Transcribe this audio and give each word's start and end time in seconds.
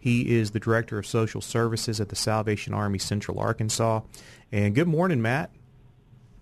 He 0.00 0.36
is 0.36 0.50
the 0.50 0.60
Director 0.60 0.98
of 0.98 1.06
Social 1.06 1.40
Services 1.40 2.00
at 2.00 2.08
the 2.08 2.16
Salvation 2.16 2.74
Army 2.74 2.98
Central 2.98 3.38
Arkansas. 3.38 4.00
And 4.50 4.74
good 4.74 4.88
morning, 4.88 5.22
Matt. 5.22 5.50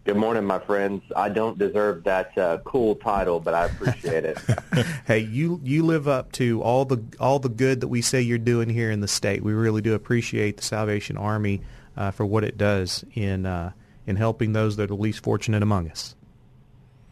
Good 0.04 0.16
morning, 0.16 0.44
my 0.44 0.58
friends. 0.58 1.02
I 1.14 1.28
don't 1.28 1.58
deserve 1.58 2.04
that 2.04 2.36
uh, 2.36 2.58
cool 2.64 2.94
title, 2.94 3.40
but 3.40 3.54
I 3.54 3.66
appreciate 3.66 4.24
it. 4.24 4.38
hey, 5.06 5.18
you 5.18 5.60
you 5.62 5.84
live 5.84 6.08
up 6.08 6.32
to 6.32 6.62
all 6.62 6.84
the 6.84 7.02
all 7.20 7.38
the 7.38 7.48
good 7.48 7.80
that 7.80 7.88
we 7.88 8.02
say 8.02 8.20
you're 8.20 8.38
doing 8.38 8.68
here 8.68 8.90
in 8.90 9.00
the 9.00 9.08
state. 9.08 9.42
We 9.42 9.52
really 9.52 9.80
do 9.80 9.94
appreciate 9.94 10.58
the 10.58 10.62
Salvation 10.62 11.16
Army 11.16 11.62
uh, 11.96 12.10
for 12.10 12.26
what 12.26 12.44
it 12.44 12.58
does 12.58 13.04
in 13.14 13.46
uh, 13.46 13.72
in 14.06 14.16
helping 14.16 14.52
those 14.52 14.76
that 14.76 14.90
are 14.90 14.94
least 14.94 15.22
fortunate 15.22 15.62
among 15.62 15.90
us. 15.90 16.14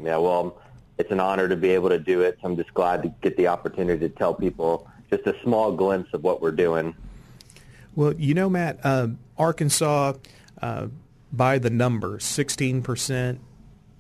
Yeah, 0.03 0.19
well, 0.19 0.61
it's 0.99 1.11
an 1.11 1.21
honor 1.21 1.49
to 1.49 1.57
be 1.57 1.71
able 1.71 1.89
to 1.91 1.99
do 1.99 2.21
it. 2.21 2.39
I'm 2.43 2.57
just 2.57 2.75
glad 2.75 3.03
to 3.03 3.15
get 3.23 3.37
the 3.37 3.49
opportunity 3.49 4.09
to 4.09 4.15
tell 4.15 4.35
people 4.35 4.87
just 5.13 5.27
a 5.27 5.41
small 5.43 5.73
glimpse 5.73 6.13
of 6.15 6.25
what 6.25 6.41
we're 6.41 6.51
doing. 6.51 6.95
Well, 7.95 8.15
you 8.15 8.35
know, 8.35 8.49
Matt, 8.49 8.81
uh, 8.83 9.09
Arkansas, 9.37 10.15
uh, 10.61 10.87
by 11.31 11.59
the 11.59 11.71
numbers, 11.71 12.25
16% 12.25 13.39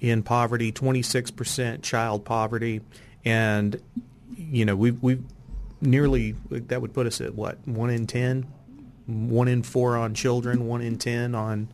in 0.00 0.22
poverty, 0.22 0.72
26% 0.72 1.82
child 1.82 2.24
poverty, 2.24 2.80
and 3.24 3.80
you 4.36 4.64
know 4.64 4.74
we've 4.74 5.00
we've 5.00 5.22
nearly 5.80 6.34
that 6.50 6.82
would 6.82 6.92
put 6.92 7.06
us 7.06 7.20
at 7.20 7.34
what 7.34 7.56
one 7.68 7.90
in 7.90 8.06
ten, 8.06 8.46
one 9.06 9.46
in 9.46 9.62
four 9.62 9.96
on 9.96 10.14
children, 10.14 10.66
one 10.66 10.80
in 10.80 10.98
ten 10.98 11.34
on 11.34 11.68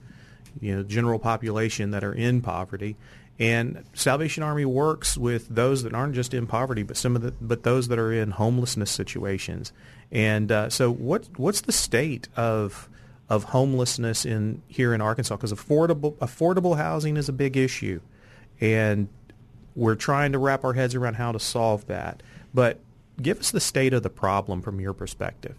you 0.60 0.76
know 0.76 0.82
general 0.82 1.18
population 1.18 1.92
that 1.92 2.04
are 2.04 2.12
in 2.12 2.42
poverty. 2.42 2.96
And 3.38 3.84
Salvation 3.94 4.42
Army 4.42 4.64
works 4.64 5.16
with 5.16 5.48
those 5.48 5.84
that 5.84 5.94
aren't 5.94 6.14
just 6.14 6.34
in 6.34 6.46
poverty, 6.46 6.82
but 6.82 6.96
some 6.96 7.14
of 7.14 7.22
the 7.22 7.32
but 7.40 7.62
those 7.62 7.88
that 7.88 7.98
are 7.98 8.12
in 8.12 8.32
homelessness 8.32 8.90
situations. 8.90 9.72
And 10.10 10.50
uh, 10.50 10.70
so, 10.70 10.90
what 10.90 11.28
what's 11.36 11.60
the 11.60 11.72
state 11.72 12.28
of 12.36 12.88
of 13.28 13.44
homelessness 13.44 14.24
in 14.26 14.62
here 14.66 14.92
in 14.92 15.00
Arkansas? 15.00 15.36
Because 15.36 15.52
affordable 15.52 16.14
affordable 16.16 16.76
housing 16.76 17.16
is 17.16 17.28
a 17.28 17.32
big 17.32 17.56
issue, 17.56 18.00
and 18.60 19.08
we're 19.76 19.94
trying 19.94 20.32
to 20.32 20.38
wrap 20.38 20.64
our 20.64 20.72
heads 20.72 20.96
around 20.96 21.14
how 21.14 21.30
to 21.30 21.38
solve 21.38 21.86
that. 21.86 22.24
But 22.52 22.80
give 23.22 23.38
us 23.38 23.52
the 23.52 23.60
state 23.60 23.92
of 23.92 24.02
the 24.02 24.10
problem 24.10 24.62
from 24.62 24.80
your 24.80 24.92
perspective. 24.92 25.54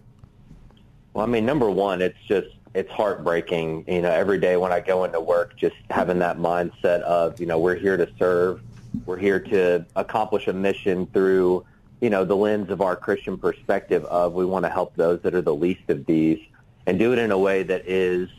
Well, 1.14 1.26
I 1.26 1.30
mean, 1.30 1.46
number 1.46 1.70
one, 1.70 2.02
it's 2.02 2.18
just 2.28 2.48
it's 2.74 2.92
heartbreaking. 2.92 3.86
You 3.88 4.02
know, 4.02 4.12
every 4.12 4.40
day 4.40 4.58
when 4.58 4.72
I 4.72 4.80
go 4.80 5.04
into 5.04 5.20
work, 5.20 5.56
just 5.56 5.76
having 5.90 6.20
that 6.20 6.38
mindset 6.38 7.02
of, 7.02 7.40
you 7.40 7.46
know, 7.46 7.60
we're 7.60 7.76
here 7.76 7.98
to 7.98 8.08
serve, 8.18 8.62
we're 9.06 9.18
here 9.18 9.40
to 9.40 9.86
accomplish 9.96 10.48
a 10.48 10.54
mission 10.54 11.08
through, 11.08 11.66
you 12.02 12.10
know, 12.10 12.24
the 12.26 12.36
lens 12.36 12.70
of 12.70 12.82
our 12.82 12.96
Christian 12.96 13.38
perspective 13.38 14.06
of 14.06 14.34
we 14.34 14.46
want 14.46 14.66
to 14.66 14.70
help 14.70 14.96
those 14.96 15.22
that 15.22 15.34
are 15.34 15.42
the 15.42 15.56
least 15.56 15.90
of 15.90 16.06
these, 16.06 16.40
and 16.86 16.98
do 16.98 17.14
it 17.14 17.20
in 17.20 17.32
a 17.32 17.38
way 17.38 17.64
that 17.64 17.88
is 17.88 18.30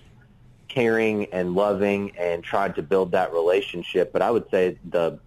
caring 0.68 1.26
and 1.32 1.54
loving 1.54 2.16
and 2.16 2.44
trying 2.44 2.72
to 2.74 2.82
build 2.82 3.12
that 3.12 3.32
relationship. 3.32 4.12
But 4.12 4.22
I 4.22 4.30
would 4.30 4.48
say 4.50 4.78
the 4.90 5.18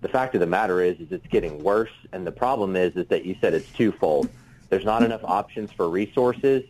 the 0.00 0.08
fact 0.08 0.34
of 0.34 0.40
the 0.40 0.46
matter 0.46 0.80
is, 0.80 0.98
is 0.98 1.12
it's 1.12 1.26
getting 1.26 1.62
worse, 1.62 1.90
and 2.12 2.26
the 2.26 2.32
problem 2.32 2.74
is, 2.74 2.96
is 2.96 3.06
that 3.08 3.26
you 3.26 3.36
said 3.38 3.52
it's 3.52 3.70
twofold. 3.72 4.30
There's 4.70 4.84
not 4.84 5.02
enough 5.02 5.20
options 5.24 5.70
for 5.72 5.90
resources 5.90 6.64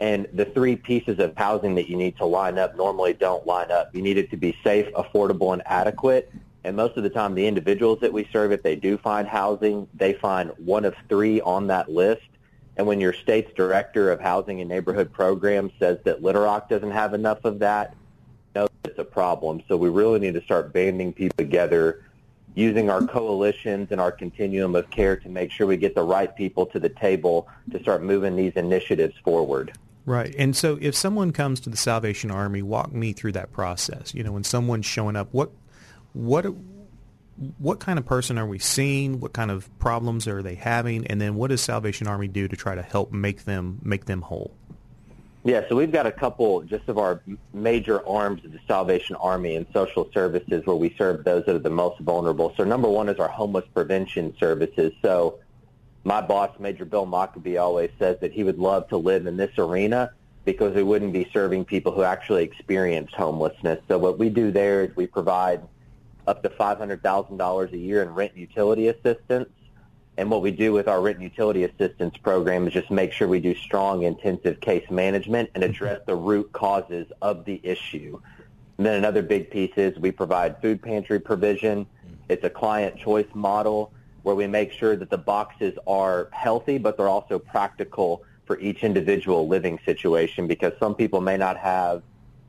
and 0.00 0.28
the 0.32 0.44
three 0.44 0.76
pieces 0.76 1.18
of 1.18 1.36
housing 1.36 1.74
that 1.74 1.88
you 1.88 1.96
need 1.96 2.16
to 2.18 2.24
line 2.24 2.58
up 2.58 2.76
normally 2.76 3.14
don't 3.14 3.46
line 3.46 3.70
up. 3.70 3.94
You 3.94 4.02
need 4.02 4.16
it 4.16 4.30
to 4.30 4.36
be 4.36 4.56
safe, 4.62 4.86
affordable, 4.94 5.52
and 5.52 5.62
adequate. 5.66 6.32
And 6.64 6.76
most 6.76 6.96
of 6.96 7.02
the 7.02 7.10
time, 7.10 7.34
the 7.34 7.46
individuals 7.46 8.00
that 8.00 8.12
we 8.12 8.28
serve, 8.32 8.52
if 8.52 8.62
they 8.62 8.76
do 8.76 8.96
find 8.98 9.26
housing, 9.26 9.88
they 9.94 10.12
find 10.12 10.52
one 10.58 10.84
of 10.84 10.94
three 11.08 11.40
on 11.40 11.66
that 11.68 11.90
list. 11.90 12.22
And 12.76 12.86
when 12.86 13.00
your 13.00 13.12
state's 13.12 13.52
director 13.54 14.12
of 14.12 14.20
housing 14.20 14.60
and 14.60 14.68
neighborhood 14.68 15.12
programs 15.12 15.72
says 15.80 15.98
that 16.04 16.22
Little 16.22 16.42
Rock 16.42 16.68
doesn't 16.68 16.92
have 16.92 17.12
enough 17.12 17.44
of 17.44 17.58
that, 17.58 17.96
know 18.54 18.68
it's 18.84 18.98
a 19.00 19.04
problem. 19.04 19.62
So 19.66 19.76
we 19.76 19.88
really 19.88 20.20
need 20.20 20.34
to 20.34 20.42
start 20.42 20.72
banding 20.72 21.12
people 21.12 21.36
together, 21.36 22.04
using 22.54 22.88
our 22.88 23.04
coalitions 23.04 23.88
and 23.90 24.00
our 24.00 24.12
continuum 24.12 24.76
of 24.76 24.88
care 24.90 25.16
to 25.16 25.28
make 25.28 25.50
sure 25.50 25.66
we 25.66 25.76
get 25.76 25.96
the 25.96 26.02
right 26.02 26.34
people 26.36 26.66
to 26.66 26.78
the 26.78 26.88
table 26.88 27.48
to 27.72 27.80
start 27.80 28.02
moving 28.02 28.36
these 28.36 28.52
initiatives 28.54 29.14
forward. 29.24 29.72
Right. 30.08 30.34
And 30.38 30.56
so 30.56 30.78
if 30.80 30.94
someone 30.94 31.32
comes 31.32 31.60
to 31.60 31.70
the 31.70 31.76
Salvation 31.76 32.30
Army, 32.30 32.62
walk 32.62 32.94
me 32.94 33.12
through 33.12 33.32
that 33.32 33.52
process. 33.52 34.14
You 34.14 34.22
know, 34.24 34.32
when 34.32 34.42
someone's 34.42 34.86
showing 34.86 35.16
up, 35.16 35.28
what 35.32 35.50
what 36.14 36.46
what 37.58 37.78
kind 37.78 37.98
of 37.98 38.06
person 38.06 38.38
are 38.38 38.46
we 38.46 38.58
seeing? 38.58 39.20
What 39.20 39.34
kind 39.34 39.50
of 39.50 39.68
problems 39.78 40.26
are 40.26 40.42
they 40.42 40.54
having? 40.54 41.06
And 41.08 41.20
then 41.20 41.34
what 41.34 41.50
does 41.50 41.60
Salvation 41.60 42.06
Army 42.06 42.26
do 42.26 42.48
to 42.48 42.56
try 42.56 42.74
to 42.74 42.80
help 42.80 43.12
make 43.12 43.44
them 43.44 43.80
make 43.82 44.06
them 44.06 44.22
whole? 44.22 44.50
Yeah, 45.44 45.68
so 45.68 45.76
we've 45.76 45.92
got 45.92 46.06
a 46.06 46.12
couple 46.12 46.62
just 46.62 46.88
of 46.88 46.96
our 46.96 47.20
major 47.52 48.06
arms 48.08 48.42
of 48.46 48.52
the 48.52 48.60
Salvation 48.66 49.14
Army 49.16 49.56
and 49.56 49.66
social 49.74 50.10
services 50.14 50.64
where 50.64 50.76
we 50.76 50.94
serve 50.96 51.22
those 51.24 51.44
that 51.44 51.54
are 51.54 51.58
the 51.58 51.68
most 51.68 52.00
vulnerable. 52.00 52.54
So 52.56 52.64
number 52.64 52.88
one 52.88 53.10
is 53.10 53.18
our 53.18 53.28
homeless 53.28 53.66
prevention 53.74 54.34
services. 54.40 54.94
So 55.02 55.38
my 56.04 56.20
boss, 56.20 56.50
Major 56.58 56.84
Bill 56.84 57.06
Mockabee, 57.06 57.60
always 57.60 57.90
says 57.98 58.18
that 58.20 58.32
he 58.32 58.44
would 58.44 58.58
love 58.58 58.88
to 58.88 58.96
live 58.96 59.26
in 59.26 59.36
this 59.36 59.58
arena 59.58 60.12
because 60.44 60.74
we 60.74 60.82
wouldn't 60.82 61.12
be 61.12 61.28
serving 61.32 61.64
people 61.64 61.92
who 61.92 62.02
actually 62.02 62.44
experienced 62.44 63.14
homelessness. 63.14 63.80
So 63.88 63.98
what 63.98 64.18
we 64.18 64.30
do 64.30 64.50
there 64.50 64.84
is 64.84 64.96
we 64.96 65.06
provide 65.06 65.60
up 66.26 66.42
to 66.42 66.48
$500,000 66.48 67.72
a 67.72 67.76
year 67.76 68.02
in 68.02 68.10
rent 68.14 68.32
and 68.32 68.40
utility 68.40 68.88
assistance. 68.88 69.50
And 70.16 70.30
what 70.30 70.42
we 70.42 70.50
do 70.50 70.72
with 70.72 70.88
our 70.88 71.00
rent 71.00 71.18
and 71.18 71.24
utility 71.24 71.64
assistance 71.64 72.16
program 72.16 72.66
is 72.66 72.72
just 72.72 72.90
make 72.90 73.12
sure 73.12 73.28
we 73.28 73.40
do 73.40 73.54
strong 73.54 74.02
intensive 74.02 74.60
case 74.60 74.88
management 74.90 75.50
and 75.54 75.62
address 75.62 76.00
the 76.06 76.16
root 76.16 76.50
causes 76.52 77.06
of 77.22 77.44
the 77.44 77.60
issue. 77.62 78.20
And 78.78 78.86
then 78.86 78.94
another 78.94 79.22
big 79.22 79.50
piece 79.50 79.72
is 79.76 79.98
we 79.98 80.12
provide 80.12 80.60
food 80.60 80.82
pantry 80.82 81.20
provision. 81.20 81.86
It's 82.28 82.44
a 82.44 82.50
client 82.50 82.98
choice 82.98 83.28
model 83.34 83.92
where 84.22 84.34
we 84.34 84.46
make 84.46 84.72
sure 84.72 84.96
that 84.96 85.10
the 85.10 85.18
boxes 85.18 85.78
are 85.86 86.28
healthy, 86.32 86.78
but 86.78 86.96
they're 86.96 87.08
also 87.08 87.38
practical 87.38 88.22
for 88.44 88.58
each 88.60 88.82
individual 88.82 89.46
living 89.46 89.78
situation 89.84 90.46
because 90.46 90.72
some 90.80 90.94
people 90.94 91.20
may 91.20 91.36
not 91.36 91.56
have 91.56 92.02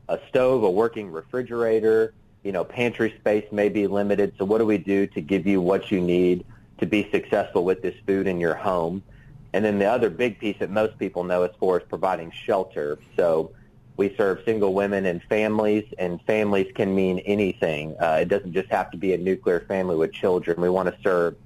a 0.08 0.18
stove, 0.28 0.62
a 0.64 0.70
working 0.70 1.10
refrigerator, 1.10 2.12
you 2.42 2.52
know, 2.52 2.64
pantry 2.64 3.14
space 3.18 3.44
may 3.52 3.68
be 3.68 3.86
limited. 3.86 4.32
So 4.38 4.44
what 4.44 4.58
do 4.58 4.66
we 4.66 4.78
do 4.78 5.06
to 5.08 5.20
give 5.20 5.46
you 5.46 5.60
what 5.60 5.90
you 5.90 6.00
need 6.00 6.44
to 6.78 6.86
be 6.86 7.08
successful 7.12 7.64
with 7.64 7.82
this 7.82 7.94
food 8.06 8.26
in 8.26 8.40
your 8.40 8.54
home? 8.54 9.02
And 9.52 9.64
then 9.64 9.78
the 9.78 9.86
other 9.86 10.10
big 10.10 10.38
piece 10.38 10.56
that 10.60 10.70
most 10.70 10.98
people 10.98 11.24
know 11.24 11.42
us 11.42 11.54
for 11.58 11.78
is 11.78 11.86
providing 11.88 12.32
shelter. 12.46 12.98
So 13.16 13.52
we 13.96 14.14
serve 14.16 14.40
single 14.44 14.72
women 14.72 15.04
and 15.06 15.22
families, 15.24 15.84
and 15.98 16.22
families 16.22 16.68
can 16.74 16.94
mean 16.94 17.18
anything. 17.20 17.94
Uh, 18.00 18.20
it 18.22 18.28
doesn't 18.28 18.54
just 18.54 18.70
have 18.70 18.90
to 18.92 18.96
be 18.96 19.12
a 19.12 19.18
nuclear 19.18 19.60
family 19.60 19.96
with 19.96 20.12
children. 20.12 20.60
We 20.60 20.70
want 20.70 20.88
to 20.88 20.96
serve 21.02 21.36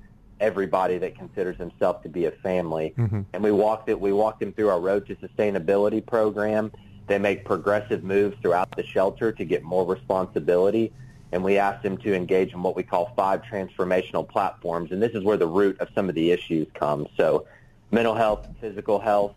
everybody 0.45 0.99
that 0.99 1.17
considers 1.17 1.57
himself 1.57 2.03
to 2.03 2.09
be 2.11 2.27
a 2.27 2.31
family. 2.31 2.93
Mm-hmm. 2.99 3.23
And 3.33 3.43
we 3.43 3.51
walked 3.51 3.89
it. 3.89 3.99
We 3.99 4.13
walked 4.13 4.41
them 4.41 4.53
through 4.53 4.69
our 4.69 4.81
Road 4.81 5.07
to 5.07 5.17
Sustainability 5.17 6.05
program. 6.05 6.71
They 7.07 7.19
make 7.19 7.47
progressive 7.47 8.05
moves 8.05 8.37
throughout 8.43 8.71
the 8.77 8.85
shelter 8.85 9.33
to 9.33 9.45
get 9.45 9.63
more 9.63 9.87
responsibility. 9.87 10.93
And 11.33 11.43
we 11.43 11.57
asked 11.57 11.83
them 11.83 11.97
to 11.99 12.15
engage 12.15 12.53
in 12.53 12.63
what 12.63 12.77
we 12.77 12.83
call 12.83 13.13
five 13.17 13.43
transformational 13.43 14.29
platforms. 14.29 14.93
And 14.93 15.03
this 15.03 15.13
is 15.13 15.25
where 15.25 15.39
the 15.39 15.47
root 15.47 15.81
of 15.81 15.89
some 15.95 16.11
of 16.11 16.15
the 16.15 16.31
issues 16.31 16.69
come. 16.75 17.09
So 17.17 17.47
mental 17.91 18.15
health, 18.15 18.47
physical 18.61 19.01
health, 19.01 19.35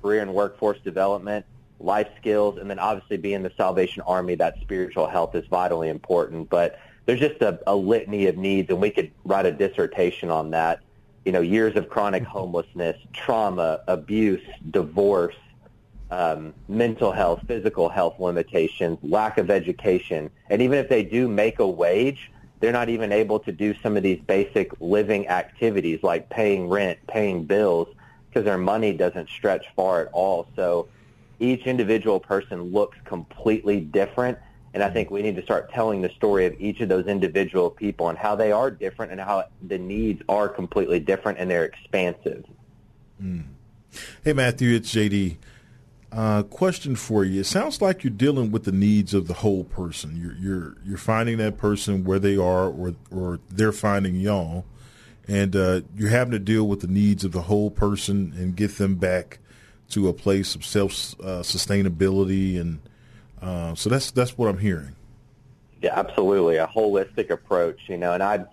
career 0.00 0.22
and 0.22 0.32
workforce 0.32 0.78
development, 0.84 1.44
life 1.80 2.08
skills, 2.20 2.58
and 2.58 2.70
then 2.70 2.78
obviously 2.78 3.16
being 3.16 3.42
the 3.42 3.52
Salvation 3.56 4.02
Army, 4.06 4.36
that 4.36 4.54
spiritual 4.60 5.08
health 5.08 5.34
is 5.34 5.46
vitally 5.48 5.88
important. 5.88 6.48
But 6.48 6.78
there's 7.06 7.20
just 7.20 7.40
a, 7.42 7.58
a 7.66 7.74
litany 7.74 8.26
of 8.26 8.36
needs, 8.36 8.70
and 8.70 8.80
we 8.80 8.90
could 8.90 9.10
write 9.24 9.46
a 9.46 9.52
dissertation 9.52 10.30
on 10.30 10.50
that. 10.50 10.80
You 11.24 11.32
know, 11.32 11.40
years 11.40 11.76
of 11.76 11.88
chronic 11.88 12.22
homelessness, 12.22 12.98
trauma, 13.12 13.80
abuse, 13.88 14.42
divorce, 14.70 15.34
um, 16.10 16.54
mental 16.68 17.12
health, 17.12 17.40
physical 17.46 17.88
health 17.88 18.20
limitations, 18.20 18.98
lack 19.02 19.38
of 19.38 19.50
education, 19.50 20.30
and 20.50 20.60
even 20.60 20.78
if 20.78 20.88
they 20.88 21.02
do 21.02 21.28
make 21.28 21.58
a 21.58 21.66
wage, 21.66 22.30
they're 22.60 22.72
not 22.72 22.88
even 22.88 23.12
able 23.12 23.38
to 23.40 23.52
do 23.52 23.74
some 23.82 23.96
of 23.96 24.02
these 24.02 24.20
basic 24.26 24.70
living 24.80 25.28
activities 25.28 26.02
like 26.02 26.28
paying 26.30 26.68
rent, 26.68 26.98
paying 27.06 27.44
bills, 27.44 27.88
because 28.28 28.44
their 28.44 28.58
money 28.58 28.92
doesn't 28.92 29.28
stretch 29.28 29.66
far 29.76 30.02
at 30.02 30.08
all. 30.12 30.46
So 30.56 30.88
each 31.40 31.66
individual 31.66 32.20
person 32.20 32.72
looks 32.72 32.96
completely 33.04 33.80
different. 33.80 34.38
And 34.74 34.82
I 34.82 34.90
think 34.90 35.10
we 35.10 35.22
need 35.22 35.36
to 35.36 35.42
start 35.42 35.70
telling 35.72 36.02
the 36.02 36.10
story 36.10 36.46
of 36.46 36.60
each 36.60 36.80
of 36.80 36.88
those 36.88 37.06
individual 37.06 37.70
people 37.70 38.08
and 38.08 38.18
how 38.18 38.34
they 38.34 38.50
are 38.50 38.72
different 38.72 39.12
and 39.12 39.20
how 39.20 39.44
the 39.62 39.78
needs 39.78 40.20
are 40.28 40.48
completely 40.48 40.98
different 40.98 41.38
and 41.38 41.48
they're 41.48 41.64
expansive. 41.64 42.44
Mm. 43.22 43.44
Hey, 44.24 44.32
Matthew, 44.32 44.74
it's 44.74 44.92
JD. 44.92 45.36
Uh, 46.10 46.42
question 46.42 46.96
for 46.96 47.24
you. 47.24 47.40
It 47.40 47.46
sounds 47.46 47.80
like 47.80 48.02
you're 48.02 48.10
dealing 48.10 48.50
with 48.50 48.64
the 48.64 48.72
needs 48.72 49.14
of 49.14 49.28
the 49.28 49.34
whole 49.34 49.64
person. 49.64 50.16
You're 50.16 50.34
you're 50.34 50.76
you're 50.84 50.98
finding 50.98 51.38
that 51.38 51.56
person 51.56 52.04
where 52.04 52.20
they 52.20 52.36
are, 52.36 52.68
or 52.68 52.94
or 53.10 53.40
they're 53.50 53.72
finding 53.72 54.14
y'all, 54.14 54.64
and 55.26 55.56
uh, 55.56 55.80
you're 55.96 56.10
having 56.10 56.30
to 56.30 56.38
deal 56.38 56.68
with 56.68 56.80
the 56.80 56.86
needs 56.86 57.24
of 57.24 57.32
the 57.32 57.42
whole 57.42 57.68
person 57.68 58.32
and 58.36 58.54
get 58.54 58.78
them 58.78 58.94
back 58.94 59.38
to 59.90 60.06
a 60.08 60.12
place 60.12 60.54
of 60.54 60.64
self 60.64 61.14
uh, 61.20 61.42
sustainability, 61.42 62.60
and 62.60 62.78
uh, 63.44 63.74
so 63.74 63.90
that's 63.90 64.10
that's 64.10 64.36
what 64.38 64.48
I'm 64.48 64.58
hearing. 64.58 64.96
Yeah, 65.82 65.98
absolutely, 65.98 66.56
a 66.56 66.66
holistic 66.66 67.30
approach. 67.30 67.80
You 67.88 67.98
know, 67.98 68.12
and 68.12 68.22
I, 68.22 68.44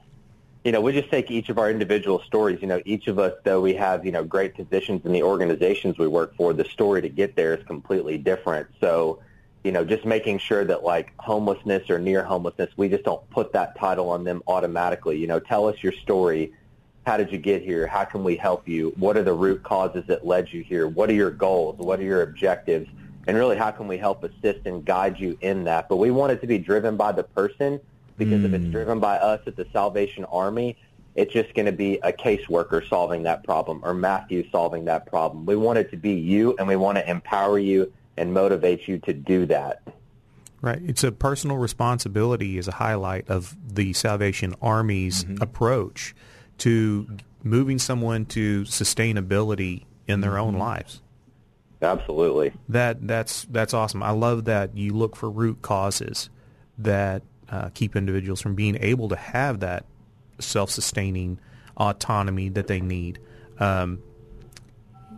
you 0.64 0.72
know, 0.72 0.82
we 0.82 0.92
just 0.92 1.10
take 1.10 1.32
each 1.32 1.50
of 1.50 1.58
our 1.58 1.72
individual 1.72 2.22
stories. 2.26 2.60
You 2.62 2.68
know, 2.68 2.82
each 2.86 3.08
of 3.08 3.18
us, 3.20 3.34
though 3.44 3.62
we 3.62 3.74
have 3.76 4.06
you 4.06 4.12
know 4.12 4.24
great 4.24 4.56
positions 4.56 5.06
in 5.06 5.14
the 5.14 5.24
organizations 5.24 5.98
we 5.98 6.08
work 6.08 6.36
for, 6.36 6.54
the 6.54 6.66
story 6.66 7.02
to 7.02 7.10
get 7.10 7.36
there 7.36 7.56
is 7.56 7.66
completely 7.66 8.18
different. 8.18 8.68
So. 8.80 9.20
You 9.64 9.72
know, 9.72 9.86
just 9.86 10.06
making 10.06 10.40
sure 10.40 10.66
that 10.66 10.84
like 10.84 11.14
homelessness 11.20 11.88
or 11.92 12.00
near 12.00 12.24
homelessness, 12.24 12.72
we 12.78 12.90
just 12.90 13.04
don't 13.04 13.30
put 13.30 13.54
that 13.54 13.78
title 13.78 14.10
on 14.10 14.24
them 14.24 14.42
automatically. 14.48 15.20
You 15.20 15.28
know, 15.28 15.40
tell 15.40 15.68
us 15.68 15.84
your 15.84 15.92
story 15.92 16.52
how 17.06 17.18
did 17.18 17.32
you 17.32 17.38
get 17.38 17.62
here? 17.62 17.88
How 17.88 18.06
can 18.06 18.24
we 18.24 18.36
help 18.36 18.68
you? 18.68 18.94
What 18.98 19.18
are 19.18 19.24
the 19.24 19.34
root 19.34 19.64
causes 19.64 20.04
that 20.08 20.26
led 20.26 20.52
you 20.54 20.64
here? 20.64 20.88
What 20.88 21.10
are 21.10 21.14
your 21.14 21.32
goals? 21.32 21.78
What 21.78 22.00
are 22.00 22.04
your 22.04 22.22
objectives? 22.22 22.88
And 23.28 23.38
really, 23.38 23.58
how 23.58 23.72
can 23.72 23.88
we 23.88 23.98
help 23.98 24.24
assist 24.24 24.66
and 24.66 24.84
guide 24.84 25.20
you 25.20 25.38
in 25.42 25.64
that? 25.66 25.90
But 25.90 25.98
we 25.98 26.12
want 26.12 26.32
it 26.32 26.42
to 26.42 26.48
be 26.48 26.58
driven 26.58 26.98
by 26.98 27.12
the 27.12 27.24
person 27.24 27.80
because 28.18 28.42
mm. 28.42 28.46
if 28.46 28.54
it's 28.54 28.66
hmm. 28.66 28.72
driven 28.72 29.00
by 29.00 29.18
us 29.18 29.42
at 29.48 29.56
the 29.56 29.66
Salvation 29.72 30.26
Army, 30.26 30.78
it's 31.16 31.34
just 31.34 31.54
going 31.54 31.66
to 31.66 31.72
be 31.72 31.96
a 32.04 32.12
caseworker 32.12 32.88
solving 32.88 33.24
that 33.24 33.44
problem 33.44 33.82
or 33.84 33.94
Matthew 33.94 34.50
solving 34.50 34.86
that 34.86 35.06
problem. 35.08 35.46
We 35.46 35.56
want 35.56 35.80
it 35.80 35.92
to 35.92 35.98
be 35.98 36.14
you, 36.14 36.56
and 36.58 36.68
we 36.68 36.76
want 36.76 36.98
to 36.98 37.10
empower 37.10 37.60
you 37.60 37.92
and 38.18 38.34
motivate 38.34 38.88
you 38.88 39.00
to 39.00 39.14
do 39.14 39.46
that. 39.48 39.82
Right. 40.62 40.82
It's 40.86 41.04
a 41.04 41.12
personal 41.12 41.58
responsibility 41.58 42.58
is 42.58 42.68
a 42.68 42.74
highlight 42.74 43.28
of 43.30 43.58
the 43.68 43.94
Salvation 43.94 44.54
Army's 44.62 45.24
mm-hmm. 45.24 45.42
approach 45.42 46.14
to 46.60 47.18
moving 47.44 47.80
someone 47.80 48.26
to 48.28 48.62
sustainability 48.64 49.86
in 50.08 50.22
their 50.22 50.38
own 50.38 50.52
mm-hmm. 50.52 50.62
lives. 50.62 51.02
Absolutely. 51.82 52.54
That 52.70 53.08
that's 53.08 53.46
that's 53.46 53.74
awesome. 53.74 54.04
I 54.04 54.12
love 54.12 54.46
that 54.46 54.78
you 54.78 54.94
look 54.94 55.16
for 55.16 55.30
root 55.30 55.62
causes 55.62 56.30
that 56.78 57.24
uh, 57.50 57.70
keep 57.74 57.96
individuals 57.96 58.42
from 58.42 58.56
being 58.56 58.78
able 58.82 59.10
to 59.10 59.16
have 59.16 59.60
that 59.62 59.86
self-sustaining 60.40 61.40
autonomy 61.78 62.50
that 62.50 62.68
they 62.68 62.82
need. 62.82 63.20
Um, 63.60 64.00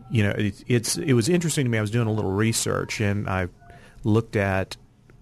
you 0.09 0.23
know, 0.23 0.31
it, 0.31 0.63
it's 0.67 0.97
it 0.97 1.13
was 1.13 1.27
interesting 1.27 1.65
to 1.65 1.69
me. 1.69 1.77
I 1.77 1.81
was 1.81 1.91
doing 1.91 2.07
a 2.07 2.13
little 2.13 2.31
research 2.31 3.01
and 3.01 3.27
I 3.29 3.47
looked 4.03 4.35
at 4.35 4.77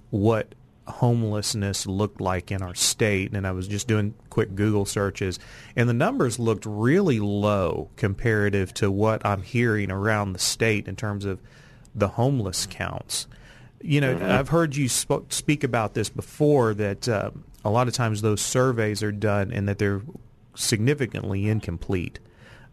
what 0.09 0.53
homelessness 0.91 1.88
looked 1.88 2.21
like 2.21 2.51
in 2.51 2.61
our 2.61 2.75
state, 2.75 3.33
and 3.33 3.47
I 3.47 3.51
was 3.51 3.67
just 3.67 3.88
doing 3.88 4.13
quick 4.29 4.55
Google 4.55 4.85
searches, 4.85 5.39
and 5.75 5.89
the 5.89 5.93
numbers 5.93 6.38
looked 6.38 6.65
really 6.65 7.19
low 7.19 7.89
comparative 7.95 8.73
to 8.75 8.91
what 8.91 9.25
I'm 9.25 9.41
hearing 9.41 9.91
around 9.91 10.33
the 10.33 10.39
state 10.39 10.88
in 10.88 10.95
terms 10.95 11.25
of 11.25 11.39
the 11.95 12.09
homeless 12.09 12.67
counts. 12.69 13.27
You 13.81 14.01
know, 14.01 14.15
mm-hmm. 14.15 14.31
I've 14.31 14.49
heard 14.49 14.75
you 14.75 14.88
sp- 14.88 15.29
speak 15.29 15.63
about 15.63 15.95
this 15.95 16.09
before 16.09 16.73
that 16.75 17.09
uh, 17.09 17.31
a 17.65 17.69
lot 17.69 17.88
of 17.88 17.93
times 17.93 18.21
those 18.21 18.41
surveys 18.41 19.01
are 19.01 19.11
done 19.11 19.51
and 19.51 19.67
that 19.67 19.79
they're 19.79 20.01
significantly 20.55 21.47
incomplete. 21.47 22.19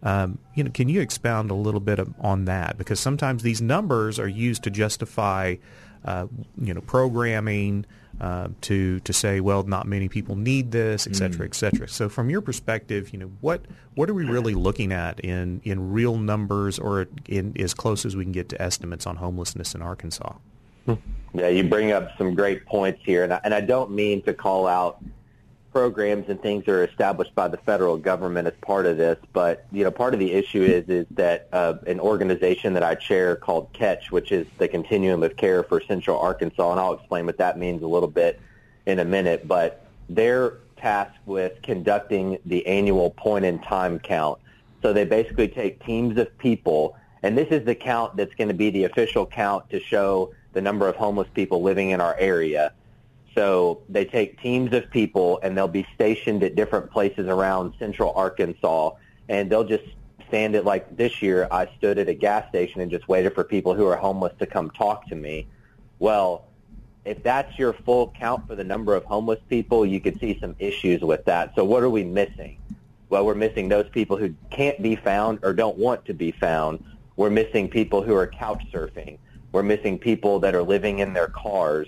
Um, 0.02 0.38
you 0.54 0.62
know, 0.62 0.70
can 0.70 0.88
you 0.88 1.00
expound 1.00 1.50
a 1.50 1.54
little 1.54 1.80
bit 1.80 1.98
of, 1.98 2.14
on 2.20 2.44
that? 2.44 2.78
Because 2.78 3.00
sometimes 3.00 3.42
these 3.42 3.60
numbers 3.60 4.18
are 4.18 4.28
used 4.28 4.62
to 4.64 4.70
justify, 4.70 5.56
uh, 6.04 6.26
you 6.60 6.72
know, 6.72 6.80
programming, 6.80 7.84
uh, 8.20 8.48
to 8.62 9.00
to 9.00 9.12
say, 9.12 9.40
well, 9.40 9.62
not 9.62 9.86
many 9.86 10.08
people 10.08 10.36
need 10.36 10.72
this, 10.72 11.06
et 11.06 11.14
cetera, 11.14 11.46
mm. 11.46 11.50
et 11.50 11.54
cetera. 11.54 11.88
So, 11.88 12.08
from 12.08 12.30
your 12.30 12.40
perspective, 12.40 13.12
you 13.12 13.18
know, 13.18 13.30
what 13.40 13.62
what 13.94 14.10
are 14.10 14.14
we 14.14 14.24
really 14.24 14.54
looking 14.54 14.92
at 14.92 15.20
in 15.20 15.60
in 15.64 15.92
real 15.92 16.16
numbers, 16.16 16.78
or 16.78 17.06
in 17.28 17.54
as 17.60 17.74
close 17.74 18.04
as 18.04 18.16
we 18.16 18.24
can 18.24 18.32
get 18.32 18.48
to 18.50 18.60
estimates 18.60 19.06
on 19.06 19.16
homelessness 19.16 19.74
in 19.74 19.82
Arkansas? 19.82 20.34
Yeah, 21.34 21.48
you 21.48 21.64
bring 21.64 21.92
up 21.92 22.16
some 22.16 22.34
great 22.34 22.64
points 22.64 23.00
here, 23.04 23.22
and 23.22 23.34
I, 23.34 23.40
and 23.44 23.54
I 23.54 23.60
don't 23.60 23.90
mean 23.90 24.22
to 24.22 24.32
call 24.32 24.66
out 24.66 24.98
programs 25.72 26.28
and 26.28 26.40
things 26.40 26.66
are 26.68 26.84
established 26.84 27.34
by 27.34 27.48
the 27.48 27.56
federal 27.58 27.96
government 27.96 28.48
as 28.48 28.54
part 28.60 28.86
of 28.86 28.96
this. 28.96 29.18
But 29.32 29.66
you 29.72 29.84
know, 29.84 29.90
part 29.90 30.14
of 30.14 30.20
the 30.20 30.32
issue 30.32 30.62
is 30.62 30.88
is 30.88 31.06
that 31.12 31.48
uh, 31.52 31.74
an 31.86 32.00
organization 32.00 32.74
that 32.74 32.82
I 32.82 32.94
chair 32.94 33.36
called 33.36 33.72
Catch, 33.72 34.10
which 34.10 34.32
is 34.32 34.46
the 34.58 34.68
Continuum 34.68 35.22
of 35.22 35.36
Care 35.36 35.62
for 35.62 35.80
Central 35.80 36.18
Arkansas, 36.18 36.70
and 36.70 36.80
I'll 36.80 36.94
explain 36.94 37.26
what 37.26 37.38
that 37.38 37.58
means 37.58 37.82
a 37.82 37.86
little 37.86 38.08
bit 38.08 38.40
in 38.86 38.98
a 38.98 39.04
minute. 39.04 39.46
But 39.46 39.86
they're 40.08 40.58
tasked 40.76 41.18
with 41.26 41.60
conducting 41.62 42.38
the 42.46 42.66
annual 42.66 43.10
point 43.10 43.44
in 43.44 43.58
time 43.58 43.98
count. 43.98 44.38
So 44.82 44.92
they 44.92 45.04
basically 45.04 45.48
take 45.48 45.84
teams 45.84 46.18
of 46.18 46.36
people, 46.38 46.96
and 47.22 47.36
this 47.36 47.48
is 47.48 47.64
the 47.64 47.74
count 47.74 48.16
that's 48.16 48.34
going 48.34 48.48
to 48.48 48.54
be 48.54 48.70
the 48.70 48.84
official 48.84 49.26
count 49.26 49.68
to 49.70 49.80
show 49.80 50.32
the 50.52 50.60
number 50.60 50.88
of 50.88 50.96
homeless 50.96 51.28
people 51.34 51.62
living 51.62 51.90
in 51.90 52.00
our 52.00 52.16
area. 52.18 52.72
So 53.38 53.82
they 53.88 54.05
take 54.05 54.43
teams 54.43 54.73
of 54.73 54.90
people 54.90 55.38
and 55.44 55.56
they'll 55.56 55.69
be 55.69 55.87
stationed 55.94 56.43
at 56.43 56.56
different 56.56 56.90
places 56.90 57.29
around 57.29 57.73
central 57.79 58.12
Arkansas 58.17 58.90
and 59.29 59.49
they'll 59.49 59.62
just 59.62 59.85
stand 60.26 60.56
at 60.56 60.64
like 60.64 60.96
this 60.96 61.23
year 61.23 61.46
I 61.52 61.69
stood 61.79 62.00
at 62.00 62.08
a 62.08 62.14
gas 62.14 62.49
station 62.49 62.81
and 62.81 62.90
just 62.90 63.06
waited 63.06 63.37
for 63.37 63.44
people 63.44 63.75
who 63.75 63.87
are 63.87 63.94
homeless 63.94 64.32
to 64.40 64.46
come 64.46 64.70
talk 64.70 65.06
to 65.11 65.14
me. 65.14 65.46
Well, 66.00 66.49
if 67.05 67.23
that's 67.23 67.56
your 67.61 67.75
full 67.75 68.12
count 68.19 68.49
for 68.49 68.56
the 68.56 68.64
number 68.64 68.96
of 68.96 69.05
homeless 69.05 69.38
people, 69.49 69.87
you 69.87 70.00
could 70.00 70.19
see 70.19 70.37
some 70.40 70.56
issues 70.58 71.02
with 71.02 71.25
that. 71.26 71.55
So 71.55 71.64
what 71.64 71.85
are 71.85 71.90
we 71.90 72.02
missing? 72.02 72.58
Well, 73.08 73.25
we're 73.25 73.37
missing 73.37 73.69
those 73.69 73.88
people 73.90 74.17
who 74.17 74.35
can't 74.50 74.82
be 74.82 74.96
found 74.96 75.38
or 75.44 75.55
don't 75.55 75.79
want 75.79 76.05
to 76.06 76.12
be 76.12 76.32
found. 76.32 76.82
We're 77.14 77.31
missing 77.31 77.69
people 77.69 78.02
who 78.02 78.17
are 78.17 78.26
couch 78.26 78.64
surfing. 78.75 79.17
We're 79.52 79.62
missing 79.62 79.97
people 79.97 80.40
that 80.40 80.57
are 80.57 80.62
living 80.64 80.99
in 80.99 81.12
their 81.12 81.28
cars 81.28 81.87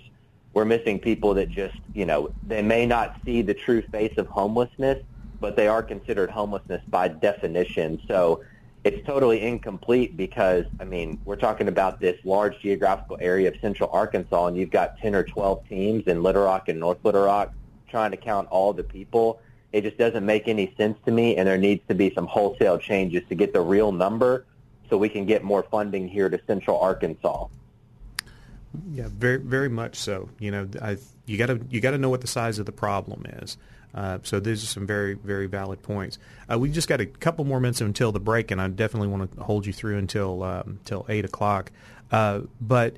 we're 0.53 0.65
missing 0.65 0.99
people 0.99 1.35
that 1.35 1.51
just, 1.51 1.75
you 1.93 2.07
know, 2.07 2.31
they 2.45 2.63
may 2.63 2.87
not 2.87 3.17
see 3.25 3.43
the 3.43 3.55
true 3.55 3.83
face 3.83 4.13
of 4.17 4.27
homelessness, 4.27 4.99
but 5.41 5.57
they 5.57 5.69
are 5.69 5.83
considered 5.83 6.31
homelessness 6.31 6.83
by 6.89 7.09
definition. 7.09 8.01
So 8.09 8.43
it's 8.85 9.05
totally 9.07 9.43
incomplete 9.43 10.17
because, 10.17 10.65
I 10.81 10.85
mean, 10.85 11.19
we're 11.25 11.37
talking 11.37 11.69
about 11.69 12.01
this 12.01 12.17
large 12.25 12.59
geographical 12.61 13.19
area 13.21 13.49
of 13.49 13.55
central 13.61 13.91
Arkansas, 13.93 14.47
and 14.47 14.57
you've 14.57 14.71
got 14.71 14.99
10 14.99 15.15
or 15.15 15.23
12 15.23 15.65
teams 15.69 16.05
in 16.07 16.23
Little 16.23 16.45
Rock 16.45 16.69
and 16.69 16.81
North 16.81 16.99
Little 17.05 17.25
Rock 17.25 17.53
trying 17.89 18.11
to 18.11 18.17
count 18.17 18.49
all 18.51 18.73
the 18.73 18.85
people. 18.85 19.41
It 19.73 19.83
just 19.83 19.99
doesn't 19.99 20.25
make 20.25 20.49
any 20.49 20.75
sense 20.77 20.99
to 21.05 21.13
me, 21.13 21.37
and 21.37 21.47
there 21.47 21.59
needs 21.59 21.83
to 21.89 21.95
be 21.95 22.13
some 22.15 22.27
wholesale 22.27 22.79
changes 22.79 23.23
to 23.29 23.35
get 23.35 23.53
the 23.53 23.61
real 23.61 23.93
number 23.93 24.47
so 24.89 24.97
we 24.97 25.09
can 25.09 25.27
get 25.27 25.45
more 25.45 25.65
funding 25.71 26.09
here 26.09 26.29
to 26.29 26.41
central 26.47 26.79
Arkansas. 26.81 27.47
Yeah, 28.93 29.09
very 29.09 29.39
very 29.39 29.69
much 29.69 29.97
so. 29.97 30.29
You 30.39 30.51
know, 30.51 30.69
I, 30.81 30.99
you 31.27 31.39
got 31.39 31.47
to 31.47 31.61
you 31.71 31.81
got 31.81 31.91
to 31.93 31.99
know 31.99 32.11
what 32.11 32.21
the 32.21 32.27
size 32.27 32.59
of 32.59 32.67
the 32.67 32.73
problem 32.73 33.25
is. 33.27 33.57
Uh, 33.93 34.19
so 34.23 34.39
these 34.39 34.63
are 34.63 34.67
some 34.67 34.87
very 34.87 35.15
very 35.15 35.47
valid 35.47 35.83
points. 35.83 36.19
Uh, 36.51 36.59
we 36.59 36.71
just 36.71 36.89
got 36.89 37.01
a 37.01 37.07
couple 37.07 37.45
more 37.45 37.59
minutes 37.59 37.81
until 37.81 38.13
the 38.13 38.21
break, 38.21 38.51
and 38.51 38.61
I 38.61 38.69
definitely 38.69 39.09
want 39.09 39.35
to 39.37 39.43
hold 39.43 39.67
you 39.67 39.73
through 39.73 39.99
until 39.99 40.43
um, 40.45 40.79
eight 41.09 41.25
o'clock. 41.25 41.73
Uh, 42.13 42.43
but 42.61 42.97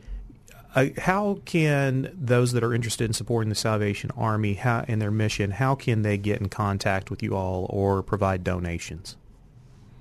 uh, 0.75 0.87
how 0.99 1.41
can 1.45 2.11
those 2.15 2.53
that 2.53 2.65
are 2.65 2.75
interested 2.75 3.05
in 3.05 3.13
supporting 3.13 3.49
the 3.49 3.55
Salvation 3.55 4.11
Army 4.17 4.55
how, 4.55 4.85
and 4.89 5.01
their 5.01 5.11
mission, 5.11 5.51
how 5.51 5.75
can 5.75 6.03
they 6.03 6.17
get 6.17 6.41
in 6.41 6.49
contact 6.49 7.11
with 7.11 7.23
you 7.23 7.35
all 7.35 7.67
or 7.69 8.03
provide 8.03 8.43
donations? 8.43 9.17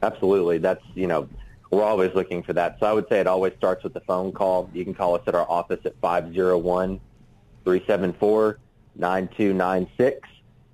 Absolutely, 0.01 0.57
that's 0.57 0.83
you 0.95 1.07
know 1.07 1.29
we're 1.71 1.83
always 1.83 2.13
looking 2.13 2.43
for 2.43 2.53
that. 2.53 2.77
So 2.79 2.85
I 2.85 2.93
would 2.93 3.07
say 3.07 3.21
it 3.21 3.27
always 3.27 3.53
starts 3.57 3.83
with 3.83 3.93
the 3.93 4.01
phone 4.01 4.33
call. 4.33 4.69
You 4.73 4.83
can 4.83 4.93
call 4.93 5.15
us 5.15 5.21
at 5.25 5.33
our 5.35 5.49
office 5.49 5.79
at 5.85 5.99
501-374-9296. 7.65 10.19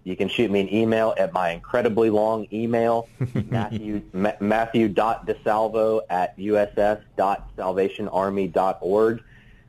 You 0.04 0.16
can 0.16 0.28
shoot 0.30 0.50
me 0.50 0.62
an 0.62 0.74
email 0.74 1.14
at 1.18 1.34
my 1.34 1.52
incredibly 1.52 2.10
long 2.10 2.48
email, 2.52 3.08
Matthew, 3.50 4.02
ma- 4.14 4.32
Matthew.desalvo 4.40 6.02
at 6.10 6.36
uss.salvationarmy.org. 6.38 9.24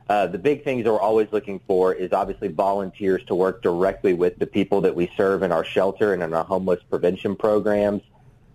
Uh, 0.07 0.25
the 0.25 0.39
big 0.39 0.63
things 0.63 0.85
that 0.85 0.91
we're 0.91 0.99
always 0.99 1.27
looking 1.31 1.59
for 1.67 1.93
is 1.93 2.11
obviously 2.13 2.47
volunteers 2.47 3.23
to 3.25 3.35
work 3.35 3.61
directly 3.61 4.13
with 4.13 4.39
the 4.39 4.47
people 4.47 4.81
that 4.81 4.95
we 4.95 5.11
serve 5.15 5.43
in 5.43 5.51
our 5.51 5.63
shelter 5.63 6.13
and 6.13 6.23
in 6.23 6.33
our 6.33 6.43
homeless 6.43 6.79
prevention 6.89 7.35
programs, 7.35 8.01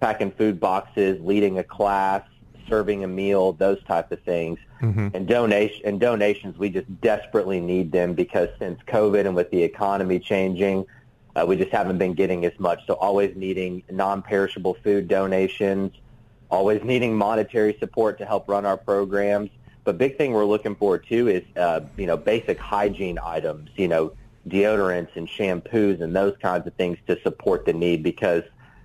packing 0.00 0.32
food 0.32 0.58
boxes, 0.58 1.20
leading 1.20 1.60
a 1.60 1.62
class, 1.62 2.24
serving 2.68 3.04
a 3.04 3.08
meal, 3.08 3.52
those 3.52 3.82
type 3.84 4.12
of 4.12 4.20
things. 4.22 4.58
Mm-hmm. 4.80 5.08
And 5.14 5.26
donation 5.26 5.80
and 5.84 6.00
donations, 6.00 6.58
we 6.58 6.70
just 6.70 7.00
desperately 7.00 7.60
need 7.60 7.92
them 7.92 8.14
because 8.14 8.48
since 8.58 8.80
COVID 8.86 9.26
and 9.26 9.34
with 9.34 9.50
the 9.50 9.62
economy 9.62 10.18
changing, 10.18 10.86
uh, 11.36 11.44
we 11.46 11.56
just 11.56 11.70
haven't 11.70 11.98
been 11.98 12.14
getting 12.14 12.44
as 12.44 12.58
much. 12.58 12.86
So 12.86 12.94
always 12.94 13.34
needing 13.36 13.82
non-perishable 13.90 14.76
food 14.84 15.08
donations, 15.08 15.92
always 16.50 16.82
needing 16.84 17.14
monetary 17.16 17.76
support 17.80 18.18
to 18.18 18.26
help 18.26 18.48
run 18.48 18.64
our 18.66 18.76
programs. 18.76 19.50
But 19.84 19.98
big 19.98 20.16
thing 20.16 20.32
we're 20.32 20.44
looking 20.46 20.76
for 20.76 20.98
too 20.98 21.28
is 21.28 21.42
uh, 21.56 21.80
you 21.96 22.06
know 22.06 22.16
basic 22.16 22.58
hygiene 22.58 23.18
items, 23.22 23.70
you 23.76 23.88
know 23.88 24.12
deodorants 24.48 25.16
and 25.16 25.28
shampoos 25.28 26.00
and 26.00 26.14
those 26.14 26.36
kinds 26.40 26.66
of 26.66 26.74
things 26.74 26.98
to 27.06 27.18
support 27.22 27.64
the 27.64 27.72
need 27.72 28.02
because 28.02 28.42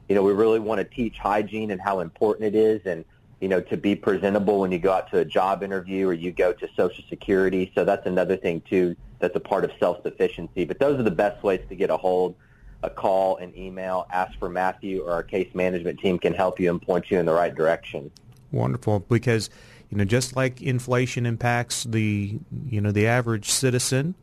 you 0.08 0.16
know 0.16 0.24
we 0.24 0.32
really 0.32 0.60
want 0.60 0.80
to 0.80 0.86
teach 0.96 1.18
hygiene 1.18 1.72
and 1.72 1.82
how 1.82 2.00
important 2.00 2.54
it 2.54 2.58
is 2.58 2.82
and 2.86 3.04
you 3.40 3.48
know 3.48 3.62
to 3.62 3.78
be 3.78 3.96
presentable 3.96 4.60
when 4.60 4.72
you 4.72 4.80
go 4.80 4.92
out 4.92 5.10
to 5.12 5.20
a 5.20 5.26
job 5.26 5.64
interview 5.64 6.08
or 6.08 6.14
you 6.14 6.32
go 6.32 6.54
to 6.54 6.68
Social 6.76 7.04
Security. 7.10 7.72
So 7.76 7.86
that's 7.86 8.06
another 8.06 8.38
thing 8.38 8.62
too 8.62 8.96
that's 9.20 9.36
a 9.36 9.40
part 9.40 9.64
of 9.64 9.72
self-sufficiency. 9.80 10.66
But 10.66 10.80
those 10.80 11.00
are 11.00 11.04
the 11.04 11.12
best 11.12 11.44
ways 11.44 11.62
to 11.70 11.76
get 11.76 11.90
a 11.90 11.98
hold. 11.98 12.36
A 12.82 12.90
call, 12.90 13.36
an 13.38 13.52
email, 13.58 14.08
ask 14.10 14.40
for 14.40 14.48
Matthew, 14.48 15.04
or 15.04 15.12
our 15.12 15.24
case 15.24 15.54
management 15.54 16.00
team 16.00 16.18
can 16.18 16.34
help 16.34 16.62
you 16.62 16.70
and 16.70 16.82
point 16.82 17.12
you 17.12 17.20
in 17.20 17.26
the 17.26 17.34
right 17.34 17.54
direction. 17.54 18.10
Wonderful, 18.54 19.02
because 19.02 19.50
you 19.90 19.98
know 19.98 20.06
just 20.06 20.38
like 20.38 20.62
inflation 20.62 21.26
impacts 21.26 21.84
the 21.84 22.40
you 22.70 22.80
know 22.80 22.94
the 22.94 23.06
average 23.06 23.50
citizen, 23.50 24.16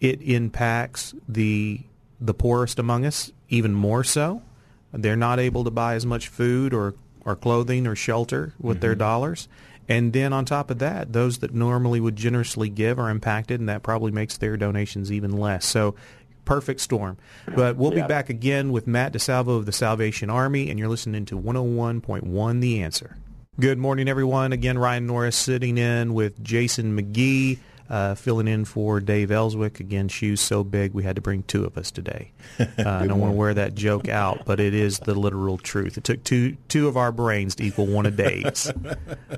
it 0.00 0.22
impacts 0.22 1.14
the 1.28 1.82
the 2.18 2.32
poorest 2.32 2.78
among 2.78 3.04
us 3.04 3.32
even 3.50 3.74
more 3.74 4.02
so. 4.02 4.40
They're 4.92 5.14
not 5.14 5.38
able 5.38 5.64
to 5.64 5.70
buy 5.70 5.94
as 5.94 6.06
much 6.06 6.28
food 6.28 6.72
or 6.72 6.94
or 7.24 7.36
clothing 7.36 7.86
or 7.86 7.94
shelter 7.94 8.54
with 8.58 8.76
mm-hmm. 8.76 8.82
their 8.82 8.94
dollars. 8.94 9.48
And 9.88 10.12
then 10.12 10.32
on 10.32 10.44
top 10.44 10.70
of 10.70 10.78
that, 10.78 11.12
those 11.12 11.38
that 11.38 11.52
normally 11.52 11.98
would 11.98 12.14
generously 12.14 12.68
give 12.68 12.98
are 12.98 13.10
impacted, 13.10 13.58
and 13.58 13.68
that 13.68 13.82
probably 13.82 14.12
makes 14.12 14.36
their 14.36 14.56
donations 14.56 15.10
even 15.10 15.32
less. 15.32 15.66
So 15.66 15.96
perfect 16.44 16.80
storm. 16.80 17.16
But 17.54 17.76
we'll 17.76 17.94
yeah. 17.94 18.02
be 18.02 18.08
back 18.08 18.30
again 18.30 18.70
with 18.70 18.86
Matt 18.86 19.12
DeSalvo 19.12 19.56
of 19.56 19.66
the 19.66 19.72
Salvation 19.72 20.30
Army, 20.30 20.70
and 20.70 20.78
you're 20.78 20.88
listening 20.88 21.24
to 21.26 21.38
101.1 21.38 22.60
The 22.60 22.82
Answer. 22.82 23.16
Good 23.58 23.78
morning, 23.78 24.08
everyone. 24.08 24.52
Again, 24.52 24.78
Ryan 24.78 25.06
Norris 25.06 25.36
sitting 25.36 25.76
in 25.76 26.14
with 26.14 26.42
Jason 26.42 26.96
McGee. 26.96 27.58
Uh, 27.90 28.14
filling 28.14 28.46
in 28.46 28.64
for 28.64 29.00
Dave 29.00 29.32
Elswick. 29.32 29.80
Again, 29.80 30.06
shoes 30.06 30.40
so 30.40 30.62
big 30.62 30.94
we 30.94 31.02
had 31.02 31.16
to 31.16 31.22
bring 31.22 31.42
two 31.42 31.64
of 31.64 31.76
us 31.76 31.90
today. 31.90 32.30
Uh, 32.60 33.00
I 33.02 33.06
don't 33.06 33.18
want 33.20 33.32
to 33.32 33.36
wear 33.36 33.52
that 33.54 33.74
joke 33.74 34.08
out, 34.08 34.44
but 34.46 34.60
it 34.60 34.74
is 34.74 35.00
the 35.00 35.14
literal 35.14 35.58
truth. 35.58 35.98
It 35.98 36.04
took 36.04 36.22
two 36.24 36.56
two 36.68 36.88
of 36.88 36.96
our 36.96 37.10
brains 37.12 37.54
to 37.56 37.64
equal 37.64 37.86
one 37.86 38.06
of 38.06 38.16
Dave's. 38.16 38.70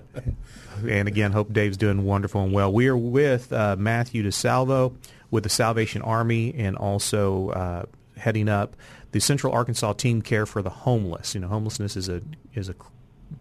and 0.88 1.08
again, 1.08 1.32
hope 1.32 1.52
Dave's 1.52 1.76
doing 1.76 2.04
wonderful 2.04 2.42
and 2.42 2.52
well. 2.52 2.72
We 2.72 2.88
are 2.88 2.96
with 2.96 3.52
uh, 3.52 3.76
Matthew 3.78 4.22
DeSalvo 4.22 4.94
with 5.30 5.44
the 5.44 5.48
Salvation 5.48 6.02
Army 6.02 6.54
and 6.54 6.76
also 6.76 7.48
uh, 7.50 7.84
heading 8.16 8.48
up 8.48 8.76
the 9.12 9.20
Central 9.20 9.52
Arkansas 9.52 9.94
Team 9.94 10.22
Care 10.22 10.46
for 10.46 10.62
the 10.62 10.70
Homeless. 10.70 11.34
You 11.34 11.40
know, 11.40 11.48
homelessness 11.48 11.96
is 11.96 12.08
a 12.08 12.22
is 12.54 12.68
a 12.68 12.74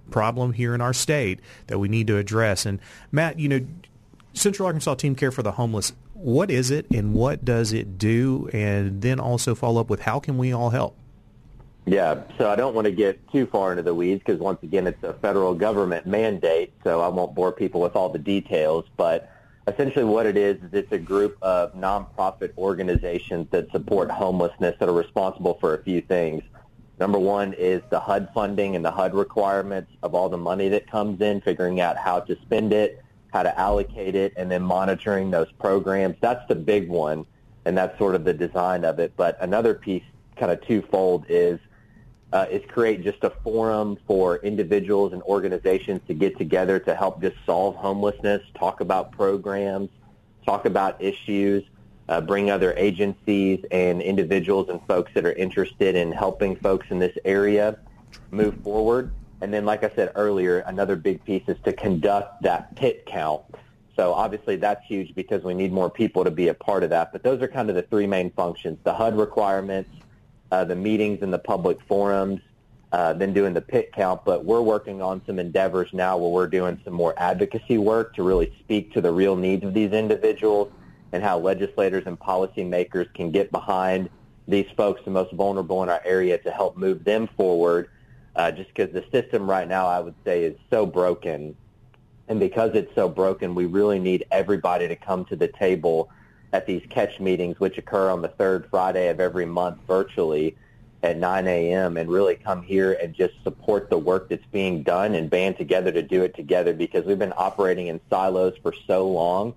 problem 0.09 0.53
here 0.53 0.75
in 0.75 0.81
our 0.81 0.93
state 0.93 1.39
that 1.67 1.79
we 1.79 1.87
need 1.87 2.07
to 2.07 2.17
address. 2.17 2.65
And 2.65 2.79
Matt, 3.11 3.39
you 3.39 3.49
know, 3.49 3.65
Central 4.33 4.65
Arkansas 4.67 4.95
Team 4.95 5.15
Care 5.15 5.31
for 5.31 5.43
the 5.43 5.53
Homeless, 5.53 5.93
what 6.13 6.51
is 6.51 6.71
it 6.71 6.85
and 6.91 7.13
what 7.13 7.43
does 7.43 7.73
it 7.73 7.97
do? 7.97 8.49
And 8.53 9.01
then 9.01 9.19
also 9.19 9.55
follow 9.55 9.81
up 9.81 9.89
with 9.89 10.01
how 10.01 10.19
can 10.19 10.37
we 10.37 10.53
all 10.53 10.69
help? 10.69 10.97
Yeah, 11.85 12.21
so 12.37 12.49
I 12.49 12.55
don't 12.55 12.75
want 12.75 12.85
to 12.85 12.91
get 12.91 13.27
too 13.31 13.47
far 13.47 13.71
into 13.71 13.81
the 13.81 13.95
weeds 13.95 14.21
because 14.23 14.39
once 14.39 14.61
again, 14.61 14.85
it's 14.85 15.03
a 15.03 15.13
federal 15.13 15.55
government 15.55 16.05
mandate, 16.05 16.73
so 16.83 17.01
I 17.01 17.07
won't 17.07 17.33
bore 17.33 17.51
people 17.51 17.81
with 17.81 17.95
all 17.95 18.09
the 18.09 18.19
details. 18.19 18.85
But 18.97 19.31
essentially 19.67 20.05
what 20.05 20.25
it 20.25 20.37
is 20.37 20.57
is 20.57 20.69
it's 20.73 20.91
a 20.91 20.99
group 20.99 21.37
of 21.41 21.73
nonprofit 21.73 22.55
organizations 22.57 23.47
that 23.51 23.71
support 23.71 24.11
homelessness 24.11 24.75
that 24.79 24.87
are 24.87 24.93
responsible 24.93 25.57
for 25.59 25.73
a 25.73 25.83
few 25.83 26.01
things. 26.01 26.43
Number 26.99 27.17
one 27.17 27.53
is 27.53 27.81
the 27.89 27.99
HUD 27.99 28.29
funding 28.31 28.75
and 28.75 28.85
the 28.85 28.91
HUD 28.91 29.15
requirements 29.15 29.91
of 30.03 30.13
all 30.13 30.29
the 30.29 30.37
money 30.37 30.69
that 30.69 30.89
comes 30.89 31.19
in, 31.19 31.41
figuring 31.41 31.81
out 31.81 31.97
how 31.97 32.19
to 32.19 32.37
spend 32.43 32.73
it, 32.73 33.03
how 33.31 33.43
to 33.43 33.59
allocate 33.59 34.15
it, 34.15 34.33
and 34.37 34.51
then 34.51 34.61
monitoring 34.61 35.31
those 35.31 35.51
programs. 35.53 36.15
That's 36.21 36.45
the 36.47 36.55
big 36.55 36.89
one, 36.89 37.25
and 37.65 37.77
that's 37.77 37.97
sort 37.97 38.15
of 38.15 38.23
the 38.23 38.33
design 38.33 38.83
of 38.83 38.99
it. 38.99 39.13
But 39.15 39.37
another 39.41 39.73
piece, 39.73 40.03
kind 40.35 40.51
of 40.51 40.61
twofold, 40.65 41.25
is 41.29 41.59
uh, 42.33 42.45
is 42.49 42.61
create 42.69 43.03
just 43.03 43.23
a 43.23 43.29
forum 43.43 43.97
for 44.07 44.37
individuals 44.37 45.13
and 45.13 45.21
organizations 45.23 45.99
to 46.07 46.13
get 46.13 46.37
together 46.37 46.79
to 46.79 46.95
help 46.95 47.21
just 47.21 47.35
solve 47.45 47.75
homelessness, 47.75 48.41
talk 48.55 48.79
about 48.79 49.11
programs, 49.11 49.89
talk 50.45 50.65
about 50.65 51.01
issues, 51.01 51.63
uh, 52.07 52.21
bring 52.21 52.49
other 52.49 52.73
agencies 52.77 53.63
and 53.71 54.01
individuals 54.01 54.69
and 54.69 54.81
folks 54.87 55.11
that 55.13 55.25
are 55.25 55.33
interested 55.33 55.95
in 55.95 56.11
helping 56.11 56.55
folks 56.55 56.87
in 56.89 56.99
this 56.99 57.17
area 57.25 57.77
move 58.31 58.55
forward. 58.63 59.11
And 59.41 59.51
then, 59.51 59.65
like 59.65 59.83
I 59.83 59.91
said 59.95 60.11
earlier, 60.15 60.59
another 60.59 60.95
big 60.95 61.23
piece 61.25 61.43
is 61.47 61.57
to 61.65 61.73
conduct 61.73 62.43
that 62.43 62.75
pit 62.75 63.05
count. 63.07 63.41
So 63.95 64.13
obviously 64.13 64.55
that's 64.55 64.85
huge 64.85 65.13
because 65.15 65.43
we 65.43 65.53
need 65.53 65.73
more 65.73 65.89
people 65.89 66.23
to 66.23 66.31
be 66.31 66.47
a 66.47 66.53
part 66.53 66.83
of 66.83 66.91
that. 66.91 67.11
But 67.11 67.23
those 67.23 67.41
are 67.41 67.47
kind 67.47 67.69
of 67.69 67.75
the 67.75 67.81
three 67.83 68.07
main 68.07 68.31
functions, 68.31 68.77
the 68.83 68.93
HUD 68.93 69.17
requirements, 69.17 69.89
uh, 70.51 70.63
the 70.63 70.75
meetings 70.75 71.21
and 71.21 71.33
the 71.33 71.39
public 71.39 71.79
forums, 71.87 72.39
uh, 72.91 73.13
then 73.13 73.33
doing 73.33 73.53
the 73.53 73.61
pit 73.61 73.91
count. 73.93 74.23
But 74.23 74.45
we're 74.45 74.61
working 74.61 75.01
on 75.01 75.21
some 75.25 75.39
endeavors 75.39 75.89
now 75.91 76.17
where 76.17 76.29
we're 76.29 76.47
doing 76.47 76.79
some 76.85 76.93
more 76.93 77.13
advocacy 77.17 77.77
work 77.77 78.15
to 78.15 78.23
really 78.23 78.53
speak 78.59 78.93
to 78.93 79.01
the 79.01 79.11
real 79.11 79.35
needs 79.35 79.63
of 79.63 79.73
these 79.73 79.91
individuals 79.91 80.71
and 81.11 81.21
how 81.21 81.37
legislators 81.37 82.03
and 82.05 82.17
policymakers 82.19 83.13
can 83.13 83.31
get 83.31 83.51
behind 83.51 84.09
these 84.47 84.67
folks, 84.77 85.01
the 85.03 85.11
most 85.11 85.33
vulnerable 85.33 85.83
in 85.83 85.89
our 85.89 86.01
area, 86.05 86.37
to 86.39 86.51
help 86.51 86.77
move 86.77 87.03
them 87.03 87.27
forward 87.37 87.89
uh, 88.35 88.51
just 88.51 88.73
because 88.73 88.93
the 88.93 89.03
system 89.11 89.49
right 89.49 89.67
now, 89.67 89.87
I 89.87 89.99
would 89.99 90.15
say, 90.23 90.43
is 90.43 90.55
so 90.69 90.85
broken. 90.85 91.55
And 92.27 92.39
because 92.39 92.71
it's 92.73 92.93
so 92.95 93.09
broken, 93.09 93.55
we 93.55 93.65
really 93.65 93.99
need 93.99 94.25
everybody 94.31 94.87
to 94.87 94.95
come 94.95 95.25
to 95.25 95.35
the 95.35 95.47
table 95.47 96.09
at 96.53 96.65
these 96.65 96.83
catch 96.89 97.19
meetings, 97.19 97.59
which 97.59 97.77
occur 97.77 98.09
on 98.09 98.21
the 98.21 98.27
third 98.29 98.67
Friday 98.69 99.09
of 99.09 99.19
every 99.19 99.45
month 99.45 99.79
virtually 99.87 100.55
at 101.03 101.17
9 101.17 101.47
a.m. 101.47 101.97
and 101.97 102.09
really 102.09 102.35
come 102.35 102.61
here 102.61 102.93
and 103.01 103.13
just 103.13 103.33
support 103.43 103.89
the 103.89 103.97
work 103.97 104.29
that's 104.29 104.45
being 104.51 104.83
done 104.83 105.15
and 105.15 105.29
band 105.29 105.57
together 105.57 105.91
to 105.91 106.01
do 106.01 106.23
it 106.23 106.35
together 106.35 106.73
because 106.73 107.05
we've 107.05 107.19
been 107.19 107.33
operating 107.37 107.87
in 107.87 107.99
silos 108.09 108.53
for 108.61 108.73
so 108.85 109.07
long. 109.09 109.55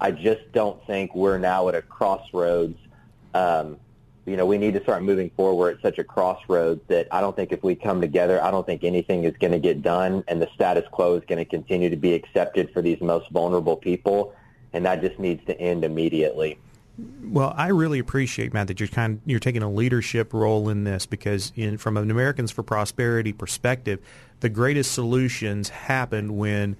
I 0.00 0.12
just 0.12 0.50
don't 0.52 0.84
think 0.86 1.14
we're 1.14 1.38
now 1.38 1.68
at 1.68 1.74
a 1.74 1.82
crossroads 1.82 2.78
um, 3.34 3.78
you 4.28 4.36
know, 4.36 4.44
we 4.44 4.58
need 4.58 4.74
to 4.74 4.82
start 4.82 5.02
moving 5.02 5.30
forward 5.30 5.76
at 5.76 5.82
such 5.82 5.98
a 5.98 6.04
crossroads 6.04 6.82
that 6.88 7.08
I 7.10 7.20
don't 7.20 7.34
think 7.34 7.50
if 7.50 7.62
we 7.62 7.74
come 7.74 8.00
together, 8.00 8.42
I 8.42 8.50
don't 8.50 8.66
think 8.66 8.84
anything 8.84 9.24
is 9.24 9.34
going 9.38 9.52
to 9.52 9.58
get 9.58 9.82
done, 9.82 10.22
and 10.28 10.40
the 10.40 10.48
status 10.54 10.84
quo 10.90 11.14
is 11.14 11.24
going 11.24 11.38
to 11.38 11.44
continue 11.44 11.88
to 11.88 11.96
be 11.96 12.12
accepted 12.12 12.70
for 12.72 12.82
these 12.82 13.00
most 13.00 13.30
vulnerable 13.30 13.76
people, 13.76 14.34
and 14.72 14.84
that 14.84 15.00
just 15.00 15.18
needs 15.18 15.44
to 15.46 15.58
end 15.58 15.84
immediately. 15.84 16.58
Well, 17.22 17.54
I 17.56 17.68
really 17.68 18.00
appreciate 18.00 18.52
Matt 18.52 18.66
that 18.66 18.80
you're 18.80 18.88
kind 18.88 19.14
of, 19.14 19.20
you're 19.24 19.38
taking 19.38 19.62
a 19.62 19.70
leadership 19.70 20.34
role 20.34 20.68
in 20.68 20.84
this 20.84 21.06
because, 21.06 21.52
in, 21.56 21.78
from 21.78 21.96
an 21.96 22.10
Americans 22.10 22.50
for 22.50 22.62
Prosperity 22.62 23.32
perspective, 23.32 24.00
the 24.40 24.48
greatest 24.48 24.92
solutions 24.92 25.68
happen 25.68 26.36
when 26.36 26.76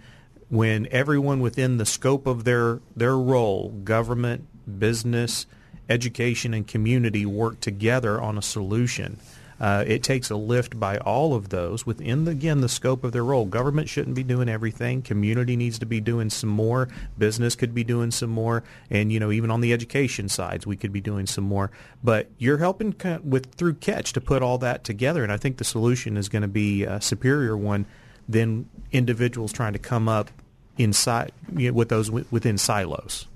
when 0.51 0.89
everyone 0.91 1.41
within 1.41 1.77
the 1.77 1.87
scope 1.87 2.27
of 2.27 2.45
their 2.45 2.81
their 2.97 3.17
role, 3.17 3.71
government, 3.85 4.45
business, 4.79 5.47
education 5.89 6.55
and 6.55 6.67
community 6.67 7.25
work 7.27 7.61
together 7.61 8.21
on 8.21 8.39
a 8.39 8.43
solution. 8.43 9.19
Uh, 9.61 9.83
it 9.87 10.05
takes 10.05 10.31
a 10.31 10.37
lift 10.37 10.79
by 10.79 10.99
all 10.99 11.35
of 11.35 11.49
those 11.49 11.85
within, 11.85 12.25
the, 12.25 12.31
again, 12.31 12.61
the 12.61 12.69
scope 12.69 13.03
of 13.03 13.13
their 13.13 13.25
role. 13.25 13.45
Government 13.45 13.89
shouldn't 13.89 14.15
be 14.15 14.23
doing 14.23 14.49
everything. 14.49 15.03
Community 15.03 15.57
needs 15.57 15.81
to 15.81 15.87
be 15.87 16.01
doing 16.01 16.31
some 16.31 16.51
more. 16.51 16.89
Business 17.19 17.57
could 17.57 17.75
be 17.75 17.83
doing 17.83 18.13
some 18.13 18.31
more. 18.31 18.63
And, 18.89 19.11
you 19.11 19.19
know, 19.19 19.33
even 19.33 19.51
on 19.51 19.61
the 19.61 19.73
education 19.73 20.29
sides, 20.29 20.67
we 20.67 20.77
could 20.77 20.93
be 20.93 21.01
doing 21.01 21.27
some 21.27 21.45
more. 21.45 21.73
But 22.05 22.29
you're 22.39 22.59
helping 22.59 22.95
with 23.25 23.55
through 23.55 23.75
Catch 23.75 24.13
to 24.13 24.21
put 24.21 24.43
all 24.43 24.59
that 24.59 24.85
together. 24.85 25.25
And 25.25 25.33
I 25.33 25.37
think 25.37 25.57
the 25.57 25.65
solution 25.65 26.17
is 26.17 26.29
going 26.29 26.43
to 26.43 26.49
be 26.49 26.85
a 26.85 27.01
superior 27.01 27.57
one 27.57 27.87
than 28.29 28.69
individuals 28.93 29.53
trying 29.53 29.73
to 29.73 29.79
come 29.79 30.09
up 30.09 30.31
inside 30.77 31.33
you 31.57 31.69
know, 31.69 31.75
with 31.75 31.89
those 31.89 32.11
within 32.11 32.59
silos. 32.59 33.27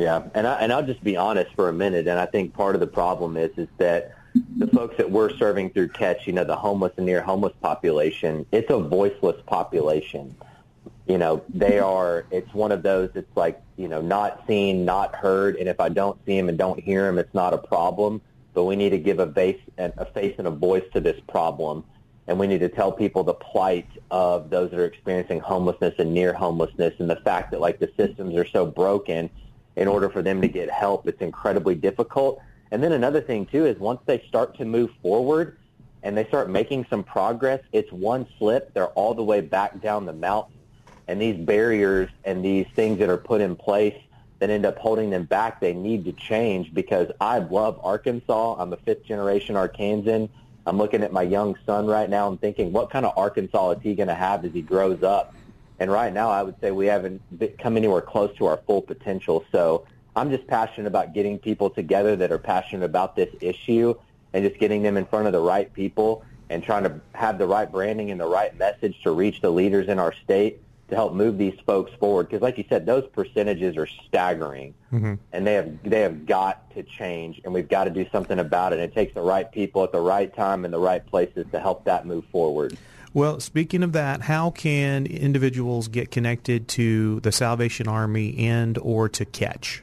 Yeah, 0.00 0.22
and 0.34 0.46
I, 0.46 0.54
and 0.60 0.72
I'll 0.72 0.86
just 0.86 1.04
be 1.04 1.18
honest 1.18 1.54
for 1.54 1.68
a 1.68 1.74
minute, 1.74 2.08
and 2.08 2.18
I 2.18 2.24
think 2.24 2.54
part 2.54 2.74
of 2.74 2.80
the 2.80 2.86
problem 2.86 3.36
is 3.36 3.50
is 3.58 3.68
that 3.76 4.16
the 4.56 4.66
folks 4.66 4.96
that 4.96 5.10
we're 5.10 5.28
serving 5.36 5.70
through 5.70 5.88
Catch, 5.88 6.26
you 6.26 6.32
know, 6.32 6.42
the 6.42 6.56
homeless 6.56 6.94
and 6.96 7.04
near 7.04 7.20
homeless 7.20 7.52
population, 7.60 8.46
it's 8.50 8.70
a 8.70 8.78
voiceless 8.78 9.36
population. 9.46 10.34
You 11.06 11.18
know, 11.18 11.44
they 11.50 11.80
are. 11.80 12.24
It's 12.30 12.54
one 12.54 12.72
of 12.72 12.82
those. 12.82 13.10
It's 13.14 13.36
like 13.36 13.60
you 13.76 13.88
know, 13.88 14.00
not 14.00 14.42
seen, 14.46 14.86
not 14.86 15.14
heard, 15.14 15.56
and 15.56 15.68
if 15.68 15.80
I 15.80 15.90
don't 15.90 16.18
see 16.24 16.34
them 16.34 16.48
and 16.48 16.56
don't 16.56 16.80
hear 16.80 17.04
them, 17.04 17.18
it's 17.18 17.34
not 17.34 17.52
a 17.52 17.58
problem. 17.58 18.22
But 18.54 18.64
we 18.64 18.76
need 18.76 18.90
to 18.90 18.98
give 18.98 19.18
a 19.18 19.30
face, 19.30 19.60
a 19.76 20.06
face 20.06 20.34
and 20.38 20.46
a 20.46 20.50
voice 20.50 20.84
to 20.94 21.00
this 21.00 21.20
problem 21.28 21.84
and 22.26 22.38
we 22.38 22.46
need 22.46 22.60
to 22.60 22.68
tell 22.68 22.92
people 22.92 23.24
the 23.24 23.34
plight 23.34 23.88
of 24.10 24.50
those 24.50 24.70
that 24.70 24.78
are 24.78 24.84
experiencing 24.84 25.40
homelessness 25.40 25.94
and 25.98 26.14
near 26.14 26.32
homelessness 26.32 26.94
and 26.98 27.10
the 27.10 27.16
fact 27.16 27.50
that 27.50 27.60
like 27.60 27.80
the 27.80 27.90
systems 27.96 28.36
are 28.36 28.46
so 28.46 28.64
broken 28.64 29.28
in 29.76 29.88
order 29.88 30.08
for 30.10 30.22
them 30.22 30.40
to 30.40 30.48
get 30.48 30.70
help 30.70 31.06
it's 31.06 31.20
incredibly 31.20 31.74
difficult 31.74 32.40
and 32.70 32.82
then 32.82 32.92
another 32.92 33.20
thing 33.20 33.46
too 33.46 33.66
is 33.66 33.78
once 33.78 34.00
they 34.06 34.22
start 34.28 34.56
to 34.56 34.64
move 34.64 34.90
forward 35.02 35.56
and 36.02 36.16
they 36.16 36.24
start 36.24 36.48
making 36.48 36.86
some 36.90 37.02
progress 37.02 37.60
it's 37.72 37.90
one 37.92 38.26
slip 38.38 38.72
they're 38.74 38.88
all 38.88 39.14
the 39.14 39.22
way 39.22 39.40
back 39.40 39.80
down 39.80 40.06
the 40.06 40.12
mountain 40.12 40.60
and 41.08 41.20
these 41.20 41.36
barriers 41.36 42.08
and 42.24 42.44
these 42.44 42.66
things 42.76 42.98
that 43.00 43.08
are 43.08 43.18
put 43.18 43.40
in 43.40 43.56
place 43.56 43.96
that 44.40 44.48
end 44.48 44.64
up 44.64 44.78
holding 44.78 45.10
them 45.10 45.24
back, 45.24 45.60
they 45.60 45.74
need 45.74 46.04
to 46.04 46.12
change 46.12 46.72
because 46.72 47.10
I 47.20 47.38
love 47.38 47.78
Arkansas. 47.82 48.56
I'm 48.58 48.72
a 48.72 48.76
fifth 48.76 49.04
generation 49.04 49.54
Arkansan. 49.54 50.28
I'm 50.66 50.78
looking 50.78 51.02
at 51.02 51.12
my 51.12 51.22
young 51.22 51.56
son 51.66 51.86
right 51.86 52.08
now 52.08 52.28
and 52.28 52.40
thinking, 52.40 52.72
what 52.72 52.90
kind 52.90 53.04
of 53.04 53.12
Arkansas 53.16 53.72
is 53.72 53.82
he 53.82 53.94
going 53.94 54.08
to 54.08 54.14
have 54.14 54.44
as 54.44 54.52
he 54.52 54.62
grows 54.62 55.02
up? 55.02 55.34
And 55.80 55.90
right 55.90 56.12
now, 56.12 56.30
I 56.30 56.42
would 56.42 56.60
say 56.60 56.70
we 56.70 56.86
haven't 56.86 57.22
come 57.58 57.76
anywhere 57.76 58.02
close 58.02 58.36
to 58.36 58.46
our 58.46 58.58
full 58.58 58.82
potential. 58.82 59.44
So 59.50 59.86
I'm 60.14 60.30
just 60.30 60.46
passionate 60.46 60.86
about 60.86 61.14
getting 61.14 61.38
people 61.38 61.70
together 61.70 62.16
that 62.16 62.30
are 62.30 62.38
passionate 62.38 62.84
about 62.84 63.16
this 63.16 63.34
issue 63.40 63.94
and 64.32 64.46
just 64.46 64.60
getting 64.60 64.82
them 64.82 64.98
in 64.98 65.06
front 65.06 65.26
of 65.26 65.32
the 65.32 65.40
right 65.40 65.72
people 65.72 66.22
and 66.50 66.62
trying 66.62 66.84
to 66.84 67.00
have 67.14 67.38
the 67.38 67.46
right 67.46 67.70
branding 67.70 68.10
and 68.10 68.20
the 68.20 68.26
right 68.26 68.56
message 68.58 69.00
to 69.02 69.10
reach 69.12 69.40
the 69.40 69.50
leaders 69.50 69.88
in 69.88 69.98
our 69.98 70.12
state 70.12 70.60
to 70.90 70.96
help 70.96 71.14
move 71.14 71.38
these 71.38 71.58
folks 71.64 71.92
forward 72.00 72.24
because 72.28 72.42
like 72.42 72.58
you 72.58 72.64
said 72.68 72.84
those 72.84 73.06
percentages 73.12 73.76
are 73.76 73.86
staggering 73.86 74.74
mm-hmm. 74.92 75.14
and 75.32 75.46
they 75.46 75.54
have 75.54 75.78
they 75.84 76.00
have 76.00 76.26
got 76.26 76.68
to 76.74 76.82
change 76.82 77.40
and 77.44 77.54
we've 77.54 77.68
got 77.68 77.84
to 77.84 77.90
do 77.90 78.04
something 78.10 78.40
about 78.40 78.72
it 78.72 78.80
And 78.80 78.90
it 78.90 78.92
takes 78.92 79.14
the 79.14 79.22
right 79.22 79.50
people 79.50 79.84
at 79.84 79.92
the 79.92 80.00
right 80.00 80.34
time 80.34 80.64
in 80.64 80.72
the 80.72 80.80
right 80.80 81.06
places 81.06 81.46
to 81.52 81.60
help 81.60 81.84
that 81.84 82.06
move 82.06 82.24
forward 82.26 82.76
well 83.12 83.40
speaking 83.40 83.82
of 83.82 83.92
that 83.92 84.22
how 84.22 84.50
can 84.50 85.06
individuals 85.06 85.88
get 85.88 86.10
connected 86.10 86.68
to 86.68 87.20
the 87.20 87.32
salvation 87.32 87.88
army 87.88 88.36
and 88.38 88.78
or 88.78 89.08
to 89.08 89.24
catch 89.24 89.82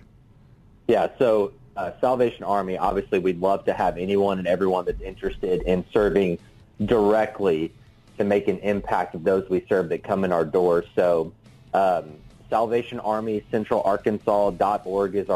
yeah 0.88 1.07
so 1.17 1.51
uh, 1.75 1.91
salvation 2.01 2.43
army 2.43 2.77
obviously 2.77 3.19
we'd 3.19 3.39
love 3.39 3.63
to 3.65 3.74
have 3.74 3.98
anyone 3.98 4.39
and 4.39 4.48
everyone 4.48 4.86
that's 4.86 5.01
interested 5.01 5.62
in 5.63 5.84
serving 5.91 6.38
directly 6.86 7.72
to 8.17 8.24
make 8.24 8.48
an 8.48 8.60
impact 8.60 9.15
of 9.15 9.24
those 9.24 9.50
we 9.50 9.65
serve 9.67 9.89
that 9.89 10.03
come 10.03 10.24
in 10.24 10.31
our 10.31 10.46
doors. 10.46 10.86
So 10.96 11.34
um, 11.74 12.05
Salvation 12.50 13.00
Army 13.00 13.38
is 13.38 13.43
our 13.53 13.81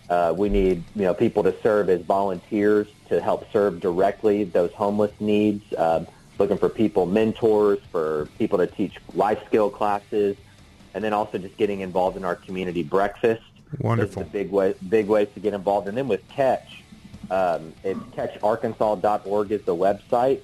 Uh, 0.10 0.34
we 0.38 0.50
need 0.50 0.84
you 0.96 1.04
know 1.04 1.14
people 1.14 1.44
to 1.44 1.56
serve 1.62 1.90
as 1.90 2.02
volunteers 2.02 2.88
to 3.10 3.22
help 3.22 3.52
serve 3.52 3.80
directly 3.80 4.44
those 4.44 4.72
homeless 4.74 5.12
needs. 5.20 5.64
Um, 5.78 6.08
looking 6.38 6.58
for 6.58 6.70
people 6.70 7.06
mentors, 7.06 7.80
for 7.92 8.28
people 8.38 8.58
to 8.58 8.68
teach 8.68 8.98
life 9.14 9.40
skill 9.46 9.70
classes, 9.70 10.36
and 10.94 11.04
then 11.04 11.14
also 11.14 11.38
just 11.38 11.58
getting 11.58 11.82
involved 11.82 12.18
in 12.18 12.26
our 12.26 12.36
community 12.36 12.84
breakfast. 12.84 13.42
Wonderful. 13.80 14.24
the 14.24 14.30
big 14.30 14.52
way, 14.52 14.76
big 14.90 15.08
ways 15.08 15.28
to 15.34 15.40
get 15.40 15.54
involved. 15.54 15.88
And 15.88 15.98
then 15.98 16.08
with 16.08 16.28
Catch, 16.30 16.84
um, 17.32 17.74
it's 17.84 18.00
catcharkansas.org 18.16 19.52
is 19.52 19.62
the 19.64 19.76
website. 19.76 20.42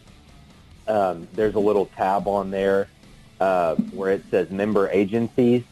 Um, 0.88 1.28
there's 1.34 1.56
a 1.56 1.60
little 1.60 1.86
tab 1.86 2.28
on 2.28 2.52
there 2.52 2.90
uh, 3.40 3.76
where 3.76 4.12
it 4.12 4.24
says 4.30 4.50
member 4.50 4.90
agencies, 4.90 5.64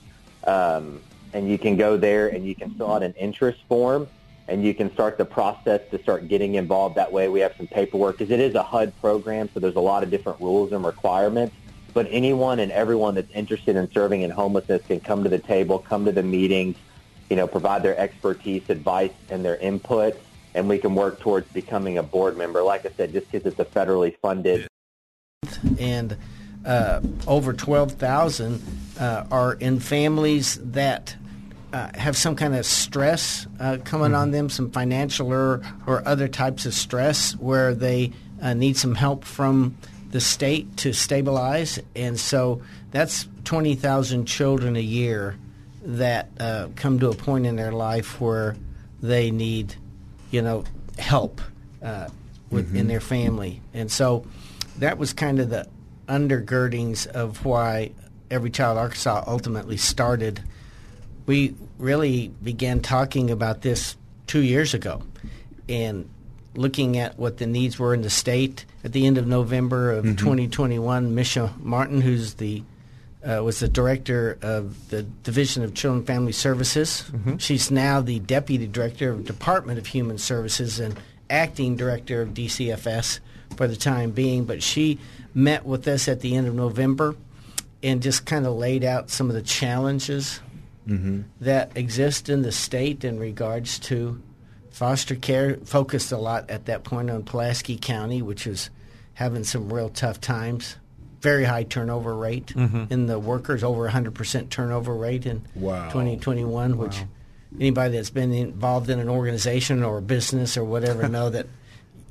um, 0.45 1.01
and 1.33 1.49
you 1.49 1.57
can 1.57 1.77
go 1.77 1.97
there 1.97 2.27
and 2.27 2.45
you 2.45 2.55
can 2.55 2.71
fill 2.71 2.91
out 2.91 3.03
an 3.03 3.13
interest 3.13 3.59
form, 3.67 4.07
and 4.47 4.63
you 4.63 4.73
can 4.73 4.91
start 4.93 5.17
the 5.17 5.25
process 5.25 5.81
to 5.91 6.01
start 6.01 6.27
getting 6.27 6.55
involved. 6.55 6.95
That 6.95 7.11
way, 7.11 7.27
we 7.29 7.39
have 7.41 7.53
some 7.55 7.67
paperwork 7.67 8.17
because 8.17 8.31
it 8.31 8.39
is 8.39 8.55
a 8.55 8.63
HUD 8.63 8.93
program, 8.99 9.49
so 9.53 9.59
there's 9.59 9.75
a 9.75 9.81
lot 9.81 10.03
of 10.03 10.09
different 10.09 10.41
rules 10.41 10.71
and 10.71 10.83
requirements. 10.83 11.55
But 11.93 12.07
anyone 12.09 12.59
and 12.59 12.71
everyone 12.71 13.15
that's 13.15 13.31
interested 13.31 13.75
in 13.75 13.91
serving 13.91 14.21
in 14.21 14.31
homelessness 14.31 14.85
can 14.87 14.99
come 14.99 15.23
to 15.23 15.29
the 15.29 15.39
table, 15.39 15.79
come 15.79 16.05
to 16.05 16.11
the 16.11 16.23
meetings, 16.23 16.77
you 17.29 17.35
know, 17.35 17.47
provide 17.47 17.83
their 17.83 17.97
expertise, 17.97 18.69
advice, 18.69 19.11
and 19.29 19.45
their 19.45 19.57
input, 19.57 20.19
and 20.55 20.67
we 20.67 20.77
can 20.77 20.95
work 20.95 21.19
towards 21.19 21.51
becoming 21.51 21.97
a 21.97 22.03
board 22.03 22.37
member. 22.37 22.63
Like 22.63 22.85
I 22.85 22.89
said, 22.95 23.11
just 23.13 23.31
because 23.31 23.51
it's 23.51 23.59
a 23.59 23.65
federally 23.65 24.15
funded. 24.17 24.67
And 25.79 26.17
uh, 26.65 27.01
over 27.27 27.53
12,000 27.53 28.61
uh, 28.99 29.25
are 29.31 29.53
in 29.53 29.79
families 29.79 30.59
that 30.61 31.15
uh, 31.73 31.89
have 31.95 32.17
some 32.17 32.36
kind 32.36 32.55
of 32.55 32.65
stress 32.65 33.47
uh, 33.60 33.77
coming 33.84 34.08
mm-hmm. 34.08 34.15
on 34.15 34.32
them, 34.32 34.49
some 34.49 34.71
financial 34.71 35.32
or, 35.32 35.62
or 35.86 36.08
other 36.08 36.27
types 36.27 36.65
of 36.65 36.73
stress 36.73 37.34
where 37.34 37.73
they 37.73 38.12
uh, 38.41 38.53
need 38.53 38.77
some 38.77 38.95
help 38.95 39.25
from 39.25 39.77
the 40.12 40.21
state 40.21 40.77
to 40.77 40.93
stabilize. 40.93 41.79
And 41.95 42.19
so 42.19 42.62
that's 42.91 43.27
20,000 43.45 44.25
children 44.25 44.75
a 44.75 44.82
year 44.82 45.38
that 45.84 46.29
uh, 46.39 46.69
come 46.75 46.99
to 46.99 47.10
a 47.10 47.15
point 47.15 47.45
in 47.45 47.55
their 47.55 47.71
life 47.71 48.19
where 48.19 48.55
they 49.01 49.32
need, 49.32 49.75
you 50.32 50.41
know, 50.41 50.63
help 50.97 51.41
uh, 51.82 52.10
within 52.49 52.82
mm-hmm. 52.82 52.88
their 52.88 52.99
family, 52.99 53.62
and 53.73 53.91
so 53.91 54.25
that 54.79 54.97
was 54.97 55.13
kind 55.13 55.39
of 55.39 55.49
the 55.49 55.67
undergirdings 56.08 57.05
of 57.08 57.45
why 57.45 57.91
Every 58.32 58.49
Child 58.49 58.77
Arkansas 58.77 59.23
ultimately 59.27 59.77
started. 59.77 60.41
We 61.29 61.53
really 61.77 62.29
began 62.41 62.79
talking 62.79 63.29
about 63.29 63.61
this 63.61 63.95
two 64.25 64.41
years 64.41 64.73
ago, 64.73 65.03
and 65.69 66.09
looking 66.55 66.97
at 66.97 67.19
what 67.19 67.37
the 67.37 67.45
needs 67.45 67.77
were 67.77 67.93
in 67.93 68.01
the 68.01 68.09
state 68.09 68.65
at 68.83 68.93
the 68.93 69.05
end 69.05 69.19
of 69.19 69.27
November 69.27 69.91
of 69.91 70.05
mm-hmm. 70.05 70.15
2021. 70.15 71.13
Mischa 71.15 71.55
Martin, 71.59 72.01
who's 72.01 72.33
the 72.33 72.63
uh, 73.23 73.43
was 73.43 73.59
the 73.59 73.67
director 73.67 74.39
of 74.41 74.89
the 74.89 75.03
Division 75.03 75.63
of 75.63 75.75
Children 75.75 75.99
and 75.99 76.07
Family 76.07 76.31
Services. 76.31 77.03
Mm-hmm. 77.11 77.37
She's 77.37 77.69
now 77.69 78.01
the 78.01 78.17
deputy 78.21 78.65
director 78.65 79.11
of 79.11 79.25
Department 79.25 79.77
of 79.77 79.85
Human 79.85 80.17
Services 80.17 80.79
and 80.79 80.99
acting 81.29 81.75
director 81.75 82.23
of 82.23 82.29
DCFS 82.29 83.19
for 83.55 83.67
the 83.67 83.75
time 83.75 84.09
being. 84.09 84.45
But 84.45 84.63
she 84.63 84.97
met 85.35 85.63
with 85.63 85.87
us 85.87 86.07
at 86.07 86.21
the 86.21 86.35
end 86.35 86.47
of 86.47 86.55
November 86.55 87.15
and 87.83 88.01
just 88.01 88.25
kind 88.25 88.47
of 88.47 88.55
laid 88.55 88.83
out 88.83 89.11
some 89.11 89.29
of 89.29 89.35
the 89.35 89.43
challenges 89.43 90.39
mm-hmm. 90.89 91.21
that 91.41 91.71
exist 91.75 92.30
in 92.30 92.41
the 92.41 92.52
state 92.52 93.04
in 93.04 93.19
regards 93.19 93.80
to 93.80 94.21
foster 94.71 95.15
care. 95.15 95.56
Focused 95.58 96.12
a 96.12 96.17
lot 96.17 96.49
at 96.49 96.65
that 96.65 96.84
point 96.84 97.10
on 97.10 97.23
Pulaski 97.23 97.78
County, 97.78 98.21
which 98.21 98.45
was 98.45 98.69
having 99.13 99.43
some 99.43 99.71
real 99.71 99.89
tough 99.89 100.19
times 100.19 100.78
very 101.21 101.43
high 101.43 101.63
turnover 101.63 102.15
rate 102.15 102.47
mm-hmm. 102.47 102.86
in 102.91 103.08
the 103.08 103.19
workers, 103.19 103.63
over 103.63 103.89
100% 103.89 104.49
turnover 104.49 104.95
rate 104.95 105.25
in 105.25 105.41
wow. 105.56 105.88
2021, 105.89 106.78
wow. 106.78 106.86
which 106.86 106.97
anybody 107.60 107.95
that's 107.95 108.10
been 108.10 108.32
involved 108.34 108.89
in 108.89 108.99
an 108.99 109.10
organization 109.10 109.84
or 109.84 109.97
a 109.97 110.02
business 110.02 110.58
or 110.58 110.63
whatever 110.63 111.08
know 111.10 111.30
that 111.30 111.47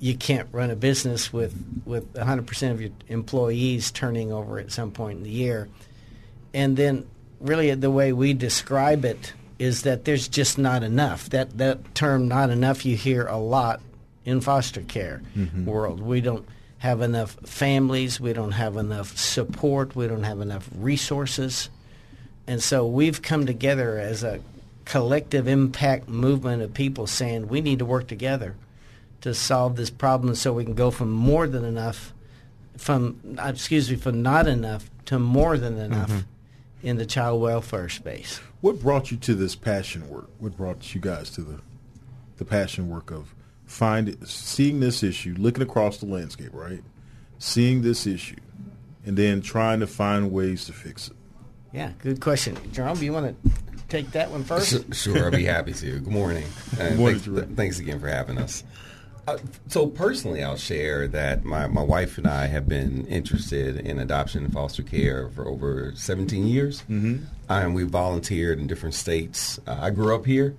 you 0.00 0.14
can't 0.14 0.48
run 0.52 0.70
a 0.70 0.76
business 0.76 1.32
with, 1.32 1.54
with 1.84 2.12
100% 2.14 2.70
of 2.70 2.80
your 2.80 2.90
employees 3.08 3.90
turning 3.90 4.32
over 4.32 4.58
at 4.58 4.70
some 4.70 4.90
point 4.90 5.18
in 5.18 5.24
the 5.24 5.30
year. 5.30 5.68
And 6.54 6.76
then 6.76 7.06
really 7.40 7.74
the 7.74 7.90
way 7.90 8.12
we 8.12 8.34
describe 8.34 9.04
it 9.04 9.32
is 9.58 9.82
that 9.82 10.04
there's 10.04 10.28
just 10.28 10.58
not 10.58 10.82
enough. 10.82 11.30
That, 11.30 11.58
that 11.58 11.94
term 11.94 12.28
not 12.28 12.50
enough 12.50 12.86
you 12.86 12.96
hear 12.96 13.26
a 13.26 13.38
lot 13.38 13.80
in 14.24 14.40
foster 14.40 14.82
care 14.82 15.22
mm-hmm. 15.36 15.64
world. 15.64 16.00
We 16.00 16.20
don't– 16.20 16.46
have 16.78 17.00
enough 17.00 17.32
families, 17.44 18.20
we 18.20 18.32
don't 18.32 18.52
have 18.52 18.76
enough 18.76 19.16
support, 19.16 19.96
we 19.96 20.06
don't 20.06 20.22
have 20.22 20.40
enough 20.40 20.68
resources. 20.76 21.70
And 22.46 22.62
so 22.62 22.86
we've 22.86 23.20
come 23.20 23.46
together 23.46 23.98
as 23.98 24.22
a 24.22 24.40
collective 24.84 25.48
impact 25.48 26.08
movement 26.08 26.62
of 26.62 26.72
people 26.72 27.06
saying 27.06 27.48
we 27.48 27.60
need 27.60 27.80
to 27.80 27.84
work 27.84 28.06
together 28.06 28.54
to 29.20 29.34
solve 29.34 29.76
this 29.76 29.90
problem 29.90 30.34
so 30.34 30.52
we 30.52 30.64
can 30.64 30.74
go 30.74 30.90
from 30.90 31.10
more 31.10 31.46
than 31.46 31.64
enough 31.64 32.14
from 32.78 33.20
excuse 33.40 33.90
me 33.90 33.96
from 33.96 34.22
not 34.22 34.46
enough 34.46 34.88
to 35.04 35.18
more 35.18 35.58
than 35.58 35.76
enough 35.76 36.08
mm-hmm. 36.08 36.20
In 36.82 36.96
the 36.96 37.06
child 37.06 37.40
welfare 37.40 37.88
space. 37.88 38.40
What 38.60 38.80
brought 38.80 39.10
you 39.10 39.16
to 39.18 39.34
this 39.34 39.54
passion 39.54 40.08
work? 40.08 40.28
What 40.38 40.56
brought 40.56 40.94
you 40.94 41.00
guys 41.00 41.30
to 41.30 41.42
the 41.42 41.60
the 42.36 42.44
passion 42.44 42.88
work 42.88 43.10
of 43.10 43.34
find 43.66 44.16
seeing 44.26 44.80
this 44.80 45.02
issue, 45.02 45.34
looking 45.38 45.62
across 45.62 45.98
the 45.98 46.06
landscape, 46.06 46.50
right? 46.52 46.82
Seeing 47.38 47.82
this 47.82 48.06
issue, 48.06 48.36
and 49.04 49.16
then 49.16 49.42
trying 49.42 49.80
to 49.80 49.86
find 49.86 50.32
ways 50.32 50.64
to 50.66 50.72
fix 50.72 51.08
it. 51.08 51.16
Yeah, 51.72 51.92
good 51.98 52.20
question. 52.20 52.56
Jerome, 52.72 52.96
do 52.96 53.04
you 53.04 53.12
want 53.12 53.36
to 53.44 53.50
take 53.88 54.10
that 54.12 54.30
one 54.30 54.44
first? 54.44 54.94
Sure, 54.94 55.26
I'd 55.26 55.32
be 55.32 55.44
happy 55.44 55.72
to. 55.74 56.00
Good 56.00 56.06
morning. 56.06 56.46
Good 56.76 56.92
uh, 56.92 56.94
morning, 56.94 57.18
thanks, 57.18 57.46
th- 57.46 57.56
thanks 57.56 57.78
again 57.78 58.00
for 58.00 58.08
having 58.08 58.38
us. 58.38 58.64
Uh, 59.28 59.36
so 59.66 59.86
personally, 59.86 60.42
I'll 60.42 60.56
share 60.56 61.06
that 61.08 61.44
my, 61.44 61.66
my 61.66 61.82
wife 61.82 62.16
and 62.16 62.26
I 62.26 62.46
have 62.46 62.66
been 62.66 63.06
interested 63.08 63.76
in 63.76 63.98
adoption 63.98 64.44
and 64.44 64.52
foster 64.52 64.82
care 64.82 65.28
for 65.28 65.46
over 65.46 65.92
17 65.94 66.46
years. 66.46 66.80
Mm-hmm. 66.88 67.24
And 67.50 67.74
we 67.74 67.84
volunteered 67.84 68.58
in 68.58 68.66
different 68.66 68.94
states. 68.94 69.60
Uh, 69.66 69.76
I 69.80 69.90
grew 69.90 70.14
up 70.14 70.24
here, 70.24 70.56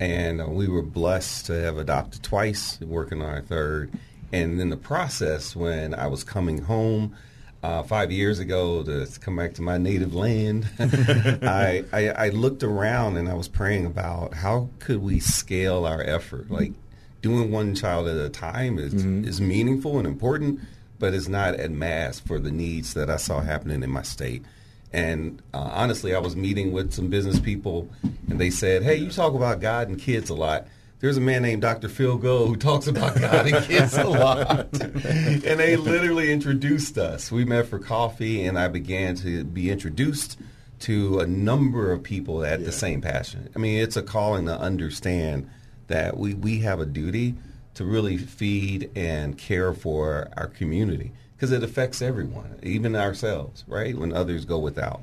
and 0.00 0.40
uh, 0.40 0.46
we 0.46 0.66
were 0.66 0.82
blessed 0.82 1.46
to 1.46 1.52
have 1.60 1.78
adopted 1.78 2.24
twice, 2.24 2.80
working 2.80 3.22
on 3.22 3.28
our 3.28 3.42
third. 3.42 3.92
And 4.32 4.60
in 4.60 4.70
the 4.70 4.76
process, 4.76 5.54
when 5.54 5.94
I 5.94 6.08
was 6.08 6.24
coming 6.24 6.62
home, 6.62 7.14
uh, 7.62 7.84
five 7.84 8.10
years 8.10 8.40
ago 8.40 8.82
to 8.82 9.06
come 9.20 9.36
back 9.36 9.54
to 9.54 9.62
my 9.62 9.78
native 9.78 10.12
land, 10.12 10.68
I, 10.78 11.84
I, 11.92 12.08
I 12.08 12.28
looked 12.30 12.64
around 12.64 13.16
and 13.16 13.28
I 13.28 13.34
was 13.34 13.46
praying 13.46 13.86
about 13.86 14.34
how 14.34 14.70
could 14.80 15.02
we 15.02 15.20
scale 15.20 15.86
our 15.86 16.02
effort. 16.02 16.50
Like 16.50 16.72
doing 17.20 17.50
one 17.50 17.74
child 17.74 18.08
at 18.08 18.16
a 18.16 18.28
time 18.28 18.78
is 18.78 18.94
is 18.94 19.40
meaningful 19.40 19.98
and 19.98 20.06
important, 20.06 20.60
but 20.98 21.14
it's 21.14 21.28
not 21.28 21.54
at 21.54 21.70
mass 21.70 22.20
for 22.20 22.38
the 22.38 22.50
needs 22.50 22.94
that 22.94 23.10
I 23.10 23.16
saw 23.16 23.40
happening 23.40 23.82
in 23.82 23.90
my 23.90 24.02
state. 24.02 24.44
And 24.92 25.42
uh, 25.52 25.58
honestly, 25.72 26.14
I 26.14 26.18
was 26.18 26.34
meeting 26.34 26.72
with 26.72 26.92
some 26.92 27.08
business 27.08 27.38
people, 27.38 27.88
and 28.28 28.40
they 28.40 28.50
said, 28.50 28.82
"Hey, 28.82 28.96
you 28.96 29.10
talk 29.10 29.34
about 29.34 29.60
God 29.60 29.88
and 29.88 29.98
kids 29.98 30.30
a 30.30 30.34
lot." 30.34 30.66
There's 31.00 31.16
a 31.16 31.20
man 31.20 31.42
named 31.42 31.62
Dr. 31.62 31.88
Phil 31.88 32.16
Goad 32.16 32.48
who 32.48 32.56
talks 32.56 32.88
about 32.88 33.14
God 33.20 33.46
and 33.46 33.64
kids 33.64 33.96
a 33.96 34.04
lot. 34.04 34.66
and 34.82 35.42
they 35.42 35.76
literally 35.76 36.32
introduced 36.32 36.98
us. 36.98 37.30
We 37.30 37.44
met 37.44 37.66
for 37.66 37.78
coffee, 37.78 38.44
and 38.44 38.58
I 38.58 38.66
began 38.66 39.14
to 39.16 39.44
be 39.44 39.70
introduced 39.70 40.38
to 40.80 41.20
a 41.20 41.26
number 41.26 41.92
of 41.92 42.02
people 42.02 42.38
that 42.38 42.50
had 42.50 42.64
the 42.64 42.72
same 42.72 43.00
passion. 43.00 43.48
I 43.54 43.58
mean, 43.58 43.80
it's 43.80 43.96
a 43.96 44.02
calling 44.02 44.46
to 44.46 44.58
understand 44.58 45.48
that 45.88 46.16
we, 46.16 46.34
we 46.34 46.60
have 46.60 46.80
a 46.80 46.86
duty 46.86 47.34
to 47.74 47.84
really 47.84 48.16
feed 48.16 48.90
and 48.96 49.36
care 49.36 49.72
for 49.72 50.28
our 50.36 50.46
community 50.46 51.12
because 51.36 51.52
it 51.52 51.62
affects 51.62 52.00
everyone, 52.02 52.58
even 52.62 52.96
ourselves, 52.96 53.64
right? 53.68 53.96
When 53.96 54.12
others 54.12 54.44
go 54.44 54.58
without. 54.58 55.02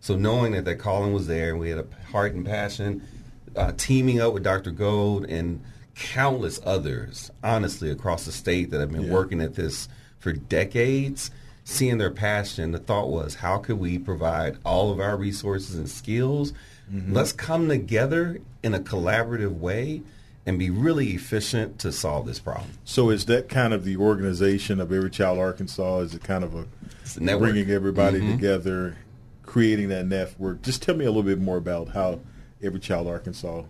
So 0.00 0.16
knowing 0.16 0.52
that 0.52 0.64
that 0.64 0.76
calling 0.76 1.12
was 1.12 1.26
there 1.26 1.50
and 1.50 1.58
we 1.58 1.70
had 1.70 1.78
a 1.78 1.86
heart 2.10 2.34
and 2.34 2.44
passion, 2.44 3.02
uh, 3.56 3.72
teaming 3.76 4.20
up 4.20 4.32
with 4.32 4.42
Dr. 4.42 4.70
Goad 4.70 5.24
and 5.28 5.62
countless 5.94 6.60
others, 6.64 7.30
honestly, 7.42 7.90
across 7.90 8.24
the 8.24 8.32
state 8.32 8.70
that 8.70 8.80
have 8.80 8.90
been 8.92 9.04
Yeah. 9.04 9.12
working 9.12 9.40
at 9.40 9.54
this 9.54 9.88
for 10.18 10.32
decades, 10.32 11.30
seeing 11.64 11.98
their 11.98 12.10
passion, 12.10 12.72
the 12.72 12.78
thought 12.78 13.08
was, 13.08 13.36
how 13.36 13.58
could 13.58 13.78
we 13.78 13.98
provide 13.98 14.56
all 14.64 14.90
of 14.90 15.00
our 15.00 15.16
resources 15.16 15.76
and 15.76 15.88
skills? 15.88 16.52
Let's 17.08 17.32
come 17.32 17.68
together 17.68 18.38
in 18.62 18.74
a 18.74 18.78
collaborative 18.80 19.58
way 19.58 20.02
and 20.44 20.58
be 20.58 20.70
really 20.70 21.10
efficient 21.10 21.78
to 21.80 21.92
solve 21.92 22.26
this 22.26 22.38
problem. 22.40 22.70
So 22.84 23.10
is 23.10 23.26
that 23.26 23.48
kind 23.48 23.72
of 23.72 23.84
the 23.84 23.96
organization 23.96 24.80
of 24.80 24.92
Every 24.92 25.10
Child 25.10 25.38
Arkansas? 25.38 25.98
Is 26.00 26.14
it 26.14 26.24
kind 26.24 26.44
of 26.44 26.54
a 26.54 26.66
a 27.20 27.38
bringing 27.38 27.70
everybody 27.70 28.20
Mhm. 28.20 28.32
together, 28.32 28.96
creating 29.44 29.88
that 29.90 30.06
network? 30.06 30.62
Just 30.62 30.82
tell 30.82 30.96
me 30.96 31.04
a 31.04 31.08
little 31.08 31.22
bit 31.22 31.40
more 31.40 31.56
about 31.58 31.88
how 31.88 32.20
Every 32.62 32.80
Child 32.80 33.06
Arkansas 33.06 33.62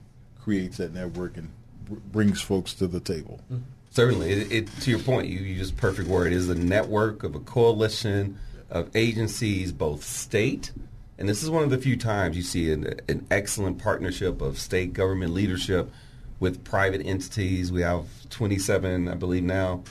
creates 0.42 0.76
that 0.78 0.94
network 0.94 1.36
and 1.36 1.48
br- 1.88 1.96
brings 2.10 2.40
folks 2.40 2.74
to 2.74 2.86
the 2.86 3.00
table. 3.00 3.40
Certainly, 3.90 4.30
it, 4.30 4.52
it, 4.52 4.80
to 4.80 4.90
your 4.90 4.98
point, 5.00 5.28
you 5.28 5.40
you 5.40 5.54
used 5.56 5.76
perfect 5.76 6.08
word. 6.08 6.28
It 6.28 6.36
is 6.36 6.48
a 6.48 6.54
network 6.54 7.22
of 7.22 7.34
a 7.34 7.40
coalition 7.40 8.38
of 8.70 8.88
agencies, 8.94 9.70
both 9.72 10.02
state, 10.04 10.72
and 11.18 11.28
this 11.28 11.42
is 11.42 11.50
one 11.50 11.62
of 11.62 11.68
the 11.70 11.76
few 11.78 11.96
times 11.96 12.34
you 12.36 12.42
see 12.42 12.72
an, 12.72 12.98
an 13.08 13.26
excellent 13.30 13.76
partnership 13.78 14.40
of 14.40 14.58
state 14.58 14.94
government 14.94 15.34
leadership 15.34 15.90
with 16.42 16.64
private 16.64 17.06
entities. 17.06 17.70
We 17.70 17.82
have 17.82 18.04
27, 18.30 19.06
I 19.06 19.14
believe 19.14 19.44
now, 19.44 19.84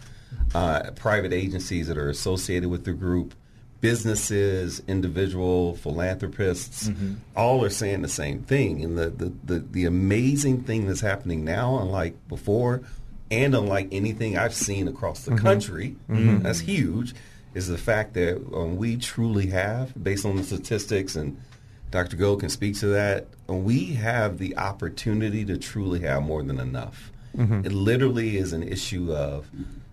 uh, 0.53 0.91
private 0.97 1.31
agencies 1.31 1.87
that 1.87 1.97
are 1.97 2.09
associated 2.09 2.69
with 2.69 2.83
the 2.83 2.91
group. 2.91 3.33
Businesses, 3.79 4.83
individual 4.85 5.75
philanthropists, 5.77 6.91
all 7.37 7.63
are 7.63 7.69
saying 7.69 8.01
the 8.01 8.09
same 8.09 8.43
thing. 8.43 8.83
And 8.83 8.97
the, 8.97 9.09
the, 9.09 9.33
the, 9.45 9.59
the 9.59 9.85
amazing 9.85 10.63
thing 10.63 10.87
that's 10.87 10.99
happening 11.01 11.45
now, 11.45 11.79
unlike 11.79 12.15
before, 12.27 12.83
and 13.31 13.55
unlike 13.55 13.87
anything 13.93 14.37
I've 14.37 14.53
seen 14.53 14.89
across 14.89 15.23
the 15.23 15.35
country, 15.37 15.95
that's 16.43 16.59
huge, 16.59 17.15
is 17.53 17.69
the 17.69 17.77
fact 17.77 18.13
that 18.15 18.35
um, 18.53 18.75
we 18.75 18.97
truly 18.97 19.47
have, 19.47 19.91
based 20.03 20.25
on 20.25 20.35
the 20.35 20.43
statistics, 20.43 21.15
and 21.15 21.41
Dr. 21.91 22.15
Goad 22.15 22.39
can 22.39 22.49
speak 22.49 22.77
to 22.79 22.87
that, 22.87 23.27
we 23.47 23.85
have 23.95 24.37
the 24.37 24.57
opportunity 24.57 25.43
to 25.45 25.57
truly 25.57 25.99
have 26.01 26.23
more 26.23 26.41
than 26.41 26.59
enough. 26.59 27.11
It 27.37 27.71
literally 27.71 28.37
is 28.37 28.51
an 28.53 28.63
issue 28.63 29.13
of 29.13 29.47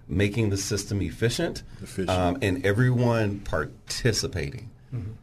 making 0.08 0.50
the 0.50 0.56
system 0.56 1.00
efficient, 1.02 1.62
Efficient. 1.82 2.10
Um, 2.10 2.38
and 2.42 2.64
everyone 2.66 3.40
participating 3.40 4.70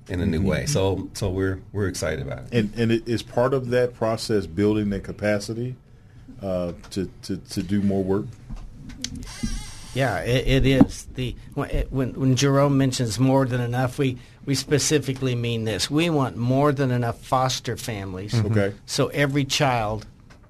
in 0.09 0.21
a 0.21 0.25
new 0.25 0.41
way. 0.41 0.65
So, 0.67 1.09
so 1.13 1.29
we're 1.29 1.59
we're 1.73 1.88
excited 1.88 2.21
about 2.25 2.43
it. 2.45 2.53
And 2.53 2.73
and 2.77 2.91
it 2.91 3.07
is 3.07 3.23
part 3.23 3.53
of 3.53 3.69
that 3.71 3.95
process 3.95 4.45
building 4.45 4.91
the 4.91 4.99
capacity 4.99 5.75
uh, 6.41 6.73
to, 6.91 7.09
to 7.23 7.38
to 7.38 7.63
do 7.63 7.81
more 7.81 8.03
work. 8.03 8.25
Yeah, 9.93 10.19
it, 10.19 10.47
it 10.47 10.65
is. 10.65 11.05
The 11.15 11.35
when, 11.53 11.69
it- 11.69 11.91
when 11.91 12.13
when 12.13 12.35
Jerome 12.35 12.77
mentions 12.77 13.19
more 13.19 13.45
than 13.45 13.61
enough, 13.61 13.97
we 13.97 14.17
we 14.45 14.55
specifically 14.55 15.36
mean 15.36 15.63
this. 15.63 15.89
We 15.89 16.10
want 16.10 16.38
more 16.38 16.71
than 16.71 16.91
enough 16.91 17.19
foster 17.19 17.77
families. 17.77 18.34
Mm-hmm. 18.34 18.51
Okay. 18.51 18.75
So 18.86 19.08
every 19.08 19.45
child 19.45 20.05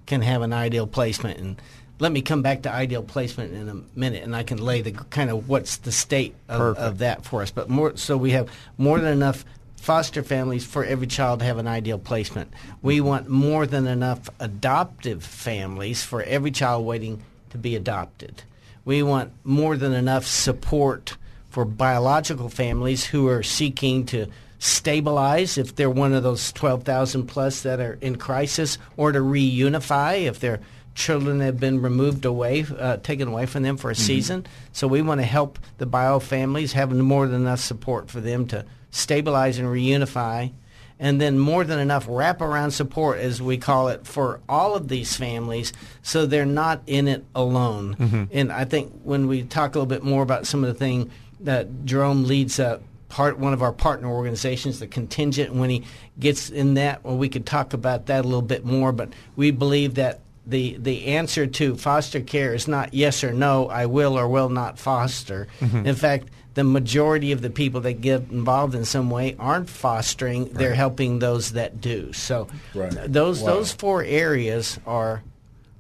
can 0.06 0.22
have 0.22 0.42
an 0.42 0.54
ideal 0.54 0.88
placement. 0.88 1.40
And 1.40 1.62
let 2.00 2.12
me 2.12 2.22
come 2.22 2.42
back 2.42 2.64
to 2.64 2.72
ideal 2.72 3.04
placement 3.04 3.54
in 3.54 3.70
a 3.70 3.98
minute, 3.98 4.24
and 4.24 4.36
I 4.36 4.44
can 4.44 4.58
lay 4.58 4.82
the 4.82 4.92
kind 4.92 5.30
of 5.30 5.48
what's 5.48 5.78
the 5.78 5.92
state 5.92 6.36
of, 6.50 6.78
of 6.78 6.98
that 7.00 7.26
for 7.26 7.42
us. 7.42 7.52
But 7.52 7.70
more, 7.70 7.96
so 7.96 8.18
we 8.18 8.32
have 8.32 8.50
more 8.78 9.00
than 9.00 9.14
enough 9.14 9.46
foster 9.78 10.24
families 10.24 10.66
for 10.66 10.84
every 10.84 11.08
child 11.08 11.40
to 11.40 11.46
have 11.46 11.58
an 11.58 11.68
ideal 11.68 12.00
placement. 12.00 12.52
We 12.82 13.02
want 13.02 13.30
more 13.30 13.66
than 13.66 13.88
enough 13.88 14.30
adoptive 14.40 15.24
families 15.24 16.04
for 16.04 16.24
every 16.24 16.52
child 16.52 16.86
waiting 16.86 17.24
to 17.52 17.58
be 17.58 17.76
adopted. 17.76 18.44
We 18.84 19.04
want 19.04 19.32
more 19.44 19.78
than 19.78 19.94
enough 19.94 20.26
support 20.26 21.18
for 21.56 21.64
biological 21.64 22.50
families 22.50 23.06
who 23.06 23.30
are 23.30 23.42
seeking 23.42 24.06
to 24.06 24.28
stabilize 24.60 25.58
if 25.58 25.74
they're 25.74 25.90
one 25.90 26.14
of 26.14 26.22
those 26.22 26.52
12,000 26.52 27.28
plus 27.28 27.62
that 27.62 27.80
are 27.80 27.98
in 28.02 28.18
crisis 28.18 28.78
or 28.98 29.14
to 29.14 29.20
reunify 29.20 30.24
if 30.24 30.42
their 30.42 30.60
children 30.96 31.40
have 31.40 31.58
been 31.58 31.82
removed 31.82 32.26
away, 32.26 32.66
uh, 32.78 32.98
taken 32.98 33.30
away 33.30 33.46
from 33.46 33.64
them 33.64 33.78
for 33.78 33.90
a 33.90 33.96
season. 33.96 34.46
So 34.74 34.86
we 34.86 35.02
want 35.02 35.22
to 35.22 35.26
help 35.26 35.58
the 35.78 35.86
bio 35.86 36.20
families 36.20 36.74
have 36.74 36.92
more 36.92 37.26
than 37.26 37.44
enough 37.44 37.62
support 37.62 38.10
for 38.10 38.20
them 38.20 38.48
to 38.48 38.66
stabilize 38.92 39.58
and 39.58 39.70
reunify. 39.70 40.52
And 40.98 41.20
then 41.20 41.38
more 41.40 41.66
than 41.66 41.80
enough 41.80 42.08
wraparound 42.08 42.72
support, 42.72 43.20
as 43.20 43.42
we 43.42 43.58
call 43.58 43.90
it, 43.90 44.08
for 44.08 44.40
all 44.48 44.76
of 44.76 44.88
these 44.88 45.16
families 45.16 45.74
so 46.02 46.26
they're 46.26 46.46
not 46.46 46.82
in 46.88 47.08
it 47.10 47.26
alone. 47.34 48.30
And 48.32 48.52
I 48.52 48.64
think 48.64 48.94
when 49.04 49.28
we 49.28 49.44
talk 49.44 49.76
a 49.76 49.80
little 49.80 49.86
bit 49.88 50.04
more 50.04 50.24
about 50.24 50.48
some 50.48 50.64
of 50.64 50.68
the 50.74 50.80
thing 50.80 51.12
that 51.42 51.86
Jerome 51.86 52.24
leads 52.26 52.60
uh, 52.60 52.80
part 53.10 53.38
one 53.38 53.54
of 53.54 53.62
our 53.62 53.72
partner 53.72 54.10
organizations, 54.10 54.80
the 54.80 54.88
contingent. 54.88 55.54
When 55.54 55.70
he 55.70 55.84
gets 56.20 56.50
in 56.50 56.74
that, 56.76 57.04
well, 57.04 57.18
we 57.18 57.30
could 57.30 57.46
talk 57.46 57.74
about 57.74 58.08
that 58.08 58.26
a 58.26 58.28
little 58.28 58.42
bit 58.42 58.66
more. 58.66 58.92
But 58.92 59.10
we 59.36 59.52
believe 59.52 59.96
that 59.96 60.20
the 60.48 60.78
the 60.80 61.08
answer 61.08 61.48
to 61.48 61.76
foster 61.76 62.20
care 62.22 62.54
is 62.54 62.68
not 62.68 62.94
yes 62.94 63.24
or 63.24 63.34
no. 63.34 63.68
I 63.68 63.86
will 63.86 64.18
or 64.18 64.28
will 64.28 64.50
not 64.50 64.78
foster. 64.78 65.48
In 65.62 65.96
fact, 65.96 66.28
the 66.56 66.64
majority 66.64 67.32
of 67.32 67.42
the 67.42 67.50
people 67.50 67.82
that 67.82 68.00
get 68.02 68.30
involved 68.32 68.76
in 68.76 68.86
some 68.86 69.10
way 69.10 69.36
aren't 69.40 69.70
fostering; 69.70 70.46
they're 70.54 70.76
helping 70.76 71.20
those 71.20 71.54
that 71.54 71.82
do. 71.82 72.14
So 72.14 72.48
Right. 72.74 72.92
those 73.12 73.42
Wow. 73.42 73.48
those 73.56 73.72
four 73.72 74.04
areas 74.04 74.80
are 74.86 75.24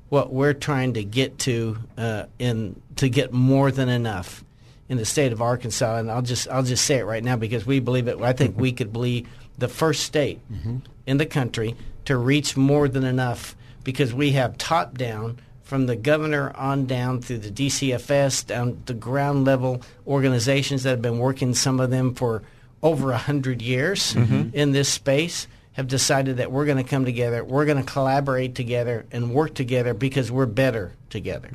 what 0.10 0.32
we're 0.32 0.54
trying 0.54 0.94
to 0.94 1.04
get 1.04 1.38
to 1.40 1.78
uh, 1.98 2.24
in 2.40 2.80
to 2.98 3.10
get 3.10 3.34
more 3.34 3.72
than 3.72 3.90
enough 3.90 4.44
in 4.90 4.98
the 4.98 5.06
state 5.06 5.32
of 5.32 5.42
Arkansas. 5.42 5.98
And 5.98 6.12
I'll 6.12 6.22
just 6.22 6.48
I'll 6.48 6.64
just 6.64 6.86
say 6.86 6.98
it 6.98 7.06
right 7.06 7.24
now 7.24 7.36
because 7.36 7.66
we 7.66 7.80
believe 7.80 8.08
it. 8.08 8.20
I 8.22 8.34
think 8.34 8.58
we 8.58 8.72
could 8.72 8.94
be 8.94 9.26
the 9.58 9.68
first 9.68 10.04
state 10.04 10.40
mm-hmm. 10.52 10.78
in 11.06 11.18
the 11.18 11.26
country 11.26 11.76
to 12.06 12.18
reach 12.18 12.56
more 12.56 12.88
than 12.88 13.04
enough 13.04 13.56
because 13.84 14.14
we 14.14 14.32
have 14.32 14.58
top 14.58 14.98
down 14.98 15.40
from 15.64 15.88
the 15.88 15.96
governor 15.96 16.52
on 16.56 16.86
down 16.86 17.22
through 17.22 17.40
the 17.40 17.50
DCFS 17.50 18.46
down 18.46 18.82
to 18.86 18.94
ground 18.94 19.46
level 19.46 19.82
organizations 20.06 20.84
that 20.84 20.92
have 20.92 21.02
been 21.02 21.18
working 21.18 21.56
some 21.56 21.80
of 21.80 21.90
them 21.90 22.14
for 22.14 22.44
over 22.84 23.12
a 23.12 23.18
hundred 23.18 23.62
years 23.62 24.14
mm-hmm. 24.14 24.50
in 24.54 24.72
this 24.72 24.90
space 24.90 25.48
have 25.74 25.88
decided 25.88 26.38
that 26.38 26.52
we're 26.52 26.66
going 26.66 26.82
to 26.82 26.90
come 26.90 27.04
together, 27.04 27.44
we're 27.44 27.66
going 27.66 27.84
to 27.84 27.92
collaborate 27.92 28.56
together 28.56 29.06
and 29.12 29.34
work 29.34 29.54
together 29.54 29.94
because 29.94 30.32
we're 30.32 30.46
better 30.46 30.94
together. 31.10 31.50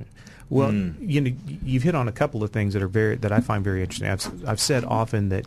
Well, 0.51 0.73
hmm. 0.73 0.93
you 1.01 1.21
know, 1.21 1.33
you've 1.65 1.85
hit 1.85 1.95
on 1.95 2.09
a 2.09 2.13
couple 2.13 2.43
of 2.43 2.51
things 2.51 2.75
that 2.75 2.83
are 2.83 2.89
very 2.89 3.17
that 3.17 3.33
I 3.33 3.41
find 3.41 3.65
very 3.65 3.83
interesting. 3.83 4.09
I've, 4.09 4.49
I've 4.49 4.61
said 4.61 4.85
often 4.85 5.31
that 5.31 5.47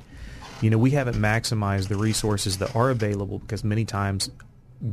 you 0.61 0.69
know 0.69 0.77
we 0.77 0.91
haven't 0.91 1.17
maximized 1.17 1.89
the 1.89 1.97
resources 1.97 2.57
that 2.57 2.75
are 2.75 2.89
available 2.89 3.39
because 3.39 3.63
many 3.63 3.85
times 3.85 4.29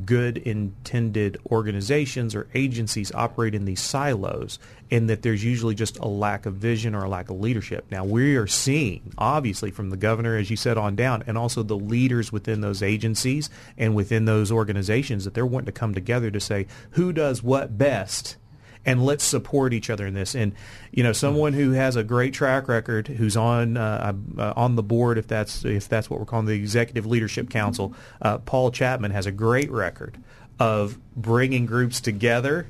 good 0.04 0.36
intended 0.38 1.36
organizations 1.50 2.34
or 2.34 2.46
agencies 2.54 3.10
operate 3.12 3.56
in 3.56 3.64
these 3.64 3.80
silos 3.80 4.60
and 4.90 5.10
that 5.10 5.22
there's 5.22 5.42
usually 5.42 5.74
just 5.74 5.98
a 5.98 6.06
lack 6.06 6.46
of 6.46 6.54
vision 6.54 6.94
or 6.94 7.04
a 7.04 7.08
lack 7.08 7.28
of 7.28 7.40
leadership. 7.40 7.84
Now 7.90 8.04
we 8.04 8.36
are 8.36 8.46
seeing 8.46 9.12
obviously 9.18 9.72
from 9.72 9.90
the 9.90 9.96
governor 9.96 10.36
as 10.36 10.48
you 10.48 10.56
said 10.56 10.78
on 10.78 10.94
down 10.94 11.24
and 11.26 11.36
also 11.36 11.64
the 11.64 11.76
leaders 11.76 12.30
within 12.30 12.60
those 12.60 12.84
agencies 12.84 13.50
and 13.76 13.96
within 13.96 14.26
those 14.26 14.52
organizations 14.52 15.24
that 15.24 15.34
they're 15.34 15.44
wanting 15.44 15.66
to 15.66 15.72
come 15.72 15.92
together 15.92 16.30
to 16.30 16.40
say 16.40 16.68
who 16.90 17.12
does 17.12 17.42
what 17.42 17.76
best 17.76 18.36
and 18.86 19.04
let's 19.04 19.24
support 19.24 19.72
each 19.72 19.90
other 19.90 20.06
in 20.06 20.14
this. 20.14 20.34
And 20.34 20.52
you 20.90 21.02
know, 21.02 21.12
someone 21.12 21.52
who 21.52 21.72
has 21.72 21.96
a 21.96 22.02
great 22.04 22.32
track 22.34 22.68
record, 22.68 23.08
who's 23.08 23.36
on 23.36 23.76
uh, 23.76 24.12
uh, 24.38 24.52
on 24.56 24.76
the 24.76 24.82
board, 24.82 25.18
if 25.18 25.26
that's 25.28 25.64
if 25.64 25.88
that's 25.88 26.08
what 26.10 26.18
we're 26.20 26.26
calling 26.26 26.46
the 26.46 26.54
Executive 26.54 27.06
Leadership 27.06 27.50
Council, 27.50 27.94
uh, 28.22 28.38
Paul 28.38 28.70
Chapman 28.70 29.10
has 29.10 29.26
a 29.26 29.32
great 29.32 29.70
record 29.70 30.16
of 30.58 30.98
bringing 31.16 31.64
groups 31.64 32.02
together 32.02 32.66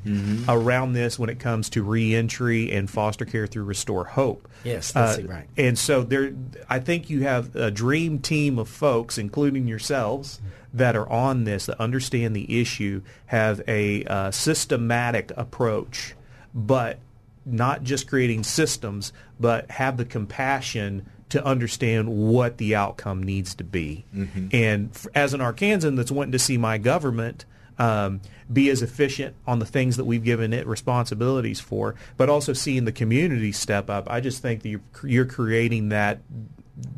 around 0.48 0.92
this 0.92 1.18
when 1.18 1.28
it 1.28 1.40
comes 1.40 1.68
to 1.70 1.82
reentry 1.82 2.70
and 2.70 2.88
foster 2.88 3.24
care 3.24 3.48
through 3.48 3.64
Restore 3.64 4.04
Hope. 4.04 4.48
Yes, 4.62 4.92
that's 4.92 5.18
Uh, 5.18 5.22
right. 5.26 5.48
And 5.56 5.76
so 5.76 6.04
there, 6.04 6.32
I 6.68 6.78
think 6.78 7.10
you 7.10 7.22
have 7.24 7.56
a 7.56 7.68
dream 7.72 8.20
team 8.20 8.60
of 8.60 8.68
folks, 8.68 9.18
including 9.18 9.66
yourselves, 9.66 10.40
that 10.72 10.96
are 10.96 11.09
on 11.09 11.44
this 11.44 11.66
that 11.66 11.80
understand 11.80 12.35
the 12.35 12.61
issue, 12.61 13.02
have 13.26 13.61
a 13.66 14.04
uh, 14.04 14.30
systematic 14.30 15.33
approach, 15.37 16.14
but 16.54 16.98
not 17.44 17.83
just 17.83 18.09
creating 18.09 18.44
systems, 18.44 19.12
but 19.38 19.70
have 19.70 19.96
the 19.96 20.04
compassion 20.04 21.06
to 21.30 21.44
understand 21.44 22.09
what 22.09 22.59
the 22.59 22.74
outcome 22.74 23.22
needs 23.22 23.54
to 23.54 23.64
be. 23.64 24.04
And 24.52 24.90
f- 24.94 25.06
as 25.14 25.33
an 25.33 25.40
Arkansan 25.40 25.96
that's 25.96 26.11
wanting 26.11 26.33
to 26.33 26.38
see 26.38 26.59
my 26.59 26.76
government 26.78 27.44
um, 27.78 28.20
be 28.52 28.68
as 28.68 28.83
efficient 28.83 29.35
on 29.46 29.59
the 29.59 29.64
things 29.64 29.96
that 29.96 30.04
we've 30.04 30.24
given 30.24 30.52
it 30.52 30.66
responsibilities 30.66 31.61
for, 31.61 31.94
but 32.16 32.28
also 32.28 32.52
seeing 32.52 32.85
the 32.85 32.92
community 32.92 33.52
step 33.52 33.88
up. 33.88 34.11
I 34.11 34.20
just 34.20 34.42
think 34.42 34.62
that 34.62 34.68
you're, 34.68 34.80
you're 35.02 35.24
creating 35.24 35.88
that 35.90 36.20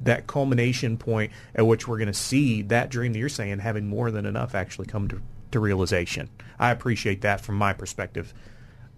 that 0.02 0.26
culmination 0.26 0.96
point 0.96 1.32
at 1.54 1.66
which 1.66 1.86
we're 1.86 1.98
going 1.98 2.06
to 2.08 2.14
see 2.14 2.62
that 2.62 2.90
dream 2.90 3.12
that 3.12 3.18
you're 3.18 3.28
saying 3.28 3.58
having 3.58 3.86
more 3.88 4.10
than 4.10 4.26
enough 4.26 4.54
actually 4.54 4.86
come 4.86 5.08
to, 5.08 5.20
to 5.50 5.60
realization. 5.60 6.28
I 6.58 6.70
appreciate 6.70 7.22
that 7.22 7.40
from 7.40 7.56
my 7.56 7.72
perspective. 7.72 8.32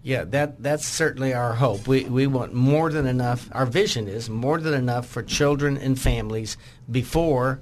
Yeah, 0.03 0.23
that 0.25 0.61
that's 0.61 0.85
certainly 0.85 1.33
our 1.33 1.53
hope. 1.53 1.87
We 1.87 2.03
we 2.03 2.27
want 2.27 2.53
more 2.53 2.91
than 2.91 3.07
enough. 3.07 3.49
Our 3.51 3.65
vision 3.65 4.07
is 4.07 4.29
more 4.29 4.59
than 4.59 4.75
enough 4.75 5.07
for 5.07 5.23
children 5.23 5.77
and 5.77 5.99
families 5.99 6.57
before, 6.91 7.59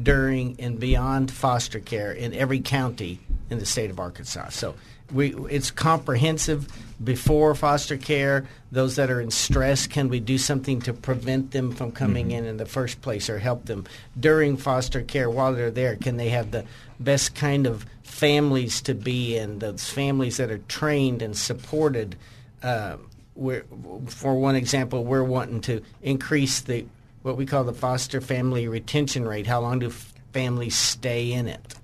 during, 0.00 0.54
and 0.60 0.78
beyond 0.78 1.32
foster 1.32 1.80
care 1.80 2.12
in 2.12 2.32
every 2.32 2.60
county 2.60 3.18
in 3.50 3.58
the 3.58 3.66
state 3.66 3.90
of 3.90 3.98
Arkansas. 3.98 4.50
So 4.50 4.76
we 5.12 5.34
it's 5.50 5.70
comprehensive 5.70 6.68
before 7.02 7.54
foster 7.54 7.96
care. 7.96 8.46
Those 8.70 8.96
that 8.96 9.10
are 9.10 9.20
in 9.20 9.30
stress, 9.30 9.86
can 9.86 10.08
we 10.08 10.20
do 10.20 10.38
something 10.38 10.80
to 10.82 10.92
prevent 10.92 11.50
them 11.50 11.72
from 11.72 11.92
coming 11.92 12.30
in 12.30 12.44
in 12.44 12.56
the 12.56 12.66
first 12.66 13.00
place 13.00 13.30
or 13.30 13.38
help 13.38 13.66
them 13.66 13.86
during 14.18 14.56
foster 14.56 15.02
care 15.02 15.30
while 15.30 15.54
they're 15.54 15.70
there? 15.70 15.96
Can 15.96 16.16
they 16.16 16.28
have 16.28 16.50
the 16.50 16.64
best 16.98 17.34
kind 17.34 17.66
of 17.66 17.86
families 18.02 18.82
to 18.82 18.94
be 18.94 19.36
in? 19.36 19.58
Those 19.58 19.88
families 19.88 20.36
that 20.36 20.50
are 20.50 20.58
trained 20.58 21.22
and 21.22 21.36
supported. 21.36 22.16
Uh, 22.62 22.96
for 24.06 24.38
one 24.38 24.54
example, 24.54 25.04
we're 25.04 25.24
wanting 25.24 25.62
to 25.62 25.82
increase 26.02 26.60
the 26.60 26.84
what 27.22 27.36
we 27.36 27.46
call 27.46 27.64
the 27.64 27.72
foster 27.72 28.20
family 28.20 28.68
retention 28.68 29.26
rate. 29.26 29.46
How 29.46 29.60
long 29.60 29.78
do 29.78 29.90
families 30.32 30.74
stay 30.74 31.32
in 31.32 31.48
it? 31.48 31.74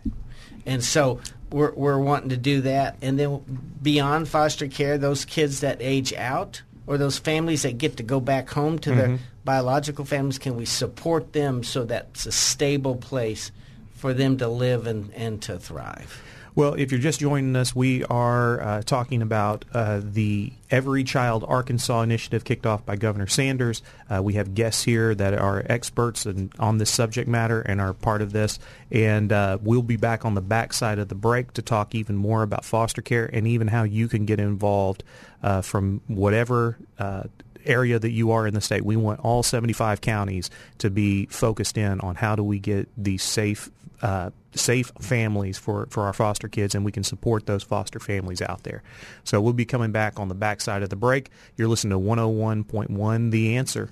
And 0.64 0.82
so 0.82 1.20
we're, 1.50 1.72
we're 1.72 1.98
wanting 1.98 2.30
to 2.30 2.36
do 2.36 2.62
that. 2.62 2.96
And 3.02 3.18
then 3.18 3.42
beyond 3.82 4.28
foster 4.28 4.68
care, 4.68 4.98
those 4.98 5.24
kids 5.24 5.60
that 5.60 5.78
age 5.80 6.12
out 6.14 6.62
or 6.86 6.98
those 6.98 7.18
families 7.18 7.62
that 7.62 7.78
get 7.78 7.96
to 7.96 8.02
go 8.02 8.20
back 8.20 8.48
home 8.50 8.78
to 8.80 8.94
their 8.94 9.08
mm-hmm. 9.08 9.24
biological 9.44 10.04
families, 10.04 10.38
can 10.38 10.56
we 10.56 10.64
support 10.64 11.32
them 11.32 11.62
so 11.62 11.84
that's 11.84 12.26
a 12.26 12.32
stable 12.32 12.96
place 12.96 13.50
for 13.94 14.14
them 14.14 14.38
to 14.38 14.48
live 14.48 14.86
and, 14.86 15.12
and 15.14 15.42
to 15.42 15.58
thrive? 15.58 16.22
Well, 16.56 16.72
if 16.72 16.90
you're 16.90 17.02
just 17.02 17.20
joining 17.20 17.54
us, 17.54 17.76
we 17.76 18.02
are 18.04 18.62
uh, 18.62 18.80
talking 18.80 19.20
about 19.20 19.66
uh, 19.74 20.00
the 20.02 20.54
Every 20.70 21.04
Child 21.04 21.44
Arkansas 21.46 22.00
initiative 22.00 22.44
kicked 22.44 22.64
off 22.64 22.86
by 22.86 22.96
Governor 22.96 23.26
Sanders. 23.26 23.82
Uh, 24.08 24.22
we 24.22 24.32
have 24.34 24.54
guests 24.54 24.82
here 24.82 25.14
that 25.16 25.34
are 25.34 25.62
experts 25.66 26.24
in, 26.24 26.50
on 26.58 26.78
this 26.78 26.88
subject 26.88 27.28
matter 27.28 27.60
and 27.60 27.78
are 27.78 27.92
part 27.92 28.22
of 28.22 28.32
this. 28.32 28.58
And 28.90 29.34
uh, 29.34 29.58
we'll 29.60 29.82
be 29.82 29.98
back 29.98 30.24
on 30.24 30.32
the 30.32 30.40
backside 30.40 30.98
of 30.98 31.08
the 31.08 31.14
break 31.14 31.52
to 31.52 31.62
talk 31.62 31.94
even 31.94 32.16
more 32.16 32.42
about 32.42 32.64
foster 32.64 33.02
care 33.02 33.28
and 33.30 33.46
even 33.46 33.68
how 33.68 33.82
you 33.82 34.08
can 34.08 34.24
get 34.24 34.40
involved 34.40 35.04
uh, 35.42 35.60
from 35.60 36.00
whatever 36.06 36.78
uh, 36.98 37.24
area 37.66 37.98
that 37.98 38.10
you 38.10 38.30
are 38.32 38.46
in 38.46 38.54
the 38.54 38.60
state. 38.60 38.84
We 38.84 38.96
want 38.96 39.20
all 39.20 39.42
75 39.42 40.00
counties 40.00 40.50
to 40.78 40.90
be 40.90 41.26
focused 41.26 41.76
in 41.78 42.00
on 42.00 42.14
how 42.14 42.36
do 42.36 42.42
we 42.42 42.58
get 42.58 42.88
these 42.96 43.22
safe 43.22 43.70
uh, 44.02 44.30
safe 44.54 44.92
families 45.00 45.58
for, 45.58 45.86
for 45.90 46.04
our 46.04 46.12
foster 46.12 46.48
kids 46.48 46.74
and 46.74 46.84
we 46.84 46.92
can 46.92 47.02
support 47.02 47.46
those 47.46 47.62
foster 47.62 47.98
families 47.98 48.42
out 48.42 48.62
there. 48.62 48.82
So 49.24 49.40
we'll 49.40 49.52
be 49.52 49.64
coming 49.64 49.92
back 49.92 50.20
on 50.20 50.28
the 50.28 50.34
backside 50.34 50.82
of 50.82 50.90
the 50.90 50.96
break. 50.96 51.30
You're 51.56 51.68
listening 51.68 51.92
to 51.92 51.98
101.1 51.98 53.30
The 53.30 53.56
Answer. 53.56 53.90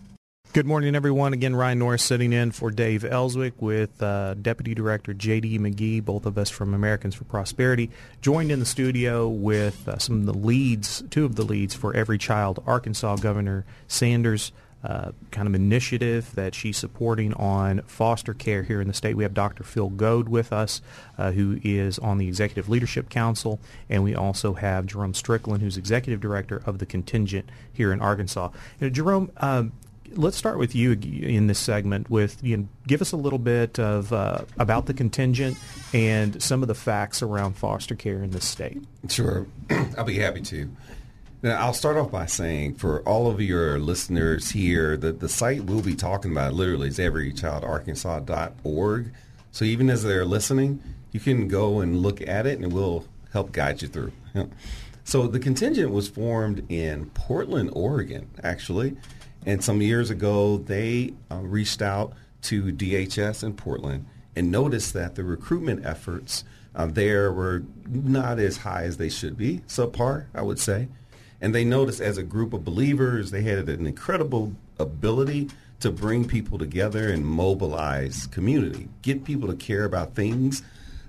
Good 0.55 0.67
morning, 0.67 0.95
everyone. 0.95 1.33
Again, 1.33 1.57
Ryan 1.57 1.81
Norris 1.81 2.05
sitting 2.05 2.33
in 2.33 2.53
for 2.53 2.71
Dave 2.71 3.05
Elswick 3.05 3.61
with 3.61 4.01
uh, 4.01 4.35
Deputy 4.35 4.73
Director 4.73 5.13
J.D. 5.13 5.59
McGee, 5.59 6.05
both 6.05 6.27
of 6.27 6.39
us 6.39 6.49
from 6.49 6.75
Americans 6.75 7.17
for 7.17 7.25
Prosperity, 7.25 7.91
joined 8.23 8.53
in 8.53 8.61
the 8.61 8.65
studio 8.65 9.27
with 9.27 9.89
uh, 9.89 9.99
some 9.99 10.21
of 10.21 10.27
the 10.27 10.33
leads, 10.33 11.03
two 11.11 11.25
of 11.25 11.35
the 11.35 11.43
leads 11.43 11.75
for 11.75 11.93
Every 11.97 12.19
Child, 12.19 12.63
Arkansas 12.69 13.17
Governor 13.17 13.67
Sanders 13.89 14.53
uh, 14.85 15.11
kind 15.31 15.49
of 15.49 15.55
initiative 15.57 16.33
that 16.35 16.55
she's 16.55 16.77
supporting 16.77 17.33
on 17.35 17.81
foster 17.87 18.35
care 18.35 18.63
here 18.63 18.81
in 18.81 18.87
the 18.87 18.95
state. 18.95 19.17
We 19.17 19.23
have 19.25 19.35
Dr. 19.35 19.65
Phil 19.65 19.89
Goad 19.89 20.29
with 20.29 20.53
us, 20.53 20.83
uh, 21.19 21.33
who 21.33 21.59
is 21.65 21.99
on 21.99 22.19
the 22.19 22.29
Executive 22.29 22.69
Leadership 22.69 23.09
Council, 23.09 23.59
and 23.89 24.05
we 24.05 24.15
also 24.15 24.55
have 24.55 24.87
Jerome 24.87 25.15
Strickland, 25.15 25.63
who's 25.63 25.77
Executive 25.77 26.21
Director 26.21 26.63
of 26.67 26.79
the 26.79 26.87
Contingent 26.87 27.49
here 27.73 27.93
in 27.93 28.01
Arkansas. 28.01 28.51
You 28.79 28.87
know, 28.87 28.91
Jerome, 28.91 29.33
um, 29.39 29.73
let's 30.13 30.37
start 30.37 30.59
with 30.59 30.75
you 30.75 30.93
in 30.93 31.47
this 31.47 31.59
segment. 31.59 32.11
With 32.11 32.43
you 32.43 32.57
know, 32.57 32.69
give 32.87 33.01
us 33.01 33.13
a 33.13 33.17
little 33.17 33.39
bit 33.39 33.79
of 33.79 34.13
uh, 34.13 34.43
about 34.59 34.87
the 34.87 34.95
contingent 34.95 35.57
and 35.93 36.43
some 36.43 36.63
of 36.63 36.69
the 36.69 36.75
facts 36.75 37.23
around 37.23 37.57
foster 37.57 37.95
care 37.95 38.23
in 38.23 38.31
this 38.31 38.45
state. 38.45 38.83
Sure. 39.09 39.47
I'll 39.97 40.05
be 40.05 40.19
happy 40.19 40.41
to. 40.43 40.71
Now, 41.43 41.57
I'll 41.57 41.75
start 41.75 41.97
off 41.99 42.11
by 42.11 42.27
saying 42.27 42.75
for 42.77 43.03
all 43.03 43.31
of 43.31 43.39
your 43.41 43.79
listeners 43.79 44.51
here 44.51 44.97
that 44.97 45.21
the 45.21 45.29
site 45.29 45.65
we'll 45.65 45.83
be 45.83 45.95
talking 45.95 46.33
about 46.33 46.55
literally 46.55 46.89
is 46.89 46.99
everychildarkansas.org. 46.99 49.13
So 49.53 49.65
even 49.67 49.91
as 49.91 50.03
they're 50.03 50.25
listening, 50.25 50.83
you 51.13 51.21
can 51.21 51.47
go 51.49 51.81
and 51.81 51.99
look 51.99 52.27
at 52.27 52.47
it 52.47 52.59
and 52.59 52.73
we'll 52.73 53.05
help 53.33 53.53
guide 53.53 53.83
you 53.83 53.89
through. 53.89 54.13
So 55.05 55.27
the 55.27 55.39
contingent 55.39 55.91
was 55.91 56.09
formed 56.09 56.65
in 56.71 57.11
Portland, 57.11 57.71
Oregon, 57.75 58.31
actually. 58.43 58.97
And 59.47 59.63
some 59.63 59.83
years 59.83 60.11
ago, 60.11 60.59
they 60.59 61.15
uh, 61.31 61.41
reached 61.41 61.83
out 61.83 62.15
to 62.43 62.65
DHS 62.65 63.43
in 63.43 63.55
Portland 63.55 64.07
and 64.37 64.51
noticed 64.51 64.93
that 64.95 65.15
the 65.15 65.25
recruitment 65.25 65.85
efforts 65.85 66.45
uh, 66.75 66.87
there 66.87 67.33
were 67.33 67.63
not 67.89 68.39
as 68.39 68.59
high 68.59 68.83
as 68.83 68.97
they 68.97 69.09
should 69.09 69.37
be, 69.37 69.61
subpar, 69.69 70.27
I 70.35 70.43
would 70.43 70.59
say. 70.59 70.89
And 71.41 71.55
they 71.55 71.65
noticed 71.65 72.01
as 72.01 72.19
a 72.19 72.23
group 72.23 72.53
of 72.53 72.65
believers, 72.65 73.31
they 73.31 73.43
had 73.43 73.69
an 73.69 73.87
incredible 73.87 74.55
ability 74.79 75.51
to 75.81 75.91
bring 75.91 76.27
people 76.27 76.59
together 76.59 77.11
and 77.11 77.27
mobilize 77.27 78.27
community, 78.29 78.89
get 79.03 79.25
people 79.25 79.49
to 79.49 79.57
care 79.57 79.85
about 79.85 80.15
things 80.15 80.63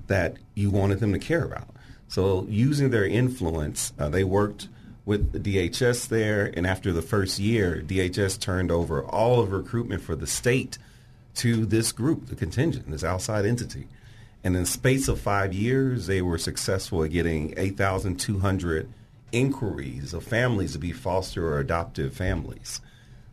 that 0.07 0.37
you 0.53 0.69
wanted 0.69 0.99
them 0.99 1.13
to 1.13 1.19
care 1.19 1.43
about. 1.43 1.69
So 2.07 2.45
using 2.49 2.89
their 2.89 3.05
influence, 3.05 3.93
uh, 3.97 4.09
they 4.09 4.23
worked 4.23 4.67
with 5.05 5.31
the 5.31 5.39
DHS 5.39 6.07
there, 6.07 6.51
and 6.55 6.65
after 6.65 6.91
the 6.91 7.01
first 7.01 7.37
year, 7.39 7.83
DHS 7.85 8.39
turned 8.39 8.71
over 8.71 9.03
all 9.03 9.39
of 9.39 9.51
recruitment 9.51 10.01
for 10.01 10.15
the 10.15 10.27
state 10.27 10.77
to 11.35 11.65
this 11.65 11.91
group, 11.91 12.27
the 12.27 12.35
contingent, 12.35 12.89
this 12.89 13.03
outside 13.03 13.45
entity. 13.45 13.87
And 14.43 14.55
in 14.55 14.63
the 14.63 14.67
space 14.67 15.07
of 15.07 15.19
five 15.19 15.53
years, 15.53 16.07
they 16.07 16.21
were 16.21 16.37
successful 16.37 17.03
at 17.03 17.11
getting 17.11 17.53
8,200 17.57 18.89
inquiries 19.31 20.13
of 20.13 20.23
families 20.23 20.73
to 20.73 20.79
be 20.79 20.91
foster 20.91 21.47
or 21.47 21.59
adoptive 21.59 22.13
families. 22.13 22.81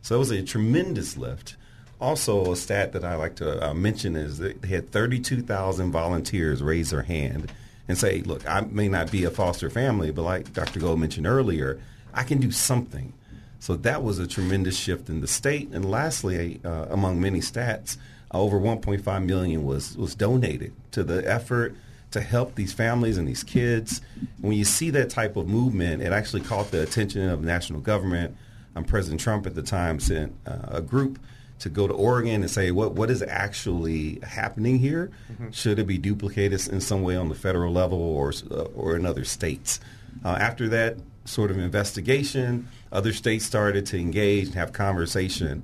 So 0.01 0.15
it 0.15 0.19
was 0.19 0.31
a 0.31 0.43
tremendous 0.43 1.17
lift. 1.17 1.55
Also, 2.01 2.51
a 2.51 2.55
stat 2.55 2.91
that 2.91 3.05
I 3.05 3.15
like 3.15 3.35
to 3.37 3.69
uh, 3.69 3.73
mention 3.73 4.15
is 4.15 4.39
that 4.39 4.61
they 4.61 4.67
had 4.67 4.91
32,000 4.91 5.91
volunteers 5.91 6.61
raise 6.61 6.89
their 6.89 7.03
hand 7.03 7.51
and 7.87 7.97
say, 7.97 8.21
look, 8.21 8.49
I 8.49 8.61
may 8.61 8.87
not 8.87 9.11
be 9.11 9.23
a 9.25 9.29
foster 9.29 9.69
family, 9.69 10.11
but 10.11 10.23
like 10.23 10.53
Dr. 10.53 10.79
Goad 10.79 10.99
mentioned 10.99 11.27
earlier, 11.27 11.79
I 12.13 12.23
can 12.23 12.39
do 12.39 12.51
something. 12.51 13.13
So 13.59 13.75
that 13.77 14.03
was 14.03 14.19
a 14.19 14.27
tremendous 14.27 14.77
shift 14.77 15.09
in 15.09 15.21
the 15.21 15.27
state. 15.27 15.69
And 15.71 15.89
lastly, 15.89 16.59
uh, 16.65 16.87
among 16.89 17.21
many 17.21 17.39
stats, 17.39 17.97
over 18.31 18.59
1.5 18.59 19.25
million 19.25 19.63
was 19.63 19.95
was 19.95 20.15
donated 20.15 20.73
to 20.91 21.03
the 21.03 21.29
effort 21.29 21.75
to 22.11 22.21
help 22.21 22.55
these 22.55 22.73
families 22.73 23.17
and 23.17 23.27
these 23.27 23.43
kids. 23.43 24.01
When 24.41 24.53
you 24.53 24.65
see 24.65 24.89
that 24.91 25.09
type 25.09 25.35
of 25.35 25.47
movement, 25.47 26.01
it 26.01 26.11
actually 26.11 26.41
caught 26.41 26.71
the 26.71 26.81
attention 26.81 27.29
of 27.29 27.43
national 27.43 27.81
government. 27.81 28.35
Um, 28.75 28.85
President 28.85 29.21
Trump 29.21 29.45
at 29.45 29.55
the 29.55 29.61
time 29.61 29.99
sent 29.99 30.35
uh, 30.45 30.57
a 30.67 30.81
group 30.81 31.19
to 31.59 31.69
go 31.69 31.87
to 31.87 31.93
Oregon 31.93 32.41
and 32.41 32.49
say 32.49 32.71
what 32.71 32.93
what 32.93 33.09
is 33.09 33.21
actually 33.21 34.19
happening 34.23 34.79
here. 34.79 35.11
Mm-hmm. 35.31 35.51
Should 35.51 35.79
it 35.79 35.87
be 35.87 35.97
duplicated 35.97 36.67
in 36.67 36.81
some 36.81 37.03
way 37.03 37.15
on 37.15 37.29
the 37.29 37.35
federal 37.35 37.71
level 37.71 37.99
or 37.99 38.33
uh, 38.51 38.63
or 38.75 38.95
in 38.95 39.05
other 39.05 39.23
states? 39.23 39.79
Uh, 40.23 40.37
after 40.39 40.67
that 40.69 40.97
sort 41.25 41.51
of 41.51 41.57
investigation, 41.57 42.67
other 42.91 43.13
states 43.13 43.45
started 43.45 43.85
to 43.87 43.97
engage 43.97 44.47
and 44.47 44.55
have 44.55 44.73
conversation. 44.73 45.63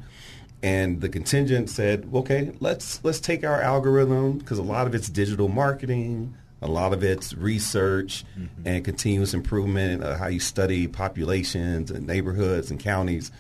And 0.62 1.02
the 1.02 1.10
contingent 1.10 1.70
said, 1.70 2.10
"Okay, 2.14 2.52
let's 2.60 3.04
let's 3.04 3.20
take 3.20 3.44
our 3.44 3.62
algorithm 3.62 4.38
because 4.40 4.58
a 4.58 4.64
lot 4.64 4.88
of 4.88 4.96
it's 4.96 5.10
digital 5.10 5.48
marketing, 5.48 6.36
a 6.62 6.68
lot 6.68 6.94
of 6.94 7.04
it's 7.04 7.34
research 7.34 8.26
mm-hmm. 8.38 8.68
and 8.68 8.84
continuous 8.84 9.34
improvement, 9.34 10.04
uh, 10.04 10.18
how 10.18 10.28
you 10.28 10.40
study 10.40 10.88
populations 10.88 11.92
and 11.92 12.06
neighborhoods 12.06 12.72
and 12.72 12.80
counties. 12.80 13.32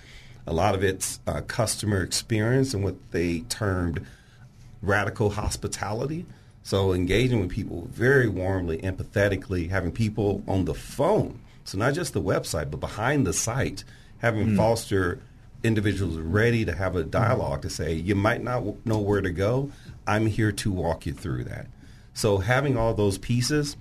A 0.49 0.53
lot 0.53 0.73
of 0.73 0.83
it's 0.83 1.19
uh, 1.27 1.41
customer 1.41 2.01
experience 2.01 2.73
and 2.73 2.83
what 2.83 2.95
they 3.11 3.41
termed 3.41 4.05
radical 4.81 5.29
hospitality. 5.29 6.25
So 6.63 6.91
engaging 6.91 7.39
with 7.39 7.51
people 7.51 7.87
very 7.91 8.27
warmly, 8.27 8.79
empathetically, 8.79 9.69
having 9.69 9.91
people 9.91 10.43
on 10.47 10.65
the 10.65 10.73
phone. 10.73 11.39
So 11.65 11.77
not 11.77 11.93
just 11.93 12.13
the 12.13 12.21
website, 12.21 12.71
but 12.71 12.79
behind 12.79 13.27
the 13.27 13.33
site, 13.33 13.83
having 14.17 14.47
mm. 14.47 14.57
foster 14.57 15.19
individuals 15.63 16.17
ready 16.17 16.65
to 16.65 16.73
have 16.73 16.95
a 16.95 17.03
dialogue 17.03 17.61
to 17.61 17.69
say, 17.69 17.93
you 17.93 18.15
might 18.15 18.41
not 18.41 18.85
know 18.85 18.97
where 18.97 19.21
to 19.21 19.29
go. 19.29 19.71
I'm 20.07 20.25
here 20.25 20.51
to 20.51 20.71
walk 20.71 21.05
you 21.05 21.13
through 21.13 21.43
that. 21.43 21.67
So 22.13 22.39
having 22.39 22.75
all 22.75 22.95
those 22.95 23.19
pieces 23.19 23.77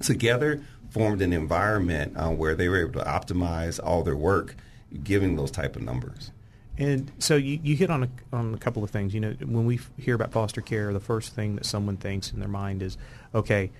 together 0.00 0.62
formed 0.88 1.20
an 1.20 1.34
environment 1.34 2.16
uh, 2.16 2.30
where 2.30 2.54
they 2.54 2.68
were 2.68 2.80
able 2.80 3.00
to 3.00 3.04
optimize 3.04 3.78
all 3.82 4.02
their 4.02 4.16
work, 4.16 4.56
giving 5.02 5.36
those 5.36 5.50
type 5.50 5.76
of 5.76 5.82
numbers. 5.82 6.30
And 6.78 7.12
so 7.18 7.36
you, 7.36 7.60
you 7.62 7.76
hit 7.76 7.90
on 7.90 8.04
a, 8.04 8.08
on 8.32 8.54
a 8.54 8.58
couple 8.58 8.82
of 8.82 8.90
things. 8.90 9.12
You 9.12 9.20
know, 9.20 9.32
when 9.44 9.66
we 9.66 9.80
hear 9.98 10.14
about 10.14 10.32
foster 10.32 10.62
care, 10.62 10.92
the 10.92 11.00
first 11.00 11.34
thing 11.34 11.56
that 11.56 11.66
someone 11.66 11.98
thinks 11.98 12.32
in 12.32 12.40
their 12.40 12.48
mind 12.48 12.82
is, 12.82 12.96
okay, 13.34 13.70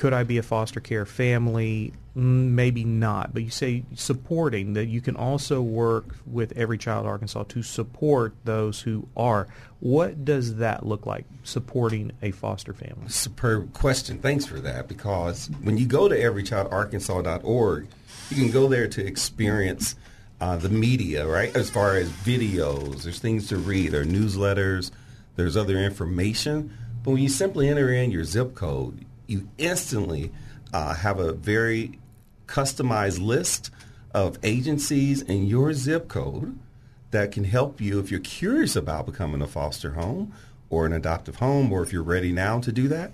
could 0.00 0.12
I 0.12 0.24
be 0.24 0.38
a 0.38 0.42
foster 0.42 0.80
care 0.80 1.04
family? 1.04 1.92
Mm, 2.16 2.52
maybe 2.52 2.84
not. 2.84 3.34
But 3.34 3.42
you 3.42 3.50
say 3.50 3.84
supporting 3.94 4.72
that 4.72 4.86
you 4.86 5.00
can 5.00 5.14
also 5.14 5.62
work 5.62 6.16
with 6.26 6.56
Every 6.56 6.78
Child 6.78 7.06
Arkansas 7.06 7.44
to 7.44 7.62
support 7.62 8.34
those 8.44 8.80
who 8.80 9.06
are. 9.16 9.46
What 9.80 10.24
does 10.24 10.56
that 10.56 10.86
look 10.86 11.06
like, 11.06 11.26
supporting 11.44 12.12
a 12.22 12.30
foster 12.30 12.72
family? 12.72 13.08
Superb 13.08 13.72
question. 13.74 14.18
Thanks 14.18 14.46
for 14.46 14.58
that. 14.60 14.88
Because 14.88 15.50
when 15.62 15.76
you 15.76 15.86
go 15.86 16.08
to 16.08 16.18
everychildarkansas.org, 16.18 17.86
you 18.30 18.36
can 18.36 18.50
go 18.50 18.68
there 18.68 18.88
to 18.88 19.06
experience 19.06 19.96
uh, 20.40 20.56
the 20.56 20.68
media, 20.68 21.26
right? 21.26 21.54
As 21.54 21.70
far 21.70 21.96
as 21.96 22.10
videos, 22.10 23.02
there's 23.02 23.18
things 23.18 23.48
to 23.48 23.56
read, 23.56 23.92
there 23.92 24.02
are 24.02 24.06
newsletters, 24.06 24.90
there's 25.36 25.56
other 25.56 25.78
information. 25.78 26.76
But 27.02 27.12
when 27.12 27.22
you 27.22 27.28
simply 27.28 27.68
enter 27.68 27.92
in 27.92 28.10
your 28.10 28.24
zip 28.24 28.54
code, 28.54 29.04
you 29.26 29.48
instantly 29.58 30.32
uh, 30.72 30.94
have 30.94 31.18
a 31.18 31.32
very 31.32 31.98
customized 32.46 33.20
list 33.24 33.70
of 34.12 34.38
agencies 34.42 35.22
in 35.22 35.46
your 35.46 35.72
zip 35.72 36.08
code 36.08 36.58
that 37.10 37.32
can 37.32 37.44
help 37.44 37.80
you 37.80 37.98
if 37.98 38.10
you're 38.10 38.20
curious 38.20 38.76
about 38.76 39.06
becoming 39.06 39.42
a 39.42 39.46
foster 39.46 39.92
home 39.92 40.32
or 40.68 40.86
an 40.86 40.92
adoptive 40.92 41.36
home, 41.36 41.72
or 41.72 41.82
if 41.82 41.92
you're 41.92 42.02
ready 42.02 42.32
now 42.32 42.60
to 42.60 42.70
do 42.70 42.86
that. 42.86 43.10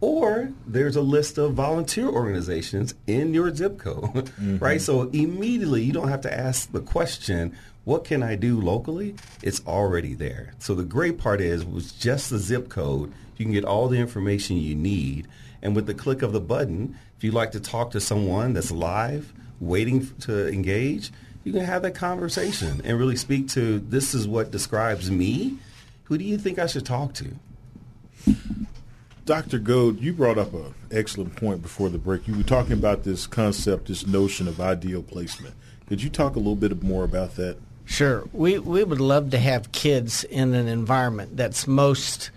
Or 0.00 0.52
there's 0.66 0.96
a 0.96 1.00
list 1.00 1.38
of 1.38 1.54
volunteer 1.54 2.08
organizations 2.08 2.94
in 3.06 3.32
your 3.34 3.54
zip 3.54 3.78
code, 3.78 4.12
mm-hmm. 4.14 4.58
right? 4.58 4.80
So 4.80 5.02
immediately 5.10 5.82
you 5.82 5.92
don't 5.92 6.08
have 6.08 6.22
to 6.22 6.34
ask 6.34 6.70
the 6.72 6.80
question, 6.80 7.56
what 7.84 8.04
can 8.04 8.22
I 8.22 8.34
do 8.34 8.60
locally? 8.60 9.14
It's 9.42 9.64
already 9.66 10.14
there. 10.14 10.54
So 10.58 10.74
the 10.74 10.84
great 10.84 11.18
part 11.18 11.40
is 11.40 11.64
with 11.64 11.98
just 11.98 12.30
the 12.30 12.38
zip 12.38 12.68
code, 12.68 13.12
you 13.36 13.44
can 13.44 13.52
get 13.52 13.64
all 13.64 13.88
the 13.88 13.98
information 13.98 14.56
you 14.56 14.74
need 14.74 15.28
and 15.62 15.74
with 15.74 15.86
the 15.86 15.94
click 15.94 16.22
of 16.22 16.32
the 16.32 16.40
button, 16.40 16.96
if 17.16 17.24
you'd 17.24 17.34
like 17.34 17.52
to 17.52 17.60
talk 17.60 17.90
to 17.92 18.00
someone 18.00 18.52
that's 18.52 18.70
live, 18.70 19.32
waiting 19.60 20.06
to 20.20 20.48
engage, 20.48 21.10
you 21.44 21.52
can 21.52 21.64
have 21.64 21.82
that 21.82 21.94
conversation 21.94 22.80
and 22.84 22.98
really 22.98 23.16
speak 23.16 23.48
to 23.48 23.78
this 23.80 24.14
is 24.14 24.28
what 24.28 24.50
describes 24.50 25.10
me. 25.10 25.58
Who 26.04 26.18
do 26.18 26.24
you 26.24 26.38
think 26.38 26.58
I 26.58 26.66
should 26.66 26.86
talk 26.86 27.14
to? 27.14 27.36
Dr. 29.26 29.58
Goad, 29.58 30.00
you 30.00 30.12
brought 30.12 30.38
up 30.38 30.54
an 30.54 30.72
excellent 30.92 31.34
point 31.34 31.60
before 31.60 31.88
the 31.88 31.98
break. 31.98 32.28
You 32.28 32.36
were 32.36 32.44
talking 32.44 32.74
about 32.74 33.02
this 33.02 33.26
concept, 33.26 33.88
this 33.88 34.06
notion 34.06 34.46
of 34.46 34.60
ideal 34.60 35.02
placement. 35.02 35.54
Could 35.88 36.00
you 36.00 36.08
talk 36.08 36.36
a 36.36 36.38
little 36.38 36.54
bit 36.54 36.80
more 36.80 37.02
about 37.02 37.34
that? 37.34 37.58
Sure. 37.84 38.24
We 38.32 38.58
we 38.58 38.84
would 38.84 39.00
love 39.00 39.30
to 39.30 39.38
have 39.38 39.72
kids 39.72 40.24
in 40.24 40.54
an 40.54 40.68
environment 40.68 41.36
that's 41.36 41.66
most 41.66 42.30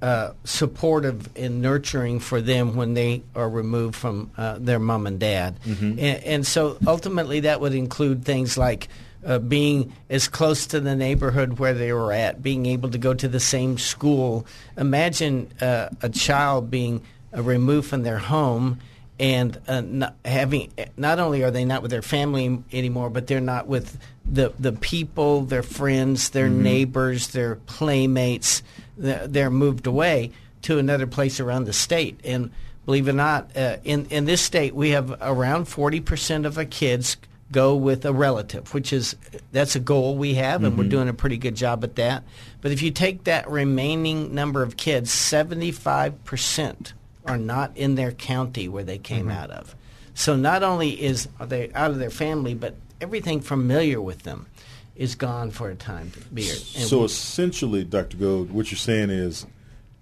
uh, 0.00 0.32
supportive 0.44 1.28
and 1.36 1.60
nurturing 1.60 2.20
for 2.20 2.40
them 2.40 2.76
when 2.76 2.94
they 2.94 3.22
are 3.34 3.48
removed 3.48 3.94
from 3.94 4.30
uh, 4.36 4.58
their 4.58 4.78
mom 4.78 5.06
and 5.06 5.18
dad. 5.18 5.58
Mm-hmm. 5.64 5.98
And, 5.98 6.24
and, 6.24 6.46
so 6.46 6.76
ultimately 6.86 7.40
that 7.40 7.62
would 7.62 7.74
include 7.74 8.22
things 8.22 8.58
like 8.58 8.88
uh, 9.26 9.38
being 9.38 9.92
as 10.08 10.28
close 10.28 10.66
to 10.68 10.80
the 10.80 10.94
neighborhood 10.94 11.58
where 11.58 11.74
they 11.74 11.92
were 11.92 12.12
at, 12.12 12.42
being 12.42 12.64
able 12.66 12.90
to 12.90 12.98
go 12.98 13.12
to 13.12 13.28
the 13.28 13.40
same 13.40 13.76
school. 13.76 14.46
Imagine 14.76 15.52
uh, 15.60 15.88
a 16.00 16.08
child 16.08 16.70
being 16.70 17.02
uh, 17.36 17.42
removed 17.42 17.88
from 17.88 18.04
their 18.04 18.18
home 18.18 18.78
and 19.18 19.58
uh, 19.66 19.80
not 19.80 20.14
having 20.24 20.70
not 20.96 21.18
only 21.18 21.42
are 21.42 21.50
they 21.50 21.64
not 21.64 21.82
with 21.82 21.90
their 21.90 22.02
family 22.02 22.62
anymore, 22.72 23.10
but 23.10 23.26
they're 23.26 23.40
not 23.40 23.66
with 23.66 23.98
the 24.24 24.52
the 24.58 24.72
people, 24.72 25.42
their 25.42 25.62
friends, 25.62 26.30
their 26.30 26.48
mm-hmm. 26.48 26.62
neighbors, 26.62 27.28
their 27.28 27.56
playmates 27.56 28.62
they're 28.96 29.50
moved 29.50 29.86
away 29.86 30.32
to 30.62 30.78
another 30.78 31.06
place 31.06 31.40
around 31.40 31.64
the 31.64 31.72
state. 31.72 32.18
And 32.24 32.50
believe 32.84 33.08
it 33.08 33.12
or 33.12 33.14
not, 33.14 33.56
uh, 33.56 33.76
in 33.84 34.06
in 34.06 34.24
this 34.24 34.42
state 34.42 34.74
we 34.74 34.90
have 34.90 35.16
around 35.20 35.66
forty 35.66 36.00
percent 36.00 36.46
of 36.46 36.58
our 36.58 36.64
kids 36.64 37.16
go 37.52 37.74
with 37.76 38.04
a 38.04 38.12
relative, 38.12 38.72
which 38.74 38.92
is 38.92 39.16
that's 39.52 39.76
a 39.76 39.80
goal 39.80 40.16
we 40.16 40.34
have, 40.34 40.62
and 40.62 40.72
mm-hmm. 40.72 40.82
we're 40.82 40.88
doing 40.88 41.08
a 41.08 41.14
pretty 41.14 41.38
good 41.38 41.54
job 41.54 41.84
at 41.84 41.96
that. 41.96 42.24
But 42.60 42.72
if 42.72 42.82
you 42.82 42.90
take 42.90 43.24
that 43.24 43.48
remaining 43.48 44.34
number 44.34 44.62
of 44.62 44.76
kids, 44.76 45.10
seventy 45.10 45.70
five 45.70 46.24
percent 46.24 46.92
are 47.24 47.38
not 47.38 47.76
in 47.76 47.96
their 47.96 48.12
county 48.12 48.68
where 48.68 48.84
they 48.84 48.98
came 48.98 49.26
mm-hmm. 49.26 49.38
out 49.38 49.50
of. 49.50 49.74
So 50.14 50.36
not 50.36 50.62
only 50.62 50.90
is 50.90 51.28
are 51.38 51.46
they 51.46 51.70
out 51.72 51.90
of 51.90 51.98
their 51.98 52.10
family, 52.10 52.54
but 52.54 52.74
everything 53.00 53.40
familiar 53.40 54.00
with 54.00 54.22
them 54.22 54.46
is 54.94 55.14
gone 55.14 55.50
for 55.50 55.68
a 55.68 55.74
time 55.74 56.10
period. 56.34 56.56
so 56.56 57.00
we, 57.00 57.04
essentially, 57.04 57.84
Dr. 57.84 58.16
Goad, 58.16 58.50
what 58.50 58.70
you're 58.70 58.78
saying 58.78 59.10
is 59.10 59.46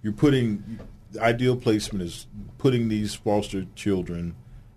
you're 0.03 0.13
putting 0.13 0.79
the 1.11 1.23
ideal 1.23 1.57
placement 1.57 2.05
is 2.05 2.27
putting 2.59 2.89
these 2.89 3.15
foster 3.15 3.67
children 3.75 4.35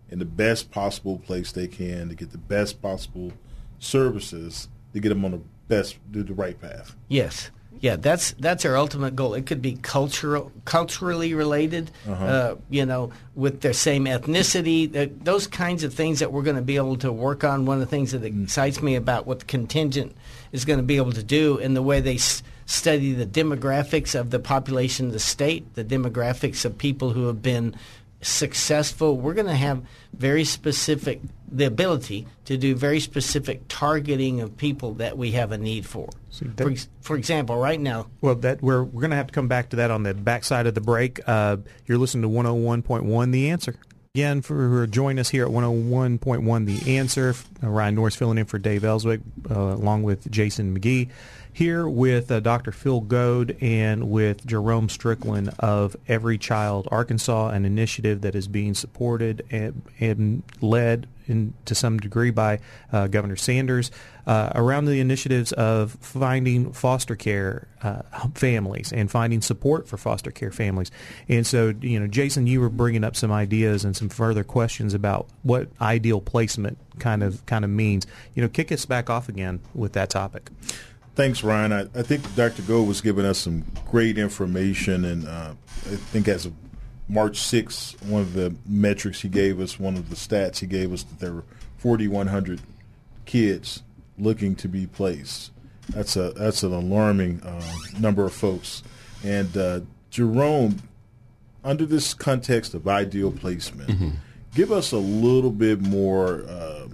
in 0.10 0.20
the 0.20 0.26
best 0.26 0.72
possible 0.72 1.18
place 1.18 1.52
they 1.52 1.68
can 1.68 2.10
to 2.10 2.16
get 2.16 2.32
the 2.32 2.38
best 2.38 2.82
possible 2.82 3.32
services 3.80 4.68
to 4.94 5.00
get 5.00 5.10
them 5.10 5.26
on 5.26 5.32
the 5.32 5.42
best 5.68 5.98
do 6.12 6.24
the 6.24 6.34
right 6.34 6.60
path. 6.60 6.96
Yes. 7.08 7.52
Yeah, 7.80 7.96
that's 7.96 8.32
that's 8.40 8.66
our 8.66 8.76
ultimate 8.76 9.16
goal. 9.16 9.36
It 9.36 9.46
could 9.46 9.62
be 9.62 9.76
cultural, 9.76 10.52
culturally 10.66 11.36
related, 11.36 11.92
uh-huh. 12.08 12.26
uh, 12.26 12.56
you 12.72 12.86
know, 12.86 13.12
with 13.36 13.62
their 13.62 13.74
same 13.74 14.06
ethnicity, 14.06 15.12
those 15.24 15.46
kinds 15.46 15.84
of 15.84 15.94
things 15.94 16.20
that 16.20 16.32
we're 16.32 16.42
going 16.42 16.56
to 16.56 16.64
be 16.64 16.78
able 16.78 16.98
to 16.98 17.12
work 17.12 17.44
on. 17.44 17.66
One 17.66 17.76
of 17.76 17.82
the 17.82 17.86
things 17.86 18.14
that 18.14 18.24
mm. 18.24 18.44
excites 18.44 18.82
me 18.82 18.96
about 18.96 19.28
what 19.28 19.40
the 19.40 19.46
contingent 19.46 20.16
is 20.52 20.66
going 20.66 20.80
to 20.80 20.84
be 20.84 20.98
able 20.98 21.12
to 21.12 21.24
do 21.24 21.60
and 21.60 21.76
the 21.76 21.84
way 21.84 22.00
they 22.00 22.16
s- 22.16 22.42
study 22.66 23.14
the 23.14 23.28
demographics 23.28 24.20
of 24.20 24.32
the 24.32 24.40
population 24.40 25.08
of 25.08 25.14
the 25.14 25.20
state, 25.20 25.76
the 25.76 25.84
demographics 25.84 26.66
of 26.66 26.78
people 26.80 27.12
who 27.12 27.28
have 27.28 27.44
been 27.44 27.76
successful. 28.22 29.18
We're 29.18 29.34
going 29.34 29.48
to 29.48 29.56
have 29.56 29.84
very 30.14 30.44
specific 30.44 31.22
the 31.50 31.66
ability 31.66 32.28
to 32.46 32.58
do 32.58 32.76
very 32.76 33.00
specific 33.00 33.62
targeting 33.70 34.42
of 34.42 34.58
people 34.58 34.96
that 34.96 35.18
we 35.18 35.32
have 35.32 35.52
a 35.52 35.58
need 35.58 35.86
for. 35.86 36.10
that, 36.42 36.64
for, 36.64 36.76
for, 37.02 37.16
example, 37.16 37.58
right 37.58 37.80
now. 37.80 38.08
Well, 38.20 38.36
that 38.36 38.62
we're 38.62 38.84
we're 38.84 39.02
going 39.02 39.12
to 39.12 39.18
have 39.18 39.28
to 39.28 39.34
come 39.34 39.48
back 39.48 39.70
to 39.70 39.78
that 39.78 39.92
on 39.92 40.04
the 40.04 40.14
backside 40.14 40.68
of 40.68 40.76
the 40.76 40.82
break. 40.82 41.20
Uh, 41.26 41.58
you're 41.86 41.98
listening 41.98 42.24
to 42.24 42.30
101.1 42.30 43.32
The 43.32 43.50
Answer. 43.50 43.76
Again, 44.14 44.42
for 44.42 44.88
joining 44.88 45.20
us 45.20 45.30
here 45.30 45.46
at 45.46 45.52
101.1 45.52 46.66
The 46.66 46.98
Answer. 46.98 47.36
Uh, 47.64 47.70
Ryan 47.70 47.96
Norris 47.96 48.16
filling 48.16 48.40
in 48.40 48.46
for 48.46 48.58
Dave 48.58 48.84
Elswick, 48.84 49.22
uh, 49.50 49.54
along 49.54 50.04
with 50.04 50.30
Jason 50.30 50.78
McGee 50.78 51.10
here 51.58 51.90
with 51.90 52.32
uh, 52.32 52.40
Dr. 52.40 52.72
Phil 52.72 53.02
Goad 53.02 53.58
and 53.62 54.12
with 54.12 54.46
Jerome 54.46 54.90
Strickland 54.90 55.50
of 55.58 55.98
Every 56.08 56.38
Child 56.38 56.88
Arkansas, 56.92 57.50
an 57.50 57.66
initiative 57.66 58.22
that 58.22 58.36
is 58.36 58.48
being 58.48 58.76
supported 58.76 59.44
and, 59.50 59.82
and 60.00 60.44
led 60.62 61.08
in, 61.26 61.56
to 61.66 61.74
some 61.74 61.98
degree 61.98 62.30
by 62.30 62.60
uh, 62.94 63.08
Governor 63.08 63.38
Sanders 63.38 63.90
uh, 64.28 64.52
around 64.54 64.86
the 64.86 65.00
initiatives 65.00 65.52
of 65.52 65.94
finding 66.00 66.74
foster 66.74 67.16
care 67.16 67.68
uh, 67.82 68.04
families 68.36 68.94
and 68.94 69.10
finding 69.10 69.42
support 69.42 69.88
for 69.88 69.98
foster 69.98 70.30
care 70.30 70.52
families. 70.52 70.92
And 71.28 71.46
so, 71.46 71.74
you 71.82 72.00
know, 72.00 72.06
Jason, 72.06 72.46
you 72.46 72.62
were 72.62 72.70
bringing 72.70 73.04
up 73.04 73.16
some 73.16 73.32
ideas 73.32 73.84
and 73.84 73.98
some 73.98 74.10
further 74.10 74.44
questions 74.44 74.94
about 74.94 75.28
what 75.42 75.70
ideal 75.82 76.22
placement 76.22 76.78
kind 77.00 77.24
of 77.24 77.44
kind 77.48 77.66
of 77.66 77.72
means. 77.72 78.06
You 78.36 78.44
know, 78.44 78.48
kick 78.48 78.72
us 78.72 78.86
back 78.86 79.10
off 79.10 79.28
again 79.28 79.60
with 79.74 79.94
that 79.94 80.12
topic. 80.12 80.52
Thanks, 81.18 81.44
Ryan. 81.44 81.74
I, 81.74 81.82
I 81.96 82.04
think 82.04 82.36
Dr. 82.36 82.62
Goad 82.62 82.88
was 82.88 83.02
giving 83.02 83.26
us 83.26 83.40
some 83.40 83.66
great 83.90 84.20
information, 84.20 85.04
and 85.04 85.28
uh, 85.28 85.56
I 85.88 85.96
think 85.96 86.28
as 86.28 86.46
of 86.46 86.54
March 87.10 87.40
6th, 87.40 88.00
one 88.06 88.22
of 88.22 88.34
the 88.34 88.54
metrics 88.68 89.22
he 89.22 89.28
gave 89.28 89.60
us, 89.60 89.80
one 89.80 89.98
of 89.98 90.12
the 90.12 90.16
stats 90.16 90.60
he 90.60 90.68
gave 90.68 90.94
us, 90.94 91.02
that 91.02 91.20
there 91.20 91.34
were 91.34 91.44
4,100 91.80 92.62
kids 93.26 93.82
looking 94.20 94.56
to 94.58 94.68
be 94.68 94.86
placed. 94.86 95.50
That's 95.90 96.16
a 96.18 96.34
that's 96.34 96.62
an 96.62 96.72
alarming 96.72 97.42
uh, 97.42 97.64
number 98.00 98.24
of 98.24 98.34
folks. 98.34 98.84
And 99.24 99.58
uh, 99.58 99.80
Jerome, 100.12 100.84
under 101.64 101.88
this 101.88 102.14
context 102.14 102.76
of 102.76 102.88
ideal 102.88 103.32
placement, 103.32 103.90
mm-hmm. 103.90 104.10
give 104.54 104.72
us 104.72 104.92
a 104.92 105.00
little 105.00 105.50
bit 105.50 105.82
more 105.82 106.44
uh, 106.48 106.90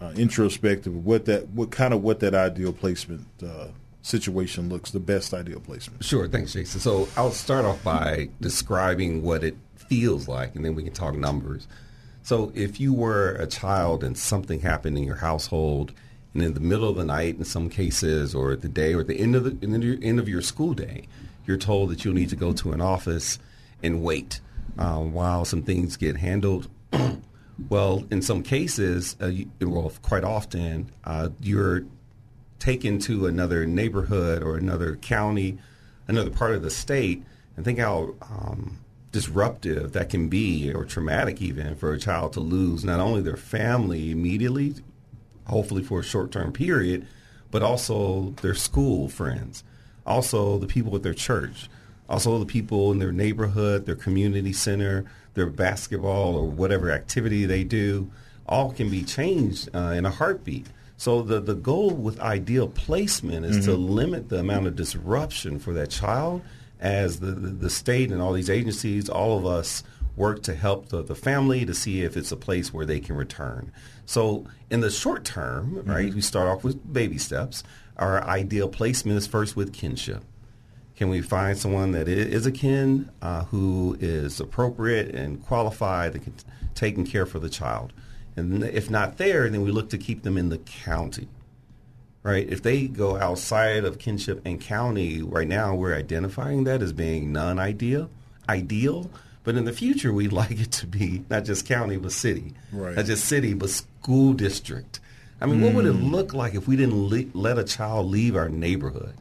uh 0.00 0.12
introspective 0.16 0.94
of 0.94 1.04
what 1.04 1.26
that 1.26 1.48
what 1.48 1.70
kind 1.70 1.92
of 1.92 2.02
what 2.02 2.20
that 2.20 2.34
ideal 2.34 2.72
placement 2.72 3.26
uh, 3.42 3.68
situation 4.02 4.68
looks, 4.68 4.90
the 4.90 5.00
best 5.00 5.34
ideal 5.34 5.60
placement. 5.60 6.04
Sure, 6.04 6.26
thanks, 6.28 6.52
Jason. 6.52 6.80
So 6.80 7.08
I'll 7.16 7.30
start 7.30 7.64
off 7.64 7.82
by 7.84 8.30
describing 8.40 9.22
what 9.22 9.44
it 9.44 9.56
feels 9.76 10.28
like, 10.28 10.54
and 10.54 10.64
then 10.64 10.74
we 10.74 10.82
can 10.82 10.92
talk 10.92 11.14
numbers. 11.14 11.66
So 12.22 12.52
if 12.54 12.80
you 12.80 12.92
were 12.92 13.32
a 13.32 13.46
child 13.46 14.04
and 14.04 14.16
something 14.16 14.60
happened 14.60 14.96
in 14.98 15.04
your 15.04 15.16
household, 15.16 15.92
and 16.34 16.42
in 16.42 16.54
the 16.54 16.60
middle 16.60 16.88
of 16.88 16.96
the 16.96 17.04
night, 17.04 17.36
in 17.36 17.44
some 17.44 17.68
cases, 17.68 18.34
or 18.34 18.54
the 18.54 18.68
day, 18.68 18.94
or 18.94 19.00
at 19.00 19.08
the 19.08 19.18
end 19.18 19.34
of 19.34 19.44
the, 19.44 19.98
end 20.02 20.20
of 20.20 20.28
your 20.28 20.42
school 20.42 20.74
day, 20.74 21.08
you're 21.46 21.56
told 21.56 21.90
that 21.90 22.04
you'll 22.04 22.14
need 22.14 22.28
to 22.28 22.36
go 22.36 22.52
to 22.52 22.72
an 22.72 22.80
office 22.80 23.38
and 23.82 24.02
wait 24.02 24.40
uh, 24.78 24.98
while 24.98 25.44
some 25.44 25.62
things 25.62 25.96
get 25.96 26.16
handled. 26.16 26.68
well, 27.68 28.04
in 28.10 28.22
some 28.22 28.42
cases, 28.42 29.16
uh, 29.20 29.26
you, 29.26 29.50
well, 29.60 29.92
quite 30.02 30.24
often, 30.24 30.90
uh, 31.04 31.30
you're 31.40 31.84
taken 32.58 32.98
to 33.00 33.26
another 33.26 33.66
neighborhood 33.66 34.42
or 34.42 34.56
another 34.56 34.96
county, 34.96 35.58
another 36.08 36.30
part 36.30 36.52
of 36.52 36.62
the 36.62 36.70
state, 36.70 37.22
and 37.56 37.64
think 37.64 37.78
how 37.78 38.14
um, 38.22 38.78
disruptive 39.12 39.92
that 39.92 40.10
can 40.10 40.28
be, 40.28 40.72
or 40.72 40.84
traumatic 40.84 41.42
even, 41.42 41.74
for 41.74 41.92
a 41.92 41.98
child 41.98 42.32
to 42.34 42.40
lose 42.40 42.84
not 42.84 43.00
only 43.00 43.20
their 43.20 43.36
family 43.36 44.10
immediately, 44.10 44.74
hopefully 45.46 45.82
for 45.82 46.00
a 46.00 46.04
short 46.04 46.30
term 46.30 46.52
period, 46.52 47.06
but 47.50 47.62
also 47.62 48.34
their 48.42 48.54
school 48.54 49.08
friends, 49.08 49.64
also 50.06 50.58
the 50.58 50.66
people 50.66 50.94
at 50.94 51.02
their 51.02 51.14
church, 51.14 51.68
also 52.10 52.38
the 52.38 52.46
people 52.46 52.90
in 52.90 52.98
their 52.98 53.12
neighborhood, 53.12 53.86
their 53.86 53.94
community 53.94 54.52
center, 54.52 55.04
their 55.34 55.46
basketball 55.46 56.36
or 56.36 56.46
whatever 56.46 56.90
activity 56.90 57.46
they 57.46 57.62
do, 57.62 58.10
all 58.46 58.72
can 58.72 58.90
be 58.90 59.04
changed 59.04 59.68
uh, 59.72 59.94
in 59.96 60.04
a 60.04 60.10
heartbeat. 60.10 60.66
So 60.96 61.22
the, 61.22 61.40
the 61.40 61.54
goal 61.54 61.90
with 61.90 62.18
ideal 62.20 62.68
placement 62.68 63.46
is 63.46 63.58
mm-hmm. 63.58 63.70
to 63.70 63.76
limit 63.76 64.28
the 64.28 64.40
amount 64.40 64.66
of 64.66 64.76
disruption 64.76 65.60
for 65.60 65.72
that 65.74 65.88
child 65.88 66.42
as 66.80 67.20
the, 67.20 67.30
the, 67.30 67.48
the, 67.50 67.70
state 67.70 68.10
and 68.10 68.20
all 68.20 68.32
these 68.32 68.50
agencies, 68.50 69.08
all 69.08 69.38
of 69.38 69.46
us 69.46 69.84
work 70.16 70.42
to 70.42 70.54
help 70.54 70.88
the, 70.88 71.02
the 71.02 71.14
family 71.14 71.64
to 71.64 71.74
see 71.74 72.02
if 72.02 72.16
it's 72.16 72.32
a 72.32 72.36
place 72.36 72.72
where 72.72 72.84
they 72.84 73.00
can 73.00 73.14
return. 73.14 73.70
So 74.04 74.46
in 74.68 74.80
the 74.80 74.90
short 74.90 75.24
term, 75.24 75.76
mm-hmm. 75.76 75.90
right, 75.90 76.12
we 76.12 76.20
start 76.20 76.48
off 76.48 76.64
with 76.64 76.92
baby 76.92 77.18
steps. 77.18 77.62
Our 77.96 78.22
ideal 78.24 78.68
placement 78.68 79.16
is 79.16 79.26
first 79.26 79.56
with 79.56 79.72
kinship. 79.72 80.24
Can 81.00 81.08
we 81.08 81.22
find 81.22 81.56
someone 81.56 81.92
that 81.92 82.08
is 82.08 82.44
a 82.44 82.52
kin 82.52 83.08
uh, 83.22 83.44
who 83.44 83.96
is 84.00 84.38
appropriate 84.38 85.14
and 85.14 85.42
qualified 85.42 86.14
and 86.14 86.44
taking 86.74 87.06
care 87.06 87.24
for 87.24 87.38
the 87.38 87.48
child? 87.48 87.94
And 88.36 88.62
if 88.62 88.90
not 88.90 89.16
there, 89.16 89.48
then 89.48 89.62
we 89.62 89.70
look 89.70 89.88
to 89.90 89.96
keep 89.96 90.24
them 90.24 90.36
in 90.36 90.50
the 90.50 90.58
county. 90.58 91.28
Right? 92.22 92.46
If 92.46 92.62
they 92.62 92.86
go 92.86 93.16
outside 93.16 93.86
of 93.86 93.98
kinship 93.98 94.42
and 94.44 94.60
county, 94.60 95.22
right 95.22 95.48
now 95.48 95.74
we're 95.74 95.96
identifying 95.96 96.64
that 96.64 96.82
as 96.82 96.92
being 96.92 97.32
non-ideal, 97.32 98.10
ideal. 98.46 99.10
But 99.42 99.56
in 99.56 99.64
the 99.64 99.72
future, 99.72 100.12
we'd 100.12 100.32
like 100.34 100.60
it 100.60 100.70
to 100.72 100.86
be 100.86 101.24
not 101.30 101.46
just 101.46 101.66
county 101.66 101.96
but 101.96 102.12
city, 102.12 102.52
right. 102.72 102.94
not 102.94 103.06
just 103.06 103.24
city 103.24 103.54
but 103.54 103.70
school 103.70 104.34
district. 104.34 105.00
I 105.40 105.46
mean, 105.46 105.60
mm. 105.60 105.64
what 105.64 105.74
would 105.76 105.86
it 105.86 105.94
hmm. 105.94 106.10
look 106.12 106.34
like 106.34 106.54
if 106.54 106.68
we 106.68 106.76
didn't 106.76 107.08
le- 107.08 107.30
let 107.32 107.58
a 107.58 107.64
child 107.64 108.08
leave 108.08 108.36
our 108.36 108.50
neighborhood? 108.50 109.14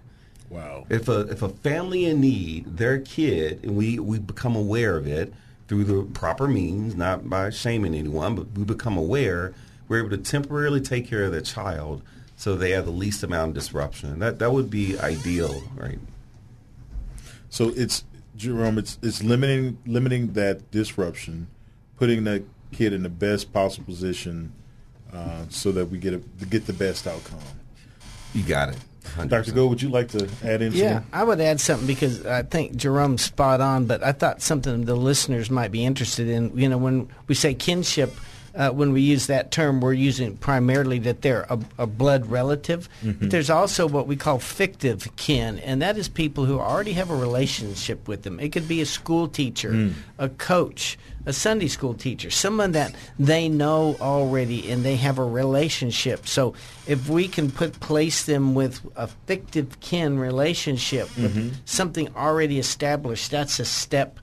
Wow. 0.49 0.85
If 0.89 1.07
a 1.07 1.21
if 1.21 1.41
a 1.41 1.49
family 1.49 2.05
in 2.05 2.21
need, 2.21 2.77
their 2.77 2.99
kid, 2.99 3.63
and 3.63 3.75
we 3.75 3.99
we 3.99 4.19
become 4.19 4.55
aware 4.55 4.97
of 4.97 5.07
it 5.07 5.33
through 5.67 5.83
the 5.83 6.03
proper 6.13 6.47
means, 6.47 6.95
not 6.95 7.29
by 7.29 7.51
shaming 7.51 7.93
anyone, 7.93 8.35
but 8.35 8.51
we 8.57 8.63
become 8.63 8.97
aware, 8.97 9.53
we're 9.87 9.99
able 9.99 10.09
to 10.09 10.17
temporarily 10.17 10.81
take 10.81 11.07
care 11.07 11.25
of 11.25 11.31
the 11.31 11.41
child 11.41 12.01
so 12.35 12.55
they 12.55 12.71
have 12.71 12.85
the 12.85 12.91
least 12.91 13.21
amount 13.21 13.49
of 13.49 13.55
disruption. 13.55 14.19
That 14.19 14.39
that 14.39 14.51
would 14.51 14.69
be 14.69 14.97
ideal, 14.97 15.61
right? 15.75 15.99
So 17.49 17.69
it's 17.75 18.03
Jerome, 18.35 18.77
it's 18.77 18.97
it's 19.03 19.21
limiting 19.21 19.77
limiting 19.85 20.33
that 20.33 20.71
disruption, 20.71 21.47
putting 21.97 22.23
that 22.23 22.43
kid 22.71 22.93
in 22.93 23.03
the 23.03 23.09
best 23.09 23.51
possible 23.53 23.85
position 23.85 24.53
uh, 25.13 25.45
so 25.49 25.71
that 25.71 25.87
we 25.87 25.97
get 25.97 26.13
a, 26.13 26.17
get 26.45 26.65
the 26.65 26.73
best 26.73 27.05
outcome. 27.05 27.39
You 28.33 28.43
got 28.43 28.69
it. 28.69 28.77
100%. 29.03 29.29
Dr. 29.29 29.51
Goad, 29.51 29.69
would 29.69 29.81
you 29.81 29.89
like 29.89 30.09
to 30.09 30.29
add 30.43 30.61
in? 30.61 30.73
Yeah, 30.73 31.03
I 31.13 31.23
would 31.23 31.39
add 31.41 31.59
something 31.59 31.87
because 31.87 32.25
I 32.25 32.43
think 32.43 32.75
Jerome's 32.75 33.23
spot 33.23 33.61
on, 33.61 33.85
but 33.85 34.03
I 34.03 34.11
thought 34.11 34.41
something 34.41 34.85
the 34.85 34.95
listeners 34.95 35.49
might 35.49 35.71
be 35.71 35.85
interested 35.85 36.27
in. 36.27 36.57
You 36.57 36.69
know, 36.69 36.77
when 36.77 37.09
we 37.27 37.35
say 37.35 37.53
kinship, 37.53 38.13
uh, 38.55 38.71
when 38.71 38.91
we 38.91 39.01
use 39.01 39.27
that 39.27 39.51
term, 39.51 39.81
we're 39.81 39.93
using 39.93 40.37
primarily 40.37 40.99
that 40.99 41.21
they're 41.21 41.45
a, 41.49 41.59
a 41.77 41.87
blood 41.87 42.25
relative. 42.27 42.89
Mm-hmm. 43.03 43.19
But 43.19 43.31
there's 43.31 43.49
also 43.49 43.87
what 43.87 44.07
we 44.07 44.15
call 44.15 44.39
fictive 44.39 45.15
kin, 45.15 45.59
and 45.59 45.81
that 45.81 45.97
is 45.97 46.07
people 46.07 46.45
who 46.45 46.59
already 46.59 46.93
have 46.93 47.09
a 47.09 47.15
relationship 47.15 48.07
with 48.07 48.23
them. 48.23 48.39
It 48.39 48.49
could 48.49 48.67
be 48.67 48.81
a 48.81 48.85
school 48.85 49.27
teacher, 49.27 49.71
mm. 49.71 49.93
a 50.17 50.29
coach, 50.29 50.97
a 51.25 51.33
Sunday 51.33 51.67
school 51.67 51.93
teacher, 51.93 52.29
someone 52.31 52.71
that 52.71 52.93
they 53.17 53.49
know 53.49 53.95
already 54.01 54.71
and 54.71 54.83
they 54.83 54.95
have 54.95 55.19
a 55.19 55.23
relationship. 55.23 56.27
So 56.27 56.53
if 56.87 57.09
we 57.09 57.27
can 57.27 57.51
put 57.51 57.79
place 57.79 58.25
them 58.25 58.55
with 58.55 58.81
a 58.95 59.07
fictive 59.07 59.79
kin 59.79 60.17
relationship 60.17 61.07
mm-hmm. 61.09 61.49
something 61.65 62.15
already 62.15 62.59
established, 62.59 63.31
that's 63.31 63.59
a 63.59 63.65
step 63.65 64.19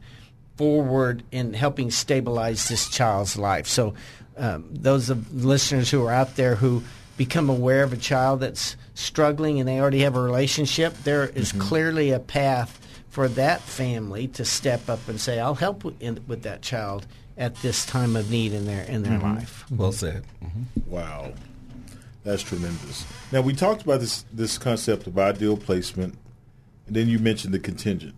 forward 0.57 1.22
in 1.30 1.52
helping 1.52 1.90
stabilize 1.90 2.68
this 2.68 2.88
child's 2.88 3.36
life. 3.36 3.66
So, 3.66 3.94
um, 4.36 4.64
those 4.70 5.09
of 5.11 5.44
listeners 5.44 5.90
who 5.90 6.04
are 6.04 6.12
out 6.12 6.36
there 6.36 6.57
who 6.57 6.82
become 7.16 7.48
aware 7.48 7.82
of 7.82 7.92
a 7.92 7.96
child 7.96 8.40
that's 8.40 8.76
struggling 8.94 9.59
and 9.61 9.68
they 9.68 9.80
already 9.80 10.00
have 10.00 10.16
a 10.16 10.20
relationship, 10.20 10.94
there 11.04 11.26
is 11.26 11.50
mm-hmm. 11.50 11.61
clearly 11.61 12.11
a 12.11 12.20
path 12.20 12.78
for 13.09 13.28
that 13.28 13.62
family 13.62 14.28
to 14.28 14.44
step 14.44 14.88
up 14.90 15.09
and 15.09 15.20
say, 15.20 15.40
"I'll 15.40 15.54
help 15.54 15.84
with, 15.84 16.00
in, 16.02 16.22
with 16.26 16.42
that 16.42 16.62
child 16.62 17.07
at 17.38 17.54
this 17.57 17.86
time 17.86 18.14
of 18.16 18.30
need 18.30 18.52
in 18.52 18.66
their 18.66 18.84
in 18.84 19.02
their 19.02 19.18
mm-hmm. 19.18 19.36
life." 19.36 19.64
Well 19.70 19.92
said. 19.92 20.24
Mm-hmm. 20.44 20.90
Wow, 20.90 21.32
that's 22.24 22.42
tremendous. 22.42 23.07
Now 23.32 23.40
we 23.40 23.54
talked 23.54 23.82
about 23.82 24.00
this 24.00 24.24
this 24.32 24.59
concept 24.59 25.07
of 25.07 25.18
ideal 25.18 25.57
placement, 25.57 26.18
and 26.86 26.94
then 26.94 27.09
you 27.09 27.18
mentioned 27.18 27.54
the 27.54 27.59
contingent. 27.59 28.14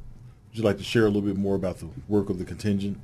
Would 0.48 0.58
you 0.58 0.64
like 0.64 0.78
to 0.78 0.84
share 0.84 1.04
a 1.04 1.06
little 1.06 1.22
bit 1.22 1.36
more 1.36 1.54
about 1.54 1.78
the 1.78 1.88
work 2.08 2.30
of 2.30 2.38
the 2.38 2.44
contingent? 2.44 2.98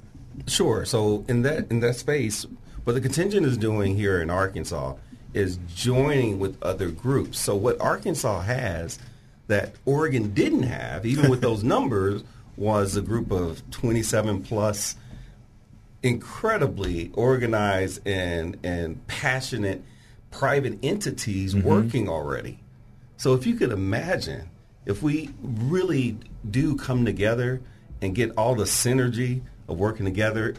Sure. 0.46 0.84
So 0.84 1.24
in 1.28 1.42
that 1.42 1.70
in 1.70 1.80
that 1.80 1.96
space, 1.96 2.46
what 2.84 2.94
the 2.94 3.00
contingent 3.00 3.46
is 3.46 3.56
doing 3.56 3.96
here 3.96 4.20
in 4.20 4.30
Arkansas 4.30 4.94
is 5.32 5.58
joining 5.74 6.38
with 6.38 6.62
other 6.62 6.90
groups. 6.90 7.38
So 7.38 7.56
what 7.56 7.80
Arkansas 7.80 8.42
has 8.42 8.98
that 9.48 9.74
Oregon 9.84 10.32
didn't 10.32 10.62
have, 10.62 11.04
even 11.04 11.28
with 11.28 11.40
those 11.42 11.62
numbers, 11.64 12.22
was 12.56 12.96
a 12.96 13.02
group 13.02 13.30
of 13.30 13.68
27 13.70 14.42
plus 14.42 14.96
incredibly 16.02 17.10
organized 17.14 18.06
and 18.06 18.58
and 18.62 19.04
passionate 19.06 19.82
private 20.30 20.78
entities 20.82 21.54
mm-hmm. 21.54 21.66
working 21.66 22.08
already. 22.08 22.58
So 23.16 23.34
if 23.34 23.46
you 23.46 23.54
could 23.54 23.72
imagine 23.72 24.50
if 24.86 25.02
we 25.02 25.30
really 25.42 26.16
do 26.48 26.76
come 26.76 27.04
together 27.04 27.60
and 28.02 28.14
get 28.14 28.30
all 28.36 28.54
the 28.54 28.64
synergy 28.64 29.40
of 29.68 29.78
working 29.78 30.04
together, 30.04 30.54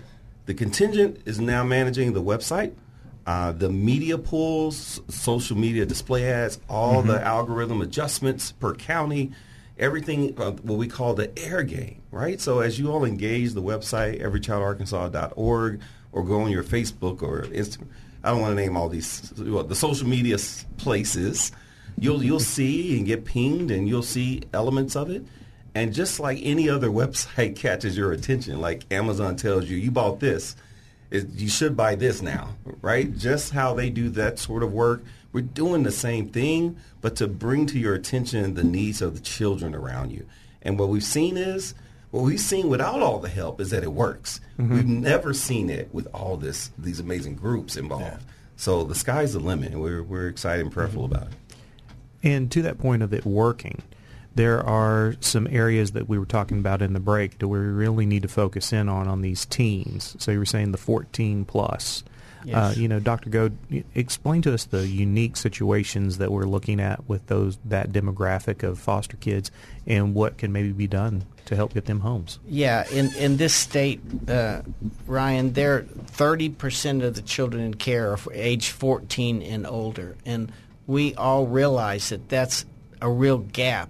the 0.45 0.53
contingent 0.53 1.21
is 1.25 1.39
now 1.39 1.63
managing 1.63 2.13
the 2.13 2.21
website. 2.21 2.73
Uh, 3.27 3.51
the 3.51 3.69
media 3.69 4.17
pools, 4.17 5.01
social 5.09 5.57
media 5.57 5.85
display 5.85 6.29
ads, 6.31 6.59
all 6.69 6.99
Mm-hmm. 7.01 7.07
the 7.09 7.21
algorithm 7.23 7.81
adjustments 7.81 8.51
per 8.51 8.75
county, 8.75 9.31
everything 9.79 10.39
uh, 10.39 10.51
what 10.51 10.77
we 10.77 10.87
call 10.87 11.13
the 11.15 11.31
air 11.37 11.63
game, 11.63 12.01
right? 12.11 12.39
So 12.39 12.59
as 12.59 12.77
you 12.79 12.91
all 12.91 13.03
engage 13.03 13.53
the 13.53 13.63
website 13.63 14.21
everychildarkansas.org 14.21 15.81
or 16.11 16.23
go 16.23 16.41
on 16.41 16.51
your 16.51 16.63
Facebook 16.63 17.21
or 17.23 17.43
Instagram, 17.43 17.87
I 18.23 18.29
don't 18.31 18.41
want 18.41 18.55
to 18.55 18.61
name 18.63 18.77
all 18.77 18.89
these 18.89 19.33
well, 19.37 19.63
the 19.63 19.75
social 19.75 20.07
media 20.07 20.37
places. 20.77 21.51
You'll 21.97 22.23
you'll 22.23 22.39
see 22.39 22.97
and 22.97 23.05
get 23.05 23.25
pinged 23.25 23.71
and 23.71 23.87
you'll 23.87 24.03
see 24.03 24.43
elements 24.53 24.95
of 24.95 25.09
it. 25.09 25.23
And 25.73 25.93
just 25.93 26.19
like 26.19 26.39
any 26.41 26.69
other 26.69 26.89
website 26.89 27.55
catches 27.57 27.97
your 27.97 28.11
attention, 28.11 28.61
like 28.61 28.91
Amazon 28.91 29.35
tells 29.35 29.69
you, 29.69 29.77
you 29.77 29.91
bought 29.91 30.19
this, 30.19 30.55
it, 31.11 31.29
you 31.31 31.49
should 31.49 31.75
buy 31.77 31.95
this 31.95 32.21
now, 32.21 32.55
right? 32.81 33.15
Just 33.15 33.51
how 33.51 33.73
they 33.73 33.89
do 33.89 34.09
that 34.11 34.39
sort 34.39 34.63
of 34.63 34.73
work. 34.73 35.03
We're 35.33 35.41
doing 35.41 35.83
the 35.83 35.91
same 35.91 36.29
thing, 36.29 36.77
but 37.01 37.17
to 37.17 37.27
bring 37.27 37.65
to 37.67 37.79
your 37.79 37.93
attention 37.93 38.53
the 38.53 38.63
needs 38.63 39.01
of 39.01 39.15
the 39.15 39.21
children 39.21 39.75
around 39.75 40.11
you. 40.11 40.25
And 40.61 40.79
what 40.79 40.89
we've 40.89 41.03
seen 41.03 41.35
is, 41.37 41.75
what 42.11 42.23
we've 42.23 42.39
seen 42.39 42.69
without 42.69 43.01
all 43.01 43.19
the 43.19 43.29
help 43.29 43.59
is 43.59 43.71
that 43.71 43.83
it 43.83 43.91
works. 43.91 44.39
Mm-hmm. 44.57 44.73
We've 44.73 44.87
never 44.87 45.33
seen 45.33 45.69
it 45.69 45.93
with 45.93 46.07
all 46.13 46.37
this 46.37 46.71
these 46.77 47.01
amazing 47.01 47.35
groups 47.35 47.75
involved. 47.75 48.23
So 48.55 48.85
the 48.85 48.95
sky's 48.95 49.33
the 49.33 49.39
limit, 49.39 49.73
and 49.73 49.81
we're, 49.81 50.01
we're 50.01 50.29
excited 50.29 50.61
and 50.63 50.71
prayerful 50.71 51.03
mm-hmm. 51.03 51.15
about 51.15 51.27
it. 51.27 51.33
And 52.25 52.51
to 52.51 52.61
that 52.63 52.79
point 52.79 53.03
of 53.03 53.13
it 53.13 53.23
working, 53.25 53.81
there 54.33 54.61
are 54.61 55.15
some 55.21 55.47
areas 55.49 55.91
that 55.93 56.09
we 56.09 56.19
were 56.19 56.25
talking 56.25 56.57
about 56.59 56.81
in 56.81 56.91
the 56.93 56.99
break 56.99 57.39
that 57.39 57.47
we 57.47 57.59
really 57.59 58.05
need 58.05 58.23
to 58.23 58.27
focus 58.27 58.73
in 58.73 58.89
on 58.89 59.07
on 59.07 59.21
these 59.21 59.45
teens. 59.45 60.15
So 60.19 60.31
you 60.31 60.39
were 60.39 60.45
saying 60.45 60.71
the 60.73 60.77
14 60.77 61.45
plus. 61.45 62.03
Uh, 62.05 62.47
Yes. 62.47 62.77
you 62.77 62.87
know, 62.87 62.99
Dr. 62.99 63.31
Goad, 63.31 63.57
explain 63.95 64.43
to 64.43 64.53
us 64.53 64.65
the 64.65 64.87
unique 64.87 65.35
situations 65.35 66.19
that 66.19 66.31
we're 66.31 66.43
looking 66.45 66.79
at 66.79 67.09
with 67.09 67.25
those 67.25 67.57
that 67.65 67.91
demographic 67.91 68.61
of 68.61 68.77
foster 68.77 69.17
kids, 69.17 69.49
and 69.87 70.13
what 70.13 70.37
can 70.37 70.51
maybe 70.51 70.71
be 70.71 70.85
done 70.85 71.23
to 71.45 71.55
help 71.55 71.73
get 71.73 71.85
them 71.85 72.01
homes. 72.01 72.37
Yeah, 72.47 72.87
in 72.91 73.11
in 73.15 73.37
this 73.37 73.55
state, 73.55 73.99
uh, 74.29 74.61
Ryan, 75.07 75.53
there 75.53 75.85
thirty 76.05 76.49
percent 76.49 77.01
of 77.01 77.15
the 77.15 77.23
children 77.23 77.63
in 77.63 77.73
care 77.73 78.11
are 78.11 78.19
age 78.31 78.69
fourteen 78.69 79.41
and 79.41 79.65
older, 79.65 80.15
and 80.23 80.51
we 80.87 81.15
all 81.15 81.47
realize 81.47 82.09
that 82.09 82.29
that's 82.29 82.65
a 83.01 83.09
real 83.09 83.39
gap 83.39 83.89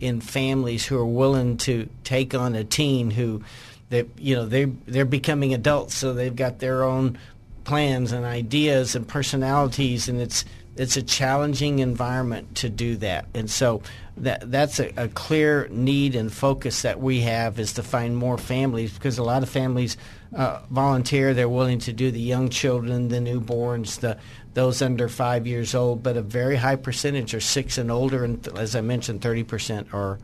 in 0.00 0.20
families 0.20 0.86
who 0.86 0.96
are 0.96 1.06
willing 1.06 1.56
to 1.56 1.88
take 2.04 2.34
on 2.34 2.54
a 2.54 2.64
teen 2.64 3.10
who, 3.10 3.42
that 3.90 4.06
you 4.18 4.34
know 4.34 4.46
they 4.46 4.64
they're 4.64 5.04
becoming 5.04 5.54
adults, 5.54 5.94
so 5.94 6.12
they've 6.12 6.36
got 6.36 6.58
their 6.58 6.84
own 6.84 7.18
plans 7.64 8.12
and 8.12 8.24
ideas 8.24 8.94
and 8.94 9.06
personalities, 9.08 10.08
and 10.08 10.20
it's 10.20 10.44
it's 10.76 10.96
a 10.96 11.02
challenging 11.02 11.80
environment 11.80 12.54
to 12.56 12.70
do 12.70 12.96
that. 12.96 13.26
And 13.34 13.50
so 13.50 13.82
that 14.18 14.50
that's 14.50 14.78
a, 14.78 14.92
a 14.96 15.08
clear 15.08 15.68
need 15.70 16.14
and 16.14 16.32
focus 16.32 16.82
that 16.82 17.00
we 17.00 17.20
have 17.22 17.58
is 17.58 17.72
to 17.74 17.82
find 17.82 18.16
more 18.16 18.38
families 18.38 18.92
because 18.92 19.18
a 19.18 19.24
lot 19.24 19.42
of 19.42 19.48
families 19.48 19.96
uh, 20.34 20.60
volunteer. 20.70 21.34
They're 21.34 21.48
willing 21.48 21.80
to 21.80 21.92
do 21.92 22.10
the 22.10 22.20
young 22.20 22.48
children, 22.48 23.08
the 23.08 23.18
newborns, 23.18 24.00
the 24.00 24.18
those 24.58 24.82
under 24.82 25.08
five 25.08 25.46
years 25.46 25.72
old, 25.72 26.02
but 26.02 26.16
a 26.16 26.20
very 26.20 26.56
high 26.56 26.74
percentage 26.74 27.32
are 27.32 27.40
six 27.40 27.78
and 27.78 27.92
older, 27.92 28.24
and 28.24 28.44
as 28.58 28.74
I 28.74 28.80
mentioned, 28.80 29.22
thirty 29.22 29.44
percent 29.44 29.86
are 29.94 30.18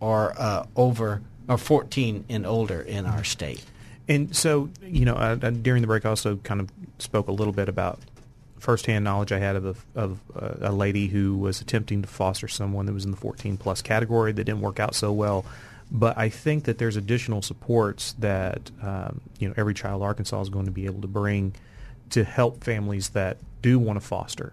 are 0.00 0.34
uh, 0.38 0.66
over 0.76 1.22
or 1.48 1.56
fourteen 1.56 2.26
and 2.28 2.44
older 2.44 2.82
in 2.82 3.06
our 3.06 3.24
state. 3.24 3.64
And 4.08 4.36
so, 4.36 4.68
you 4.82 5.06
know, 5.06 5.14
uh, 5.14 5.36
during 5.36 5.80
the 5.80 5.86
break, 5.86 6.04
I 6.04 6.10
also 6.10 6.36
kind 6.36 6.60
of 6.60 6.68
spoke 6.98 7.28
a 7.28 7.32
little 7.32 7.54
bit 7.54 7.70
about 7.70 7.98
firsthand 8.58 9.04
knowledge 9.04 9.32
I 9.32 9.38
had 9.38 9.56
of 9.56 9.64
a, 9.64 9.98
of 9.98 10.20
uh, 10.36 10.68
a 10.68 10.72
lady 10.72 11.06
who 11.06 11.38
was 11.38 11.62
attempting 11.62 12.02
to 12.02 12.08
foster 12.08 12.48
someone 12.48 12.84
that 12.84 12.92
was 12.92 13.06
in 13.06 13.10
the 13.10 13.16
14 13.16 13.56
plus 13.56 13.80
category 13.80 14.32
that 14.32 14.44
didn't 14.44 14.60
work 14.60 14.80
out 14.80 14.94
so 14.94 15.12
well. 15.12 15.46
But 15.90 16.18
I 16.18 16.28
think 16.28 16.64
that 16.64 16.76
there's 16.76 16.96
additional 16.96 17.40
supports 17.40 18.12
that 18.18 18.70
um, 18.82 19.22
you 19.38 19.48
know 19.48 19.54
every 19.56 19.72
child 19.72 20.02
Arkansas 20.02 20.42
is 20.42 20.50
going 20.50 20.66
to 20.66 20.72
be 20.72 20.84
able 20.84 21.00
to 21.00 21.08
bring 21.08 21.54
to 22.12 22.24
help 22.24 22.62
families 22.64 23.10
that 23.10 23.38
do 23.60 23.78
want 23.78 24.00
to 24.00 24.06
foster. 24.06 24.52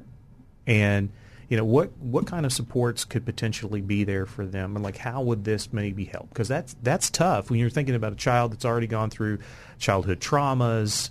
And 0.67 1.09
you 1.49 1.57
know 1.57 1.65
what 1.65 1.91
what 1.97 2.27
kind 2.27 2.45
of 2.45 2.53
supports 2.53 3.05
could 3.05 3.25
potentially 3.25 3.81
be 3.81 4.03
there 4.03 4.27
for 4.27 4.45
them, 4.45 4.75
and 4.75 4.83
like 4.83 4.97
how 4.97 5.21
would 5.23 5.43
this 5.45 5.73
maybe 5.73 6.05
help? 6.05 6.29
Because 6.29 6.47
that's 6.47 6.75
that's 6.83 7.09
tough 7.09 7.49
when 7.49 7.59
you're 7.59 7.71
thinking 7.71 7.95
about 7.95 8.13
a 8.13 8.17
child 8.17 8.53
that's 8.53 8.65
already 8.65 8.85
gone 8.85 9.09
through 9.09 9.39
childhood 9.79 10.19
traumas, 10.19 11.09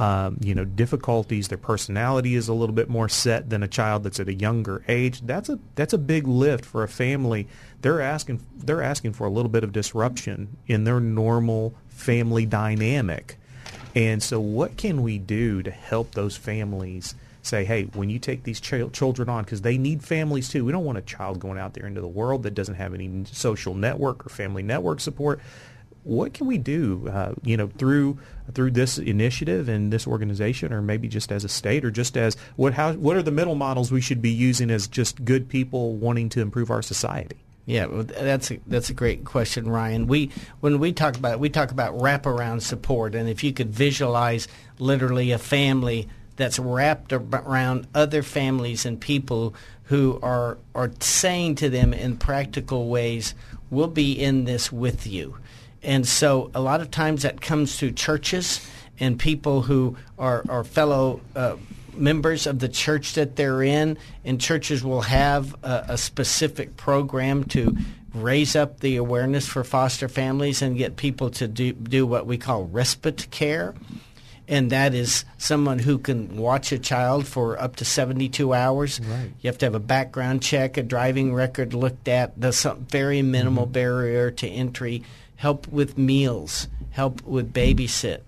um, 0.00 0.38
you 0.42 0.56
know, 0.56 0.64
difficulties. 0.64 1.48
Their 1.48 1.58
personality 1.58 2.34
is 2.34 2.48
a 2.48 2.52
little 2.52 2.74
bit 2.74 2.88
more 2.88 3.08
set 3.08 3.48
than 3.48 3.62
a 3.62 3.68
child 3.68 4.02
that's 4.02 4.18
at 4.18 4.28
a 4.28 4.34
younger 4.34 4.82
age. 4.88 5.20
That's 5.20 5.48
a 5.48 5.60
that's 5.76 5.92
a 5.92 5.98
big 5.98 6.26
lift 6.26 6.64
for 6.64 6.82
a 6.82 6.88
family. 6.88 7.46
They're 7.82 8.00
asking 8.00 8.44
they're 8.56 8.82
asking 8.82 9.12
for 9.12 9.24
a 9.24 9.30
little 9.30 9.50
bit 9.50 9.62
of 9.62 9.70
disruption 9.70 10.56
in 10.66 10.82
their 10.82 10.98
normal 10.98 11.74
family 11.88 12.44
dynamic. 12.44 13.38
And 13.96 14.22
so, 14.22 14.38
what 14.38 14.76
can 14.76 15.02
we 15.02 15.16
do 15.16 15.62
to 15.62 15.70
help 15.70 16.12
those 16.12 16.36
families 16.36 17.14
say, 17.42 17.64
hey, 17.64 17.84
when 17.84 18.10
you 18.10 18.18
take 18.18 18.42
these 18.42 18.60
ch- 18.60 18.92
children 18.92 19.28
on, 19.30 19.44
because 19.44 19.62
they 19.62 19.78
need 19.78 20.04
families 20.04 20.50
too. 20.50 20.64
We 20.64 20.72
don't 20.72 20.84
want 20.84 20.98
a 20.98 21.02
child 21.02 21.40
going 21.40 21.58
out 21.58 21.72
there 21.72 21.86
into 21.86 22.02
the 22.02 22.08
world 22.08 22.42
that 22.42 22.54
doesn't 22.54 22.74
have 22.74 22.92
any 22.92 23.24
social 23.32 23.74
network 23.74 24.26
or 24.26 24.28
family 24.28 24.62
network 24.62 25.00
support. 25.00 25.40
What 26.04 26.34
can 26.34 26.46
we 26.46 26.58
do, 26.58 27.08
uh, 27.08 27.34
you 27.42 27.56
know, 27.56 27.68
through 27.78 28.18
through 28.52 28.72
this 28.72 28.98
initiative 28.98 29.68
and 29.68 29.92
this 29.92 30.06
organization, 30.06 30.72
or 30.72 30.82
maybe 30.82 31.08
just 31.08 31.32
as 31.32 31.42
a 31.42 31.48
state, 31.48 31.84
or 31.84 31.90
just 31.90 32.16
as 32.16 32.36
what 32.56 32.74
how 32.74 32.92
what 32.92 33.16
are 33.16 33.22
the 33.22 33.32
middle 33.32 33.56
models 33.56 33.90
we 33.90 34.00
should 34.00 34.20
be 34.20 34.30
using 34.30 34.70
as 34.70 34.86
just 34.86 35.24
good 35.24 35.48
people 35.48 35.96
wanting 35.96 36.28
to 36.28 36.40
improve 36.40 36.70
our 36.70 36.82
society? 36.82 37.38
Yeah, 37.66 37.86
that's 37.90 38.52
a, 38.52 38.60
that's 38.68 38.90
a 38.90 38.94
great 38.94 39.24
question, 39.24 39.68
Ryan. 39.68 40.06
We 40.06 40.30
when 40.60 40.78
we 40.78 40.92
talk 40.92 41.16
about 41.16 41.32
it, 41.32 41.40
we 41.40 41.50
talk 41.50 41.72
about 41.72 41.98
wraparound 41.98 42.62
support, 42.62 43.16
and 43.16 43.28
if 43.28 43.42
you 43.42 43.52
could 43.52 43.70
visualize 43.70 44.46
literally 44.78 45.32
a 45.32 45.38
family 45.38 46.08
that's 46.36 46.60
wrapped 46.60 47.12
around 47.12 47.88
other 47.92 48.22
families 48.22 48.86
and 48.86 49.00
people 49.00 49.52
who 49.84 50.20
are 50.22 50.58
are 50.76 50.92
saying 51.00 51.56
to 51.56 51.68
them 51.68 51.92
in 51.92 52.16
practical 52.18 52.88
ways, 52.88 53.34
"We'll 53.68 53.88
be 53.88 54.12
in 54.12 54.44
this 54.44 54.70
with 54.70 55.04
you," 55.04 55.36
and 55.82 56.06
so 56.06 56.52
a 56.54 56.60
lot 56.60 56.80
of 56.80 56.92
times 56.92 57.22
that 57.22 57.40
comes 57.40 57.76
through 57.76 57.92
churches 57.92 58.64
and 59.00 59.18
people 59.18 59.62
who 59.62 59.96
are 60.20 60.44
are 60.48 60.62
fellow. 60.62 61.20
Uh, 61.34 61.56
members 61.96 62.46
of 62.46 62.58
the 62.58 62.68
church 62.68 63.14
that 63.14 63.36
they're 63.36 63.62
in, 63.62 63.98
and 64.24 64.40
churches 64.40 64.84
will 64.84 65.02
have 65.02 65.54
a, 65.62 65.84
a 65.90 65.98
specific 65.98 66.76
program 66.76 67.44
to 67.44 67.76
raise 68.14 68.56
up 68.56 68.80
the 68.80 68.96
awareness 68.96 69.46
for 69.46 69.62
foster 69.64 70.08
families 70.08 70.62
and 70.62 70.76
get 70.76 70.96
people 70.96 71.30
to 71.30 71.46
do, 71.48 71.72
do 71.72 72.06
what 72.06 72.26
we 72.26 72.38
call 72.38 72.64
respite 72.64 73.30
care. 73.30 73.74
And 74.48 74.70
that 74.70 74.94
is 74.94 75.24
someone 75.38 75.80
who 75.80 75.98
can 75.98 76.36
watch 76.36 76.70
a 76.70 76.78
child 76.78 77.26
for 77.26 77.60
up 77.60 77.76
to 77.76 77.84
72 77.84 78.54
hours. 78.54 79.00
Right. 79.00 79.32
You 79.40 79.48
have 79.48 79.58
to 79.58 79.66
have 79.66 79.74
a 79.74 79.80
background 79.80 80.42
check, 80.42 80.76
a 80.76 80.82
driving 80.82 81.34
record 81.34 81.74
looked 81.74 82.06
at, 82.06 82.40
the 82.40 82.52
some 82.52 82.86
very 82.86 83.22
minimal 83.22 83.64
mm-hmm. 83.64 83.72
barrier 83.72 84.30
to 84.30 84.48
entry, 84.48 85.02
help 85.34 85.66
with 85.68 85.98
meals, 85.98 86.68
help 86.90 87.22
with 87.22 87.52
babysit, 87.52 88.20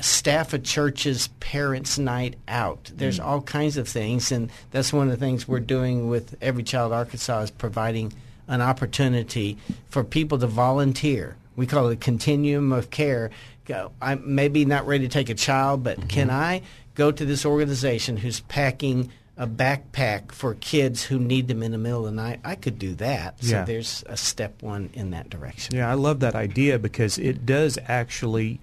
staff 0.00 0.52
a 0.52 0.58
church's 0.58 1.28
parents' 1.40 1.98
night 1.98 2.36
out. 2.48 2.90
There's 2.94 3.18
hmm. 3.18 3.24
all 3.24 3.42
kinds 3.42 3.76
of 3.76 3.88
things, 3.88 4.32
and 4.32 4.50
that's 4.70 4.92
one 4.92 5.08
of 5.08 5.18
the 5.18 5.24
things 5.24 5.46
we're 5.46 5.60
doing 5.60 6.08
with 6.08 6.36
Every 6.40 6.62
Child 6.62 6.92
Arkansas 6.92 7.40
is 7.40 7.50
providing 7.50 8.12
an 8.48 8.60
opportunity 8.60 9.56
for 9.88 10.02
people 10.02 10.38
to 10.38 10.46
volunteer. 10.46 11.36
We 11.56 11.66
call 11.66 11.88
it 11.88 11.94
a 11.94 11.96
continuum 11.96 12.72
of 12.72 12.90
care. 12.90 13.30
Go, 13.64 13.92
I'm 14.02 14.34
maybe 14.34 14.64
not 14.64 14.86
ready 14.86 15.06
to 15.06 15.12
take 15.12 15.28
a 15.28 15.34
child, 15.34 15.84
but 15.84 15.98
mm-hmm. 15.98 16.08
can 16.08 16.30
I 16.30 16.62
go 16.94 17.12
to 17.12 17.24
this 17.24 17.46
organization 17.46 18.16
who's 18.16 18.40
packing 18.40 19.10
a 19.36 19.46
backpack 19.46 20.32
for 20.32 20.54
kids 20.54 21.02
who 21.02 21.18
need 21.18 21.48
them 21.48 21.62
in 21.62 21.72
the 21.72 21.78
middle 21.78 22.00
of 22.00 22.06
the 22.06 22.16
night? 22.16 22.40
I 22.44 22.56
could 22.56 22.78
do 22.78 22.94
that. 22.96 23.36
Yeah. 23.40 23.64
So 23.64 23.66
there's 23.66 24.04
a 24.06 24.16
step 24.16 24.62
one 24.62 24.90
in 24.94 25.12
that 25.12 25.30
direction. 25.30 25.76
Yeah, 25.76 25.90
I 25.90 25.94
love 25.94 26.20
that 26.20 26.34
idea 26.34 26.78
because 26.78 27.16
it 27.18 27.46
does 27.46 27.78
actually, 27.86 28.60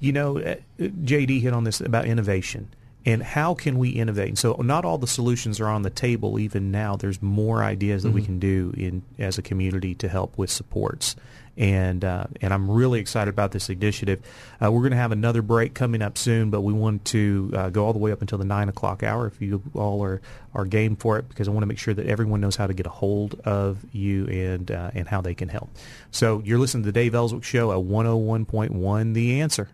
you 0.00 0.12
know, 0.12 0.38
uh, 0.38 0.56
JD 0.78 1.40
hit 1.40 1.52
on 1.52 1.64
this 1.64 1.80
about 1.80 2.06
innovation 2.06 2.68
and 3.08 3.22
how 3.22 3.54
can 3.54 3.78
we 3.78 3.88
innovate. 3.88 4.28
And 4.28 4.38
so 4.38 4.52
not 4.62 4.84
all 4.84 4.98
the 4.98 5.06
solutions 5.06 5.60
are 5.60 5.68
on 5.68 5.80
the 5.80 5.90
table 5.90 6.38
even 6.38 6.70
now. 6.70 6.96
There's 6.96 7.22
more 7.22 7.62
ideas 7.62 8.02
that 8.02 8.10
we 8.12 8.22
can 8.22 8.38
do 8.38 8.74
in 8.76 9.02
as 9.18 9.38
a 9.38 9.42
community 9.42 9.94
to 9.96 10.08
help 10.08 10.36
with 10.36 10.50
supports. 10.50 11.16
And 11.56 12.04
uh, 12.04 12.26
and 12.40 12.52
I'm 12.52 12.70
really 12.70 13.00
excited 13.00 13.30
about 13.30 13.50
this 13.52 13.70
initiative. 13.70 14.20
Uh, 14.62 14.70
we're 14.70 14.82
going 14.82 14.92
to 14.92 14.98
have 14.98 15.10
another 15.10 15.42
break 15.42 15.74
coming 15.74 16.02
up 16.02 16.16
soon, 16.16 16.50
but 16.50 16.60
we 16.60 16.72
want 16.72 17.04
to 17.06 17.50
uh, 17.56 17.70
go 17.70 17.86
all 17.86 17.92
the 17.92 17.98
way 17.98 18.12
up 18.12 18.20
until 18.20 18.38
the 18.38 18.44
nine 18.44 18.68
o'clock 18.68 19.02
hour. 19.02 19.26
If 19.26 19.40
you 19.40 19.62
all 19.74 20.04
are, 20.04 20.20
are 20.54 20.66
game 20.66 20.94
for 20.94 21.18
it, 21.18 21.28
because 21.28 21.48
I 21.48 21.50
want 21.50 21.62
to 21.62 21.66
make 21.66 21.78
sure 21.78 21.94
that 21.94 22.06
everyone 22.06 22.40
knows 22.40 22.54
how 22.54 22.68
to 22.68 22.74
get 22.74 22.86
a 22.86 22.90
hold 22.90 23.40
of 23.44 23.84
you 23.90 24.26
and 24.28 24.70
uh, 24.70 24.92
and 24.94 25.08
how 25.08 25.20
they 25.20 25.34
can 25.34 25.48
help. 25.48 25.70
So 26.12 26.42
you're 26.44 26.60
listening 26.60 26.84
to 26.84 26.88
the 26.88 26.92
Dave 26.92 27.14
Elswick 27.14 27.42
Show 27.42 27.72
at 27.72 27.78
101.1 27.78 29.14
The 29.14 29.40
Answer. 29.40 29.68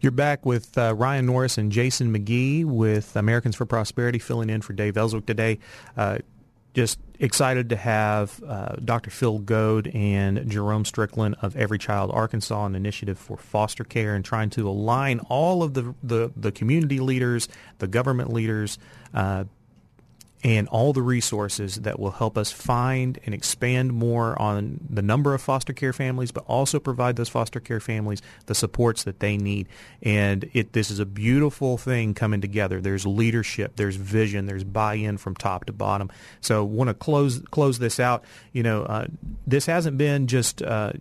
You're 0.00 0.12
back 0.12 0.46
with 0.46 0.78
uh, 0.78 0.94
Ryan 0.94 1.26
Norris 1.26 1.58
and 1.58 1.72
Jason 1.72 2.16
McGee 2.16 2.64
with 2.64 3.16
Americans 3.16 3.56
for 3.56 3.66
Prosperity 3.66 4.20
filling 4.20 4.48
in 4.48 4.60
for 4.60 4.72
Dave 4.72 4.96
Elswick 4.96 5.26
today. 5.26 5.58
Uh, 5.96 6.18
just 6.72 7.00
excited 7.18 7.70
to 7.70 7.76
have 7.76 8.40
uh, 8.46 8.76
Dr. 8.76 9.10
Phil 9.10 9.40
Goad 9.40 9.88
and 9.88 10.48
Jerome 10.48 10.84
Strickland 10.84 11.34
of 11.42 11.56
Every 11.56 11.78
Child 11.78 12.12
Arkansas, 12.14 12.66
an 12.66 12.76
initiative 12.76 13.18
for 13.18 13.36
foster 13.36 13.82
care 13.82 14.14
and 14.14 14.24
trying 14.24 14.50
to 14.50 14.68
align 14.68 15.18
all 15.28 15.64
of 15.64 15.74
the, 15.74 15.92
the, 16.04 16.30
the 16.36 16.52
community 16.52 17.00
leaders, 17.00 17.48
the 17.78 17.88
government 17.88 18.32
leaders, 18.32 18.78
uh, 19.14 19.44
and 20.44 20.68
all 20.68 20.92
the 20.92 21.02
resources 21.02 21.76
that 21.76 21.98
will 21.98 22.12
help 22.12 22.38
us 22.38 22.52
find 22.52 23.18
and 23.26 23.34
expand 23.34 23.92
more 23.92 24.40
on 24.40 24.78
the 24.88 25.02
number 25.02 25.34
of 25.34 25.42
foster 25.42 25.72
care 25.72 25.92
families, 25.92 26.30
but 26.30 26.44
also 26.46 26.78
provide 26.78 27.16
those 27.16 27.28
foster 27.28 27.58
care 27.58 27.80
families 27.80 28.22
the 28.46 28.54
supports 28.54 29.02
that 29.02 29.18
they 29.18 29.36
need. 29.36 29.68
And 30.00 30.48
it, 30.52 30.72
this 30.74 30.90
is 30.90 31.00
a 31.00 31.06
beautiful 31.06 31.76
thing 31.76 32.14
coming 32.14 32.40
together. 32.40 32.80
There's 32.80 33.04
leadership, 33.04 33.76
there's 33.76 33.96
vision, 33.96 34.46
there's 34.46 34.64
buy-in 34.64 35.18
from 35.18 35.34
top 35.34 35.64
to 35.64 35.72
bottom. 35.72 36.10
So, 36.40 36.64
want 36.64 36.88
to 36.88 36.94
close 36.94 37.42
close 37.50 37.80
this 37.80 37.98
out. 37.98 38.24
You 38.52 38.62
know, 38.62 38.84
uh, 38.84 39.06
this 39.46 39.66
hasn't 39.66 39.98
been 39.98 40.28
just 40.28 40.62
uh, 40.62 40.92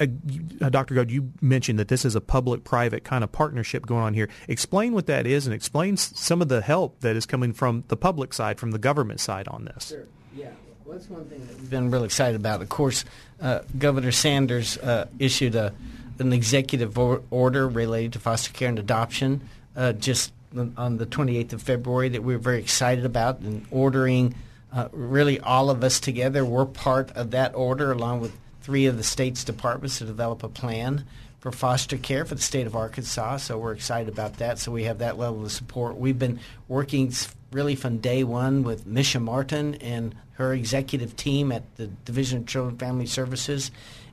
uh, 0.00 0.68
Dr. 0.68 0.94
Goad. 0.94 1.10
You 1.10 1.32
mentioned 1.40 1.78
that 1.78 1.88
this 1.88 2.04
is 2.04 2.14
a 2.14 2.20
public-private 2.20 3.04
kind 3.04 3.24
of 3.24 3.32
partnership 3.32 3.86
going 3.86 4.02
on 4.02 4.14
here. 4.14 4.28
Explain 4.48 4.92
what 4.92 5.06
that 5.06 5.26
is, 5.26 5.46
and 5.46 5.54
explain 5.54 5.96
some 5.96 6.42
of 6.42 6.48
the 6.48 6.60
help 6.60 7.00
that 7.00 7.16
is 7.16 7.24
coming 7.24 7.54
from 7.54 7.84
the 7.88 7.96
public 7.96 8.34
side, 8.34 8.60
from 8.60 8.70
the 8.70 8.81
government 8.82 9.20
side 9.20 9.48
on 9.48 9.64
this. 9.64 9.88
Sure. 9.88 10.04
Yeah. 10.36 10.50
Well, 10.84 10.98
that's 10.98 11.08
one 11.08 11.24
thing 11.24 11.46
that 11.46 11.58
we've 11.58 11.70
been 11.70 11.90
really 11.90 12.06
excited 12.06 12.36
about. 12.36 12.60
Of 12.60 12.68
course, 12.68 13.04
uh, 13.40 13.60
Governor 13.78 14.12
Sanders 14.12 14.76
uh, 14.78 15.06
issued 15.18 15.54
a 15.54 15.72
an 16.18 16.32
executive 16.32 16.98
or- 16.98 17.22
order 17.30 17.68
related 17.68 18.12
to 18.12 18.18
foster 18.18 18.52
care 18.52 18.68
and 18.68 18.78
adoption 18.78 19.48
uh, 19.76 19.92
just 19.92 20.32
on 20.76 20.98
the 20.98 21.06
28th 21.06 21.54
of 21.54 21.62
February 21.62 22.10
that 22.10 22.22
we 22.22 22.34
were 22.34 22.38
very 22.38 22.58
excited 22.58 23.04
about 23.04 23.40
and 23.40 23.66
ordering 23.70 24.34
uh, 24.72 24.88
really 24.92 25.40
all 25.40 25.70
of 25.70 25.82
us 25.82 25.98
together. 25.98 26.44
We're 26.44 26.66
part 26.66 27.10
of 27.12 27.30
that 27.30 27.54
order 27.54 27.90
along 27.90 28.20
with 28.20 28.36
three 28.60 28.86
of 28.86 28.96
the 28.96 29.02
state's 29.02 29.44
departments 29.44 29.98
to 29.98 30.04
develop 30.04 30.42
a 30.42 30.48
plan 30.48 31.04
for 31.40 31.50
foster 31.50 31.96
care 31.96 32.24
for 32.24 32.34
the 32.34 32.40
state 32.40 32.66
of 32.66 32.76
Arkansas. 32.76 33.38
So 33.38 33.58
we're 33.58 33.72
excited 33.72 34.08
about 34.08 34.36
that. 34.36 34.58
So 34.58 34.70
we 34.70 34.84
have 34.84 34.98
that 34.98 35.18
level 35.18 35.44
of 35.44 35.50
support. 35.50 35.96
We've 35.96 36.18
been 36.18 36.38
working 36.68 37.12
really 37.52 37.74
from 37.74 37.98
day 37.98 38.24
one 38.24 38.62
with 38.62 38.86
Mischa 38.86 39.20
Martin 39.20 39.74
and 39.76 40.14
her 40.32 40.52
executive 40.54 41.16
team 41.16 41.52
at 41.52 41.76
the 41.76 41.86
Division 41.86 42.38
of 42.38 42.46
Children 42.46 42.70
and 42.72 42.80
Family 42.80 43.06
Services 43.06 43.70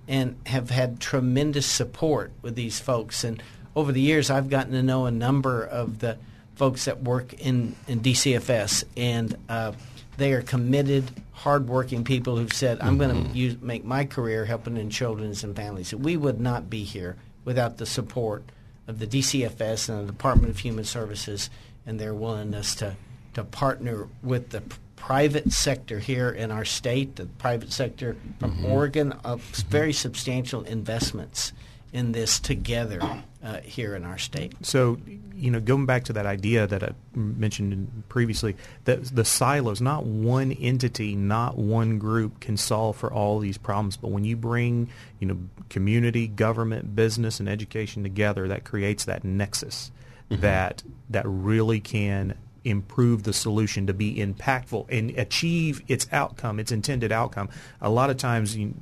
and 0.08 0.36
have 0.46 0.70
had 0.70 1.00
tremendous 1.00 1.66
support 1.66 2.32
with 2.42 2.56
these 2.56 2.80
folks. 2.80 3.24
And 3.24 3.42
over 3.76 3.92
the 3.92 4.02
years, 4.02 4.30
I've 4.30 4.50
gotten 4.50 4.74
to 4.74 4.84
know 4.84 5.06
a 5.06 5.12
number 5.12 5.64
of 5.64 6.00
the 6.00 6.18
folks 6.56 6.86
that 6.86 7.04
work 7.04 7.34
in, 7.34 7.76
in 7.88 8.02
DCFS, 8.02 8.84
and 8.98 9.38
uh, 9.48 9.72
they 10.18 10.34
are 10.34 10.42
committed, 10.42 11.06
hardworking 11.32 12.04
people 12.04 12.36
who've 12.36 12.52
said, 12.52 12.80
I'm 12.82 12.98
Mm-hmm. 13.00 13.34
going 13.34 13.34
to 13.60 13.66
make 13.66 13.86
my 13.86 14.04
career 14.04 14.44
helping 14.44 14.76
in 14.76 14.90
children's 14.90 15.44
and 15.46 15.56
families. 15.56 15.94
We 15.96 16.18
would 16.18 16.42
not 16.42 16.70
be 16.70 16.84
here 16.84 17.16
without 17.46 17.78
the 17.78 17.86
support 17.86 18.44
of 18.88 19.00
the 19.00 19.08
DCFS 19.08 19.88
and 19.88 20.02
the 20.02 20.12
Department 20.12 20.50
of 20.50 20.60
Human 20.60 20.84
Services 20.84 21.50
and 21.86 21.98
their 22.00 22.14
willingness 22.14 22.76
to, 22.76 22.96
to 23.34 23.44
partner 23.44 24.08
with 24.24 24.50
the 24.50 24.62
private 24.96 25.52
sector 25.52 26.00
here 26.00 26.30
in 26.30 26.52
our 26.52 26.66
state, 26.66 27.16
the 27.16 27.26
private 27.26 27.72
sector 27.72 28.16
from 28.40 28.52
Mm-hmm. 28.52 28.66
Oregon, 28.66 29.12
of 29.24 29.42
very 29.70 29.94
substantial 29.94 30.64
investments 30.64 31.54
in 31.94 32.12
this 32.12 32.40
together 32.40 33.02
uh, 33.44 33.62
here 33.62 33.96
in 33.96 34.04
our 34.04 34.18
state. 34.18 34.54
So, 34.62 35.00
you 35.34 35.50
know, 35.50 35.60
going 35.60 35.86
back 35.86 36.04
to 36.06 36.14
that 36.14 36.26
idea 36.26 36.68
that 36.68 36.84
I 36.84 36.92
mentioned 37.16 38.04
previously, 38.10 38.56
that 38.84 39.06
the 39.06 39.26
silos, 39.26 39.82
not 39.82 40.06
one 40.06 40.52
entity, 40.52 41.16
not 41.16 41.58
one 41.58 41.98
group 41.98 42.40
can 42.40 42.58
solve 42.58 42.98
for 42.98 43.12
all 43.12 43.40
these 43.40 43.58
problems. 43.58 43.98
But 43.98 44.10
when 44.12 44.26
you 44.26 44.36
bring, 44.36 44.90
you 45.20 45.28
know, 45.28 45.38
community, 45.70 46.28
government, 46.28 46.96
business, 46.96 47.40
and 47.40 47.50
education 47.50 48.04
together, 48.04 48.48
that 48.50 48.66
creates 48.66 49.06
that 49.06 49.24
nexus 49.24 49.92
that 50.30 50.84
that 51.10 51.26
really 51.26 51.80
can 51.80 52.36
improve 52.64 53.24
the 53.24 53.34
solution 53.34 53.88
to 53.88 53.94
be 53.94 54.16
impactful 54.16 54.86
and 54.90 55.12
achieve 55.12 55.82
its 55.88 56.08
outcome, 56.12 56.60
its 56.60 56.72
intended 56.72 57.12
outcome. 57.12 57.50
A 57.82 57.90
lot 57.90 58.10
of 58.10 58.18
times, 58.18 58.56
you, 58.56 58.74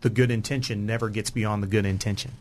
the 0.00 0.10
good 0.10 0.30
intention 0.30 0.86
never 0.86 1.08
gets 1.08 1.30
beyond 1.30 1.62
the 1.62 1.66
good 1.66 1.86
intention. 1.86 2.32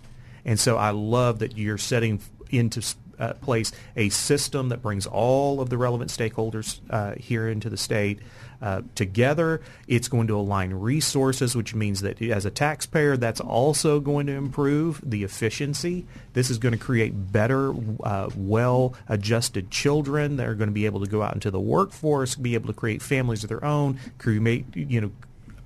And 0.46 0.60
so 0.60 0.78
I 0.78 0.92
love 0.92 1.40
that 1.40 1.58
you're 1.58 1.78
setting 1.78 2.22
into 2.50 2.82
uh, 3.20 3.34
place 3.34 3.72
a 3.95 4.09
system 4.09 4.70
that 4.70 4.82
brings 4.82 5.05
all 5.05 5.61
of 5.61 5.70
the 5.70 5.78
relevant 5.78 6.09
stakeholders 6.09 6.80
uh, 6.89 7.15
here 7.15 7.47
into 7.47 7.70
the 7.70 7.78
state 7.78 8.20
uh, 8.61 8.82
together. 8.95 9.61
It's 9.88 10.07
going 10.07 10.28
to 10.28 10.36
align 10.36 10.74
resources, 10.74 11.55
which 11.55 11.74
means 11.74 12.01
that 12.01 12.22
as 12.22 12.45
a 12.45 12.51
taxpayer, 12.51 13.17
that's 13.17 13.39
also 13.39 13.99
going 13.99 14.28
to 14.28 14.34
improve 14.34 15.01
the 15.03 15.24
efficiency. 15.24 16.05
This 16.34 16.49
is 16.49 16.57
going 16.57 16.74
to 16.74 16.78
create 16.78 17.32
better, 17.32 17.74
uh, 18.03 18.30
well-adjusted 18.36 19.72
children 19.72 20.38
that 20.38 20.47
are 20.47 20.55
going 20.55 20.70
to 20.70 20.74
be 20.74 20.86
able 20.86 20.99
to 20.99 21.09
go 21.09 21.22
out 21.22 21.34
into 21.34 21.51
the 21.51 21.59
workforce, 21.59 22.36
be 22.36 22.53
able 22.53 22.67
to 22.67 22.74
create 22.74 23.01
families 23.01 23.43
of 23.43 23.49
their 23.49 23.63
own, 23.63 23.99
create, 24.17 24.65
you 24.76 25.01
know, 25.01 25.11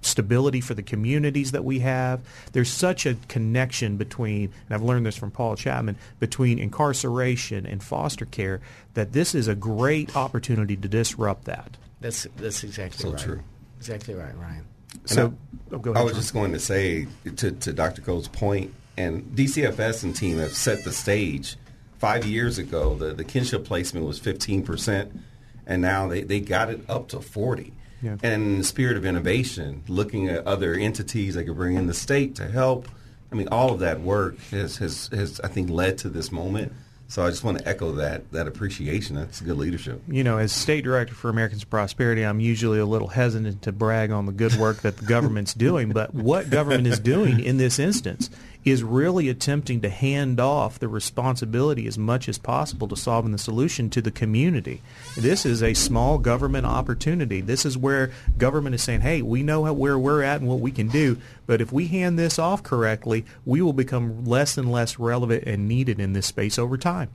stability 0.06 0.62
for 0.62 0.74
the 0.74 0.84
communities 0.84 1.52
that 1.52 1.64
we 1.64 1.80
have. 1.80 2.22
There's 2.52 2.72
such 2.72 3.06
a 3.06 3.16
connection 3.28 3.98
between, 3.98 4.52
and 4.66 4.72
I've 4.72 4.84
learned 4.84 5.06
this 5.06 5.16
from 5.16 5.32
Paul 5.32 5.56
Chapman, 5.56 5.98
between 6.20 6.60
incarceration 6.60 7.66
and 7.66 7.84
foster 7.84 8.26
care, 8.26 8.62
that 8.94 9.14
this 9.14 9.36
is 9.36 9.48
a 9.48 9.56
great 9.56 10.16
opportunity 10.16 10.76
to 10.78 10.88
disrupt 10.88 11.46
that. 11.46 11.78
That's 12.02 12.28
that's 12.38 12.64
exactly 12.64 13.00
So 13.00 13.12
right. 13.12 13.20
true. 13.20 13.42
Exactly 13.78 14.14
right, 14.14 14.38
Ryan. 14.38 14.66
So, 15.06 15.34
oh, 15.72 15.78
go 15.78 15.92
ahead. 15.92 16.02
I 16.02 16.04
was 16.04 16.14
John. 16.14 16.22
just 16.22 16.34
going 16.34 16.54
to 16.54 16.60
say 16.60 17.08
to, 17.38 17.52
to 17.52 17.74
Dr. 17.74 18.02
Goad's 18.02 18.28
point, 18.28 18.74
and 18.98 19.24
DCFS 19.36 20.04
and 20.04 20.16
team 20.16 20.38
have 20.38 20.54
set 20.54 20.84
the 20.84 20.92
stage. 20.92 21.58
Five 21.98 22.26
years 22.26 22.58
ago, 22.58 22.96
the, 22.96 23.14
the 23.14 23.24
kinship 23.24 23.64
placement 23.66 24.06
was 24.06 24.20
15%, 24.20 25.18
and 25.66 25.82
now 25.82 26.08
they, 26.08 26.22
they 26.22 26.42
got 26.42 26.70
it 26.70 26.82
up 26.90 27.08
to 27.10 27.22
40 27.22 27.74
Yeah. 28.04 28.18
And 28.22 28.44
in 28.44 28.58
the 28.60 28.64
spirit 28.64 28.98
of 28.98 29.06
innovation, 29.06 29.84
looking 29.88 30.28
at 30.28 30.46
other 30.46 30.74
entities 30.74 31.36
that 31.36 31.46
could 31.46 31.56
bring 31.56 31.76
in 31.76 31.88
the 31.88 31.94
state 31.94 32.36
to 32.36 32.48
help, 32.48 32.88
I 33.32 33.36
mean, 33.36 33.48
all 33.48 33.72
of 33.72 33.80
that 33.80 34.02
work 34.02 34.38
has, 34.52 34.78
has, 34.78 35.08
has 35.14 35.40
I 35.40 35.48
think, 35.48 35.70
led 35.70 35.98
to 36.00 36.10
this 36.10 36.32
moment. 36.32 36.74
So 37.08 37.24
I 37.24 37.30
just 37.30 37.44
want 37.44 37.60
to 37.60 37.68
echo 37.68 37.92
that 37.94 38.32
that 38.32 38.48
appreciation. 38.48 39.16
That's 39.16 39.40
good 39.40 39.58
leadership. 39.58 40.02
you 40.08 40.24
know, 40.24 40.40
as 40.40 40.52
state 40.52 40.84
director 40.84 41.14
for 41.14 41.30
Americans 41.30 41.64
Prosperity, 41.64 42.24
I'm 42.24 42.40
usually 42.40 42.80
a 42.80 42.86
little 42.88 43.10
hesitant 43.10 43.62
to 43.64 43.72
brag 43.72 44.10
on 44.10 44.26
the 44.26 44.32
good 44.32 44.56
work 44.56 44.78
that 44.82 44.98
the 44.98 45.06
government's 45.06 45.54
doing. 45.54 45.92
But 45.92 46.14
what 46.16 46.50
government 46.50 46.88
is 46.88 47.00
doing 47.00 47.40
in 47.40 47.58
this 47.58 47.78
instance 47.78 48.32
is 48.66 48.84
really 48.84 49.30
attempting 49.30 49.82
to 49.82 49.90
hand 49.90 50.40
off 50.40 50.80
the 50.80 50.88
responsibility 50.88 51.88
as 51.88 51.98
much 51.98 52.30
as 52.30 52.38
possible 52.38 52.88
to 52.88 52.96
solving 52.96 53.32
the 53.32 53.38
solution 53.38 53.90
to 53.90 54.02
the 54.02 54.12
community. 54.12 54.82
This 55.18 55.46
is 55.46 55.62
a 55.62 55.74
small 55.74 56.18
government 56.18 56.66
opportunity. 56.66 57.42
This 57.42 57.66
is 57.66 57.78
where 57.78 58.12
government 58.38 58.76
is 58.76 58.82
saying, 58.82 59.02
hey, 59.02 59.22
we 59.22 59.44
know 59.44 59.72
where 59.74 60.00
we're 60.00 60.24
at 60.24 60.40
and 60.40 60.50
what 60.50 60.60
we 60.60 60.72
can 60.72 60.88
do, 60.88 61.18
but 61.46 61.62
if 61.62 61.72
we 61.72 61.88
hand 61.88 62.18
this 62.18 62.40
off 62.40 62.64
correctly, 62.64 63.26
we 63.46 63.62
will 63.62 63.74
become 63.74 64.26
less 64.26 64.58
and 64.58 64.72
less 64.72 64.98
relevant 64.98 65.44
and 65.46 65.68
needed 65.68 66.00
in 66.00 66.14
this 66.14 66.28
space 66.28 66.58
over 66.58 66.78
time. 66.78 67.10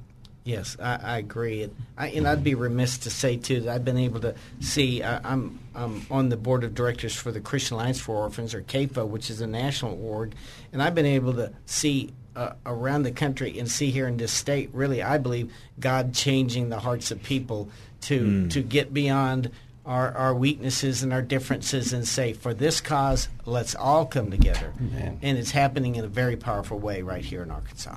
Yes, 0.48 0.78
I, 0.80 0.98
I 1.02 1.18
agree, 1.18 1.64
and, 1.64 1.76
I, 1.98 2.08
and 2.08 2.26
I'd 2.26 2.42
be 2.42 2.54
remiss 2.54 2.96
to 2.98 3.10
say 3.10 3.36
too 3.36 3.60
that 3.60 3.74
I've 3.74 3.84
been 3.84 3.98
able 3.98 4.20
to 4.20 4.34
see. 4.60 5.02
I, 5.02 5.20
I'm 5.22 5.58
I'm 5.74 6.06
on 6.10 6.30
the 6.30 6.38
board 6.38 6.64
of 6.64 6.74
directors 6.74 7.14
for 7.14 7.30
the 7.30 7.38
Christian 7.38 7.74
Alliance 7.74 8.00
for 8.00 8.16
Orphans, 8.16 8.54
or 8.54 8.62
CAFO, 8.62 9.06
which 9.06 9.28
is 9.28 9.42
a 9.42 9.46
national 9.46 10.02
org, 10.02 10.32
and 10.72 10.82
I've 10.82 10.94
been 10.94 11.04
able 11.04 11.34
to 11.34 11.52
see 11.66 12.14
uh, 12.34 12.54
around 12.64 13.02
the 13.02 13.12
country 13.12 13.58
and 13.58 13.70
see 13.70 13.90
here 13.90 14.08
in 14.08 14.16
this 14.16 14.32
state. 14.32 14.70
Really, 14.72 15.02
I 15.02 15.18
believe 15.18 15.52
God 15.78 16.14
changing 16.14 16.70
the 16.70 16.78
hearts 16.78 17.10
of 17.10 17.22
people 17.22 17.68
to 18.02 18.48
to 18.48 18.62
get 18.62 18.94
beyond. 18.94 19.50
Our, 19.84 20.12
our 20.12 20.34
weaknesses 20.34 21.02
and 21.02 21.14
our 21.14 21.22
differences 21.22 21.94
and 21.94 22.06
say 22.06 22.34
for 22.34 22.52
this 22.52 22.78
cause 22.78 23.30
let's 23.46 23.74
all 23.74 24.04
come 24.04 24.30
together 24.30 24.74
and 25.22 25.38
it's 25.38 25.52
happening 25.52 25.96
in 25.96 26.04
a 26.04 26.08
very 26.08 26.36
powerful 26.36 26.78
way 26.78 27.00
right 27.00 27.24
here 27.24 27.42
in 27.42 27.50
arkansas 27.50 27.96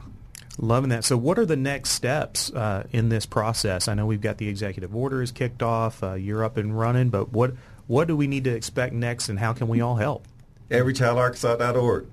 Loving 0.62 0.92
that. 0.92 1.04
So, 1.04 1.18
what 1.18 1.40
are 1.40 1.46
the 1.46 1.56
next 1.56 1.90
steps 1.90 2.54
uh, 2.54 2.86
in 2.92 3.10
this 3.10 3.26
process? 3.26 3.88
I 3.88 3.96
know 3.96 4.06
we've 4.06 4.22
got 4.22 4.38
the 4.38 4.48
executive 4.48 4.96
order 4.96 5.24
is 5.24 5.32
kicked 5.32 5.64
off. 5.64 6.04
Uh, 6.04 6.14
you're 6.14 6.44
up 6.44 6.56
and 6.56 6.78
running, 6.78 7.10
but 7.10 7.34
what 7.34 7.54
what 7.88 8.08
do 8.08 8.16
we 8.16 8.28
need 8.28 8.44
to 8.44 8.52
expect 8.52 8.94
next, 8.94 9.28
and 9.28 9.40
how 9.40 9.54
can 9.54 9.68
we 9.68 9.82
all 9.82 9.96
help? 9.96 10.28
EveryChildArkansas.org. 10.70 12.06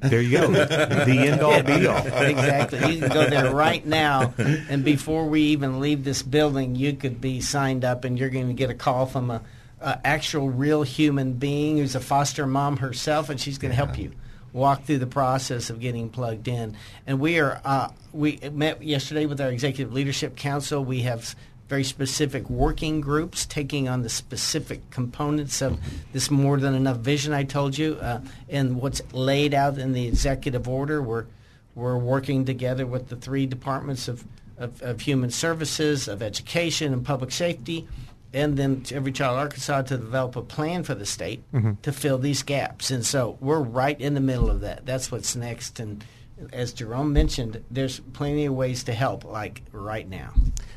There 0.00 0.20
you 0.20 0.38
go. 0.38 0.48
the 0.48 1.18
end 1.18 1.40
all 1.40 1.62
be 1.62 1.86
all. 1.86 1.96
exactly. 2.06 2.94
You 2.94 3.00
can 3.00 3.08
go 3.08 3.28
there 3.28 3.54
right 3.54 3.84
now, 3.84 4.34
and 4.36 4.84
before 4.84 5.26
we 5.26 5.40
even 5.40 5.80
leave 5.80 6.04
this 6.04 6.22
building, 6.22 6.76
you 6.76 6.92
could 6.92 7.22
be 7.22 7.40
signed 7.40 7.86
up, 7.86 8.04
and 8.04 8.18
you're 8.18 8.28
going 8.28 8.48
to 8.48 8.54
get 8.54 8.68
a 8.68 8.74
call 8.74 9.06
from 9.06 9.30
a, 9.30 9.40
a 9.80 9.98
actual 10.06 10.50
real 10.50 10.82
human 10.82 11.32
being 11.32 11.78
who's 11.78 11.94
a 11.94 12.00
foster 12.00 12.46
mom 12.46 12.76
herself, 12.76 13.30
and 13.30 13.40
she's 13.40 13.56
going 13.56 13.70
to 13.70 13.76
help 13.76 13.98
you 13.98 14.12
walk 14.52 14.84
through 14.84 14.98
the 14.98 15.06
process 15.06 15.70
of 15.70 15.80
getting 15.80 16.08
plugged 16.08 16.48
in. 16.48 16.76
And 17.06 17.20
we 17.20 17.38
are 17.38 17.60
uh, 17.64 17.90
we 18.12 18.38
met 18.52 18.82
yesterday 18.82 19.26
with 19.26 19.40
our 19.40 19.50
executive 19.50 19.92
leadership 19.92 20.36
council. 20.36 20.84
We 20.84 21.02
have 21.02 21.34
very 21.68 21.84
specific 21.84 22.48
working 22.48 23.00
groups 23.00 23.44
taking 23.44 23.88
on 23.88 24.02
the 24.02 24.08
specific 24.08 24.90
components 24.90 25.60
of 25.60 25.78
this 26.12 26.30
more 26.30 26.58
than 26.58 26.74
enough 26.74 26.98
vision 26.98 27.34
I 27.34 27.44
told 27.44 27.76
you 27.76 27.98
uh, 28.00 28.20
and 28.48 28.80
what's 28.80 29.02
laid 29.12 29.52
out 29.52 29.76
in 29.76 29.92
the 29.92 30.06
executive 30.06 30.66
order. 30.66 31.02
We're 31.02 31.26
we're 31.74 31.96
working 31.96 32.44
together 32.44 32.84
with 32.86 33.08
the 33.08 33.14
three 33.14 33.46
departments 33.46 34.08
of, 34.08 34.24
of, 34.56 34.82
of 34.82 35.00
human 35.02 35.30
services, 35.30 36.08
of 36.08 36.22
education, 36.22 36.92
and 36.92 37.06
public 37.06 37.30
safety, 37.30 37.86
and 38.32 38.56
then 38.56 38.84
Every 38.92 39.12
Child 39.12 39.38
Arkansas 39.38 39.82
to 39.82 39.96
develop 39.96 40.36
a 40.36 40.42
plan 40.42 40.82
for 40.82 40.94
the 40.94 41.06
state 41.06 41.50
mm-hmm. 41.52 41.72
to 41.82 41.92
fill 41.92 42.18
these 42.18 42.42
gaps. 42.42 42.90
And 42.90 43.04
so 43.04 43.38
we're 43.40 43.60
right 43.60 43.98
in 44.00 44.14
the 44.14 44.20
middle 44.20 44.50
of 44.50 44.60
that. 44.60 44.84
That's 44.84 45.10
what's 45.10 45.34
next. 45.34 45.80
And 45.80 46.04
as 46.52 46.72
Jerome 46.72 47.12
mentioned, 47.12 47.64
there's 47.70 48.00
plenty 48.00 48.46
of 48.46 48.54
ways 48.54 48.84
to 48.84 48.92
help, 48.92 49.24
like 49.24 49.62
right 49.72 50.08
now. 50.08 50.32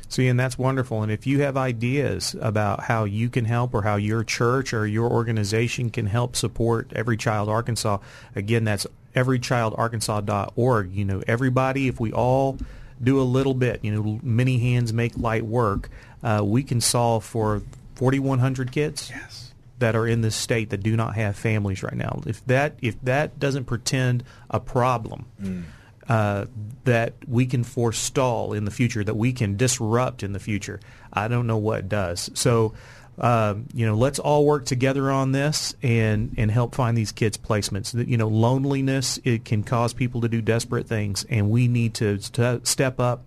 See, 0.08 0.28
and 0.28 0.38
that's 0.38 0.58
wonderful. 0.58 1.02
And 1.02 1.10
if 1.10 1.26
you 1.26 1.40
have 1.42 1.56
ideas 1.56 2.36
about 2.40 2.80
how 2.80 3.04
you 3.04 3.30
can 3.30 3.44
help 3.44 3.74
or 3.74 3.82
how 3.82 3.96
your 3.96 4.24
church 4.24 4.74
or 4.74 4.86
your 4.86 5.10
organization 5.10 5.90
can 5.90 6.06
help 6.06 6.36
support 6.36 6.92
Every 6.94 7.16
Child 7.16 7.48
Arkansas, 7.48 7.98
again, 8.34 8.64
that's 8.64 8.86
everychildarkansas.org. 9.14 10.92
You 10.92 11.04
know, 11.04 11.22
everybody, 11.26 11.88
if 11.88 12.00
we 12.00 12.12
all 12.12 12.58
do 13.02 13.20
a 13.20 13.24
little 13.24 13.54
bit, 13.54 13.80
you 13.82 13.94
know, 13.94 14.20
many 14.22 14.58
hands 14.58 14.92
make 14.92 15.16
light 15.16 15.44
work, 15.44 15.88
uh, 16.22 16.42
we 16.44 16.62
can 16.62 16.80
solve 16.80 17.24
for 17.24 17.62
4,100 17.96 18.72
kids. 18.72 19.10
Yes 19.10 19.48
that 19.78 19.96
are 19.96 20.06
in 20.06 20.20
this 20.20 20.36
state 20.36 20.70
that 20.70 20.80
do 20.80 20.96
not 20.96 21.16
have 21.16 21.34
families 21.34 21.82
right 21.82 21.96
now. 21.96 22.22
If 22.24 22.46
that 22.46 22.76
if 22.80 22.94
that 23.02 23.40
doesn't 23.40 23.64
pretend 23.64 24.22
a 24.48 24.60
problem, 24.60 25.26
mm 25.42 25.64
uh, 26.08 26.46
that 26.84 27.14
we 27.28 27.46
can 27.46 27.62
forestall 27.62 28.52
in 28.52 28.64
the 28.64 28.70
future, 28.70 29.04
that 29.04 29.14
we 29.14 29.32
can 29.32 29.56
disrupt 29.56 30.22
in 30.22 30.32
the 30.32 30.40
future. 30.40 30.80
I 31.12 31.28
don't 31.28 31.46
know 31.46 31.58
what 31.58 31.88
does. 31.88 32.28
So, 32.34 32.74
uh, 33.18 33.54
you 33.72 33.86
know, 33.86 33.94
let's 33.94 34.18
all 34.18 34.44
work 34.44 34.66
together 34.66 35.10
on 35.10 35.32
this 35.32 35.74
and 35.82 36.34
and 36.36 36.50
help 36.50 36.74
find 36.74 36.96
these 36.96 37.12
kids 37.12 37.38
placements. 37.38 37.94
You 38.06 38.16
know, 38.16 38.28
loneliness 38.28 39.20
it 39.24 39.44
can 39.44 39.62
cause 39.62 39.94
people 39.94 40.22
to 40.22 40.28
do 40.28 40.42
desperate 40.42 40.86
things, 40.86 41.24
and 41.30 41.50
we 41.50 41.68
need 41.68 41.94
to 41.94 42.20
st- 42.20 42.66
step 42.66 42.98
up 42.98 43.22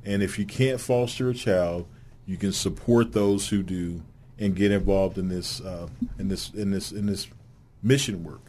And 0.05 0.23
if 0.23 0.39
you 0.39 0.45
can't 0.45 0.81
foster 0.81 1.31
a 1.31 1.35
child, 1.35 1.87
you 2.31 2.37
can 2.37 2.53
support 2.53 3.11
those 3.11 3.49
who 3.49 3.61
do 3.61 4.01
and 4.39 4.55
get 4.55 4.70
involved 4.70 5.18
in 5.18 5.28
this 5.28 5.61
uh, 5.61 5.89
in 6.16 6.28
this 6.28 6.51
in 6.55 6.70
this 6.70 6.93
in 6.93 7.07
this 7.07 7.26
mission 7.83 8.22
work. 8.22 8.41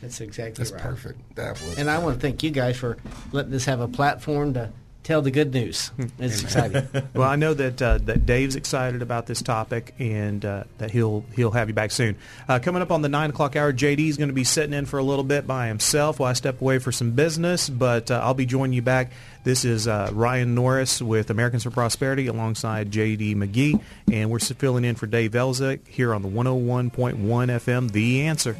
That's 0.00 0.22
exactly 0.22 0.64
That's 0.64 0.72
right. 0.72 0.80
perfect. 0.80 1.36
That 1.36 1.60
was. 1.60 1.76
And 1.76 1.90
I 1.90 1.98
want 1.98 2.14
to 2.14 2.20
thank 2.20 2.42
you 2.42 2.50
guys 2.50 2.78
for 2.78 2.96
letting 3.32 3.52
us 3.52 3.66
have 3.66 3.80
a 3.80 3.88
platform 3.88 4.54
to 4.54 4.72
tell 5.02 5.20
the 5.20 5.30
good 5.30 5.52
news. 5.52 5.88
Hmm. 5.88 6.06
It's 6.18 6.42
exciting. 6.42 6.88
well, 7.14 7.28
I 7.28 7.36
know 7.36 7.52
that 7.52 7.82
uh, 7.82 7.98
that 7.98 8.24
Dave's 8.24 8.56
excited 8.56 9.02
about 9.02 9.26
this 9.26 9.42
topic, 9.42 9.94
and 9.98 10.42
uh, 10.42 10.64
that 10.78 10.90
he'll 10.90 11.26
he'll 11.36 11.50
have 11.50 11.68
you 11.68 11.74
back 11.74 11.90
soon. 11.90 12.16
Uh, 12.48 12.60
coming 12.60 12.80
up 12.80 12.90
on 12.90 13.02
the 13.02 13.10
nine 13.10 13.28
o'clock 13.28 13.56
hour, 13.56 13.74
JD 13.74 14.08
is 14.08 14.16
going 14.16 14.30
to 14.30 14.34
be 14.34 14.44
sitting 14.44 14.72
in 14.72 14.86
for 14.86 14.98
a 14.98 15.02
little 15.02 15.24
bit 15.24 15.46
by 15.46 15.66
himself 15.66 16.18
while 16.18 16.30
I 16.30 16.32
step 16.32 16.62
away 16.62 16.78
for 16.78 16.92
some 16.92 17.10
business, 17.10 17.68
but 17.68 18.10
uh, 18.10 18.20
I'll 18.22 18.32
be 18.32 18.46
joining 18.46 18.72
you 18.72 18.82
back. 18.82 19.10
This 19.42 19.64
is 19.64 19.88
uh, 19.88 20.10
Ryan 20.12 20.54
Norris 20.54 21.00
with 21.00 21.30
Americans 21.30 21.62
for 21.62 21.70
Prosperity 21.70 22.26
alongside 22.26 22.90
JD 22.90 23.36
McGee, 23.36 23.80
and 24.12 24.30
we're 24.30 24.38
filling 24.38 24.84
in 24.84 24.96
for 24.96 25.06
Dave 25.06 25.34
Elswick 25.34 25.88
here 25.88 26.12
on 26.12 26.20
the 26.22 26.28
101.1 26.28 27.16
FM, 27.16 27.90
The 27.92 28.22
Answer. 28.22 28.56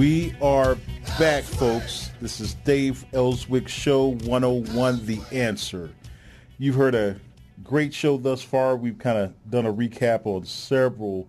We 0.00 0.34
are 0.40 0.78
back, 1.18 1.44
folks. 1.44 2.10
This 2.22 2.40
is 2.40 2.54
Dave 2.54 3.04
Elswick 3.12 3.68
Show 3.68 4.14
101 4.24 5.04
The 5.04 5.20
Answer. 5.30 5.90
You've 6.56 6.76
heard 6.76 6.94
a 6.94 7.20
great 7.62 7.92
show 7.92 8.16
thus 8.16 8.40
far. 8.40 8.76
We've 8.76 8.98
kind 8.98 9.18
of 9.18 9.50
done 9.50 9.66
a 9.66 9.72
recap 9.74 10.24
on 10.24 10.46
several 10.46 11.28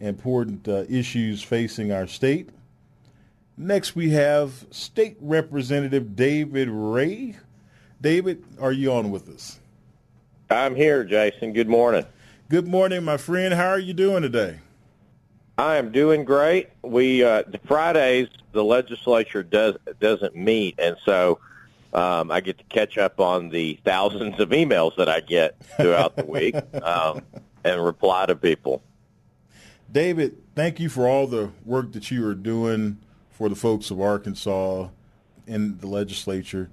important 0.00 0.68
uh, 0.68 0.84
issues 0.86 1.42
facing 1.42 1.92
our 1.92 2.06
state. 2.06 2.50
Next, 3.56 3.96
we 3.96 4.10
have 4.10 4.66
State 4.70 5.16
Representative 5.22 6.14
David 6.14 6.68
Ray. 6.68 7.38
David, 8.02 8.44
are 8.60 8.72
you 8.72 8.92
on 8.92 9.10
with 9.10 9.30
us? 9.30 9.58
I'm 10.50 10.76
here, 10.76 11.04
Jason. 11.04 11.54
Good 11.54 11.70
morning. 11.70 12.04
Good 12.50 12.68
morning, 12.68 13.02
my 13.02 13.16
friend. 13.16 13.54
How 13.54 13.68
are 13.68 13.78
you 13.78 13.94
doing 13.94 14.20
today? 14.20 14.58
I 15.60 15.76
am 15.76 15.92
doing 15.92 16.24
great. 16.24 16.70
We 16.80 17.22
uh, 17.22 17.42
Fridays 17.66 18.28
the 18.52 18.64
legislature 18.64 19.42
does 19.42 19.76
doesn't 20.00 20.34
meet, 20.34 20.76
and 20.78 20.96
so 21.04 21.38
um, 21.92 22.30
I 22.30 22.40
get 22.40 22.56
to 22.56 22.64
catch 22.64 22.96
up 22.96 23.20
on 23.20 23.50
the 23.50 23.78
thousands 23.84 24.40
of 24.40 24.48
emails 24.48 24.96
that 24.96 25.10
I 25.10 25.20
get 25.20 25.62
throughout 25.76 26.16
the 26.16 26.24
week 26.24 26.54
um, 26.82 27.20
and 27.62 27.84
reply 27.84 28.24
to 28.24 28.36
people. 28.36 28.82
David, 29.92 30.38
thank 30.54 30.80
you 30.80 30.88
for 30.88 31.06
all 31.06 31.26
the 31.26 31.50
work 31.66 31.92
that 31.92 32.10
you 32.10 32.26
are 32.26 32.34
doing 32.34 32.96
for 33.30 33.50
the 33.50 33.54
folks 33.54 33.90
of 33.90 34.00
Arkansas 34.00 34.88
in 35.46 35.76
the 35.76 35.86
legislature. 35.86 36.70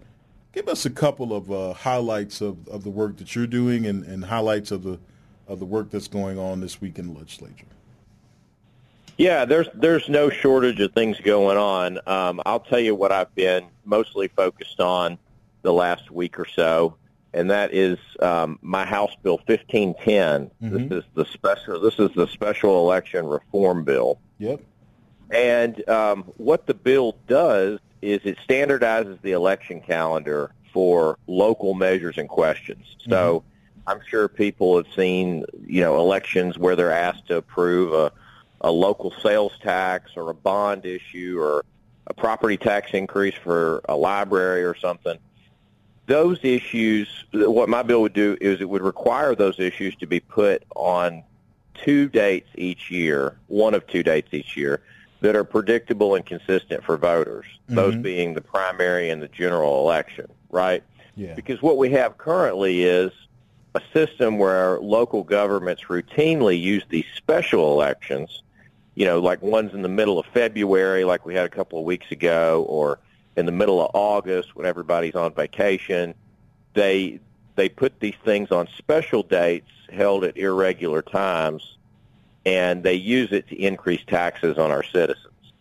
Give 0.53 0.69
us 0.69 0.85
a 0.85 0.91
couple 0.91 1.35
of 1.35 1.51
uh, 1.51 1.73
highlights 1.73 2.39
of, 2.39 2.65
of 2.69 2.85
the 2.85 2.89
work 2.89 3.17
that 3.17 3.35
you're 3.35 3.47
doing 3.47 3.85
and, 3.85 4.05
and 4.05 4.23
highlights 4.23 4.71
of 4.71 4.83
the 4.83 4.97
of 5.45 5.59
the 5.59 5.65
work 5.65 5.89
that's 5.89 6.07
going 6.07 6.39
on 6.39 6.61
this 6.61 6.79
week 6.79 6.97
in 6.97 7.13
the 7.13 7.19
legislature. 7.19 7.67
Yeah, 9.17 9.45
there's 9.45 9.67
there's 9.73 10.07
no 10.07 10.29
shortage 10.29 10.79
of 10.79 10.93
things 10.93 11.19
going 11.19 11.57
on. 11.57 11.99
Um, 12.05 12.41
I'll 12.45 12.59
tell 12.59 12.79
you 12.79 12.93
what 12.93 13.11
I've 13.11 13.33
been 13.33 13.65
mostly 13.83 14.27
focused 14.27 14.79
on 14.79 15.17
the 15.63 15.73
last 15.73 16.11
week 16.11 16.39
or 16.39 16.45
so, 16.45 16.95
and 17.33 17.49
that 17.49 17.73
is 17.73 17.97
um, 18.21 18.59
my 18.61 18.85
House 18.85 19.15
Bill 19.23 19.37
1510. 19.45 20.51
Mm-hmm. 20.61 20.87
This 20.87 21.03
is 21.03 21.09
the 21.15 21.25
special. 21.25 21.79
This 21.79 21.97
is 21.97 22.11
the 22.15 22.27
special 22.27 22.79
election 22.79 23.25
reform 23.25 23.83
bill. 23.83 24.19
Yep. 24.37 24.61
And 25.31 25.89
um, 25.89 26.23
what 26.37 26.67
the 26.67 26.73
bill 26.73 27.17
does 27.27 27.79
is 28.01 28.21
it 28.23 28.37
standardizes 28.47 29.19
the 29.23 29.31
election 29.31 29.81
calendar 29.81 30.51
for 30.71 31.17
local 31.25 31.73
measures 31.73 32.17
and 32.17 32.29
questions. 32.29 32.95
So 33.09 33.39
mm-hmm. 33.39 33.89
I'm 33.89 33.99
sure 34.07 34.27
people 34.27 34.77
have 34.77 34.85
seen, 34.95 35.43
you 35.65 35.81
know, 35.81 35.99
elections 35.99 36.57
where 36.57 36.75
they're 36.75 36.91
asked 36.91 37.27
to 37.27 37.37
approve 37.37 37.93
a 37.93 38.11
a 38.61 38.71
local 38.71 39.13
sales 39.21 39.53
tax 39.61 40.11
or 40.15 40.29
a 40.29 40.33
bond 40.33 40.85
issue 40.85 41.39
or 41.39 41.63
a 42.07 42.13
property 42.13 42.57
tax 42.57 42.91
increase 42.93 43.35
for 43.35 43.81
a 43.89 43.95
library 43.95 44.63
or 44.63 44.75
something. 44.75 45.17
Those 46.07 46.39
issues, 46.43 47.25
what 47.33 47.67
my 47.67 47.83
bill 47.83 48.01
would 48.01 48.13
do 48.13 48.37
is 48.39 48.61
it 48.61 48.69
would 48.69 48.81
require 48.81 49.35
those 49.35 49.59
issues 49.59 49.95
to 49.97 50.07
be 50.07 50.21
put 50.21 50.63
on 50.75 51.23
two 51.73 52.07
dates 52.07 52.49
each 52.55 52.89
year, 52.89 53.37
one 53.47 53.73
of 53.73 53.85
two 53.87 54.03
dates 54.03 54.33
each 54.33 54.55
year, 54.55 54.81
that 55.21 55.35
are 55.35 55.43
predictable 55.43 56.15
and 56.15 56.25
consistent 56.25 56.83
for 56.83 56.97
voters, 56.97 57.45
mm-hmm. 57.45 57.75
those 57.75 57.95
being 57.95 58.33
the 58.33 58.41
primary 58.41 59.09
and 59.09 59.21
the 59.21 59.27
general 59.27 59.81
election, 59.81 60.27
right? 60.49 60.83
Yeah. 61.15 61.33
Because 61.33 61.61
what 61.61 61.77
we 61.77 61.89
have 61.91 62.17
currently 62.17 62.83
is 62.83 63.11
a 63.75 63.81
system 63.93 64.37
where 64.37 64.79
local 64.79 65.23
governments 65.23 65.83
routinely 65.83 66.59
use 66.59 66.83
these 66.89 67.05
special 67.15 67.73
elections, 67.73 68.43
you 68.97 69.05
know, 69.05 69.19
like 69.19 69.43
ones 69.43 69.75
in 69.75 69.83
the 69.83 69.89
middle 69.89 70.17
of 70.17 70.25
February, 70.33 71.03
like 71.03 71.23
we 71.23 71.35
had 71.35 71.45
a 71.45 71.49
couple 71.49 71.77
of 71.77 71.85
weeks 71.85 72.11
ago, 72.11 72.65
or 72.67 72.97
in 73.35 73.45
the 73.45 73.51
middle 73.51 73.79
of 73.79 73.91
August 73.93 74.55
when 74.55 74.65
everybody's 74.65 75.13
on 75.13 75.31
vacation. 75.35 76.15
They 76.73 77.19
they 77.55 77.69
put 77.69 77.99
these 77.99 78.15
things 78.25 78.51
on 78.51 78.67
special 78.75 79.21
dates 79.21 79.69
held 79.93 80.23
at 80.23 80.35
irregular 80.35 81.03
times, 81.03 81.77
and 82.43 82.81
they 82.81 82.95
use 82.95 83.31
it 83.31 83.47
to 83.49 83.55
increase 83.55 84.01
taxes 84.07 84.57
on 84.57 84.71
our 84.71 84.81
citizens. 84.81 85.53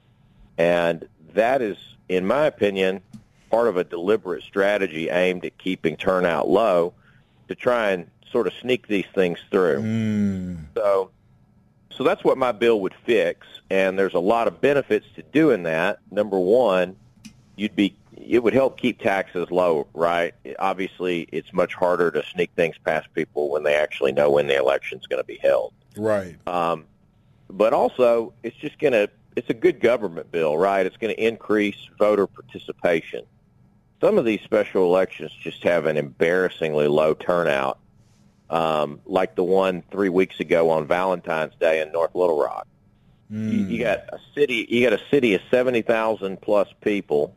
And 0.56 1.06
that 1.34 1.60
is, 1.60 1.76
in 2.08 2.26
my 2.26 2.46
opinion, 2.46 3.02
part 3.50 3.68
of 3.68 3.76
a 3.76 3.84
deliberate 3.84 4.44
strategy 4.44 5.10
aimed 5.10 5.44
at 5.44 5.58
keeping 5.58 5.98
turnout 5.98 6.48
low 6.48 6.94
to 7.48 7.54
try 7.54 7.90
and 7.90 8.10
sort 8.32 8.46
of 8.46 8.54
sneak 8.62 8.88
these 8.88 9.04
things 9.14 9.38
through. 9.50 9.82
Mm. 9.82 10.64
So, 10.74 11.10
so 11.96 12.04
that's 12.04 12.22
what 12.24 12.38
my 12.38 12.52
bill 12.52 12.80
would 12.80 12.94
fix, 13.04 13.46
and 13.70 13.98
there's 13.98 14.14
a 14.14 14.20
lot 14.20 14.48
of 14.48 14.60
benefits 14.60 15.06
to 15.16 15.22
doing 15.22 15.64
that. 15.64 15.98
Number 16.10 16.38
one, 16.38 16.96
you'd 17.56 17.76
be 17.76 17.96
it 18.16 18.42
would 18.42 18.54
help 18.54 18.78
keep 18.80 19.00
taxes 19.00 19.50
low, 19.50 19.86
right? 19.92 20.34
Obviously, 20.58 21.28
it's 21.32 21.52
much 21.52 21.74
harder 21.74 22.10
to 22.10 22.22
sneak 22.24 22.50
things 22.56 22.76
past 22.84 23.12
people 23.14 23.50
when 23.50 23.62
they 23.62 23.74
actually 23.74 24.12
know 24.12 24.30
when 24.30 24.46
the 24.46 24.56
election's 24.56 25.06
going 25.06 25.20
to 25.20 25.26
be 25.26 25.36
held. 25.36 25.72
Right. 25.96 26.36
Um, 26.46 26.86
but 27.50 27.72
also, 27.72 28.32
it's 28.42 28.56
just 28.56 28.78
going 28.78 28.94
to 28.94 29.10
it's 29.36 29.50
a 29.50 29.54
good 29.54 29.80
government 29.80 30.32
bill, 30.32 30.56
right? 30.56 30.86
It's 30.86 30.96
going 30.96 31.14
to 31.14 31.22
increase 31.22 31.76
voter 31.98 32.26
participation 32.26 33.26
some 34.00 34.18
of 34.18 34.24
these 34.24 34.40
special 34.42 34.84
elections 34.84 35.32
just 35.40 35.62
have 35.62 35.86
an 35.86 35.96
embarrassingly 35.96 36.88
low 36.88 37.14
turnout, 37.14 37.78
um, 38.50 39.00
like 39.06 39.34
the 39.34 39.44
one 39.44 39.82
three 39.90 40.08
weeks 40.08 40.40
ago 40.40 40.70
on 40.70 40.86
Valentine's 40.86 41.54
Day 41.60 41.80
in 41.80 41.92
North 41.92 42.14
Little 42.14 42.40
Rock. 42.40 42.66
Mm. 43.32 43.52
You, 43.52 43.58
you 43.66 43.84
got 43.84 43.98
a 44.12 44.18
city, 44.34 44.66
you 44.68 44.88
got 44.88 44.98
a 44.98 45.02
city 45.10 45.34
of 45.34 45.40
seventy 45.50 45.82
thousand 45.82 46.40
plus 46.40 46.68
people, 46.80 47.34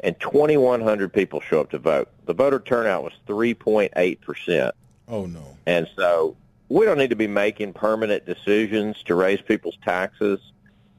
and 0.00 0.18
twenty 0.20 0.56
one 0.56 0.80
hundred 0.80 1.12
people 1.12 1.40
show 1.40 1.60
up 1.60 1.70
to 1.70 1.78
vote. 1.78 2.08
The 2.26 2.34
voter 2.34 2.60
turnout 2.60 3.02
was 3.02 3.12
three 3.26 3.54
point 3.54 3.92
eight 3.96 4.20
percent. 4.20 4.74
Oh 5.08 5.26
no! 5.26 5.56
And 5.66 5.88
so 5.96 6.36
we 6.68 6.84
don't 6.84 6.98
need 6.98 7.10
to 7.10 7.16
be 7.16 7.26
making 7.26 7.72
permanent 7.72 8.24
decisions 8.26 9.02
to 9.04 9.14
raise 9.14 9.40
people's 9.40 9.78
taxes 9.84 10.40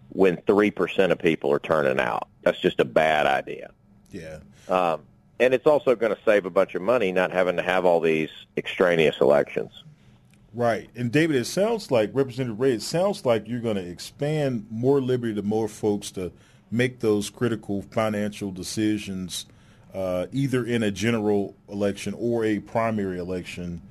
when 0.09 0.37
three 0.41 0.71
percent 0.71 1.11
of 1.11 1.19
people 1.19 1.51
are 1.51 1.59
turning 1.59 1.99
out. 1.99 2.27
That's 2.41 2.59
just 2.59 2.79
a 2.79 2.85
bad 2.85 3.27
idea. 3.27 3.71
Yeah. 4.11 4.39
Um, 4.67 5.03
and 5.39 5.53
it's 5.53 5.67
also 5.67 5.95
going 5.95 6.15
to 6.15 6.21
save 6.23 6.45
a 6.45 6.49
bunch 6.49 6.75
of 6.75 6.81
money 6.81 7.11
not 7.11 7.31
having 7.31 7.57
to 7.57 7.63
have 7.63 7.85
all 7.85 7.99
these 7.99 8.29
extraneous 8.55 9.17
elections. 9.21 9.83
Right. 10.53 10.89
And 10.95 11.11
David, 11.11 11.35
it 11.35 11.45
sounds 11.45 11.91
like, 11.91 12.09
Representative 12.13 12.59
Ray, 12.59 12.73
it 12.73 12.81
sounds 12.81 13.25
like 13.25 13.47
you're 13.47 13.59
going 13.59 13.75
to 13.75 13.87
expand 13.87 14.65
more 14.71 14.99
liberty 14.99 15.35
to 15.35 15.43
more 15.43 15.67
folks 15.67 16.09
to 16.11 16.31
make 16.71 16.99
those 16.99 17.29
critical 17.29 17.81
financial 17.81 18.51
decisions 18.51 19.45
uh, 19.93 20.25
either 20.31 20.65
in 20.65 20.83
a 20.83 20.91
general 20.91 21.55
election 21.69 22.13
or 22.17 22.43
a 22.43 22.59
primary 22.59 23.19
election 23.19 23.81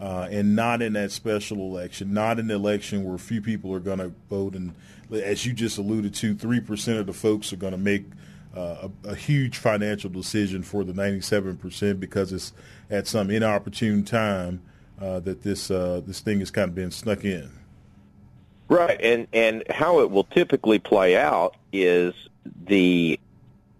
uh, 0.00 0.28
and 0.30 0.56
not 0.56 0.82
in 0.82 0.94
that 0.94 1.10
special 1.10 1.58
election, 1.58 2.12
not 2.12 2.36
the 2.36 2.54
election 2.54 3.04
where 3.04 3.18
few 3.18 3.40
people 3.40 3.72
are 3.74 3.80
going 3.80 3.98
to 3.98 4.12
vote. 4.30 4.54
And 4.54 4.74
as 5.12 5.44
you 5.44 5.52
just 5.52 5.78
alluded 5.78 6.14
to, 6.14 6.34
3% 6.34 6.98
of 6.98 7.06
the 7.06 7.12
folks 7.12 7.52
are 7.52 7.56
going 7.56 7.72
to 7.72 7.78
make– 7.78 8.04
uh, 8.54 8.88
a, 9.04 9.10
a, 9.10 9.14
huge 9.14 9.58
financial 9.58 10.10
decision 10.10 10.62
for 10.62 10.84
the 10.84 10.92
97% 10.92 11.98
because 11.98 12.32
it's 12.32 12.52
at 12.90 13.06
some 13.06 13.30
inopportune 13.30 14.04
time 14.04 14.60
uh, 15.00 15.20
that 15.20 15.42
this 15.42 15.70
uh, 15.70 16.00
this 16.06 16.20
thing 16.20 16.40
has 16.40 16.50
kind 16.50 16.68
of 16.68 16.74
been 16.74 16.90
snuck 16.90 17.24
in. 17.24 17.50
Right, 18.68 19.00
and 19.00 19.26
and 19.32 19.64
how 19.70 20.00
it 20.00 20.10
will 20.10 20.24
typically 20.24 20.78
play 20.78 21.16
out 21.16 21.56
is 21.72 22.14
the 22.66 23.18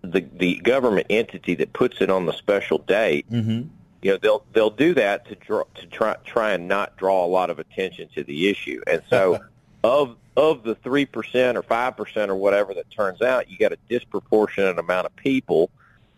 the 0.02 0.26
the 0.36 0.56
government 0.56 1.06
entity 1.10 1.54
that 1.56 1.72
puts 1.72 2.00
it 2.00 2.10
on 2.10 2.26
the 2.26 2.32
special 2.32 2.78
date. 2.78 3.30
Mm-hmm. 3.30 3.68
You 4.02 4.10
know, 4.10 4.18
they'll 4.18 4.44
they'll 4.52 4.70
do 4.70 4.94
that 4.94 5.26
to 5.28 5.34
draw 5.36 5.64
to 5.74 5.86
try 5.86 6.16
try 6.24 6.52
and 6.52 6.66
not 6.66 6.96
draw 6.96 7.24
a 7.24 7.28
lot 7.28 7.50
of 7.50 7.58
attention 7.58 8.08
to 8.14 8.24
the 8.24 8.48
issue, 8.50 8.82
and 8.86 9.02
so 9.08 9.38
of 9.84 10.16
of 10.36 10.62
the 10.62 10.74
3% 10.76 11.54
or 11.56 11.62
5% 11.62 12.28
or 12.28 12.34
whatever 12.34 12.74
that 12.74 12.90
turns 12.90 13.20
out, 13.20 13.50
you 13.50 13.58
got 13.58 13.72
a 13.72 13.78
disproportionate 13.88 14.78
amount 14.78 15.06
of 15.06 15.14
people, 15.16 15.70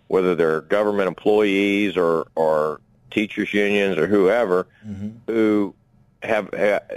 whether 0.08 0.34
they're 0.34 0.60
government 0.60 1.08
employees 1.08 1.96
or, 1.96 2.28
or 2.36 2.80
teachers 3.10 3.52
unions 3.52 3.98
or 3.98 4.06
whoever, 4.06 4.66
mm-hmm. 4.86 5.10
who 5.26 5.74
have, 6.22 6.48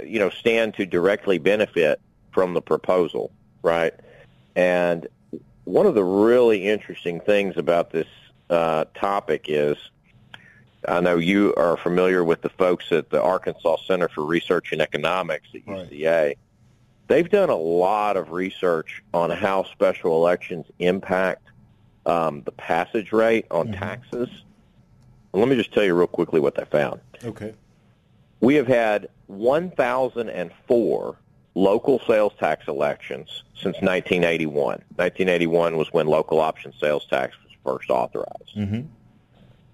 you 0.06 0.18
know, 0.18 0.30
stand 0.30 0.74
to 0.74 0.86
directly 0.86 1.38
benefit 1.38 2.00
from 2.30 2.54
the 2.54 2.62
proposal, 2.62 3.32
right? 3.62 3.94
And 4.54 5.08
one 5.64 5.86
of 5.86 5.94
the 5.94 6.04
really 6.04 6.68
interesting 6.68 7.20
things 7.20 7.56
about 7.56 7.90
this 7.90 8.06
uh, 8.48 8.84
topic 8.94 9.46
is 9.48 9.76
I 10.86 11.00
know 11.00 11.16
you 11.16 11.52
are 11.56 11.76
familiar 11.76 12.22
with 12.22 12.42
the 12.42 12.48
folks 12.48 12.92
at 12.92 13.10
the 13.10 13.20
Arkansas 13.20 13.78
Center 13.86 14.08
for 14.08 14.24
Research 14.24 14.70
and 14.70 14.80
Economics 14.80 15.48
at 15.52 15.66
UCA. 15.66 16.26
Right 16.26 16.38
they've 17.08 17.28
done 17.28 17.50
a 17.50 17.56
lot 17.56 18.16
of 18.16 18.30
research 18.30 19.02
on 19.12 19.30
how 19.30 19.64
special 19.64 20.16
elections 20.16 20.66
impact 20.78 21.42
um, 22.06 22.42
the 22.44 22.52
passage 22.52 23.12
rate 23.12 23.46
on 23.50 23.68
mm-hmm. 23.68 23.80
taxes. 23.80 24.28
let 25.32 25.48
me 25.48 25.56
just 25.56 25.72
tell 25.72 25.82
you 25.84 25.94
real 25.94 26.06
quickly 26.06 26.38
what 26.40 26.54
they 26.54 26.64
found. 26.64 27.00
Okay. 27.24 27.52
We 28.40 28.54
have 28.54 28.68
had 28.68 29.08
1,004 29.26 31.18
local 31.54 32.00
sales 32.06 32.32
tax 32.38 32.68
elections 32.68 33.42
since 33.54 33.74
1981. 33.80 34.54
1981 34.94 35.76
was 35.76 35.92
when 35.92 36.06
local 36.06 36.38
option 36.40 36.72
sales 36.78 37.04
tax 37.06 37.36
was 37.42 37.52
first 37.64 37.90
authorized. 37.90 38.56
Mm-hmm. 38.56 38.82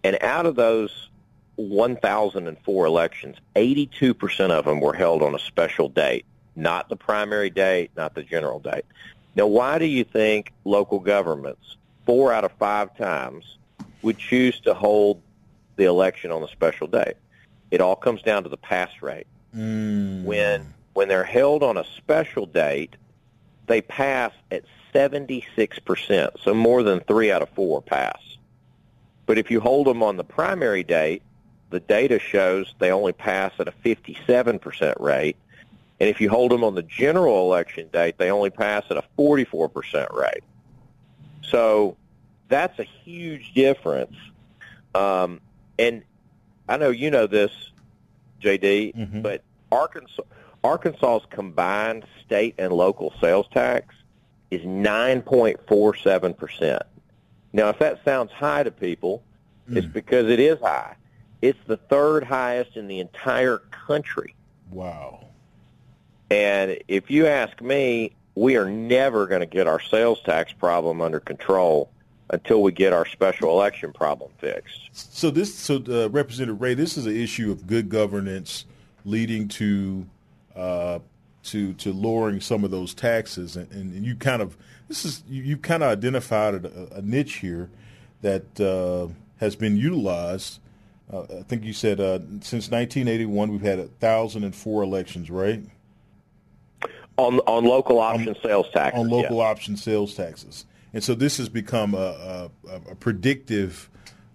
And 0.03 0.18
out 0.22 0.47
of 0.47 0.57
those 0.57 1.11
1,004 1.57 2.87
elections, 2.87 3.37
82% 3.55 4.51
of 4.51 4.64
them 4.64 4.80
were 4.80 4.95
held 4.95 5.22
on 5.22 5.35
a 5.35 5.39
special 5.39 5.89
date 5.89 6.24
not 6.57 6.89
the 6.89 6.97
primary 6.97 7.51
date, 7.51 7.91
not 7.97 8.15
the 8.15 8.23
general 8.23 8.61
date. 8.61 8.85
Now, 9.37 9.47
why 9.47 9.79
do 9.79 9.87
you 9.87 10.05
think 10.05 10.53
local 10.65 11.01
governments, 11.01 11.77
four 12.07 12.33
out 12.33 12.45
of 12.45 12.53
five 12.53 12.97
times, 12.97 13.57
would 14.03 14.19
choose 14.19 14.61
to 14.61 14.75
hold 14.75 15.21
the 15.77 15.85
election 15.85 16.31
on 16.31 16.43
a 16.43 16.49
special 16.49 16.87
date? 16.87 17.15
It 17.71 17.81
all 17.81 17.97
comes 17.97 18.23
down 18.23 18.45
to 18.45 18.49
the 18.49 18.57
pass 18.57 18.91
rate. 19.03 19.27
Mm. 19.55 20.25
When 20.25 20.73
when 20.93 21.09
they're 21.09 21.25
held 21.25 21.63
on 21.65 21.77
a 21.77 21.85
special 21.97 22.47
date, 22.47 22.95
they 23.67 23.81
pass 23.81 24.33
at 24.53 24.65
76%, 24.95 26.41
so 26.41 26.55
more 26.55 26.85
than 26.85 27.01
three 27.01 27.33
out 27.33 27.43
of 27.43 27.49
four 27.51 27.83
pass. 27.83 28.21
But 29.27 29.39
if 29.39 29.51
you 29.51 29.61
hold 29.61 29.89
them 29.89 30.03
on 30.03 30.17
the 30.17 30.25
primary 30.25 30.85
date, 30.85 31.23
the 31.71 31.81
data 31.81 32.21
shows 32.21 32.73
they 32.79 32.93
only 32.93 33.13
pass 33.13 33.53
at 33.59 33.67
a 33.67 33.73
57% 33.85 35.01
rate, 35.01 35.37
and 36.05 36.11
if 36.11 36.21
you 36.21 36.29
hold 36.29 36.51
them 36.51 36.63
on 36.63 36.75
the 36.75 36.83
general 36.83 37.47
election 37.47 37.89
date, 37.91 38.19
they 38.19 38.31
only 38.31 38.51
pass 38.51 38.85
at 38.91 38.99
a 38.99 39.05
44% 39.19 40.15
rate. 40.15 40.45
So 41.41 41.97
that's 42.49 42.79
a 42.79 42.83
huge 42.83 43.55
difference. 43.55 44.15
Um, 44.95 45.41
and 45.79 46.03
I 46.69 46.77
know 46.77 46.91
you 46.91 47.11
know 47.11 47.27
this, 47.27 47.53
JD, 48.43 48.95
mm-hmm. 48.95 49.23
but 49.23 49.45
Arkansas, 49.73 50.25
Arkansas's 50.63 51.27
combined 51.31 52.05
state 52.23 52.57
and 52.59 52.71
local 52.71 53.15
sales 53.19 53.47
tax 53.51 53.95
is 54.51 54.61
9.47%. 54.61 56.81
Now, 57.55 57.71
if 57.71 57.79
that 57.79 58.05
sounds 58.05 58.31
high 58.31 58.63
to 58.63 58.71
people, 58.71 59.23
mm. 59.71 59.79
it's 59.79 59.87
because 59.87 60.29
it 60.29 60.39
is 60.39 60.61
high. 60.61 60.97
It's 61.41 61.61
the 61.67 61.79
third 61.79 62.25
highest 62.25 62.77
in 62.77 62.89
the 62.89 63.01
entire 63.01 63.63
country. 63.87 64.35
Wow. 64.71 65.29
And 66.35 66.78
if 66.89 67.12
you 67.12 67.28
ask 67.28 67.61
me, 67.62 68.11
we 68.35 68.57
are 68.57 68.68
never 68.68 69.28
going 69.28 69.41
to 69.41 69.47
get 69.47 69.68
our 69.68 69.80
sales 69.80 70.20
tax 70.24 70.53
problem 70.53 71.01
under 71.01 71.20
control 71.20 71.91
until 72.30 72.61
we 72.61 72.72
get 72.72 72.93
our 72.93 73.07
special 73.07 73.51
election 73.51 73.93
problem 73.93 74.32
fixed. 74.39 74.89
So 74.93 75.30
this, 75.30 75.55
so 75.55 75.76
uh, 75.89 76.09
Representative 76.11 76.61
Ray, 76.61 76.74
this 76.74 76.97
is 76.97 77.07
an 77.07 77.16
issue 77.16 77.53
of 77.53 77.68
good 77.68 77.89
governance 77.89 78.64
leading 79.05 79.47
to 79.49 80.07
uh, 80.57 80.99
to 81.45 81.74
to 81.74 81.93
lowering 81.93 82.41
some 82.41 82.64
of 82.64 82.72
those 82.72 82.95
taxes, 82.95 83.57
and, 83.57 83.70
and 83.70 84.05
you 84.05 84.16
kind 84.16 84.43
of 84.43 84.57
this 84.89 85.05
is 85.05 85.22
you, 85.28 85.43
you 85.43 85.57
kind 85.57 85.85
of 85.85 85.91
identified 85.91 86.64
a, 86.64 86.97
a, 86.97 87.03
niche 87.03 87.35
here 87.35 87.68
that 88.22 88.61
uh, 88.61 89.12
has 89.37 89.55
been 89.55 89.76
utilized. 89.76 90.59
Uh, 91.12 91.22
I 91.22 91.43
think 91.43 91.62
you 91.62 91.74
said 91.74 92.01
uh, 92.01 92.18
since 92.41 92.70
1981 92.70 93.53
we've 93.53 93.61
had 93.61 93.78
1,004 93.78 94.82
elections, 94.82 95.30
right? 95.30 95.62
On 97.17 97.39
on 97.41 97.65
local 97.65 98.01
option 98.01 98.31
on, 98.31 98.37
sales 98.43 98.67
taxes. 98.73 99.01
On 99.01 99.09
local 99.09 99.41
option 99.41 99.77
sales 99.77 100.15
taxes, 100.15 100.67
and 100.93 101.03
so 101.03 101.15
this 101.15 101.37
has 101.37 101.49
become 101.49 101.95
a, 101.95 102.51
a, 102.69 102.75
a 102.91 102.95
predictive 102.97 103.89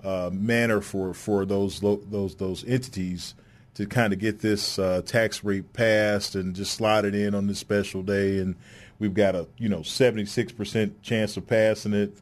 uh, 0.04 0.30
manner 0.32 0.82
for 0.82 1.14
for 1.14 1.46
those 1.46 1.84
lo- 1.84 2.02
those 2.10 2.36
those 2.36 2.64
entities 2.66 3.36
to 3.76 3.86
kind 3.86 4.14
of 4.14 4.20
get 4.20 4.40
this 4.40 4.78
uh, 4.78 5.02
tax 5.06 5.44
rate 5.44 5.72
passed 5.74 6.36
and 6.36 6.56
just 6.56 6.74
slide 6.74 7.06
it 7.06 7.16
in 7.16 7.34
on 7.34 7.48
this 7.48 7.60
special 7.60 8.02
day. 8.02 8.40
And 8.40 8.56
we've 9.00 9.14
got 9.14 9.36
a 9.36 9.48
you 9.58 9.70
know 9.70 9.84
76 9.84 10.52
percent 10.54 11.02
chance 11.02 11.38
of 11.38 11.48
passing 11.48 11.94
it 11.94 12.18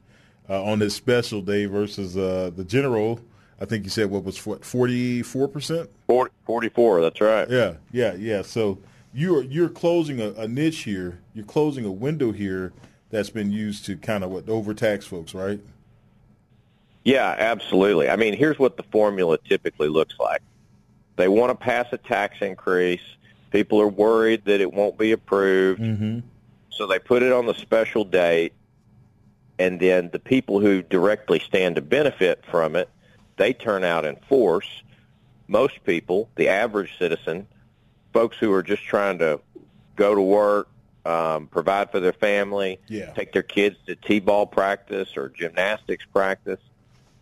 uh, 0.50 0.64
on 0.64 0.80
this 0.80 0.96
special 0.96 1.42
day 1.42 1.66
versus 1.66 2.18
uh, 2.18 2.52
the 2.56 2.64
general. 2.64 3.20
I 3.60 3.66
think 3.66 3.86
you 3.86 3.90
said 3.90 4.12
what 4.12 4.24
was 4.24 4.44
what 4.46 4.64
44 4.64 5.48
percent. 5.48 5.90
44. 6.46 7.02
That's 7.02 7.22
right. 7.22 7.50
Yeah, 7.50 7.74
yeah, 7.92 8.14
yeah. 8.14 8.42
So 8.44 8.78
you're 9.18 9.42
you're 9.42 9.70
closing 9.70 10.22
a, 10.22 10.30
a 10.34 10.48
niche 10.48 10.84
here. 10.84 11.20
You're 11.34 11.46
closing 11.46 11.86
a 11.86 11.92
window 11.92 12.32
here 12.32 12.72
that's 13.10 13.32
been 13.32 13.52
used 13.52 13.84
to 13.86 13.98
kind 13.98 14.24
of 14.24 14.30
what 14.30 14.48
overtax 14.48 15.08
folks, 15.08 15.34
right? 15.34 15.60
Yeah, 17.04 17.36
absolutely. 17.38 18.10
I 18.10 18.16
mean, 18.16 18.36
here's 18.36 18.60
what 18.60 18.78
the 18.78 18.84
formula 18.84 19.40
typically 19.40 19.88
looks 19.88 20.14
like. 20.20 20.42
They 21.16 21.28
want 21.28 21.50
to 21.50 21.56
pass 21.56 21.88
a 21.92 21.98
tax 21.98 22.38
increase. 22.42 23.02
People 23.50 23.82
are 23.82 23.88
worried 23.88 24.46
that 24.46 24.62
it 24.62 24.72
won't 24.72 25.00
be 25.00 25.14
approved. 25.14 25.82
Mm-hmm. 25.82 26.20
So 26.70 26.86
they 26.86 27.00
put 27.00 27.24
it 27.24 27.32
on 27.32 27.48
the 27.48 27.56
special 27.56 28.04
date. 28.04 28.54
And 29.58 29.80
then 29.80 30.12
the 30.12 30.20
people 30.20 30.60
who 30.60 30.84
directly 30.84 31.40
stand 31.40 31.78
to 31.78 31.82
benefit 31.82 32.44
from 32.52 32.76
it, 32.76 32.88
they 33.38 33.54
turn 33.54 33.84
out 33.84 34.06
in 34.06 34.18
force. 34.30 34.84
Most 35.48 35.84
people, 35.86 36.30
the 36.36 36.50
average 36.50 37.00
citizen, 37.00 37.48
folks 38.18 38.38
who 38.40 38.52
are 38.52 38.64
just 38.64 38.82
trying 38.82 39.20
to 39.20 39.40
go 39.96 40.16
to 40.16 40.22
work, 40.22 40.68
um, 41.06 41.46
provide 41.46 41.92
for 41.92 42.00
their 42.00 42.14
family, 42.14 42.80
yeah. 42.88 43.12
take 43.12 43.32
their 43.32 43.44
kids 43.44 43.76
to 43.86 43.96
t-ball 43.96 44.48
practice 44.48 45.16
or 45.16 45.30
gymnastics 45.30 46.04
practice, 46.12 46.60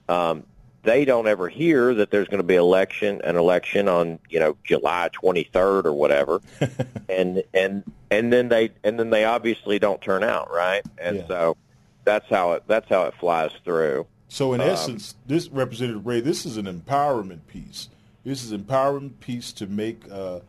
um, 0.07 0.43
they 0.83 1.03
don't 1.03 1.27
ever 1.27 1.49
hear 1.49 1.93
that 1.95 2.11
there's 2.11 2.29
going 2.29 2.39
to 2.39 2.47
be 2.47 2.55
election 2.55 3.19
an 3.25 3.35
election 3.35 3.89
on 3.89 4.19
you 4.29 4.39
know 4.39 4.55
July 4.63 5.09
23rd 5.21 5.83
or 5.83 5.93
whatever, 5.93 6.39
and 7.09 7.43
and 7.53 7.83
and 8.09 8.31
then 8.31 8.47
they 8.47 8.71
and 8.85 8.97
then 8.97 9.09
they 9.09 9.25
obviously 9.25 9.79
don't 9.79 9.99
turn 9.99 10.23
out 10.23 10.49
right, 10.49 10.83
and 10.97 11.17
yeah. 11.17 11.27
so 11.27 11.57
that's 12.05 12.29
how 12.29 12.53
it 12.53 12.63
that's 12.67 12.87
how 12.87 13.03
it 13.03 13.15
flies 13.19 13.51
through. 13.65 14.07
So 14.29 14.53
in 14.53 14.61
Um, 14.61 14.69
essence, 14.69 15.15
this 15.25 15.49
Representative 15.49 16.05
Ray, 16.05 16.21
this 16.21 16.45
is 16.45 16.55
an 16.55 16.67
empowerment 16.67 17.47
piece. 17.47 17.89
This 18.23 18.45
is 18.45 18.53
empowerment 18.53 19.19
piece 19.19 19.51
to 19.53 19.67
make 19.67 20.03
uh, 20.09 20.39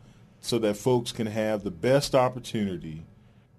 so 0.47 0.57
that 0.57 0.77
folks 0.77 1.11
can 1.11 1.27
have 1.27 1.65
the 1.65 1.71
best 1.71 2.15
opportunity 2.15 3.05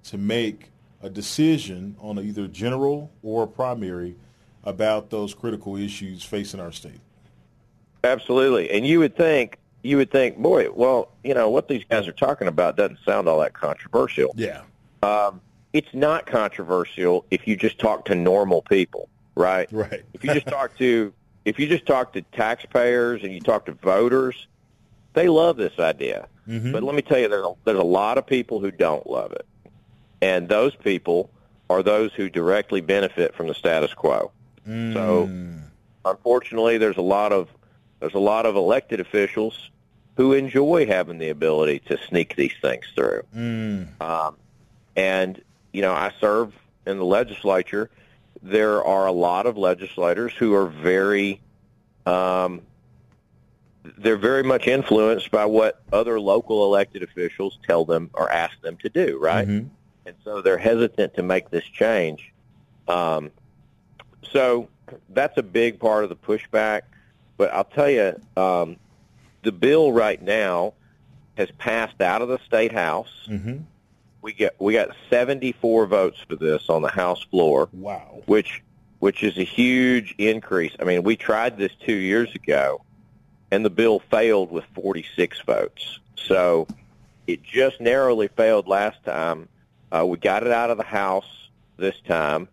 to 0.02 0.16
make 0.16 0.70
a 1.02 1.10
decision 1.10 1.94
on 2.00 2.18
either 2.18 2.48
general 2.48 3.12
or 3.22 3.46
primary 3.46 4.16
about 4.64 5.10
those 5.10 5.34
critical 5.34 5.76
issues 5.76 6.24
facing 6.24 6.60
our 6.60 6.72
state. 6.72 7.00
Absolutely. 8.02 8.70
And 8.70 8.86
you 8.86 9.00
would 9.00 9.16
think 9.16 9.58
you 9.82 9.98
would 9.98 10.10
think, 10.10 10.38
boy, 10.38 10.70
well, 10.70 11.12
you 11.22 11.34
know, 11.34 11.50
what 11.50 11.68
these 11.68 11.84
guys 11.84 12.08
are 12.08 12.12
talking 12.12 12.48
about 12.48 12.76
doesn't 12.76 12.98
sound 13.04 13.28
all 13.28 13.40
that 13.40 13.52
controversial. 13.52 14.34
Yeah. 14.34 14.62
Um, 15.02 15.42
it's 15.74 15.92
not 15.92 16.24
controversial 16.24 17.26
if 17.30 17.46
you 17.46 17.54
just 17.54 17.78
talk 17.78 18.06
to 18.06 18.14
normal 18.14 18.62
people, 18.62 19.10
right? 19.34 19.70
Right. 19.70 20.04
if 20.14 20.24
you 20.24 20.32
just 20.32 20.46
talk 20.46 20.76
to 20.78 21.12
if 21.44 21.58
you 21.58 21.68
just 21.68 21.84
talk 21.84 22.14
to 22.14 22.22
taxpayers 22.22 23.22
and 23.22 23.32
you 23.32 23.40
talk 23.40 23.66
to 23.66 23.72
voters, 23.72 24.48
they 25.14 25.28
love 25.28 25.56
this 25.56 25.78
idea. 25.78 26.28
Mhm. 26.48 26.72
But 26.72 26.82
let 26.82 26.94
me 26.94 27.02
tell 27.02 27.18
you, 27.18 27.28
there's 27.28 27.44
a, 27.44 27.52
there's 27.64 27.78
a 27.78 27.82
lot 27.82 28.18
of 28.18 28.26
people 28.26 28.60
who 28.60 28.70
don't 28.70 29.08
love 29.08 29.32
it, 29.32 29.46
and 30.22 30.48
those 30.48 30.74
people 30.74 31.30
are 31.70 31.82
those 31.82 32.12
who 32.14 32.30
directly 32.30 32.80
benefit 32.80 33.34
from 33.34 33.48
the 33.48 33.54
status 33.54 33.92
quo. 33.94 34.30
So, 34.66 35.30
unfortunately, 36.04 36.76
there's 36.76 36.98
a 36.98 37.02
lot 37.02 37.32
of 37.32 37.48
there's 38.00 38.14
a 38.14 38.18
lot 38.18 38.46
of 38.46 38.54
elected 38.54 39.00
officials 39.00 39.70
who 40.16 40.32
enjoy 40.32 40.86
having 40.86 41.18
the 41.18 41.30
ability 41.30 41.78
to 41.80 41.98
sneak 42.08 42.36
these 42.36 42.52
things 42.60 42.84
through. 42.94 43.22
Mm. 43.34 44.00
Um, 44.00 44.36
and 44.96 45.40
you 45.72 45.82
know, 45.82 45.92
I 45.92 46.12
serve 46.20 46.52
in 46.86 46.98
the 46.98 47.04
legislature. 47.04 47.90
There 48.42 48.84
are 48.84 49.06
a 49.06 49.12
lot 49.12 49.46
of 49.46 49.56
legislators 49.56 50.32
who 50.32 50.54
are 50.54 50.66
very, 50.66 51.40
um, 52.06 52.62
they're 53.96 54.16
very 54.16 54.42
much 54.42 54.66
influenced 54.66 55.30
by 55.30 55.44
what 55.46 55.82
other 55.92 56.20
local 56.20 56.64
elected 56.64 57.02
officials 57.02 57.58
tell 57.66 57.84
them 57.84 58.10
or 58.14 58.30
ask 58.30 58.60
them 58.60 58.76
to 58.82 58.88
do, 58.88 59.18
right? 59.20 59.46
Mhm. 59.48 59.68
And 60.06 60.16
so 60.24 60.40
they're 60.42 60.58
hesitant 60.58 61.14
to 61.14 61.22
make 61.22 61.50
this 61.50 61.64
change. 61.64 62.32
Um, 62.86 63.30
so 64.32 64.68
that's 65.10 65.36
a 65.38 65.42
big 65.42 65.78
part 65.78 66.04
of 66.04 66.10
the 66.10 66.16
pushback. 66.16 66.82
But 67.36 67.52
I'll 67.52 67.64
tell 67.64 67.90
you, 67.90 68.18
um, 68.36 68.76
the 69.42 69.52
bill 69.52 69.92
right 69.92 70.20
now 70.20 70.74
has 71.36 71.48
passed 71.58 72.00
out 72.00 72.20
of 72.22 72.28
the 72.28 72.38
state 72.46 72.72
house. 72.72 73.26
Mhm. 73.28 73.62
We 74.22 74.32
get 74.32 74.56
we 74.58 74.72
got 74.72 74.88
74 75.08 75.86
votes 75.86 76.18
for 76.28 76.34
this 76.36 76.68
on 76.68 76.82
the 76.82 76.88
House 76.88 77.22
floor, 77.30 77.68
Wow. 77.72 78.22
which 78.26 78.62
which 78.98 79.22
is 79.22 79.38
a 79.38 79.44
huge 79.44 80.12
increase. 80.18 80.72
I 80.80 80.84
mean, 80.84 81.04
we 81.04 81.14
tried 81.14 81.56
this 81.56 81.70
two 81.86 81.92
years 81.94 82.34
ago, 82.34 82.82
and 83.50 83.64
the 83.64 83.70
bill 83.70 84.00
failed 84.10 84.50
with 84.50 84.64
46 84.74 85.40
votes. 85.42 86.00
So 86.16 86.66
it 87.26 87.42
just 87.42 87.80
narrowly 87.80 88.28
failed 88.28 88.68
last 88.68 89.02
time. 89.04 89.48
Uh, 89.90 90.04
we 90.06 90.18
got 90.18 90.44
it 90.44 90.52
out 90.52 90.70
of 90.70 90.76
the 90.76 90.84
House 90.84 91.48
this 91.76 91.94
time, 92.06 92.48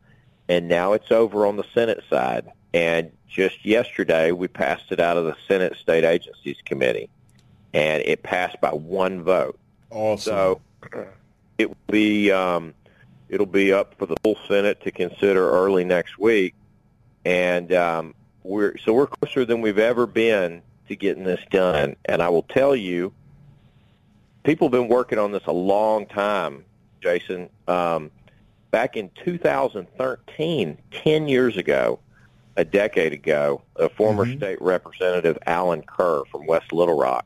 and 0.48 0.68
now 0.68 0.94
it's 0.94 1.12
over 1.12 1.46
on 1.46 1.58
the 1.58 1.66
Senate 1.74 2.04
side. 2.10 2.52
And 2.74 3.12
just 3.28 3.66
yesterday, 3.66 4.32
we 4.32 4.48
passed 4.48 4.92
it 4.92 5.00
out 5.00 5.18
of 5.18 5.26
the 5.26 5.36
Senate 5.48 5.76
State 5.78 6.04
Agencies 6.04 6.58
Committee, 6.64 7.10
and 7.74 8.02
it 8.06 8.24
passed 8.24 8.60
by 8.62 8.72
one 8.72 9.24
vote. 9.24 9.60
Awesome. 9.90 10.32
So 10.32 10.62
it 11.58 11.70
will 11.70 11.78
be 11.90 12.32
um, 12.32 12.74
it'll 13.30 13.46
be 13.46 13.74
up 13.74 13.96
for 13.98 14.06
the 14.06 14.16
full 14.24 14.38
Senate 14.48 14.82
to 14.82 14.92
consider 14.92 15.50
early 15.50 15.84
next 15.84 16.18
week, 16.18 16.54
and 17.26 17.72
um, 17.74 18.14
we're 18.44 18.78
so 18.78 18.94
we're 18.94 19.08
closer 19.08 19.46
than 19.46 19.62
we've 19.62 19.80
ever 19.80 20.06
been 20.06 20.62
to 20.88 20.96
getting 20.96 21.24
this 21.24 21.42
done. 21.52 21.96
And 22.06 22.22
I 22.22 22.30
will 22.30 22.44
tell 22.44 22.76
you, 22.76 23.14
people 24.44 24.68
have 24.68 24.72
been 24.72 24.88
working 24.88 25.18
on 25.20 25.32
this 25.32 25.46
a 25.46 25.52
long 25.52 26.06
time, 26.06 26.64
Jason. 27.02 27.50
Um, 27.68 28.12
back 28.72 28.96
in 28.98 29.10
2013, 29.24 30.78
10 30.92 31.28
years 31.28 31.58
ago, 31.58 32.00
a 32.58 32.64
decade 32.64 33.14
ago, 33.14 33.62
a 33.76 33.90
former 33.90 34.26
Mhm. 34.26 34.38
state 34.38 34.62
representative, 34.62 35.38
Allen 35.46 35.84
Kerr 35.84 36.24
from 36.26 36.46
West 36.46 36.72
Little 36.72 36.98
Rock, 36.98 37.26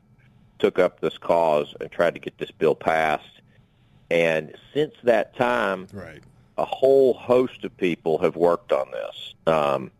took 0.58 0.78
up 0.78 1.00
this 1.00 1.18
cause 1.18 1.74
and 1.80 1.90
tried 1.90 2.14
to 2.14 2.20
get 2.20 2.36
this 2.38 2.50
bill 2.50 2.74
passed. 2.74 3.40
And 4.10 4.54
since 4.74 4.94
that 5.04 5.36
time, 5.36 5.86
Right. 5.92 6.20
a 6.58 6.64
whole 6.64 7.14
host 7.14 7.64
of 7.64 7.76
people 7.76 8.18
have 8.18 8.36
worked 8.36 8.72
on 8.72 8.90
this. 8.90 9.34
Um, 9.46 9.92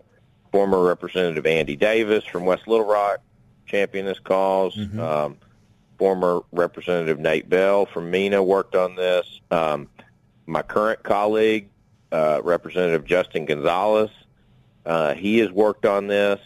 former 0.51 0.85
Representative 0.85 1.47
Andy 1.47 1.77
Davis 1.77 2.25
from 2.25 2.45
West 2.45 2.67
Little 2.67 2.87
Rock 2.87 3.21
championed 3.71 4.09
this 4.09 4.19
because 4.19 4.75
Mhm. 4.75 4.99
Um, 4.99 5.37
former 5.99 6.41
Representative 6.53 7.19
Nate 7.19 7.49
Bell 7.49 7.87
from 7.87 8.11
Mena 8.11 8.43
worked 8.43 8.75
on 8.75 8.97
this. 8.97 9.41
Um, 9.51 9.89
my 10.47 10.63
current 10.63 11.03
colleague, 11.03 11.69
uh, 12.11 12.41
Representative 12.43 13.05
Justin 13.05 13.45
Gonzales, 13.45 14.11
uh, 14.87 15.15
he 15.15 15.39
has 15.39 15.51
worked 15.51 15.85
on 15.87 16.07
this. 16.07 16.41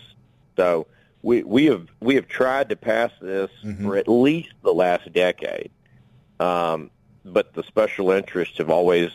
So 0.56 0.86
we 1.22 1.42
we 1.42 1.66
have 1.66 1.86
we 2.00 2.16
have 2.16 2.28
tried 2.28 2.68
to 2.68 2.76
pass 2.76 3.10
this 3.20 3.50
Mhm. 3.64 3.82
for 3.84 3.96
at 3.96 4.08
least 4.08 4.50
the 4.62 4.74
last 4.74 5.12
decade, 5.12 5.70
um, 6.40 6.90
but 7.24 7.54
the 7.54 7.62
special 7.62 8.10
interests 8.10 8.58
have 8.58 8.70
always 8.70 9.10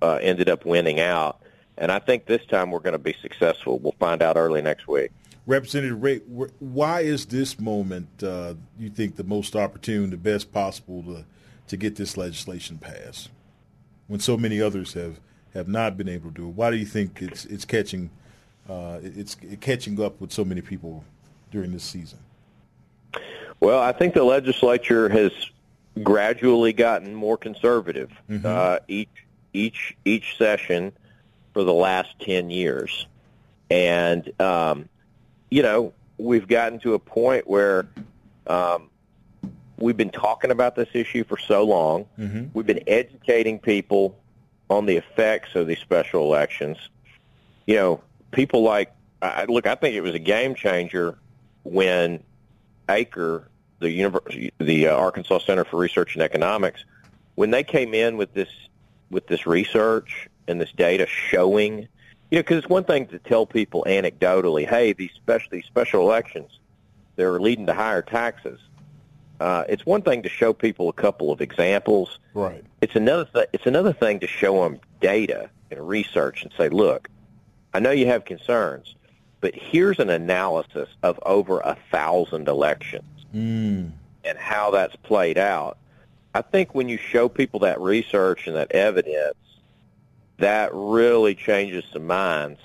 uh, 0.00 0.18
ended 0.20 0.48
up 0.48 0.64
winning 0.64 0.98
out. 0.98 1.38
And 1.78 1.92
I 1.92 2.00
think 2.00 2.26
this 2.26 2.44
time 2.46 2.70
we're 2.72 2.80
going 2.80 2.92
to 2.94 2.98
be 2.98 3.14
successful. 3.22 3.78
We'll 3.78 3.94
find 4.00 4.20
out 4.20 4.36
early 4.36 4.60
next 4.62 4.88
week. 4.88 5.10
Representative 5.46 6.02
Ray, 6.02 6.18
why 6.60 7.00
is 7.00 7.26
this 7.26 7.58
moment 7.58 8.08
uh, 8.22 8.54
you 8.78 8.90
think 8.90 9.16
the 9.16 9.24
most 9.24 9.56
opportune, 9.56 10.10
the 10.10 10.16
best 10.16 10.52
possible 10.52 11.02
to 11.02 11.24
to 11.68 11.76
get 11.76 11.96
this 11.96 12.16
legislation 12.16 12.76
passed, 12.78 13.30
when 14.06 14.20
so 14.20 14.36
many 14.36 14.60
others 14.60 14.92
have, 14.92 15.20
have 15.54 15.68
not 15.68 15.96
been 15.96 16.08
able 16.08 16.30
to 16.30 16.36
do 16.36 16.48
it? 16.48 16.54
Why 16.54 16.70
do 16.70 16.76
you 16.76 16.84
think 16.84 17.22
it's 17.22 17.44
it's 17.46 17.64
catching 17.64 18.10
uh, 18.68 19.00
it's 19.02 19.36
catching 19.60 20.00
up 20.00 20.20
with 20.20 20.32
so 20.32 20.44
many 20.44 20.60
people 20.60 21.04
during 21.50 21.72
this 21.72 21.84
season? 21.84 22.18
Well, 23.60 23.80
I 23.80 23.92
think 23.92 24.14
the 24.14 24.24
legislature 24.24 25.08
has 25.08 25.32
gradually 26.02 26.72
gotten 26.72 27.14
more 27.14 27.36
conservative. 27.36 28.10
Mhm. 28.30 28.44
Uh, 28.44 28.78
each 28.86 29.26
each 29.52 29.96
each 30.04 30.36
session, 30.38 30.92
for 31.52 31.64
the 31.64 31.72
last 31.72 32.08
10 32.20 32.50
years. 32.50 33.06
And, 33.70 34.30
um, 34.40 34.88
you 35.52 35.62
know, 35.62 35.92
we've 36.16 36.48
gotten 36.48 36.78
to 36.78 36.94
a 36.94 36.98
point 36.98 37.46
where 37.46 37.86
um, 38.46 38.88
we've 39.76 39.98
been 39.98 40.08
talking 40.08 40.50
about 40.50 40.76
this 40.76 40.88
issue 40.94 41.24
for 41.24 41.36
so 41.36 41.62
long. 41.62 42.06
Mm-hmm. 42.18 42.46
We've 42.54 42.64
been 42.64 42.82
educating 42.86 43.58
people 43.58 44.18
on 44.70 44.86
the 44.86 44.96
effects 44.96 45.54
of 45.54 45.66
these 45.66 45.78
special 45.80 46.22
elections. 46.22 46.78
You 47.66 47.76
know, 47.76 48.00
people 48.30 48.62
like, 48.62 48.94
I, 49.20 49.44
look, 49.44 49.66
I 49.66 49.74
think 49.74 49.94
it 49.94 50.00
was 50.00 50.14
a 50.14 50.18
game 50.18 50.54
changer 50.54 51.18
when 51.64 52.22
ACRE, 52.88 53.46
the 53.78 53.90
university, 53.90 54.54
the 54.56 54.88
uh, 54.88 54.96
Arkansas 54.96 55.40
Center 55.40 55.66
for 55.66 55.76
Research 55.76 56.14
and 56.14 56.22
Economics, 56.22 56.82
when 57.34 57.50
they 57.50 57.62
came 57.62 57.92
in 57.92 58.16
with 58.16 58.32
this 58.32 58.48
with 59.10 59.26
this 59.26 59.46
research 59.46 60.30
and 60.48 60.58
this 60.58 60.72
data 60.72 61.06
showing, 61.06 61.88
you 62.32 62.38
know, 62.38 62.40
because 62.42 62.56
it's 62.56 62.68
one 62.68 62.84
thing 62.84 63.06
to 63.08 63.18
tell 63.18 63.44
people 63.44 63.84
anecdotally, 63.86 64.66
hey, 64.66 64.94
these 64.94 65.10
special 65.12 65.48
these 65.52 65.66
special 65.66 66.00
elections, 66.00 66.58
they're 67.16 67.38
leading 67.38 67.66
to 67.66 67.74
higher 67.74 68.00
taxes. 68.00 68.58
Uh, 69.38 69.64
it's 69.68 69.84
one 69.84 70.00
thing 70.00 70.22
to 70.22 70.30
show 70.30 70.54
people 70.54 70.88
a 70.88 70.94
couple 70.94 71.30
of 71.30 71.42
examples. 71.42 72.18
Right. 72.32 72.64
It's 72.80 72.96
another 72.96 73.26
th- 73.26 73.48
it's 73.52 73.66
another 73.66 73.92
thing 73.92 74.18
to 74.20 74.26
show 74.26 74.64
them 74.64 74.80
data 75.02 75.50
and 75.70 75.86
research 75.86 76.42
and 76.42 76.50
say, 76.56 76.70
look, 76.70 77.10
I 77.74 77.80
know 77.80 77.90
you 77.90 78.06
have 78.06 78.24
concerns, 78.24 78.94
but 79.42 79.54
here's 79.54 79.98
an 79.98 80.08
analysis 80.08 80.88
of 81.02 81.20
over 81.26 81.60
a 81.60 81.76
thousand 81.90 82.48
elections 82.48 83.04
Mm. 83.34 83.92
and 84.24 84.38
how 84.38 84.70
that's 84.70 84.96
played 84.96 85.36
out. 85.36 85.76
I 86.34 86.40
think 86.40 86.74
when 86.74 86.88
you 86.88 86.96
show 86.96 87.28
people 87.28 87.60
that 87.60 87.78
research 87.78 88.46
and 88.46 88.56
that 88.56 88.72
evidence, 88.72 89.36
that 90.38 90.70
really 90.72 91.34
changes 91.34 91.84
some 91.92 92.06
minds. 92.06 92.60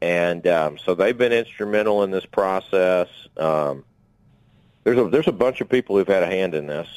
And 0.00 0.46
um, 0.46 0.78
so 0.78 0.94
they've 0.94 1.16
been 1.16 1.32
instrumental 1.32 2.02
in 2.02 2.10
this 2.10 2.26
process. 2.26 3.08
Um, 3.36 3.84
there's 4.84 4.98
a 4.98 5.08
there's 5.08 5.28
a 5.28 5.32
bunch 5.32 5.60
of 5.60 5.68
people 5.68 5.96
who've 5.96 6.06
had 6.06 6.22
a 6.22 6.26
hand 6.26 6.54
in 6.54 6.66
this. 6.66 6.88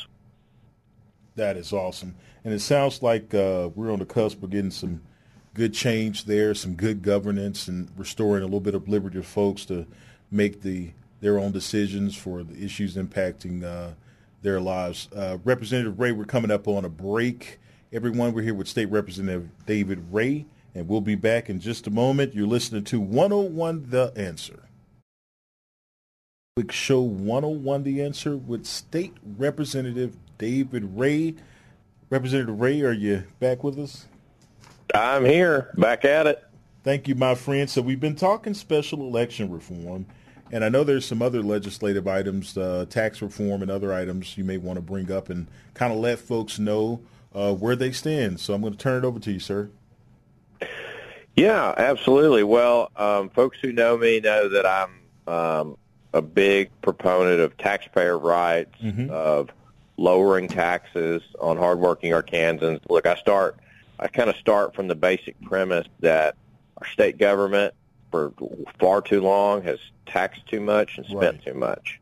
That 1.35 1.55
is 1.55 1.71
awesome. 1.71 2.15
And 2.43 2.53
it 2.53 2.59
sounds 2.59 3.01
like 3.01 3.33
uh, 3.33 3.69
we're 3.75 3.91
on 3.91 3.99
the 3.99 4.05
cusp 4.05 4.43
of 4.43 4.49
getting 4.49 4.71
some 4.71 5.01
good 5.53 5.73
change 5.73 6.25
there, 6.25 6.53
some 6.53 6.75
good 6.75 7.01
governance, 7.01 7.67
and 7.67 7.89
restoring 7.97 8.43
a 8.43 8.45
little 8.45 8.59
bit 8.59 8.75
of 8.75 8.87
liberty 8.87 9.17
to 9.17 9.23
folks 9.23 9.65
to 9.65 9.85
make 10.31 10.61
the 10.61 10.91
their 11.19 11.39
own 11.39 11.51
decisions 11.51 12.15
for 12.15 12.43
the 12.43 12.63
issues 12.63 12.95
impacting 12.95 13.63
uh, 13.63 13.93
their 14.41 14.59
lives. 14.59 15.07
Uh, 15.15 15.37
Representative 15.43 15.99
Ray, 15.99 16.11
we're 16.11 16.25
coming 16.25 16.51
up 16.51 16.67
on 16.67 16.85
a 16.85 16.89
break. 16.89 17.59
Everyone, 17.93 18.33
we're 18.33 18.41
here 18.41 18.53
with 18.53 18.67
State 18.67 18.91
Representative 18.91 19.47
David 19.65 20.11
Ray, 20.11 20.45
and 20.75 20.89
we'll 20.89 20.99
be 20.99 21.15
back 21.15 21.49
in 21.49 21.61
just 21.61 21.87
a 21.87 21.89
moment. 21.89 22.35
You're 22.35 22.45
listening 22.45 22.83
to 22.83 22.99
101 22.99 23.91
The 23.91 24.11
Answer. 24.13 24.63
Quick 26.57 26.73
show 26.73 26.99
101 26.99 27.83
The 27.83 28.01
Answer 28.01 28.35
with 28.35 28.65
State 28.65 29.13
Representative 29.37 30.17
David 30.37 30.97
Ray. 30.97 31.35
Representative 32.09 32.59
Ray, 32.59 32.81
are 32.81 32.91
you 32.91 33.23
back 33.39 33.63
with 33.63 33.79
us? 33.79 34.07
I'm 34.93 35.23
here, 35.23 35.73
back 35.77 36.03
at 36.03 36.27
it. 36.27 36.43
Thank 36.83 37.07
you, 37.07 37.15
my 37.15 37.35
friend. 37.35 37.69
So 37.69 37.81
we've 37.81 38.01
been 38.01 38.17
talking 38.17 38.53
special 38.53 38.99
election 38.99 39.49
reform, 39.49 40.05
and 40.51 40.65
I 40.65 40.67
know 40.67 40.83
there's 40.83 41.05
some 41.05 41.21
other 41.21 41.41
legislative 41.41 42.05
items, 42.05 42.57
uh, 42.57 42.85
tax 42.89 43.21
reform 43.21 43.61
and 43.61 43.71
other 43.71 43.93
items 43.93 44.37
you 44.37 44.43
may 44.43 44.57
want 44.57 44.75
to 44.75 44.81
bring 44.81 45.09
up 45.09 45.29
and 45.29 45.47
kind 45.73 45.93
of 45.93 45.99
let 45.99 46.19
folks 46.19 46.59
know 46.59 46.99
uh, 47.37 47.53
where 47.53 47.75
they 47.75 47.91
stand. 47.91 48.39
So 48.39 48.53
I'm 48.55 48.61
going 48.61 48.73
to 48.73 48.79
turn 48.79 49.03
it 49.03 49.07
over 49.07 49.19
to 49.19 49.31
you, 49.31 49.39
sir. 49.39 49.69
Yeah, 51.35 51.75
absolutely. 51.77 52.43
Well, 52.43 52.89
um, 52.95 53.29
folks 53.29 53.59
who 53.61 53.71
know 53.71 53.95
me 53.95 54.19
know 54.19 54.49
that 54.49 54.65
I'm 54.65 55.01
um, 55.31 55.77
a 56.13 56.21
big 56.21 56.71
proponent 56.81 57.39
of 57.41 57.55
taxpayer 57.57 58.17
rights, 58.17 58.73
Mhm. 58.81 59.09
of 59.11 59.49
lowering 59.97 60.47
taxes 60.47 61.21
on 61.39 61.57
hardworking 61.57 62.11
Arkansans. 62.11 62.79
Look, 62.89 63.05
I 63.05 63.15
start, 63.15 63.57
I 63.99 64.07
kind 64.07 64.29
of 64.29 64.35
start 64.37 64.73
from 64.73 64.87
the 64.87 64.95
basic 64.95 65.39
premise 65.41 65.85
that 65.99 66.35
our 66.77 66.87
state 66.87 67.17
government, 67.19 67.73
for 68.09 68.31
far 68.79 69.01
too 69.01 69.21
long, 69.21 69.61
has 69.63 69.79
taxed 70.07 70.47
too 70.47 70.61
much 70.61 70.97
and 70.97 71.05
spent 71.05 71.21
Right. 71.21 71.45
too 71.45 71.53
much, 71.53 71.99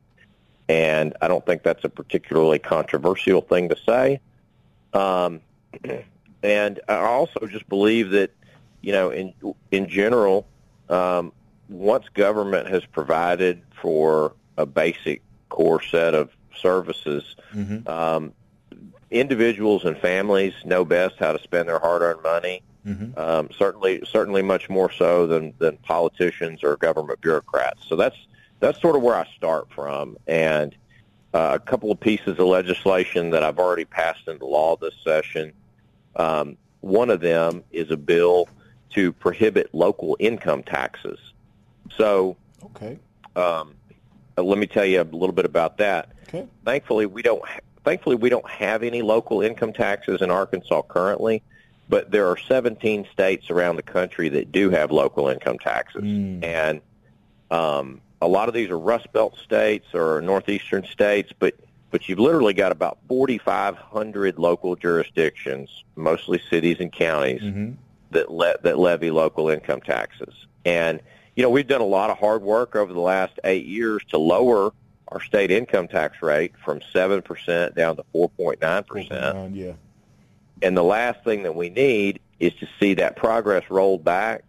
and 0.69 1.13
I 1.21 1.27
don't 1.27 1.45
think 1.45 1.63
that's 1.63 1.83
a 1.83 1.89
particularly 1.89 2.59
controversial 2.59 3.41
thing 3.41 3.67
to 3.69 3.75
say. 3.85 4.19
Um, 4.95 5.41
and 6.43 6.79
I 6.87 6.95
also 6.95 7.45
just 7.47 7.67
believe 7.69 8.11
that, 8.11 8.31
you 8.81 8.91
know, 8.91 9.09
in 9.09 9.33
in 9.71 9.89
general, 9.89 10.47
um, 10.89 11.31
once 11.69 12.05
government 12.13 12.67
has 12.69 12.85
provided 12.85 13.61
for 13.81 14.33
a 14.57 14.65
basic 14.65 15.21
core 15.49 15.81
set 15.81 16.13
of 16.15 16.29
services, 16.55 17.35
Mm-hmm. 17.53 17.87
um, 17.87 18.33
individuals 19.11 19.85
and 19.85 19.97
families 19.97 20.53
know 20.65 20.83
best 20.83 21.15
how 21.19 21.31
to 21.31 21.41
spend 21.41 21.69
their 21.69 21.79
hard-earned 21.79 22.21
money. 22.21 22.61
Mm-hmm. 22.85 23.17
Um, 23.17 23.49
certainly, 23.57 24.03
certainly 24.05 24.41
much 24.41 24.69
more 24.69 24.91
so 24.91 25.25
than 25.25 25.53
than 25.57 25.77
politicians 25.77 26.63
or 26.63 26.75
government 26.75 27.21
bureaucrats. 27.21 27.87
So 27.87 27.95
that's 27.95 28.17
that's 28.59 28.79
sort 28.81 28.95
of 28.95 29.01
where 29.01 29.15
I 29.15 29.25
start 29.35 29.67
from, 29.71 30.17
and 30.27 30.75
uh, 31.35 31.51
a 31.53 31.59
couple 31.59 31.91
of 31.91 31.99
pieces 31.99 32.39
of 32.39 32.47
legislation 32.47 33.29
that 33.31 33.43
I've 33.43 33.59
already 33.59 33.83
passed 33.83 34.25
into 34.29 34.45
law 34.45 34.77
this 34.77 34.93
session. 35.03 35.51
Um, 36.15 36.55
one 36.79 37.09
of 37.09 37.19
them 37.19 37.61
is 37.71 37.91
a 37.91 37.97
bill 37.97 38.47
to 38.91 39.11
prohibit 39.11 39.75
local 39.75 40.15
income 40.17 40.63
taxes. 40.63 41.19
So 41.97 42.37
Okay. 42.63 42.97
um, 43.35 43.75
uh, 44.37 44.43
let 44.43 44.57
me 44.57 44.65
tell 44.65 44.85
you 44.85 45.01
a 45.01 45.03
little 45.03 45.33
bit 45.33 45.43
about 45.43 45.77
that. 45.79 46.09
Okay. 46.29 46.47
Thankfully, 46.63 47.05
we 47.05 47.21
don't. 47.21 47.45
ha- 47.45 47.59
Thankfully, 47.83 48.15
we 48.15 48.29
don't 48.29 48.49
have 48.49 48.81
any 48.81 49.01
local 49.03 49.41
income 49.41 49.71
taxes 49.73 50.21
in 50.21 50.31
Arkansas 50.31 50.81
currently, 50.87 51.43
but 51.89 52.09
there 52.11 52.27
are 52.27 52.37
17 52.37 53.05
states 53.11 53.51
around 53.51 53.75
the 53.75 53.83
country 53.83 54.29
that 54.29 54.51
do 54.53 54.69
have 54.71 54.89
local 54.89 55.27
income 55.27 55.59
taxes, 55.59 56.01
Mm. 56.01 56.43
and 56.43 56.81
um, 57.51 58.01
a 58.21 58.27
lot 58.27 58.47
of 58.47 58.53
these 58.53 58.69
are 58.69 58.79
Rust 58.79 59.11
Belt 59.13 59.37
states 59.43 59.87
or 59.93 60.21
northeastern 60.21 60.85
states, 60.85 61.31
but 61.37 61.55
but 61.91 62.09
you've 62.09 62.19
literally 62.19 62.53
got 62.53 62.71
about 62.73 62.97
4,500 63.07 64.37
local 64.37 64.75
jurisdictions, 64.75 65.83
mostly 65.95 66.41
cities 66.49 66.77
and 66.79 66.91
counties, 66.91 67.41
Mm-hmm. 67.41 67.71
that 68.11 68.31
le- 68.31 68.57
that 68.63 68.77
levy 68.77 69.11
local 69.11 69.49
income 69.49 69.81
taxes. 69.81 70.33
And 70.65 70.99
you 71.35 71.43
know, 71.43 71.49
we've 71.49 71.67
done 71.67 71.81
a 71.81 71.85
lot 71.85 72.09
of 72.09 72.17
hard 72.17 72.41
work 72.41 72.75
over 72.75 72.91
the 72.93 72.99
last 72.99 73.33
eight 73.43 73.65
years 73.65 74.01
to 74.09 74.17
lower 74.17 74.71
our 75.09 75.21
state 75.21 75.51
income 75.51 75.87
tax 75.87 76.21
rate 76.21 76.53
from 76.63 76.81
seven 76.91 77.21
percent 77.21 77.75
down 77.75 77.95
to 77.97 78.03
four 78.11 78.29
point 78.29 78.61
nine 78.61 78.83
percent. 78.83 79.55
Yeah. 79.55 79.73
And 80.61 80.75
the 80.75 80.83
last 80.83 81.23
thing 81.23 81.43
that 81.43 81.55
we 81.55 81.69
need 81.69 82.19
is 82.39 82.53
to 82.55 82.67
see 82.79 82.93
that 82.95 83.15
progress 83.15 83.69
rolled 83.69 84.03
back 84.03 84.43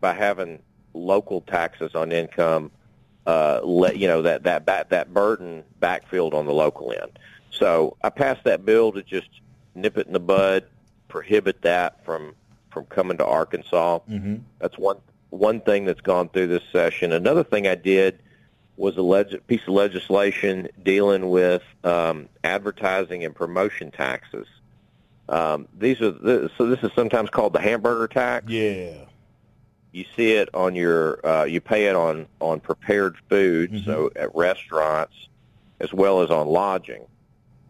by 0.00 0.14
having 0.14 0.58
local 0.94 1.42
taxes 1.42 1.94
on 1.94 2.10
income. 2.12 2.70
Uh, 3.26 3.60
let 3.62 3.96
you 3.98 4.08
know 4.08 4.22
that 4.22 4.42
that 4.42 4.66
that, 4.66 4.90
that 4.90 5.14
burden 5.14 5.62
backfilled 5.80 6.34
on 6.34 6.44
the 6.44 6.52
local 6.52 6.92
end. 6.92 7.18
So 7.50 7.96
I 8.02 8.10
passed 8.10 8.44
that 8.44 8.64
bill 8.64 8.90
to 8.92 9.02
just 9.02 9.28
nip 9.74 9.96
it 9.96 10.06
in 10.06 10.12
the 10.12 10.20
bud, 10.20 10.64
prohibit 11.08 11.62
that 11.62 12.04
from 12.04 12.34
from 12.70 12.86
coming 12.86 13.18
to 13.18 13.26
Arkansas. 13.26 14.00
Mm-hmm. 14.10 14.36
That's 14.58 14.76
one 14.76 14.96
one 15.30 15.60
thing 15.60 15.84
that's 15.84 16.00
gone 16.00 16.28
through 16.30 16.48
this 16.48 16.64
session. 16.72 17.12
Another 17.12 17.44
thing 17.44 17.66
I 17.66 17.74
did 17.74 18.18
was 18.76 18.96
a 18.96 19.02
leg- 19.02 19.46
piece 19.46 19.62
of 19.62 19.74
legislation 19.74 20.68
dealing 20.82 21.30
with 21.30 21.62
um, 21.84 22.28
advertising 22.42 23.24
and 23.24 23.34
promotion 23.34 23.90
taxes. 23.90 24.46
Um, 25.28 25.68
these 25.78 26.00
are 26.00 26.10
the, 26.10 26.50
so 26.58 26.66
this 26.66 26.80
is 26.82 26.90
sometimes 26.94 27.30
called 27.30 27.52
the 27.52 27.60
hamburger 27.60 28.08
tax. 28.08 28.50
Yeah. 28.50 29.04
You 29.92 30.04
see 30.16 30.32
it 30.32 30.48
on 30.54 30.74
your 30.74 31.24
uh, 31.26 31.44
you 31.44 31.60
pay 31.60 31.86
it 31.86 31.94
on 31.96 32.26
on 32.40 32.60
prepared 32.60 33.16
food, 33.28 33.72
Mhm. 33.72 33.84
so 33.84 34.10
at 34.16 34.34
restaurants 34.34 35.14
as 35.80 35.92
well 35.92 36.22
as 36.22 36.30
on 36.30 36.46
lodging, 36.48 37.04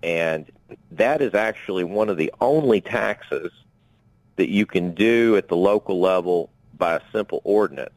and 0.02 0.50
that 0.92 1.20
is 1.20 1.34
actually 1.34 1.84
one 1.84 2.08
of 2.08 2.16
the 2.16 2.32
only 2.40 2.80
taxes 2.80 3.50
that 4.36 4.48
you 4.50 4.66
can 4.66 4.94
do 4.94 5.36
at 5.36 5.48
the 5.48 5.56
local 5.56 6.00
level 6.00 6.50
by 6.78 6.94
a 6.94 7.00
simple 7.12 7.40
ordinance. 7.44 7.90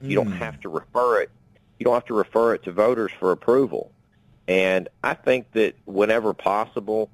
You 0.00 0.16
don't 0.16 0.28
Mm. 0.30 0.36
have 0.38 0.60
to 0.60 0.68
refer 0.68 1.20
it. 1.22 1.30
You 1.78 1.84
don't 1.84 1.94
have 1.94 2.04
to 2.06 2.14
refer 2.14 2.54
it 2.54 2.62
to 2.64 2.72
voters 2.72 3.10
for 3.18 3.32
approval. 3.32 3.90
And 4.48 4.88
I 5.04 5.14
think 5.14 5.52
that 5.52 5.74
whenever 5.84 6.32
possible, 6.34 7.08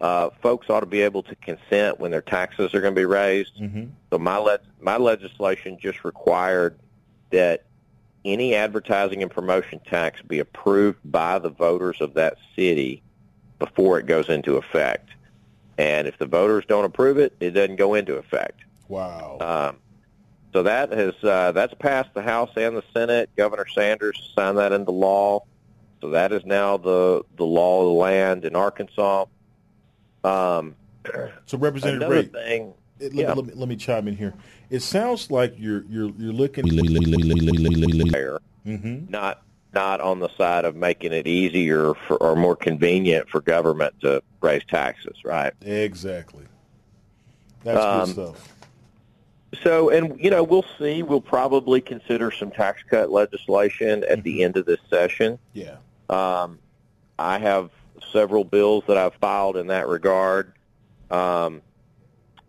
uh, 0.00 0.30
folks 0.42 0.68
ought 0.68 0.80
to 0.80 0.86
be 0.86 1.00
able 1.00 1.22
to 1.22 1.34
consent 1.36 1.98
when 2.00 2.10
their 2.10 2.22
taxes 2.22 2.74
are 2.74 2.80
going 2.80 2.94
to 2.94 3.00
be 3.00 3.06
raised. 3.06 3.56
Mm-hmm. 3.60 3.84
So 4.10 4.18
my 4.18 4.36
le- 4.36 4.58
my 4.80 4.96
legislation 4.96 5.78
just 5.80 6.04
required 6.04 6.78
that 7.30 7.64
any 8.24 8.54
advertising 8.54 9.22
and 9.22 9.30
promotion 9.30 9.80
tax 9.86 10.20
be 10.22 10.38
approved 10.38 10.98
by 11.04 11.38
the 11.38 11.50
voters 11.50 12.00
of 12.00 12.14
that 12.14 12.36
city 12.56 13.02
before 13.58 13.98
it 13.98 14.06
goes 14.06 14.28
into 14.28 14.56
effect. 14.56 15.10
And 15.78 16.06
if 16.06 16.18
the 16.18 16.26
voters 16.26 16.64
don't 16.66 16.84
approve 16.84 17.18
it, 17.18 17.34
it 17.40 17.50
doesn't 17.50 17.76
go 17.76 17.94
into 17.94 18.16
effect. 18.16 18.60
Wow. 18.88 19.38
Um, 19.40 19.76
So 20.52 20.62
that 20.62 20.92
has 20.92 21.14
uh, 21.22 21.52
that's 21.52 21.74
passed 21.74 22.14
the 22.14 22.22
House 22.22 22.50
and 22.56 22.76
the 22.76 22.84
Senate. 22.92 23.28
Governor 23.36 23.66
Sanders 23.74 24.32
signed 24.36 24.58
that 24.58 24.72
into 24.72 24.92
law. 24.92 25.44
So 26.00 26.10
that 26.10 26.32
is 26.32 26.44
now 26.44 26.76
the 26.76 27.24
the 27.36 27.44
law 27.44 27.80
of 27.82 27.86
the 27.86 27.94
land 27.94 28.44
in 28.44 28.54
Arkansas. 28.54 29.26
Um, 30.24 30.74
so 31.46 31.58
Representative 31.58 32.02
another 32.02 32.14
Ray, 32.22 32.26
thing, 32.26 32.74
it- 32.98 33.14
let, 33.14 33.22
yeah. 33.26 33.32
let 33.34 33.46
me, 33.46 33.52
let 33.54 33.68
me 33.68 33.76
chime 33.76 34.08
in 34.08 34.16
here. 34.16 34.34
It 34.70 34.80
sounds 34.80 35.30
like 35.30 35.54
you're 35.58 35.84
you're 35.88 36.10
you're 36.18 36.32
looking. 36.32 36.64
fair, 38.10 38.38
Mhm. 38.66 39.10
not 39.10 39.42
not 39.74 40.00
on 40.00 40.20
the 40.20 40.28
side 40.38 40.64
of 40.64 40.76
making 40.76 41.12
it 41.12 41.26
easier 41.26 41.94
for, 42.06 42.16
or 42.18 42.36
more 42.36 42.54
convenient 42.56 43.28
for 43.28 43.40
government 43.40 43.92
to 44.00 44.22
raise 44.40 44.62
taxes, 44.64 45.16
right? 45.24 45.52
Exactly. 45.62 46.44
That's 47.64 47.84
Um, 47.84 48.04
good 48.06 48.12
stuff. 48.14 48.50
So, 49.62 49.90
and 49.90 50.18
you 50.18 50.30
know, 50.30 50.42
we'll 50.42 50.64
see. 50.78 51.02
We'll 51.02 51.20
probably 51.20 51.80
consider 51.80 52.30
some 52.30 52.50
tax 52.50 52.82
cut 52.88 53.10
legislation 53.10 54.04
at 54.04 54.22
the 54.22 54.42
end 54.44 54.56
of 54.56 54.64
this 54.66 54.80
session. 54.88 55.38
Yeah. 55.52 55.76
Um, 56.08 56.58
I 57.18 57.38
have 57.38 57.70
several 58.12 58.44
bills 58.44 58.84
that 58.88 58.96
I've 58.96 59.14
filed 59.14 59.56
in 59.56 59.68
that 59.68 59.88
regard. 59.88 60.52
Um, 61.10 61.62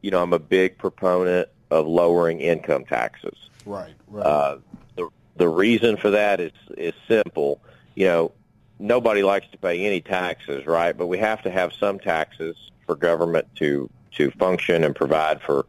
you 0.01 0.11
know, 0.11 0.21
I'm 0.21 0.33
a 0.33 0.39
big 0.39 0.77
proponent 0.77 1.49
of 1.71 1.87
lowering 1.87 2.39
income 2.39 2.85
taxes. 2.85 3.49
Right. 3.65 3.93
Right. 4.07 4.25
Uh, 4.25 4.57
the 4.95 5.09
the 5.35 5.49
reason 5.49 5.97
for 5.97 6.11
that 6.11 6.39
is 6.39 6.51
is 6.77 6.93
simple. 7.07 7.61
You 7.95 8.05
know, 8.05 8.31
nobody 8.79 9.23
likes 9.23 9.47
to 9.51 9.57
pay 9.57 9.85
any 9.85 10.01
taxes, 10.01 10.65
right? 10.65 10.95
But 10.95 11.07
we 11.07 11.17
have 11.17 11.41
to 11.43 11.51
have 11.51 11.73
some 11.73 11.99
taxes 11.99 12.55
for 12.85 12.95
government 12.95 13.47
to 13.55 13.89
to 14.13 14.31
function 14.31 14.83
and 14.83 14.95
provide 14.95 15.41
for 15.41 15.65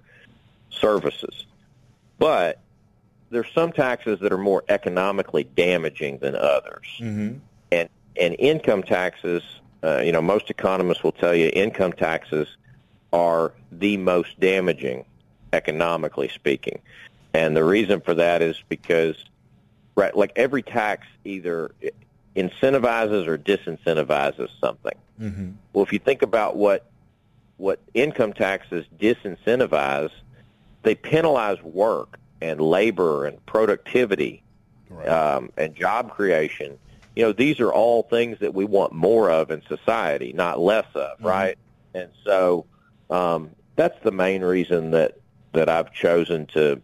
services. 0.70 1.46
But 2.18 2.60
there's 3.30 3.50
some 3.54 3.72
taxes 3.72 4.20
that 4.20 4.32
are 4.32 4.38
more 4.38 4.64
economically 4.68 5.44
damaging 5.44 6.18
than 6.18 6.36
others 6.36 6.86
mm-hmm. 6.98 7.38
and 7.72 7.88
and 8.18 8.36
income 8.38 8.82
taxes, 8.82 9.42
uh, 9.82 10.00
you 10.04 10.12
know, 10.12 10.22
most 10.22 10.50
economists 10.50 11.02
will 11.02 11.12
tell 11.12 11.34
you 11.34 11.50
income 11.52 11.92
taxes 11.92 12.48
are 13.12 13.52
the 13.70 13.96
most 13.96 14.38
damaging, 14.40 15.04
economically 15.52 16.28
speaking, 16.28 16.80
and 17.34 17.56
the 17.56 17.64
reason 17.64 18.00
for 18.00 18.14
that 18.14 18.42
is 18.42 18.62
because, 18.68 19.16
right, 19.94 20.16
like 20.16 20.32
every 20.36 20.62
tax 20.62 21.06
either 21.24 21.70
incentivizes 22.34 23.26
or 23.26 23.38
disincentivizes 23.38 24.48
something. 24.60 24.96
Mm-hmm. 25.20 25.50
Well, 25.72 25.84
if 25.84 25.92
you 25.92 25.98
think 25.98 26.22
about 26.22 26.56
what 26.56 26.86
what 27.58 27.80
income 27.94 28.32
taxes 28.34 28.84
disincentivize, 28.98 30.10
they 30.82 30.94
penalize 30.94 31.62
work 31.62 32.18
and 32.42 32.60
labor 32.60 33.24
and 33.24 33.44
productivity 33.46 34.42
Right. 34.88 35.08
um, 35.08 35.50
and 35.56 35.74
job 35.74 36.12
creation. 36.12 36.78
You 37.16 37.24
know, 37.24 37.32
these 37.32 37.60
are 37.60 37.72
all 37.72 38.02
things 38.04 38.38
that 38.40 38.54
we 38.54 38.64
want 38.64 38.92
more 38.92 39.30
of 39.30 39.50
in 39.50 39.62
society, 39.66 40.32
not 40.32 40.60
less 40.60 40.86
of, 40.94 41.18
right? 41.24 41.58
And 41.94 42.10
so 42.24 42.66
um, 43.10 43.50
that's 43.74 43.98
the 44.04 44.12
main 44.12 44.42
reason 44.42 44.90
that 44.92 45.18
that 45.52 45.68
I've 45.68 45.92
chosen 45.92 46.46
to 46.48 46.80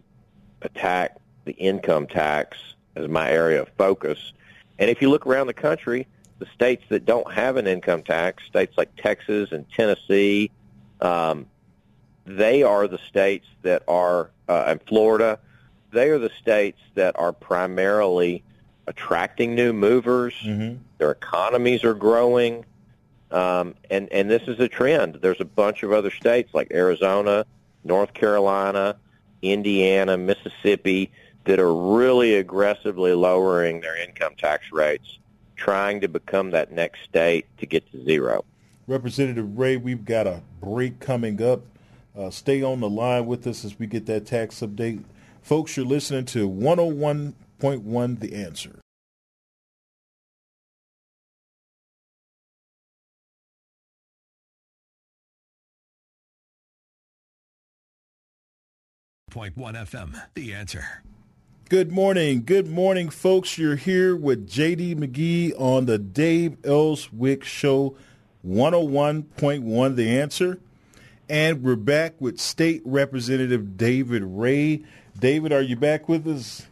attack 0.63 1.17
the 1.45 1.51
income 1.53 2.07
tax 2.07 2.57
as 2.95 3.07
my 3.07 3.29
area 3.31 3.61
of 3.61 3.69
focus. 3.77 4.33
And 4.79 4.89
if 4.89 5.01
you 5.01 5.09
look 5.09 5.27
around 5.27 5.47
the 5.47 5.53
country, 5.53 6.07
the 6.39 6.47
states 6.47 6.83
that 6.89 7.05
don't 7.05 7.31
have 7.31 7.57
an 7.57 7.67
income 7.67 8.01
tax, 8.03 8.43
states 8.45 8.75
like 8.77 8.95
Texas 8.95 9.51
and 9.51 9.69
Tennessee, 9.71 10.49
um, 11.01 11.45
they 12.25 12.63
are 12.63 12.87
the 12.87 12.97
states 13.09 13.45
that 13.61 13.83
are, 13.87 14.31
uh, 14.49 14.63
and 14.67 14.81
Florida, 14.87 15.39
they 15.91 16.09
are 16.09 16.19
the 16.19 16.31
states 16.41 16.79
that 16.95 17.17
are 17.19 17.31
primarily 17.31 18.43
attracting 18.87 19.55
new 19.55 19.73
movers. 19.73 20.33
Mm-hmm. 20.43 20.77
Their 20.97 21.11
economies 21.11 21.83
are 21.83 21.93
growing. 21.93 22.65
Um, 23.31 23.75
and, 23.89 24.09
and 24.11 24.29
this 24.29 24.43
is 24.47 24.59
a 24.59 24.67
trend. 24.67 25.15
There's 25.21 25.41
a 25.41 25.45
bunch 25.45 25.83
of 25.83 25.91
other 25.91 26.11
states 26.11 26.53
like 26.53 26.71
Arizona, 26.71 27.45
North 27.83 28.13
Carolina, 28.13 28.95
Indiana, 29.41 30.17
Mississippi 30.17 31.11
that 31.45 31.59
are 31.59 31.73
really 31.73 32.35
aggressively 32.35 33.13
lowering 33.13 33.81
their 33.81 33.97
income 33.97 34.33
tax 34.37 34.71
rates, 34.71 35.17
trying 35.55 36.01
to 36.01 36.07
become 36.07 36.51
that 36.51 36.71
next 36.71 37.03
state 37.03 37.45
to 37.57 37.65
get 37.65 37.89
to 37.91 38.03
zero. 38.05 38.45
Representative 38.87 39.57
Ray, 39.57 39.77
we've 39.77 40.05
got 40.05 40.27
a 40.27 40.41
break 40.61 40.99
coming 40.99 41.41
up. 41.41 41.61
Uh, 42.17 42.29
stay 42.29 42.61
on 42.61 42.79
the 42.79 42.89
line 42.89 43.25
with 43.25 43.47
us 43.47 43.65
as 43.65 43.79
we 43.79 43.87
get 43.87 44.05
that 44.05 44.25
tax 44.25 44.59
update. 44.59 45.03
Folks, 45.41 45.75
you're 45.75 45.85
listening 45.85 46.25
to 46.25 46.47
101.1 47.63 48.19
The 48.19 48.35
Answer. 48.35 48.81
Point 59.31 59.55
one 59.57 59.75
FM. 59.75 60.21
The 60.33 60.53
answer. 60.53 60.85
Good 61.69 61.91
morning. 61.91 62.43
Good 62.45 62.67
morning, 62.67 63.09
folks. 63.09 63.57
You're 63.57 63.77
here 63.77 64.13
with 64.15 64.47
JD 64.47 64.97
McGee 64.97 65.53
on 65.57 65.85
the 65.85 65.97
Dave 65.97 66.57
Elswick 66.65 67.45
Show, 67.45 67.95
101.1 68.45 69.95
The 69.95 70.19
Answer. 70.19 70.59
And 71.29 71.63
we're 71.63 71.77
back 71.77 72.19
with 72.19 72.39
State 72.39 72.81
Representative 72.83 73.77
David 73.77 74.21
Ray. 74.23 74.83
David, 75.17 75.53
are 75.53 75.61
you 75.61 75.77
back 75.77 76.09
with 76.09 76.27
us? 76.27 76.67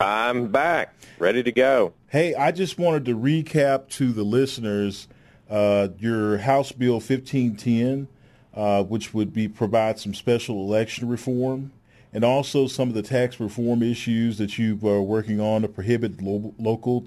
I'm 0.00 0.48
back, 0.48 0.94
ready 1.18 1.42
to 1.42 1.52
go. 1.52 1.94
Hey, 2.08 2.34
I 2.34 2.50
just 2.50 2.78
wanted 2.78 3.04
to 3.06 3.16
recap 3.16 3.88
to 3.90 4.12
the 4.12 4.24
listeners 4.24 5.06
uh, 5.48 5.88
your 5.98 6.38
House 6.38 6.72
Bill 6.72 6.94
1510, 6.94 8.08
uh, 8.54 8.82
which 8.82 9.14
would 9.14 9.32
be 9.32 9.46
provide 9.46 9.98
some 9.98 10.12
special 10.12 10.56
election 10.56 11.08
reform, 11.08 11.72
and 12.12 12.24
also 12.24 12.66
some 12.66 12.88
of 12.88 12.94
the 12.94 13.02
tax 13.02 13.38
reform 13.38 13.82
issues 13.82 14.38
that 14.38 14.58
you 14.58 14.78
are 14.84 15.02
working 15.02 15.40
on 15.40 15.62
to 15.62 15.68
prohibit 15.68 16.20
lo- 16.20 16.54
local 16.58 17.06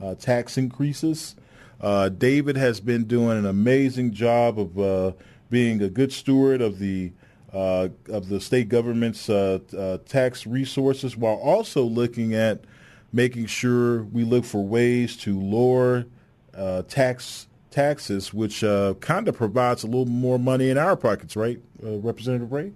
uh, 0.00 0.14
tax 0.14 0.56
increases. 0.56 1.34
Uh, 1.80 2.10
David 2.10 2.56
has 2.56 2.78
been 2.78 3.04
doing 3.04 3.38
an 3.38 3.46
amazing 3.46 4.12
job 4.12 4.58
of 4.58 4.78
uh, 4.78 5.12
being 5.48 5.82
a 5.82 5.88
good 5.88 6.12
steward 6.12 6.60
of 6.60 6.78
the 6.78 7.12
uh, 7.52 7.88
of 8.08 8.28
the 8.28 8.40
state 8.40 8.68
government's 8.68 9.28
uh, 9.28 9.58
uh, 9.76 9.98
tax 10.06 10.46
resources, 10.46 11.16
while 11.16 11.36
also 11.36 11.82
looking 11.82 12.34
at 12.34 12.64
making 13.12 13.46
sure 13.46 14.04
we 14.04 14.24
look 14.24 14.44
for 14.44 14.64
ways 14.64 15.16
to 15.16 15.38
lower 15.38 16.06
uh, 16.54 16.82
tax 16.82 17.46
taxes, 17.70 18.34
which 18.34 18.64
uh, 18.64 18.94
kind 19.00 19.28
of 19.28 19.36
provides 19.36 19.84
a 19.84 19.86
little 19.86 20.06
more 20.06 20.38
money 20.38 20.70
in 20.70 20.78
our 20.78 20.96
pockets, 20.96 21.36
right, 21.36 21.60
uh, 21.84 21.98
Representative 21.98 22.52
Ray? 22.52 22.72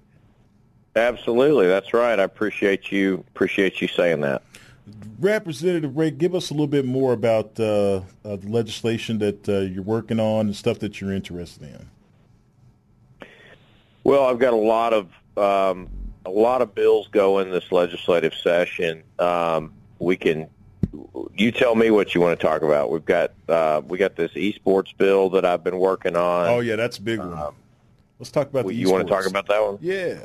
Absolutely, 0.96 1.66
that's 1.66 1.92
right. 1.92 2.18
I 2.18 2.22
appreciate 2.22 2.92
you 2.92 3.24
appreciate 3.28 3.80
you 3.80 3.88
saying 3.88 4.20
that. 4.20 4.42
Representative 5.18 5.96
Ray, 5.96 6.10
give 6.10 6.34
us 6.34 6.51
a 6.51 6.52
little 6.52 6.66
bit 6.66 6.84
more 6.84 7.12
about 7.12 7.59
uh, 7.59 8.02
uh, 8.24 8.36
the 8.36 8.48
legislation 8.48 9.18
that 9.18 9.48
uh, 9.48 9.60
you're 9.60 9.82
working 9.82 10.20
on 10.20 10.46
and 10.46 10.55
stuff 10.55 10.78
that 10.80 11.01
you're 11.01 11.12
interested 11.12 11.62
in. 11.62 11.88
Well, 14.05 14.24
I've 14.24 14.39
got 14.39 14.52
a 14.52 14.56
lot 14.56 14.93
of 14.93 15.09
um, 15.36 15.89
a 16.24 16.31
lot 16.31 16.62
of 16.62 16.74
bills 16.74 17.09
going 17.09 17.51
this 17.51 17.72
legislative 17.72 18.35
session. 18.35 19.02
Um, 19.18 19.72
we 19.98 20.16
can 20.16 20.48
you 21.35 21.51
tell 21.51 21.74
me 21.74 21.90
what 21.90 22.14
you 22.14 22.20
want 22.20 22.39
to 22.39 22.47
talk 22.47 22.62
about. 22.62 22.90
We've 22.90 23.05
got 23.05 23.32
uh, 23.48 23.82
we 23.86 23.98
got 23.98 24.16
this 24.16 24.32
esports 24.32 24.97
bill 24.97 25.31
that 25.31 25.44
I've 25.44 25.64
been 25.64 25.78
working 25.78 26.16
on. 26.16 26.48
Oh 26.48 26.60
yeah, 26.60 26.76
that's 26.76 26.98
a 26.98 27.02
big 27.02 27.18
one. 27.18 27.55
Let's 28.18 28.31
talk 28.31 28.48
about 28.48 28.66
the 28.66 28.74
you 28.74 28.90
want 28.90 29.06
to 29.06 29.12
talk 29.12 29.26
about 29.26 29.48
that 29.48 29.60
one? 29.60 29.78
Yeah. 29.81 30.20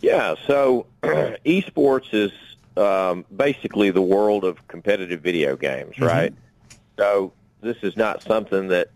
Yeah, 0.00 0.34
so 0.46 0.86
esports 1.02 2.12
is 2.12 2.32
um, 2.76 3.24
basically 3.34 3.90
the 3.90 4.02
world 4.02 4.44
of 4.44 4.66
competitive 4.68 5.20
video 5.20 5.56
games, 5.56 5.98
right? 5.98 6.34
So 6.98 7.32
this 7.60 7.78
is 7.82 7.96
not 7.96 8.22
something 8.22 8.68
that 8.68 8.90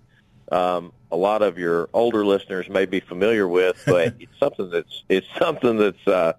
um, 0.51 0.93
a 1.10 1.16
lot 1.16 1.43
of 1.43 1.59
your 1.59 1.89
older 1.93 2.24
listeners 2.24 2.68
may 2.68 2.86
be 2.86 3.01
familiar 3.01 3.47
with, 3.48 3.82
but 3.86 4.14
it's 4.18 4.39
something 4.39 4.70
that's 4.70 5.05
it's 5.09 5.27
something 5.39 5.77
that's 5.77 6.06
uh, 6.06 6.32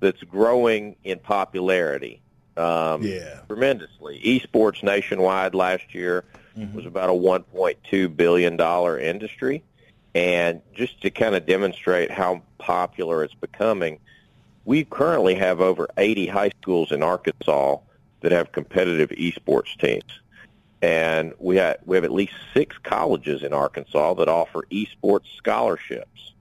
that's 0.00 0.22
growing 0.24 0.96
in 1.04 1.18
popularity 1.18 2.20
um, 2.56 3.02
Yeah. 3.02 3.40
tremendously. 3.46 4.20
Esports 4.24 4.82
nationwide 4.82 5.54
last 5.54 5.94
year 5.94 6.24
was 6.74 6.86
about 6.86 7.08
a 7.08 7.12
1.2 7.12 8.16
billion 8.16 8.56
dollar 8.56 8.98
industry, 8.98 9.62
and 10.14 10.60
just 10.74 11.00
to 11.02 11.10
kind 11.10 11.36
of 11.36 11.46
demonstrate 11.46 12.10
how 12.10 12.42
popular 12.58 13.22
it's 13.22 13.34
becoming, 13.34 14.00
we 14.64 14.84
currently 14.84 15.34
have 15.36 15.60
over 15.60 15.88
80 15.96 16.26
high 16.26 16.50
schools 16.60 16.90
in 16.90 17.02
Arkansas 17.02 17.76
that 18.22 18.32
have 18.32 18.50
competitive 18.50 19.10
esports 19.10 19.76
teams. 19.78 20.20
And 20.80 21.32
we 21.38 21.56
have, 21.56 21.78
we 21.84 21.96
have 21.96 22.04
at 22.04 22.12
least 22.12 22.34
six 22.54 22.76
colleges 22.78 23.42
in 23.42 23.52
Arkansas 23.52 24.14
that 24.14 24.28
offer 24.28 24.62
esports 24.70 25.26
scholarships. 25.36 26.34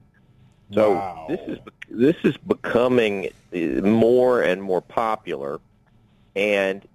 So 0.73 0.91
Wow. 0.93 1.25
this 1.29 1.39
is 1.47 1.59
this 1.89 2.15
is 2.23 2.37
becoming 2.37 3.29
uh, 3.55 3.57
more 3.81 4.41
and 4.43 4.61
more 4.61 4.81
popular, 4.81 5.59
and 6.35 6.85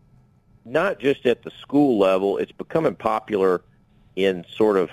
not 0.64 1.01
just 1.01 1.27
at 1.27 1.43
the 1.43 1.51
school 1.51 1.98
level. 1.98 2.36
It's 2.36 2.52
becoming 2.52 2.94
popular 2.94 3.62
in 4.14 4.44
sort 4.56 4.77
of 4.77 4.90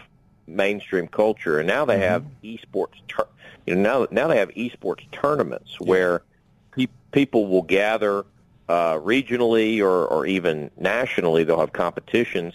mainstream 0.47 1.07
culture, 1.07 1.59
and 1.59 1.67
now 1.67 1.85
they 1.85 1.99
have 1.99 2.23
esports. 2.43 2.95
Tur- 3.07 3.27
you 3.67 3.75
know, 3.75 4.01
now 4.03 4.07
now 4.11 4.27
they 4.27 4.37
have 4.37 4.49
esports 4.51 5.03
tournaments 5.11 5.79
where 5.79 6.23
pe- 6.71 6.87
people 7.11 7.47
will 7.47 7.61
gather 7.63 8.25
uh, 8.69 8.93
regionally 8.99 9.81
or, 9.81 10.05
or 10.07 10.25
even 10.25 10.71
nationally. 10.77 11.43
They'll 11.43 11.59
have 11.59 11.73
competitions 11.73 12.53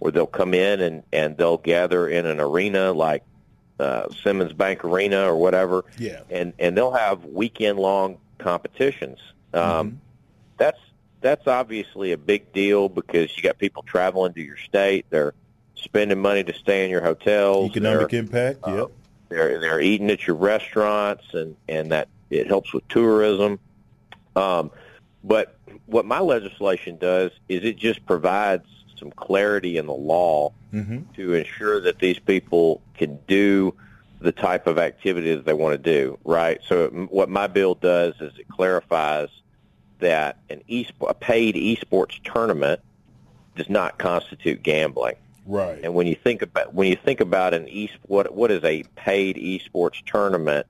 where 0.00 0.10
they'll 0.10 0.26
come 0.26 0.54
in 0.54 0.80
and, 0.80 1.02
and 1.12 1.36
they'll 1.36 1.58
gather 1.58 2.08
in 2.08 2.26
an 2.26 2.40
arena 2.40 2.90
like 2.92 3.22
uh, 3.78 4.08
Simmons 4.24 4.52
Bank 4.52 4.84
Arena 4.84 5.24
or 5.30 5.36
whatever, 5.36 5.84
Yeah. 5.98 6.22
and 6.30 6.52
and 6.58 6.76
they'll 6.76 6.92
have 6.92 7.24
weekend 7.24 7.78
long 7.78 8.18
competitions. 8.38 9.18
Um, 9.54 10.00
That's 10.56 10.78
that's 11.20 11.46
obviously 11.46 12.10
a 12.12 12.16
big 12.18 12.52
deal 12.52 12.88
because 12.88 13.36
you 13.36 13.42
got 13.44 13.58
people 13.58 13.82
traveling 13.84 14.32
to 14.34 14.40
your 14.42 14.56
state. 14.56 15.06
They're 15.10 15.34
spending 15.76 16.20
money 16.20 16.42
to 16.44 16.52
stay 16.54 16.84
in 16.84 16.90
your 16.90 17.02
hotels. 17.02 17.70
Economic 17.70 18.10
They're- 18.10 18.20
impact. 18.20 18.58
uh, 18.66 18.74
yep. 18.76 18.86
they're 19.28 19.60
they're 19.60 19.80
eating 19.80 20.10
at 20.10 20.26
your 20.26 20.36
restaurants, 20.36 21.24
and 21.34 21.56
and 21.68 21.92
that 21.92 22.08
it 22.30 22.46
helps 22.46 22.72
with 22.72 22.86
tourism. 22.88 23.58
Um, 24.36 24.70
but 25.24 25.56
what 25.86 26.04
my 26.04 26.20
legislation 26.20 26.96
does 26.98 27.30
is 27.48 27.64
it 27.64 27.76
just 27.76 28.04
provides 28.06 28.66
some 28.96 29.10
clarity 29.12 29.76
in 29.78 29.86
the 29.86 29.94
law 29.94 30.52
Mm-hmm. 30.72 31.12
to 31.16 31.34
ensure 31.34 31.82
that 31.82 31.98
these 31.98 32.18
people 32.18 32.80
can 32.96 33.18
do 33.28 33.74
the 34.20 34.32
type 34.32 34.66
of 34.66 34.78
activity 34.78 35.34
that 35.34 35.44
they 35.44 35.52
want 35.52 35.74
to 35.74 35.78
do. 35.78 36.18
Right. 36.24 36.60
So 36.66 36.88
what 37.10 37.28
my 37.28 37.46
bill 37.46 37.74
does 37.74 38.14
is 38.20 38.32
it 38.38 38.48
clarifies 38.48 39.28
that 39.98 40.38
an 40.48 40.62
e 40.68 40.86
a 41.06 41.12
paid 41.12 41.56
esports 41.56 42.18
tournament 42.24 42.80
does 43.54 43.68
not 43.68 43.98
constitute 43.98 44.62
gambling. 44.62 45.16
Right. 45.44 45.78
And 45.84 45.92
when 45.92 46.06
you 46.06 46.14
think 46.14 46.40
about 46.40 46.72
when 46.72 46.88
you 46.88 46.96
think 46.96 47.20
about 47.20 47.52
an 47.52 47.68
e 47.68 47.90
what 48.04 48.34
what 48.34 48.50
is 48.50 48.64
a 48.64 48.84
paid 48.96 49.36
esports 49.36 50.02
tournament, 50.06 50.66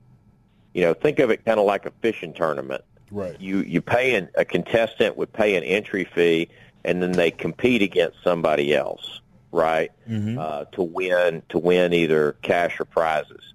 you 0.73 0.81
know, 0.81 0.93
think 0.93 1.19
of 1.19 1.29
it 1.29 1.45
kind 1.45 1.61
of 1.61 1.65
like 1.65 1.85
a 1.85 1.91
fishing 2.01 2.33
tournament. 2.33 2.83
Right. 3.13 3.39
You 3.39 3.59
you 3.59 3.81
pay 3.81 4.15
an, 4.15 4.29
a 4.35 4.43
contestant 4.43 5.17
would 5.17 5.31
pay 5.31 5.55
an 5.55 5.63
entry 5.63 6.03
fee, 6.03 6.49
and 6.83 7.01
then 7.01 7.11
they 7.11 7.29
compete 7.29 7.83
against 7.83 8.17
somebody 8.23 8.75
else, 8.75 9.21
right, 9.51 9.91
Mm-hmm. 10.09 10.39
uh, 10.39 10.65
to 10.73 10.81
win 10.81 11.43
to 11.49 11.59
win 11.59 11.93
either 11.93 12.33
cash 12.41 12.79
or 12.79 12.85
prizes. 12.85 13.53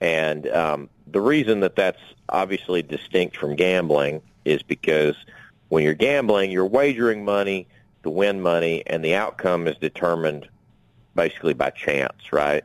And 0.00 0.46
um, 0.48 0.88
the 1.06 1.20
reason 1.20 1.60
that 1.60 1.74
that's 1.74 2.00
obviously 2.28 2.82
distinct 2.82 3.36
from 3.36 3.56
gambling 3.56 4.22
is 4.44 4.62
because 4.62 5.16
when 5.68 5.82
you're 5.84 5.94
gambling, 5.94 6.50
you're 6.50 6.66
wagering 6.66 7.24
money 7.24 7.66
to 8.04 8.10
win 8.10 8.40
money, 8.40 8.82
and 8.86 9.04
the 9.04 9.16
outcome 9.16 9.66
is 9.66 9.76
determined 9.78 10.48
basically 11.14 11.54
by 11.54 11.70
chance, 11.70 12.32
right? 12.32 12.64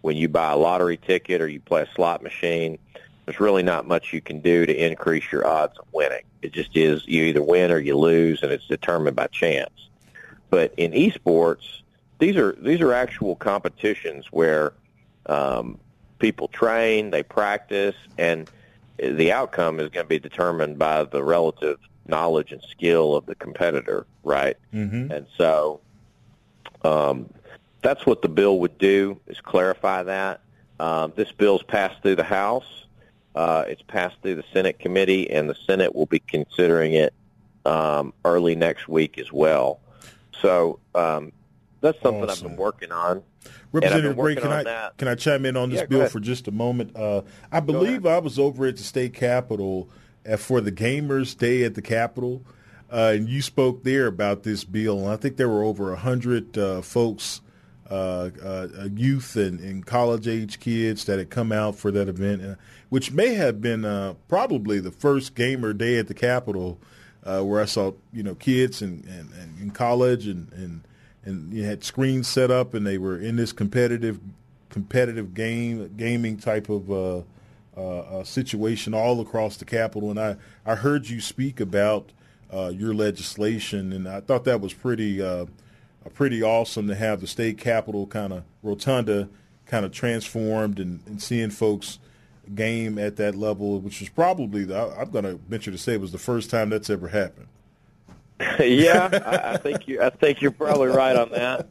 When 0.00 0.16
you 0.16 0.28
buy 0.28 0.52
a 0.52 0.56
lottery 0.56 0.96
ticket 0.96 1.40
or 1.40 1.48
you 1.48 1.60
play 1.60 1.82
a 1.82 1.88
slot 1.94 2.22
machine, 2.22 2.78
there's 3.24 3.40
really 3.40 3.62
not 3.62 3.86
much 3.86 4.12
you 4.12 4.20
can 4.20 4.40
do 4.40 4.66
to 4.66 4.86
increase 4.86 5.24
your 5.32 5.46
odds 5.46 5.78
of 5.78 5.86
winning. 5.92 6.22
It 6.42 6.52
just 6.52 6.76
is 6.76 7.06
you 7.06 7.24
either 7.24 7.42
win 7.42 7.70
or 7.70 7.78
you 7.78 7.96
lose, 7.96 8.42
and 8.42 8.52
it's 8.52 8.66
determined 8.66 9.16
by 9.16 9.28
chance. 9.28 9.88
But 10.50 10.74
in 10.76 10.92
esports, 10.92 11.82
these 12.18 12.36
are 12.36 12.52
these 12.52 12.80
are 12.80 12.92
actual 12.92 13.36
competitions 13.36 14.26
where 14.30 14.72
um, 15.26 15.78
people 16.18 16.48
train, 16.48 17.10
they 17.10 17.22
practice, 17.22 17.96
and 18.18 18.50
the 18.98 19.32
outcome 19.32 19.80
is 19.80 19.88
going 19.88 20.04
to 20.04 20.08
be 20.08 20.18
determined 20.18 20.78
by 20.78 21.04
the 21.04 21.22
relative 21.22 21.78
knowledge 22.06 22.52
and 22.52 22.62
skill 22.62 23.16
of 23.16 23.26
the 23.26 23.34
competitor, 23.34 24.06
right? 24.22 24.56
Mm-hmm. 24.72 25.10
And 25.10 25.26
so 25.36 25.80
um, 26.82 27.30
that's 27.82 28.06
what 28.06 28.22
the 28.22 28.28
bill 28.28 28.60
would 28.60 28.78
do 28.78 29.18
is 29.26 29.40
clarify 29.40 30.02
that. 30.04 30.40
Um, 30.78 31.12
this 31.16 31.32
bill's 31.32 31.62
passed 31.62 32.02
through 32.02 32.16
the 32.16 32.24
House. 32.24 32.83
Uh, 33.34 33.64
it's 33.66 33.82
passed 33.82 34.16
through 34.22 34.36
the 34.36 34.44
Senate 34.52 34.78
committee, 34.78 35.30
and 35.30 35.50
the 35.50 35.56
Senate 35.66 35.94
will 35.94 36.06
be 36.06 36.20
considering 36.20 36.92
it 36.92 37.12
um, 37.64 38.12
early 38.24 38.54
next 38.54 38.88
week 38.88 39.18
as 39.18 39.32
well. 39.32 39.80
So 40.40 40.78
um, 40.94 41.32
that's 41.80 42.00
something 42.00 42.28
I've 42.28 42.42
been 42.42 42.56
working 42.56 42.92
on. 42.92 43.22
Representative 43.72 44.16
Ray, 44.16 44.36
can 44.36 44.52
I 44.52 44.62
that. 44.62 44.96
can 44.98 45.08
I 45.08 45.16
chime 45.16 45.44
in 45.44 45.56
on 45.56 45.68
this 45.70 45.80
Yeah, 45.80 45.86
bill 45.86 46.06
for 46.06 46.20
just 46.20 46.46
a 46.46 46.52
moment? 46.52 46.94
Uh, 46.96 47.22
I 47.50 47.60
believe 47.60 48.06
I 48.06 48.18
was 48.18 48.38
over 48.38 48.66
at 48.66 48.76
the 48.76 48.84
state 48.84 49.14
capitol 49.14 49.88
uh, 50.30 50.36
for 50.36 50.60
the 50.60 50.70
Gamers 50.70 51.36
Day 51.36 51.64
at 51.64 51.74
the 51.74 51.82
Capitol, 51.82 52.42
uh, 52.92 53.12
and 53.16 53.28
you 53.28 53.42
spoke 53.42 53.82
there 53.82 54.06
about 54.06 54.44
this 54.44 54.62
bill. 54.62 55.00
And 55.00 55.08
I 55.08 55.16
think 55.16 55.36
there 55.36 55.48
were 55.48 55.64
over 55.64 55.92
a 55.92 55.96
hundred 55.96 56.56
uh, 56.56 56.82
folks, 56.82 57.40
uh, 57.90 58.30
uh, 58.42 58.68
uh, 58.78 58.88
youth 58.94 59.36
and, 59.36 59.60
and 59.60 59.84
college 59.84 60.26
age 60.26 60.58
kids 60.58 61.04
that 61.04 61.18
had 61.18 61.28
come 61.28 61.52
out 61.52 61.76
for 61.76 61.90
that 61.90 62.08
event, 62.08 62.42
uh, 62.42 62.54
which 62.88 63.12
may 63.12 63.34
have 63.34 63.60
been 63.60 63.84
uh, 63.84 64.14
probably 64.26 64.80
the 64.80 64.90
first 64.90 65.34
Gamer 65.34 65.74
Day 65.74 65.98
at 65.98 66.08
the 66.08 66.14
Capitol, 66.14 66.78
uh, 67.24 67.42
where 67.42 67.60
I 67.60 67.66
saw 67.66 67.92
you 68.10 68.22
know 68.22 68.34
kids 68.34 68.80
and, 68.80 69.04
and, 69.04 69.30
in 69.60 69.70
college 69.70 70.26
and 70.26 70.50
and 70.54 70.80
and 71.26 71.52
you 71.52 71.64
had 71.64 71.84
screens 71.84 72.26
set 72.26 72.50
up 72.50 72.72
and 72.72 72.86
they 72.86 72.96
were 72.96 73.18
in 73.18 73.36
this 73.36 73.52
competitive 73.52 74.18
competitive 74.70 75.34
game 75.34 75.94
gaming 75.94 76.38
type 76.38 76.70
of 76.70 77.26
situation 78.26 78.94
all 78.94 79.20
across 79.20 79.58
the 79.58 79.66
Capitol. 79.66 80.10
And 80.10 80.18
I, 80.18 80.36
I 80.64 80.74
heard 80.74 81.08
you 81.08 81.20
speak 81.20 81.60
about 81.60 82.12
your 82.50 82.94
legislation, 82.94 83.92
and 83.92 84.08
I 84.08 84.20
thought 84.20 84.44
that 84.44 84.62
was 84.62 84.72
pretty 84.72 85.20
pretty 86.10 86.42
awesome 86.42 86.86
to 86.88 86.94
have 86.94 87.20
the 87.20 87.26
state 87.26 87.58
capitol 87.58 88.06
kind 88.06 88.32
of 88.32 88.44
rotunda 88.62 89.28
kind 89.66 89.84
of 89.86 89.92
transformed 89.92 90.78
and, 90.78 91.00
and 91.06 91.22
seeing 91.22 91.50
folks 91.50 91.98
game 92.54 92.98
at 92.98 93.16
that 93.16 93.34
level, 93.34 93.80
which 93.80 94.00
was 94.00 94.08
probably 94.10 94.64
the, 94.64 94.76
I- 94.76 95.00
I'm 95.02 95.10
going 95.10 95.24
to 95.24 95.34
venture 95.48 95.70
to 95.70 95.78
say 95.78 95.94
it 95.94 96.00
was 96.00 96.12
the 96.12 96.18
first 96.18 96.50
time 96.50 96.68
that's 96.70 96.90
ever 96.90 97.08
happened. 97.08 97.46
yeah, 98.60 99.08
I, 99.24 99.52
I 99.52 99.56
think 99.56 99.86
you. 99.88 100.02
I 100.02 100.10
think 100.10 100.42
you're 100.42 100.50
probably 100.50 100.88
right 100.88 101.14
on 101.16 101.30
that. 101.30 101.68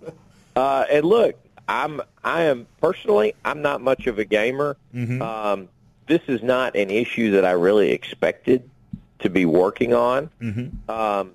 Uh, 0.55 0.85
and 0.89 1.05
look, 1.05 1.35
I'm. 1.67 2.01
I 2.23 2.43
am 2.43 2.65
personally. 2.79 3.35
I'm 3.43 3.61
not 3.61 3.81
much 3.81 4.07
of 4.07 4.17
a 4.17 4.23
gamer. 4.25 4.77
Um, 5.21 5.67
this 6.07 6.21
is 6.27 6.41
not 6.41 6.75
an 6.77 6.89
issue 6.89 7.31
that 7.31 7.43
I 7.43 7.51
really 7.51 7.91
expected 7.91 8.69
to 9.19 9.29
be 9.29 9.45
working 9.45 9.93
on. 9.93 10.29
Um, 10.89 11.31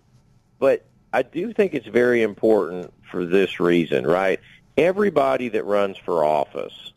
but 0.58 0.84
I 1.18 1.22
do 1.22 1.52
think 1.52 1.74
it's 1.74 1.88
very 1.88 2.22
important 2.22 2.94
for 3.10 3.26
this 3.26 3.58
reason, 3.58 4.06
right? 4.06 4.38
Everybody 4.76 5.48
that 5.48 5.64
runs 5.64 5.96
for 5.96 6.24
office, 6.24 6.92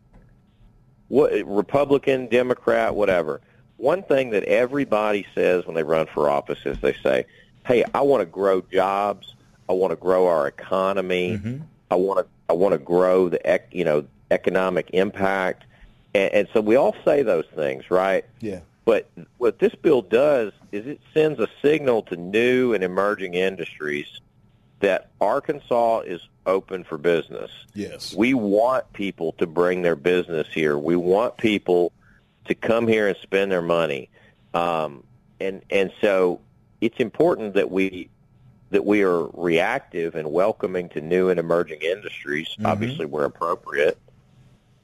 what 1.07 1.31
Republican, 1.47 2.27
Democrat, 2.27 2.93
whatever. 2.93 3.41
One 3.77 4.03
thing 4.03 4.29
that 4.29 4.43
everybody 4.43 5.25
says 5.33 5.65
when 5.65 5.73
they 5.73 5.81
run 5.81 6.05
for 6.05 6.29
office 6.29 6.59
is 6.65 6.77
they 6.81 6.93
say, 7.01 7.25
"Hey, 7.65 7.83
I 7.95 8.01
want 8.01 8.21
to 8.21 8.27
grow 8.27 8.61
jobs. 8.61 9.33
I 9.67 9.73
want 9.73 9.89
to 9.89 9.95
grow 9.95 10.27
our 10.27 10.45
economy. 10.47 11.39
Mm-hmm. 11.39 11.63
I 11.89 11.95
want 11.95 12.19
to 12.19 12.27
I 12.47 12.53
want 12.53 12.73
to 12.73 12.77
grow 12.77 13.27
the 13.27 13.41
ec- 13.51 13.69
you 13.71 13.83
know 13.83 14.05
economic 14.29 14.91
impact." 14.93 15.63
And, 16.13 16.31
and 16.31 16.47
so 16.53 16.61
we 16.61 16.75
all 16.75 16.95
say 17.03 17.23
those 17.23 17.47
things, 17.55 17.89
right? 17.89 18.23
Yeah. 18.39 18.59
But 18.85 19.09
what 19.39 19.57
this 19.57 19.73
bill 19.73 20.03
does 20.03 20.53
is 20.71 20.87
it 20.87 21.01
sends 21.13 21.39
a 21.39 21.47
signal 21.61 22.03
to 22.03 22.15
new 22.15 22.73
and 22.73 22.83
emerging 22.83 23.33
industries 23.33 24.21
that 24.79 25.11
Arkansas 25.19 25.99
is 26.01 26.21
open 26.45 26.83
for 26.83 26.97
business. 26.97 27.51
Yes. 27.73 28.13
We 28.15 28.33
want 28.33 28.91
people 28.93 29.33
to 29.33 29.47
bring 29.47 29.81
their 29.81 29.95
business 29.95 30.47
here. 30.51 30.77
We 30.77 30.95
want 30.95 31.37
people 31.37 31.91
to 32.45 32.55
come 32.55 32.87
here 32.87 33.07
and 33.07 33.17
spend 33.17 33.51
their 33.51 33.61
money. 33.61 34.09
Um, 34.53 35.03
and 35.39 35.61
and 35.69 35.91
so 36.01 36.39
it's 36.81 36.99
important 36.99 37.53
that 37.55 37.71
we 37.71 38.09
that 38.71 38.85
we 38.85 39.03
are 39.03 39.23
reactive 39.33 40.15
and 40.15 40.31
welcoming 40.31 40.89
to 40.89 41.01
new 41.01 41.29
and 41.29 41.39
emerging 41.39 41.81
industries, 41.81 42.47
obviously 42.63 43.05
where 43.05 43.25
appropriate. 43.25 43.97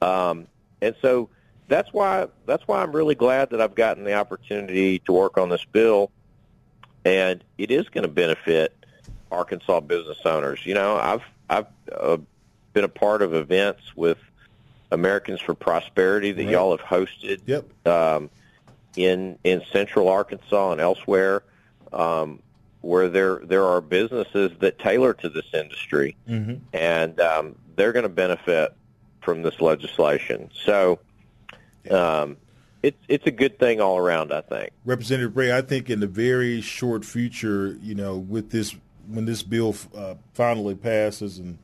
Um, 0.02 0.46
and 0.80 0.94
so 1.00 1.30
that's 1.68 1.92
why 1.92 2.26
that's 2.46 2.66
why 2.66 2.82
I'm 2.82 2.92
really 2.92 3.14
glad 3.14 3.50
that 3.50 3.60
I've 3.60 3.74
gotten 3.74 4.04
the 4.04 4.14
opportunity 4.14 4.98
to 5.00 5.12
work 5.12 5.38
on 5.38 5.48
this 5.50 5.64
bill, 5.64 6.10
and 7.04 7.44
it 7.58 7.70
is 7.70 7.88
going 7.90 8.02
to 8.02 8.08
benefit 8.12 8.74
Arkansas 9.30 9.80
business 9.80 10.18
owners. 10.24 10.64
You 10.64 10.74
know, 10.74 10.96
I've 10.96 11.22
I've 11.50 11.66
uh, 11.92 12.16
been 12.72 12.84
a 12.84 12.88
part 12.88 13.22
of 13.22 13.34
events 13.34 13.82
with 13.96 14.18
Americans 14.90 15.40
for 15.40 15.54
Prosperity 15.54 16.32
that 16.32 16.44
Right. 16.44 16.52
y'all 16.52 16.76
have 16.76 16.86
hosted 16.86 17.40
Yep. 17.46 17.86
um, 17.86 18.30
in 18.96 19.38
in 19.44 19.62
Central 19.70 20.08
Arkansas 20.08 20.72
and 20.72 20.80
elsewhere, 20.80 21.42
um, 21.92 22.42
where 22.80 23.08
there 23.08 23.40
there 23.44 23.64
are 23.66 23.82
businesses 23.82 24.52
that 24.60 24.78
tailor 24.78 25.12
to 25.14 25.28
this 25.28 25.46
industry, 25.52 26.16
Mm-hmm. 26.28 26.54
and 26.72 27.20
um, 27.20 27.54
they're 27.76 27.92
going 27.92 28.04
to 28.04 28.08
benefit 28.08 28.72
from 29.20 29.42
this 29.42 29.60
legislation. 29.60 30.50
So, 30.64 30.98
um, 31.90 32.36
it's 32.82 32.98
it's 33.08 33.26
a 33.26 33.30
good 33.30 33.58
thing 33.58 33.80
all 33.80 33.98
around. 33.98 34.32
I 34.32 34.40
think. 34.40 34.70
Representative 34.84 35.36
Ray, 35.36 35.56
I 35.56 35.62
think 35.62 35.90
in 35.90 36.00
the 36.00 36.06
very 36.06 36.60
short 36.60 37.04
future, 37.04 37.76
you 37.82 37.94
know, 37.94 38.16
with 38.16 38.50
this 38.50 38.76
when 39.08 39.24
this 39.24 39.42
bill 39.42 39.74
uh, 39.96 40.14
finally 40.34 40.74
passes, 40.74 41.38
and 41.38 41.58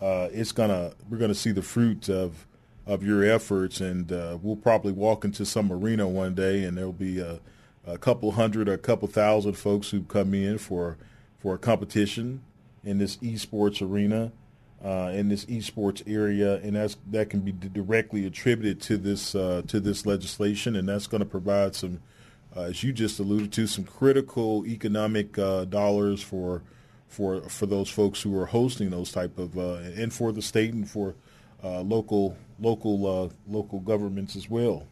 uh, 0.00 0.28
it's 0.32 0.52
gonna 0.52 0.92
we're 1.08 1.18
gonna 1.18 1.34
see 1.34 1.52
the 1.52 1.62
fruit 1.62 2.08
of 2.08 2.46
of 2.86 3.02
your 3.02 3.24
efforts, 3.24 3.80
and 3.80 4.12
uh, 4.12 4.38
we'll 4.42 4.56
probably 4.56 4.92
walk 4.92 5.24
into 5.24 5.44
some 5.44 5.72
arena 5.72 6.06
one 6.06 6.34
day, 6.34 6.64
and 6.64 6.76
there'll 6.76 6.92
be 6.92 7.18
a, 7.18 7.40
a 7.86 7.98
couple 7.98 8.32
hundred 8.32 8.68
or 8.68 8.74
a 8.74 8.78
couple 8.78 9.08
thousand 9.08 9.54
folks 9.54 9.90
who 9.90 10.02
come 10.02 10.34
in 10.34 10.58
for 10.58 10.96
for 11.38 11.54
a 11.54 11.58
competition 11.58 12.42
in 12.84 12.98
this 12.98 13.16
esports 13.18 13.82
arena, 13.82 14.32
uh, 14.84 15.10
in 15.14 15.30
this 15.30 15.46
esports 15.46 16.02
area, 16.06 16.56
and 16.56 16.76
that's 16.76 16.96
that 17.10 17.30
can 17.30 17.40
be 17.40 17.52
directly 17.52 18.26
attributed 18.26 18.80
to 18.82 18.98
this 18.98 19.34
uh, 19.34 19.62
to 19.66 19.80
this 19.80 20.04
legislation, 20.04 20.76
and 20.76 20.88
that's 20.88 21.06
going 21.06 21.20
to 21.20 21.26
provide 21.26 21.74
some, 21.74 22.00
uh, 22.54 22.62
as 22.62 22.82
you 22.82 22.92
just 22.92 23.18
alluded 23.18 23.50
to, 23.52 23.66
some 23.66 23.84
critical 23.84 24.64
economic 24.66 25.38
uh, 25.38 25.64
dollars 25.64 26.22
for 26.22 26.62
for 27.08 27.40
for 27.42 27.64
those 27.64 27.88
folks 27.88 28.20
who 28.20 28.38
are 28.38 28.46
hosting 28.46 28.90
those 28.90 29.10
type 29.10 29.38
of 29.38 29.56
uh, 29.56 29.76
and 29.96 30.12
for 30.12 30.32
the 30.32 30.42
state 30.42 30.74
and 30.74 30.88
for 30.88 31.14
uh, 31.62 31.80
local 31.80 32.36
local 32.60 33.32
local 33.48 33.80
governments 33.80 34.36
as 34.36 34.50
well. 34.50 34.86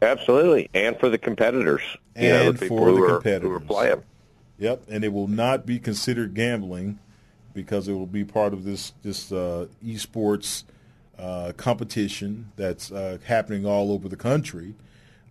Absolutely, 0.00 0.70
and 0.74 0.96
for 1.00 1.08
the 1.08 1.18
competitors, 1.18 1.82
and 2.14 2.24
you 2.24 2.32
know, 2.32 2.52
the 2.52 2.66
for 2.68 2.92
the 2.92 3.04
competitors 3.04 3.44
are, 3.44 3.48
who 3.48 3.56
are 3.56 3.60
playing. 3.60 4.02
Yep, 4.60 4.84
and 4.88 5.02
it 5.02 5.12
will 5.12 5.26
not 5.26 5.66
be 5.66 5.80
considered 5.80 6.34
gambling 6.34 7.00
because 7.58 7.88
it 7.88 7.92
will 7.92 8.06
be 8.06 8.24
part 8.24 8.52
of 8.52 8.64
this 8.64 8.92
this 9.02 9.32
uh, 9.32 9.66
esports 9.84 10.62
uh, 11.18 11.52
competition 11.56 12.52
that's 12.54 12.92
uh, 12.92 13.18
happening 13.24 13.66
all 13.66 13.90
over 13.90 14.08
the 14.08 14.16
country. 14.16 14.74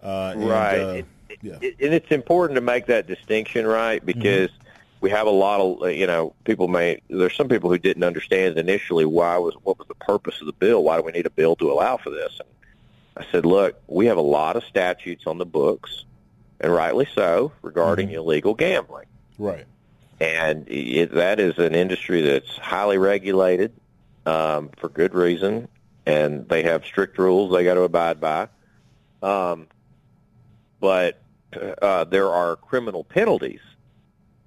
Uh, 0.03 0.33
right, 0.35 0.73
and, 0.73 0.83
uh, 0.83 0.93
it, 1.29 1.39
yeah. 1.41 1.57
it, 1.61 1.75
and 1.79 1.93
it's 1.93 2.11
important 2.11 2.55
to 2.55 2.61
make 2.61 2.87
that 2.87 3.07
distinction, 3.07 3.65
right? 3.65 4.05
Because 4.05 4.49
mm-hmm. 4.49 4.97
we 4.99 5.09
have 5.09 5.25
a 5.25 5.31
lot 5.31 5.61
of 5.61 5.91
you 5.91 6.05
know 6.05 6.33
people 6.43 6.67
may 6.67 7.01
there's 7.09 7.35
some 7.35 7.47
people 7.47 7.69
who 7.69 7.77
didn't 7.77 8.03
understand 8.03 8.57
initially 8.57 9.05
why 9.05 9.37
was 9.37 9.55
what 9.63 9.79
was 9.79 9.87
the 9.87 9.95
purpose 9.95 10.41
of 10.41 10.47
the 10.47 10.53
bill? 10.53 10.83
Why 10.83 10.97
do 10.97 11.03
we 11.03 11.13
need 11.13 11.25
a 11.25 11.31
bill 11.31 11.55
to 11.55 11.71
allow 11.71 11.95
for 11.95 12.09
this? 12.09 12.41
And 12.41 13.25
I 13.25 13.31
said, 13.31 13.45
look, 13.45 13.81
we 13.87 14.07
have 14.07 14.17
a 14.17 14.21
lot 14.21 14.57
of 14.57 14.65
statutes 14.65 15.23
on 15.25 15.37
the 15.37 15.45
books, 15.45 16.03
and 16.59 16.73
rightly 16.73 17.07
so, 17.15 17.53
regarding 17.61 18.09
mm-hmm. 18.09 18.17
illegal 18.17 18.53
gambling. 18.53 19.05
Right. 19.37 19.65
And 20.19 20.67
it, 20.67 21.13
that 21.13 21.39
is 21.39 21.57
an 21.59 21.75
industry 21.75 22.21
that's 22.21 22.57
highly 22.57 22.97
regulated 22.97 23.71
um, 24.25 24.69
for 24.77 24.89
good 24.89 25.13
reason, 25.13 25.67
and 26.05 26.47
they 26.49 26.63
have 26.63 26.85
strict 26.85 27.17
rules 27.17 27.51
they 27.51 27.63
got 27.63 27.75
to 27.75 27.83
abide 27.83 28.19
by. 28.19 28.47
Um, 29.21 29.67
but 30.79 31.19
uh, 31.81 32.03
there 32.05 32.29
are 32.29 32.55
criminal 32.55 33.03
penalties 33.03 33.61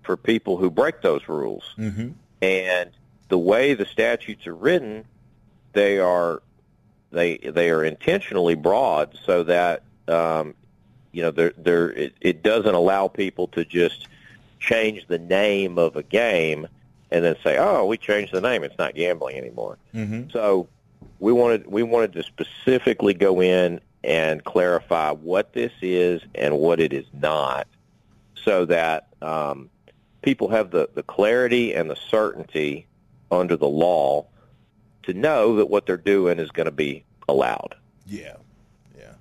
for 0.03 0.17
people 0.17 0.57
who 0.57 0.71
break 0.71 1.03
those 1.03 1.29
rules. 1.29 1.65
Mm-hmm. 1.79 2.11
And 2.43 2.91
the 3.29 3.39
way 3.39 3.75
the 3.75 3.87
statutes 3.87 4.47
are 4.47 4.55
written, 4.55 5.05
they 5.73 5.99
are 5.99 6.43
they 7.13 7.39
they 7.39 7.71
are 7.71 7.85
intentionally 7.85 8.55
broad 8.55 9.17
so 9.25 9.45
that 9.45 9.83
um, 10.09 10.55
you 11.13 11.23
know 11.23 11.31
they're, 11.31 11.53
they're, 11.57 11.91
it, 11.93 12.15
it 12.21 12.43
doesn't 12.43 12.75
allow 12.75 13.09
people 13.09 13.49
to 13.49 13.65
just 13.65 14.09
change 14.61 15.07
the 15.09 15.19
name 15.19 15.78
of 15.78 15.97
a 15.97 16.03
game 16.03 16.69
and 17.11 17.24
then 17.24 17.37
say, 17.43 17.57
"Oh, 17.59 17.87
we 17.87 17.97
changed 17.97 18.32
the 18.32 18.41
name; 18.41 18.62
it's 18.62 18.78
not 18.78 18.95
gambling 18.95 19.37
anymore." 19.37 19.78
Mm-hmm. 19.95 20.31
So 20.31 20.69
we 21.19 21.32
wanted 21.32 21.66
we 21.66 21.82
wanted 21.82 22.12
to 22.12 22.23
specifically 22.23 23.15
go 23.15 23.43
in 23.43 23.81
and 24.05 24.45
clarify 24.45 25.11
what 25.11 25.53
this 25.53 25.73
is 25.82 26.23
and 26.35 26.59
what 26.59 26.81
it 26.81 26.93
is 26.93 27.07
not, 27.12 27.66
so 28.35 28.65
that 28.66 29.09
um, 29.20 29.69
people 30.23 30.49
have 30.49 30.70
the, 30.70 30.89
the 30.95 31.03
clarity 31.03 31.74
and 31.74 31.91
the 31.91 31.97
certainty 31.97 32.87
under 33.31 33.57
the 33.57 33.69
law 33.69 34.27
to 35.03 35.12
know 35.15 35.57
that 35.57 35.66
what 35.66 35.87
they're 35.87 35.97
doing 35.97 36.39
is 36.39 36.51
going 36.51 36.66
to 36.66 36.73
be 36.73 37.05
allowed. 37.28 37.74
Yeah, 38.07 38.37
yeah. 38.97 39.12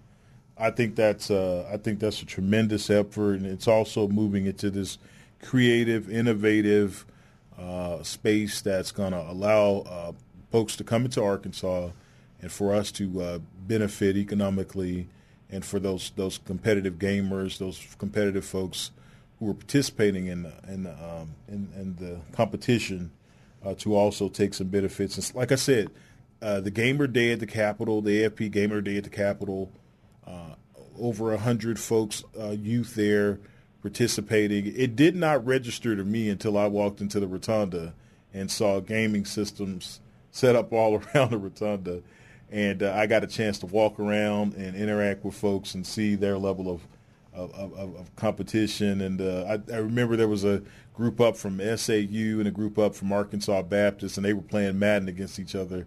I 0.57 0.72
think 0.72 0.95
that's 0.95 1.30
uh, 1.32 1.70
I 1.72 1.78
think 1.78 1.99
that's 1.99 2.22
a 2.22 2.26
tremendous 2.26 2.90
effort, 2.90 3.36
and 3.36 3.45
it's 3.45 3.68
also 3.68 4.07
moving 4.07 4.45
into 4.45 4.70
this 4.70 4.98
creative, 5.41 6.10
innovative 6.10 7.06
uh, 7.57 8.02
space 8.03 8.61
that's 8.61 8.91
going 8.91 9.11
to 9.11 9.22
allow 9.22 9.80
uh, 9.80 10.11
folks 10.52 10.76
to 10.78 10.84
come 10.84 11.06
into 11.06 11.24
Arkansas 11.24 11.90
and 12.41 12.52
for 12.52 12.74
us 12.74 12.91
to 12.94 13.22
uh, 13.22 13.40
benefit 13.68 14.16
economically, 14.16 15.07
and 15.49 15.66
for 15.66 15.80
those 15.80 16.11
those 16.16 16.38
competitive 16.38 16.95
gamers, 16.95 17.57
those 17.57 17.86
competitive 17.98 18.45
folks 18.45 18.91
who 19.40 19.49
are 19.49 19.53
participating 19.53 20.28
in 20.28 20.52
in 20.68 20.88
um, 20.88 21.36
in, 21.48 21.68
in, 21.76 21.95
the 21.95 22.20
competition 22.32 23.11
uh, 23.66 23.74
to 23.76 23.95
also 23.95 24.30
take 24.30 24.53
some 24.53 24.68
benefits. 24.68 25.18
And 25.18 25.36
like 25.36 25.52
I 25.52 25.56
said, 25.56 25.90
uh, 26.41 26.61
the 26.61 26.72
Gamer 26.72 27.07
Day 27.07 27.34
at 27.34 27.41
the 27.41 27.48
Capitol, 27.48 28.02
the 28.02 28.24
AFP 28.24 28.52
Gamer 28.52 28.80
Day 28.80 28.98
at 28.98 29.03
the 29.03 29.10
Capitol, 29.10 29.70
uh, 30.26 30.56
over 30.98 31.34
a 31.34 31.38
hundred 31.38 31.78
folks, 31.78 32.24
youth 32.38 32.95
there 32.95 33.40
participating. 33.82 34.74
It 34.76 34.96
did 34.96 35.16
not 35.16 35.46
register 35.46 35.96
to 35.96 36.04
me 36.04 36.30
until 36.30 36.58
I 36.58 36.68
walked 36.68 37.02
into 37.02 37.20
the 37.20 37.28
rotunda 37.28 37.94
and 38.34 38.50
saw 38.52 38.80
gaming 38.80 39.26
systems 39.26 40.02
set 40.32 40.56
up 40.56 40.72
all 40.72 41.02
around 41.16 41.32
the 41.32 41.38
rotunda. 41.38 42.02
And 42.52 42.82
uh, 42.82 42.94
I 42.96 43.06
got 43.06 43.24
a 43.24 43.28
chance 43.28 43.60
to 43.60 43.68
walk 43.68 44.00
around 44.00 44.54
and 44.56 44.76
interact 44.76 45.24
with 45.24 45.36
folks 45.36 45.76
and 45.76 45.86
see 45.86 46.16
their 46.16 46.38
level 46.38 46.70
of 46.70 46.82
of, 47.32 47.54
of, 47.54 47.96
of 47.96 48.16
competition. 48.16 49.02
And 49.02 49.22
uh, 49.22 49.58
I, 49.70 49.74
I, 49.74 49.78
remember 49.78 50.16
there 50.16 50.28
was 50.28 50.44
a 50.44 50.62
group 50.94 51.22
up 51.22 51.38
from 51.38 51.60
SAU 51.78 52.40
and 52.40 52.48
a 52.48 52.52
group 52.52 52.78
up 52.78 52.96
from 52.96 53.14
Arkansas 53.14 53.62
Baptist, 53.62 54.18
and 54.18 54.26
they 54.26 54.34
were 54.34 54.42
playing 54.42 54.80
Madden 54.80 55.08
against 55.08 55.40
each 55.40 55.56
other. 55.56 55.86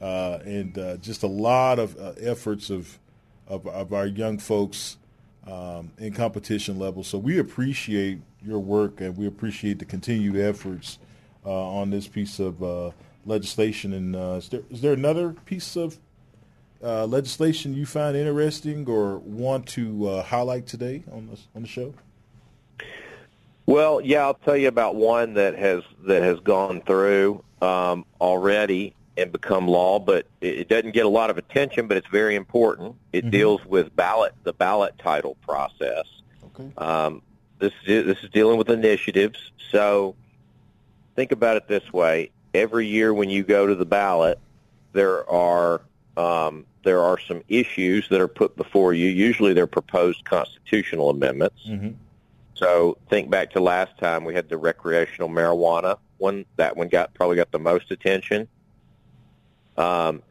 Uh, 0.00 0.38
and 0.44 0.78
uh, 0.78 0.96
just 0.98 1.22
a 1.22 1.28
lot 1.28 1.78
of 1.78 1.98
uh, 1.98 2.12
efforts 2.20 2.70
of, 2.70 2.98
of, 3.46 3.66
of 3.66 3.92
our 3.92 4.06
young 4.06 4.38
folks 4.38 4.96
um, 5.46 5.90
in 5.98 6.12
competition 6.12 6.78
level. 6.78 7.04
So 7.04 7.18
we 7.18 7.38
appreciate 7.38 8.20
your 8.42 8.58
work 8.58 9.00
and 9.00 9.16
we 9.16 9.26
appreciate 9.26 9.78
the 9.78 9.84
continued 9.84 10.36
efforts 10.36 10.98
uh, 11.44 11.50
on 11.50 11.90
this 11.90 12.06
piece 12.08 12.38
of 12.38 12.62
uh, 12.62 12.90
legislation. 13.26 13.92
And 13.92 14.16
uh, 14.16 14.38
is, 14.38 14.48
there, 14.48 14.62
is 14.70 14.80
there 14.80 14.92
another 14.92 15.34
piece 15.44 15.76
of 15.76 15.98
uh, 16.82 17.06
legislation 17.06 17.74
you 17.74 17.86
find 17.86 18.16
interesting 18.16 18.88
or 18.88 19.18
want 19.18 19.66
to 19.68 20.08
uh, 20.08 20.22
highlight 20.22 20.66
today 20.66 21.02
on 21.10 21.26
the, 21.28 21.38
on 21.54 21.62
the 21.62 21.68
show? 21.68 21.94
Well, 23.66 24.02
yeah, 24.02 24.24
I'll 24.24 24.34
tell 24.34 24.56
you 24.56 24.68
about 24.68 24.94
one 24.94 25.34
that 25.34 25.56
has 25.58 25.82
that 26.06 26.22
has 26.22 26.38
gone 26.40 26.82
through 26.82 27.42
um, 27.62 28.04
already 28.20 28.94
and 29.16 29.30
become 29.30 29.68
law, 29.68 29.98
but 29.98 30.26
it 30.40 30.68
doesn't 30.68 30.92
get 30.92 31.06
a 31.06 31.08
lot 31.08 31.30
of 31.30 31.38
attention, 31.38 31.86
but 31.86 31.96
it's 31.96 32.08
very 32.08 32.34
important. 32.34 32.96
It 33.12 33.20
mm-hmm. 33.22 33.30
deals 33.30 33.64
with 33.64 33.94
ballot, 33.94 34.34
the 34.42 34.52
ballot 34.52 34.94
title 34.98 35.36
process. 35.42 36.04
Okay. 36.46 36.70
Um, 36.78 37.22
this 37.58 37.72
is, 37.86 38.06
this 38.06 38.18
is 38.24 38.30
dealing 38.30 38.58
with 38.58 38.70
initiatives. 38.70 39.52
So 39.70 40.16
think 41.14 41.32
about 41.32 41.56
it 41.56 41.68
this 41.68 41.92
way: 41.92 42.30
every 42.52 42.86
year 42.86 43.14
when 43.14 43.30
you 43.30 43.44
go 43.44 43.66
to 43.66 43.74
the 43.74 43.86
ballot, 43.86 44.38
there 44.92 45.28
are 45.30 45.80
um, 46.16 46.66
there 46.82 47.02
are 47.02 47.18
some 47.18 47.42
issues 47.48 48.08
that 48.08 48.20
are 48.20 48.28
put 48.28 48.56
before 48.56 48.92
you. 48.94 49.08
Usually, 49.08 49.52
they're 49.52 49.66
proposed 49.66 50.24
constitutional 50.24 51.10
amendments. 51.10 51.60
Mm-hmm. 51.68 51.90
So 52.54 52.98
think 53.10 53.30
back 53.30 53.50
to 53.52 53.60
last 53.60 53.98
time 53.98 54.24
we 54.24 54.34
had 54.34 54.48
the 54.48 54.56
recreational 54.56 55.28
marijuana 55.28 55.98
one. 56.18 56.44
That 56.56 56.76
one 56.76 56.88
got 56.88 57.14
probably 57.14 57.36
got 57.36 57.50
the 57.50 57.58
most 57.58 57.90
attention. 57.90 58.48
Um, 59.76 60.22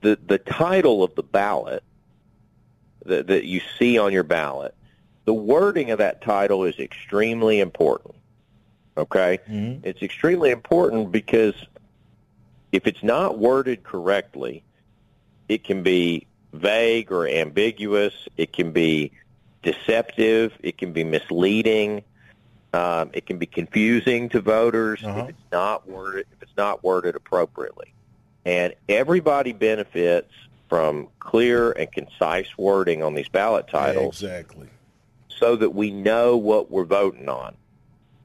the 0.00 0.18
the 0.26 0.38
title 0.38 1.02
of 1.02 1.14
the 1.14 1.22
ballot 1.22 1.82
that, 3.04 3.26
that 3.28 3.44
you 3.44 3.60
see 3.78 3.98
on 3.98 4.12
your 4.12 4.22
ballot, 4.22 4.74
the 5.24 5.34
wording 5.34 5.90
of 5.90 5.98
that 5.98 6.22
title 6.22 6.64
is 6.64 6.78
extremely 6.78 7.60
important. 7.60 8.14
Okay, 8.96 9.38
mm-hmm. 9.48 9.86
it's 9.86 10.02
extremely 10.02 10.50
important 10.50 11.12
because 11.12 11.54
if 12.72 12.86
it's 12.86 13.02
not 13.02 13.38
worded 13.38 13.82
correctly, 13.84 14.64
it 15.48 15.64
can 15.64 15.82
be 15.82 16.26
vague 16.52 17.12
or 17.12 17.26
ambiguous. 17.28 18.14
It 18.36 18.52
can 18.52 18.72
be 18.72 19.12
deceptive. 19.62 20.52
It 20.60 20.78
can 20.78 20.92
be 20.92 21.04
misleading. 21.04 22.02
Um, 22.74 23.10
it 23.12 23.24
can 23.26 23.38
be 23.38 23.46
confusing 23.46 24.28
to 24.30 24.40
voters 24.40 25.02
uh-huh. 25.02 25.20
if 25.20 25.28
it's 25.30 25.52
not 25.52 25.88
worded 25.88 26.26
if 26.32 26.42
it's 26.42 26.56
not 26.56 26.84
worded 26.84 27.16
appropriately. 27.16 27.94
And 28.48 28.72
everybody 28.88 29.52
benefits 29.52 30.32
from 30.70 31.08
clear 31.20 31.70
and 31.70 31.92
concise 31.92 32.56
wording 32.56 33.02
on 33.02 33.14
these 33.14 33.28
ballot 33.28 33.68
titles. 33.68 34.22
Exactly. 34.22 34.68
So 35.28 35.54
that 35.56 35.74
we 35.74 35.90
know 35.90 36.38
what 36.38 36.70
we're 36.70 36.86
voting 36.86 37.28
on. 37.28 37.54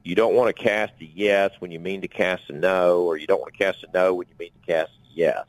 You 0.02 0.14
don't 0.14 0.34
want 0.34 0.56
to 0.56 0.62
cast 0.62 0.94
a 1.02 1.04
yes 1.04 1.50
when 1.58 1.72
you 1.72 1.78
mean 1.78 2.00
to 2.00 2.08
cast 2.08 2.48
a 2.48 2.54
no, 2.54 3.02
or 3.02 3.18
you 3.18 3.26
don't 3.26 3.38
want 3.38 3.52
to 3.52 3.58
cast 3.58 3.84
a 3.84 3.88
no 3.92 4.14
when 4.14 4.26
you 4.28 4.34
mean 4.38 4.50
to 4.62 4.66
cast 4.66 4.92
a 4.92 5.14
yes. 5.14 5.44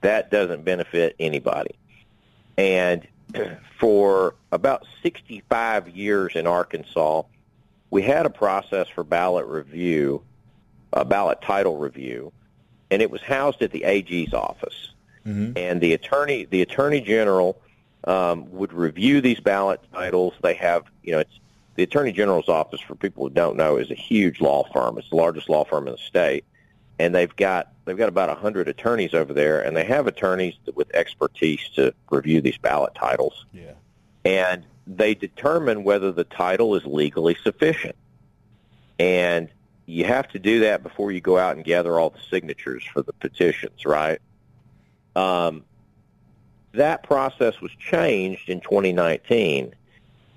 That 0.00 0.32
doesn't 0.32 0.64
benefit 0.64 1.14
anybody. 1.20 1.76
And 2.58 3.06
for 3.78 4.34
about 4.50 4.84
65 5.04 5.88
years 5.90 6.34
in 6.34 6.48
Arkansas, 6.48 7.22
we 7.90 8.02
had 8.02 8.26
a 8.26 8.30
process 8.30 8.88
for 8.88 9.04
ballot 9.04 9.46
review, 9.46 10.24
a 10.92 11.04
ballot 11.04 11.40
title 11.40 11.76
review, 11.76 12.32
and 12.92 13.00
it 13.00 13.10
was 13.10 13.22
housed 13.22 13.62
at 13.62 13.70
the 13.70 13.84
AG's 13.84 14.34
office. 14.34 14.92
Mm-hmm. 15.26 15.56
And 15.56 15.80
the 15.80 15.94
attorney, 15.94 16.44
the 16.44 16.60
attorney 16.60 17.00
general, 17.00 17.58
um, 18.04 18.52
would 18.52 18.72
review 18.74 19.22
these 19.22 19.40
ballot 19.40 19.80
titles. 19.94 20.34
They 20.42 20.52
have, 20.54 20.84
you 21.02 21.12
know, 21.12 21.20
it's 21.20 21.40
the 21.76 21.84
attorney 21.84 22.12
general's 22.12 22.50
office. 22.50 22.82
For 22.82 22.94
people 22.94 23.24
who 23.24 23.30
don't 23.30 23.56
know, 23.56 23.78
is 23.78 23.90
a 23.90 23.94
huge 23.94 24.42
law 24.42 24.68
firm. 24.74 24.98
It's 24.98 25.08
the 25.08 25.16
largest 25.16 25.48
law 25.48 25.64
firm 25.64 25.86
in 25.86 25.92
the 25.92 25.98
state, 25.98 26.44
and 26.98 27.14
they've 27.14 27.34
got 27.34 27.72
they've 27.86 27.96
got 27.96 28.10
about 28.10 28.28
a 28.28 28.34
hundred 28.34 28.68
attorneys 28.68 29.14
over 29.14 29.32
there, 29.32 29.62
and 29.62 29.74
they 29.74 29.84
have 29.84 30.06
attorneys 30.06 30.54
with 30.74 30.94
expertise 30.94 31.66
to 31.76 31.94
review 32.10 32.42
these 32.42 32.58
ballot 32.58 32.94
titles. 32.94 33.46
Yeah. 33.54 33.72
And 34.26 34.64
they 34.86 35.14
determine 35.14 35.82
whether 35.82 36.12
the 36.12 36.24
title 36.24 36.74
is 36.74 36.84
legally 36.84 37.38
sufficient. 37.42 37.96
And 38.98 39.48
you 39.86 40.04
have 40.04 40.28
to 40.28 40.38
do 40.38 40.60
that 40.60 40.82
before 40.82 41.10
you 41.12 41.20
go 41.20 41.38
out 41.38 41.56
and 41.56 41.64
gather 41.64 41.98
all 41.98 42.10
the 42.10 42.20
signatures 42.30 42.84
for 42.92 43.02
the 43.02 43.12
petitions, 43.14 43.84
right? 43.84 44.20
Um, 45.16 45.64
that 46.72 47.02
process 47.02 47.60
was 47.60 47.70
changed 47.72 48.48
in 48.48 48.60
2019, 48.60 49.74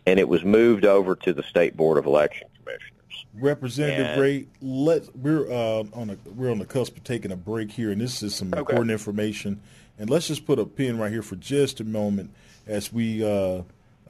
and 0.05 0.19
it 0.19 0.27
was 0.27 0.43
moved 0.43 0.85
over 0.85 1.15
to 1.15 1.33
the 1.33 1.43
State 1.43 1.77
Board 1.77 1.97
of 1.97 2.05
Election 2.05 2.47
Commissioners. 2.57 2.91
Representative 3.35 4.07
And- 4.07 4.21
Ray, 4.21 4.45
let 4.61 5.15
we're 5.15 5.49
uh, 5.49 5.83
on 5.93 6.09
a 6.09 6.17
we're 6.35 6.51
on 6.51 6.59
the 6.59 6.65
cusp 6.65 6.97
of 6.97 7.03
taking 7.03 7.31
a 7.31 7.37
break 7.37 7.71
here, 7.71 7.91
and 7.91 8.01
this 8.01 8.21
is 8.23 8.35
some 8.35 8.49
Okay. 8.49 8.59
important 8.59 8.91
information. 8.91 9.61
And 9.97 10.09
let's 10.09 10.27
just 10.27 10.45
put 10.45 10.59
a 10.59 10.65
pin 10.65 10.97
right 10.97 11.11
here 11.11 11.21
for 11.21 11.37
just 11.37 11.79
a 11.79 11.85
moment 11.85 12.31
as 12.67 12.91
we 12.91 13.23
uh, 13.23 13.27
uh, 13.29 13.61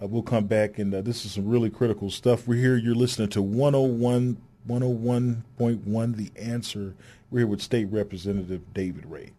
we'll 0.01 0.23
come 0.23 0.45
back. 0.45 0.79
And 0.79 0.93
uh, 0.93 1.01
this 1.01 1.25
is 1.25 1.31
some 1.33 1.47
really 1.47 1.69
critical 1.69 2.09
stuff. 2.09 2.47
We're 2.47 2.59
here. 2.59 2.75
You're 2.77 2.95
listening 2.95 3.29
to 3.29 3.41
101 3.43 4.37
101.1 4.67 6.15
The 6.15 6.31
Answer. 6.39 6.95
We're 7.29 7.39
here 7.39 7.47
with 7.47 7.61
State 7.61 7.91
Representative 7.91 8.73
David 8.73 9.05
Ray. 9.05 9.31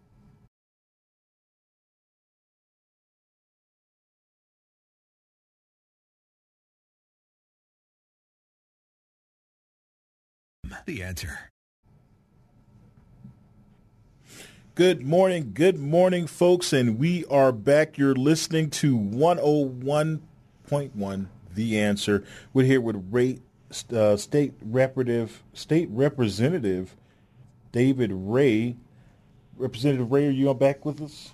The 10.85 11.01
answer. 11.03 11.39
Good 14.75 15.01
morning, 15.01 15.53
good 15.53 15.79
morning, 15.79 16.27
folks, 16.27 16.71
and 16.71 16.99
we 16.99 17.25
are 17.25 17.51
back. 17.51 17.97
You're 17.97 18.13
listening 18.13 18.69
to 18.71 18.95
101.1 18.95 21.27
The 21.55 21.79
Answer. 21.79 22.23
We're 22.53 22.65
here 22.65 22.79
with 22.79 23.07
Ray, 23.09 23.39
uh, 23.93 24.17
State 24.17 24.53
Representative, 24.61 25.43
State 25.53 25.89
Representative 25.91 26.95
David 27.71 28.11
Ray. 28.13 28.75
Representative 29.57 30.11
Ray, 30.11 30.27
are 30.27 30.31
you 30.31 30.49
on 30.49 30.57
back 30.57 30.85
with 30.85 31.01
us? 31.01 31.31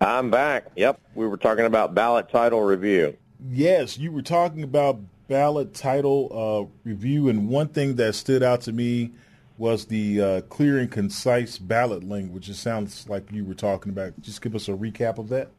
I'm 0.00 0.30
back. 0.30 0.66
Yep, 0.76 1.00
we 1.14 1.26
were 1.26 1.36
talking 1.36 1.64
about 1.64 1.94
ballot 1.94 2.28
title 2.30 2.62
review. 2.62 3.16
Yes, 3.50 3.98
you 3.98 4.12
were 4.12 4.22
talking 4.22 4.62
about 4.62 5.00
ballot 5.28 5.74
title 5.74 6.30
uh, 6.32 6.88
review, 6.88 7.28
and 7.28 7.48
one 7.48 7.68
thing 7.68 7.96
that 7.96 8.14
stood 8.14 8.42
out 8.42 8.60
to 8.62 8.72
me 8.72 9.12
was 9.58 9.86
the 9.86 10.20
uh, 10.20 10.40
clear 10.42 10.78
and 10.78 10.90
concise 10.90 11.58
ballot 11.58 12.04
language. 12.04 12.48
It 12.48 12.54
sounds 12.54 13.08
like 13.08 13.30
you 13.32 13.44
were 13.44 13.54
talking 13.54 13.90
about. 13.90 14.20
Just 14.20 14.40
give 14.40 14.54
us 14.54 14.68
a 14.68 14.72
recap 14.72 15.18
of 15.18 15.28
that. 15.30 15.50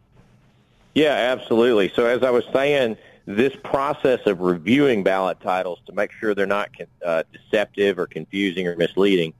Yeah, 0.96 1.12
absolutely. 1.12 1.92
So 1.96 2.06
as 2.06 2.24
I 2.24 2.32
was 2.32 2.46
saying, 2.52 2.98
this 3.30 3.56
process 3.64 4.22
of 4.26 4.42
reviewing 4.42 5.04
ballot 5.04 5.40
titles 5.40 5.78
to 5.86 5.94
make 5.94 6.12
sure 6.12 6.34
they're 6.34 6.48
not 6.48 6.72
uh, 7.06 7.22
deceptive 7.32 8.00
or 8.00 8.08
confusing 8.08 8.68
or 8.68 8.76
misleading, 8.76 9.36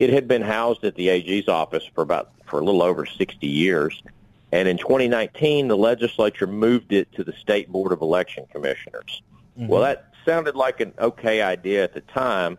it 0.00 0.10
had 0.10 0.26
been 0.26 0.42
housed 0.42 0.82
at 0.82 0.96
the 0.96 1.08
AG's 1.08 1.46
office 1.46 1.84
for 1.94 2.02
about 2.02 2.32
for 2.46 2.58
a 2.58 2.64
little 2.64 2.82
over 2.82 3.06
60 3.06 3.46
years. 3.46 4.02
And 4.50 4.66
in 4.66 4.78
2019, 4.78 5.68
the 5.68 5.76
legislature 5.76 6.48
moved 6.48 6.92
it 6.92 7.12
to 7.12 7.22
the 7.22 7.32
State 7.34 7.70
Board 7.70 7.92
of 7.92 8.00
Election 8.00 8.46
Commissioners. 8.50 9.22
Well, 9.54 9.82
that 9.82 10.12
sounded 10.24 10.56
like 10.56 10.80
an 10.80 10.92
okay 10.98 11.40
idea 11.40 11.84
at 11.84 11.94
the 11.94 12.00
time, 12.00 12.58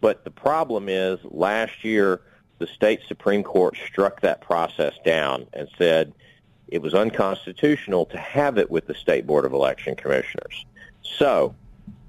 but 0.00 0.24
the 0.24 0.30
problem 0.30 0.88
is 0.88 1.18
last 1.24 1.84
year 1.84 2.22
the 2.58 2.66
state 2.68 3.00
Supreme 3.06 3.42
Court 3.42 3.76
struck 3.86 4.22
that 4.22 4.40
process 4.40 4.94
down 5.04 5.46
and 5.52 5.68
said 5.76 6.14
it 6.68 6.82
was 6.82 6.94
unconstitutional 6.94 8.06
to 8.06 8.18
have 8.18 8.58
it 8.58 8.70
with 8.70 8.86
the 8.86 8.94
State 8.94 9.26
Board 9.26 9.44
of 9.44 9.52
Election 9.52 9.94
Commissioners. 9.94 10.66
So 11.02 11.54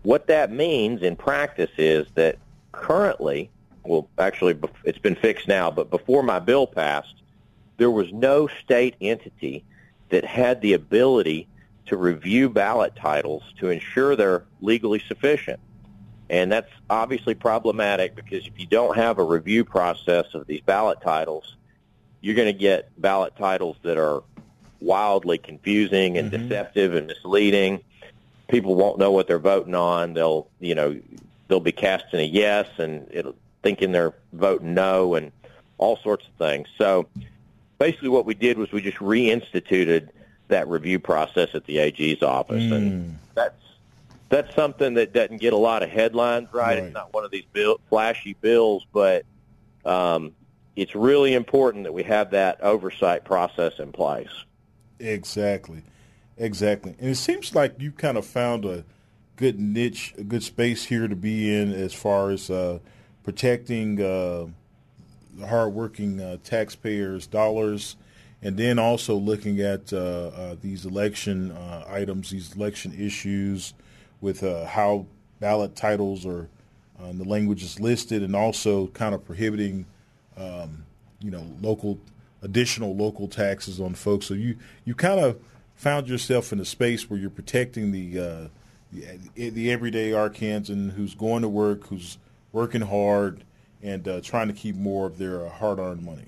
what 0.03 0.27
that 0.27 0.51
means 0.51 1.01
in 1.01 1.15
practice 1.15 1.71
is 1.77 2.07
that 2.15 2.37
currently, 2.71 3.49
well, 3.83 4.09
actually 4.17 4.57
it's 4.83 4.97
been 4.97 5.15
fixed 5.15 5.47
now, 5.47 5.69
but 5.69 5.89
before 5.89 6.23
my 6.23 6.39
bill 6.39 6.65
passed, 6.65 7.21
there 7.77 7.91
was 7.91 8.11
no 8.11 8.47
state 8.47 8.95
entity 9.01 9.63
that 10.09 10.25
had 10.25 10.61
the 10.61 10.73
ability 10.73 11.47
to 11.85 11.97
review 11.97 12.49
ballot 12.49 12.95
titles 12.95 13.43
to 13.59 13.69
ensure 13.69 14.15
they're 14.15 14.43
legally 14.61 15.01
sufficient. 15.07 15.59
And 16.29 16.51
that's 16.51 16.71
obviously 16.89 17.35
problematic 17.35 18.15
because 18.15 18.45
if 18.45 18.59
you 18.59 18.65
don't 18.65 18.95
have 18.97 19.19
a 19.19 19.23
review 19.23 19.63
process 19.63 20.25
of 20.33 20.45
these 20.47 20.61
ballot 20.61 20.99
titles, 21.01 21.55
you're 22.19 22.35
going 22.35 22.51
to 22.51 22.59
get 22.59 22.89
ballot 22.99 23.33
titles 23.37 23.77
that 23.83 23.97
are 23.97 24.23
wildly 24.79 25.37
confusing 25.37 26.17
and 26.17 26.31
deceptive 26.31 26.95
and 26.95 27.07
misleading. 27.07 27.81
People 28.47 28.75
won't 28.75 28.97
know 28.97 29.11
what 29.11 29.27
they're 29.27 29.39
voting 29.39 29.75
on. 29.75 30.13
They'll, 30.13 30.47
you 30.59 30.75
know, 30.75 30.99
they'll 31.47 31.59
be 31.59 31.71
casting 31.71 32.19
a 32.19 32.23
yes 32.23 32.67
and 32.77 33.07
it'll 33.11 33.35
thinking 33.63 33.91
they're 33.91 34.13
voting 34.33 34.73
no 34.73 35.15
and 35.15 35.31
all 35.77 35.97
sorts 35.97 36.25
of 36.25 36.33
things. 36.33 36.67
So 36.77 37.07
basically 37.79 38.09
what 38.09 38.25
we 38.25 38.33
did 38.33 38.57
was 38.57 38.71
we 38.71 38.81
just 38.81 38.97
reinstituted 38.97 40.09
that 40.47 40.67
review 40.67 40.99
process 40.99 41.49
at 41.53 41.65
the 41.65 41.79
AG's 41.79 42.23
office 42.23 42.71
and 42.71 43.17
that's 43.35 43.61
that's 44.29 44.53
something 44.55 44.95
that 44.95 45.13
doesn't 45.13 45.37
get 45.37 45.53
a 45.53 45.57
lot 45.57 45.83
of 45.83 45.89
headlines 45.89 46.47
right. 46.51 46.77
Right. 46.77 46.77
It's 46.79 46.93
not 46.93 47.13
one 47.13 47.23
of 47.23 47.31
these 47.31 47.45
bill, 47.53 47.79
flashy 47.89 48.33
bills, 48.33 48.85
but 48.93 49.25
um, 49.85 50.33
it's 50.75 50.95
really 50.95 51.33
important 51.33 51.85
that 51.85 51.93
we 51.93 52.03
have 52.03 52.31
that 52.31 52.61
oversight 52.61 53.23
process 53.23 53.79
in 53.79 53.91
place. 53.91 54.31
Exactly, 54.99 55.83
exactly. 56.37 56.95
And 56.99 57.09
it 57.09 57.15
seems 57.15 57.53
like 57.53 57.75
you 57.79 57.91
kind 57.91 58.17
of 58.17 58.25
found 58.25 58.65
a 58.65 58.83
good 59.35 59.59
niche, 59.59 60.13
a 60.17 60.23
good 60.23 60.43
space 60.43 60.85
here 60.85 61.07
to 61.07 61.15
be 61.15 61.53
in 61.55 61.71
as 61.71 61.93
far 61.93 62.31
as 62.31 62.49
uh, 62.49 62.79
protecting 63.23 64.01
uh, 64.01 64.47
the 65.37 65.47
hardworking 65.47 66.19
uh, 66.19 66.37
taxpayers' 66.43 67.27
dollars, 67.27 67.95
and 68.41 68.57
then 68.57 68.79
also 68.79 69.15
looking 69.15 69.61
at 69.61 69.93
uh, 69.93 69.97
uh, 69.97 70.55
these 70.61 70.85
election 70.85 71.51
uh, 71.51 71.85
items, 71.87 72.31
these 72.31 72.55
election 72.55 72.93
issues, 72.97 73.73
with 74.19 74.41
how 74.41 75.05
ballot 75.39 75.75
titles 75.75 76.25
uh, 76.25 76.45
the 76.99 77.23
language 77.23 77.63
is 77.63 77.79
listed, 77.79 78.23
and 78.23 78.35
also 78.35 78.87
kind 78.87 79.13
of 79.13 79.23
prohibiting 79.23 79.85
um, 80.37 80.83
you 81.19 81.31
know, 81.31 81.45
local 81.61 81.99
additional 82.41 82.95
local 82.95 83.27
taxes 83.27 83.79
on 83.79 83.93
folks. 83.93 84.25
So 84.27 84.33
you 84.33 84.57
you 84.85 84.95
kind 84.95 85.19
of 85.19 85.39
found 85.75 86.09
yourself 86.09 86.51
in 86.51 86.59
a 86.59 86.65
space 86.65 87.09
where 87.09 87.19
you're 87.19 87.29
protecting 87.29 87.91
the 87.91 88.19
uh, 88.19 88.47
the, 88.91 89.49
the 89.49 89.71
everyday 89.71 90.11
Arkansan 90.11 90.91
who's 90.91 91.15
going 91.15 91.41
to 91.41 91.49
work, 91.49 91.87
who's 91.87 92.17
working 92.51 92.81
hard, 92.81 93.43
and 93.81 94.07
uh, 94.07 94.21
trying 94.21 94.47
to 94.47 94.53
keep 94.53 94.75
more 94.75 95.05
of 95.05 95.17
their 95.17 95.45
uh, 95.45 95.49
hard-earned 95.49 96.03
money. 96.03 96.25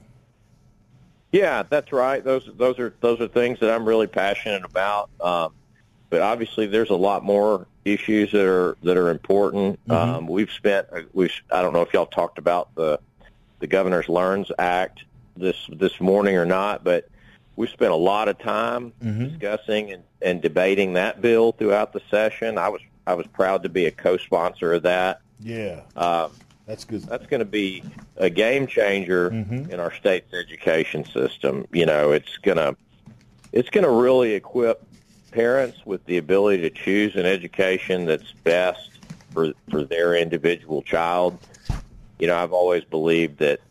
Yeah, 1.32 1.64
that's 1.64 1.92
right. 1.92 2.24
Those 2.24 2.50
those 2.58 2.80
are 2.80 2.94
those 3.02 3.22
are 3.22 3.28
things 3.28 3.60
that 3.60 3.70
I'm 3.74 3.86
really 3.86 4.08
passionate 4.08 4.66
about. 4.66 5.10
Um, 5.22 5.54
but 6.10 6.22
obviously, 6.22 6.66
there's 6.66 6.90
a 6.90 6.96
lot 6.96 7.24
more 7.24 7.68
issues 7.86 8.32
that 8.32 8.46
are 8.46 8.78
that 8.84 8.98
are 8.98 9.10
important. 9.10 9.80
Um, 9.90 10.28
we've 10.28 10.52
spent 10.52 10.88
we 11.14 11.30
I 11.52 11.62
don't 11.62 11.74
know 11.74 11.82
if 11.82 11.94
y'all 11.94 12.08
talked 12.08 12.40
about 12.40 12.74
the 12.76 13.00
the 13.60 13.68
Governor's 13.68 14.10
LEARNS 14.10 14.52
Act 14.58 15.04
this 15.40 15.56
this 15.72 16.00
morning 16.00 16.36
or 16.36 16.46
not, 16.46 16.84
but 16.84 17.08
we've 17.56 17.70
spent 17.70 17.92
a 17.92 17.96
lot 17.96 18.28
of 18.28 18.38
time 18.40 18.94
discussing 19.02 19.92
and, 19.92 20.04
and 20.22 20.42
debating 20.42 20.94
that 20.94 21.22
bill 21.22 21.52
throughout 21.54 21.94
the 21.94 22.02
session. 22.12 22.58
I 22.58 22.70
was 22.70 22.82
I 23.08 23.14
was 23.16 23.26
proud 23.28 23.64
to 23.64 23.70
be 23.70 23.86
a 23.88 23.92
co-sponsor 23.92 24.74
of 24.74 24.84
that. 24.84 25.22
Yeah, 25.40 25.82
Um, 25.96 26.32
that's 26.68 26.86
good. 26.86 27.02
that's 27.04 27.26
going 27.26 27.40
to 27.40 27.46
be 27.46 27.82
a 28.18 28.30
game 28.30 28.68
changer 28.68 29.30
in 29.30 29.80
our 29.80 29.94
state's 29.94 30.34
education 30.34 31.06
system. 31.06 31.66
You 31.72 31.86
know, 31.86 32.12
it's 32.12 32.38
going 32.38 32.58
to 32.58 32.76
it's 33.52 33.70
going 33.70 33.86
to 33.86 33.90
really 33.92 34.34
equip 34.34 34.84
parents 35.32 35.86
with 35.86 36.06
the 36.06 36.18
ability 36.18 36.62
to 36.64 36.70
choose 36.70 37.16
an 37.16 37.26
education 37.26 38.06
that's 38.06 38.32
best 38.44 38.90
for 39.34 39.54
for 39.70 39.84
their 39.84 40.16
individual 40.16 40.82
child. 40.84 41.38
You 42.20 42.28
know, 42.28 42.36
I've 42.36 42.52
always 42.54 42.84
believed 42.84 43.40
that 43.40 43.62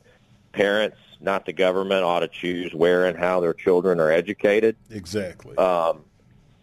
parents, 0.53 0.97
not 1.21 1.47
the 1.47 1.53
government, 1.53 2.05
ought 2.05 2.21
to 2.21 2.29
choose 2.29 2.73
where 2.75 3.07
and 3.07 3.19
how 3.19 3.41
their 3.41 3.55
children 3.55 4.01
are 4.01 4.11
educated. 4.11 4.77
exactly. 4.91 5.57
Um, 5.57 6.05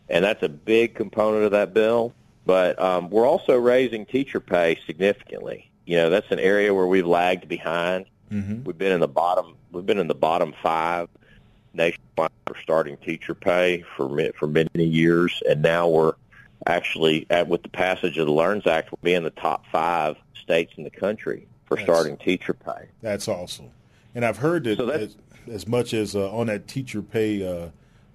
and 0.09 0.23
that's 0.23 0.43
a 0.43 0.49
big 0.49 0.95
component 0.95 1.45
of 1.45 1.51
that 1.51 1.73
bill. 1.73 2.13
But 2.45 2.79
um, 2.79 3.09
we're 3.09 3.27
also 3.27 3.57
raising 3.57 4.05
teacher 4.05 4.39
pay 4.39 4.77
significantly. 4.85 5.71
You 5.85 5.97
know, 5.97 6.09
that's 6.11 6.29
an 6.29 6.39
area 6.39 6.73
where 6.73 6.85
we've 6.85 7.07
lagged 7.07 7.47
behind. 7.47 8.05
Mm-hmm. 8.31 8.63
We've 8.63 8.77
been 8.77 8.91
in 8.91 8.99
the 8.99 9.07
bottom. 9.07 9.55
We've 9.71 9.85
been 9.85 9.97
in 9.97 10.07
the 10.07 10.15
bottom 10.15 10.53
five 10.61 11.09
nationwide 11.73 12.31
for 12.45 12.55
starting 12.61 12.97
teacher 12.97 13.33
pay 13.33 13.83
for 13.97 14.31
for 14.37 14.47
many 14.47 14.85
years, 14.85 15.41
and 15.49 15.61
now 15.61 15.87
we're 15.87 16.13
actually 16.67 17.25
at, 17.29 17.47
with 17.47 17.63
the 17.63 17.69
passage 17.69 18.17
of 18.17 18.27
the 18.27 18.33
LEARNS 18.33 18.65
Act, 18.65 18.91
we'll 18.91 18.99
be 19.03 19.13
in 19.13 19.23
the 19.23 19.29
top 19.31 19.65
five 19.71 20.17
states 20.41 20.73
in 20.77 20.83
the 20.83 20.89
country 20.89 21.47
for 21.65 21.75
That's- 21.75 21.85
starting 21.85 22.17
teacher 22.17 22.53
pay. 22.53 22.87
That's 23.01 23.27
awesome. 23.27 23.69
And 24.15 24.25
I've 24.25 24.37
heard 24.37 24.63
that 24.63 24.77
So 24.77 24.89
as, 24.89 25.17
as 25.51 25.67
much 25.67 25.93
as 25.93 26.15
uh, 26.15 26.31
on 26.31 26.47
that 26.47 26.67
teacher 26.67 27.01
pay 27.01 27.45
uh, 27.45 27.69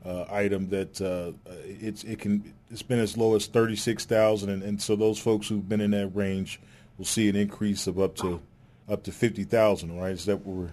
uh, 0.04 0.24
item 0.30 0.68
that 0.70 1.00
uh, 1.00 1.32
it's 1.64 2.04
it 2.04 2.18
can 2.18 2.54
it's 2.70 2.82
been 2.82 2.98
as 2.98 3.16
low 3.16 3.34
as 3.36 3.46
thirty 3.46 3.76
six 3.76 4.06
thousand, 4.06 4.48
and, 4.48 4.62
and 4.62 4.82
so 4.82 4.96
those 4.96 5.18
folks 5.18 5.48
who've 5.48 5.68
been 5.68 5.80
in 5.80 5.90
that 5.90 6.08
range 6.08 6.58
will 6.96 7.04
see 7.04 7.28
an 7.28 7.36
increase 7.36 7.86
of 7.86 8.00
up 8.00 8.16
to 8.16 8.40
up 8.88 9.02
to 9.04 9.12
fifty 9.12 9.44
thousand. 9.44 9.96
Right? 9.98 10.12
Is 10.12 10.24
that 10.24 10.38
what 10.38 10.56
we're 10.56 10.70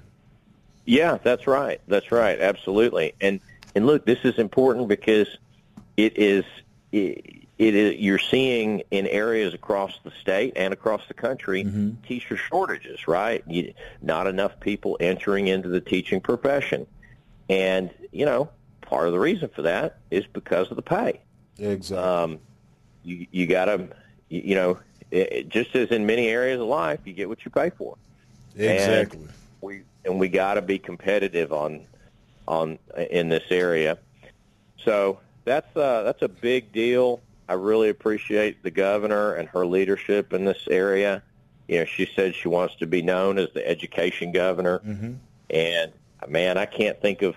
Yeah, 0.85 1.17
that's 1.21 1.45
right. 1.45 1.81
That's 1.87 2.11
right. 2.11 2.39
Absolutely. 2.39 3.13
And 3.19 3.41
and 3.75 3.85
look, 3.85 4.05
this 4.05 4.19
is 4.23 4.39
important 4.39 4.87
because 4.87 5.27
it 5.97 6.17
is 6.17 6.45
it, 6.91 7.46
it 7.57 7.73
is 7.75 7.95
you're 7.99 8.19
seeing 8.19 8.83
in 8.91 9.07
areas 9.07 9.53
across 9.53 9.97
the 10.03 10.11
state 10.21 10.53
and 10.55 10.73
across 10.73 11.01
the 11.07 11.13
country 11.13 11.63
teacher 12.07 12.37
shortages, 12.37 13.07
right? 13.07 13.43
You, 13.47 13.73
not 14.01 14.27
enough 14.27 14.59
people 14.59 14.97
entering 14.99 15.47
into 15.47 15.67
the 15.69 15.81
teaching 15.81 16.21
profession. 16.21 16.85
And, 17.49 17.89
you 18.11 18.25
know, 18.25 18.49
part 18.81 19.07
of 19.07 19.13
the 19.13 19.19
reason 19.19 19.49
for 19.49 19.63
that 19.63 19.97
is 20.11 20.25
because 20.27 20.69
of 20.69 20.75
the 20.75 20.81
pay. 20.83 21.21
exactly? 21.57 21.97
Um, 21.97 22.39
you 23.03 23.25
you 23.31 23.47
got 23.47 23.65
to 23.65 23.87
you, 24.29 24.41
you 24.45 24.55
know, 24.55 24.79
it, 25.11 25.31
it- 25.33 25.49
just 25.49 25.75
as 25.75 25.89
in 25.89 26.05
many 26.05 26.27
areas 26.27 26.59
of 26.59 26.67
life, 26.67 26.99
you 27.05 27.13
get 27.13 27.27
what 27.29 27.43
you 27.45 27.51
pay 27.51 27.69
for 27.71 27.97
exactly. 28.55 29.19
and 29.19 29.29
we 29.61 29.81
and 30.05 30.19
we 30.19 30.27
got 30.29 30.55
to 30.55 30.61
be 30.61 30.77
competitive 30.77 31.51
on 31.53 31.85
on 32.47 32.77
in 33.09 33.29
this 33.29 33.43
area. 33.49 33.97
So 34.83 35.19
that's 35.45 35.75
uh, 35.75 36.03
that's 36.03 36.21
a 36.21 36.27
big 36.27 36.71
deal. 36.71 37.21
I 37.49 37.53
really 37.53 37.89
appreciate 37.89 38.63
the 38.63 38.71
governor 38.71 39.33
and 39.33 39.47
her 39.49 39.65
leadership 39.65 40.33
in 40.33 40.45
this 40.45 40.67
area. 40.69 41.23
You 41.67 41.79
know, 41.79 41.85
she 41.85 42.09
said 42.15 42.35
she 42.35 42.47
wants 42.47 42.75
to 42.75 42.87
be 42.87 43.01
known 43.01 43.37
as 43.37 43.49
the 43.53 43.67
education 43.67 44.31
governor, 44.31 44.79
hmm 44.79 45.13
and 45.49 45.93
man, 46.27 46.57
I 46.57 46.65
can't 46.65 47.01
think 47.01 47.21
of 47.21 47.33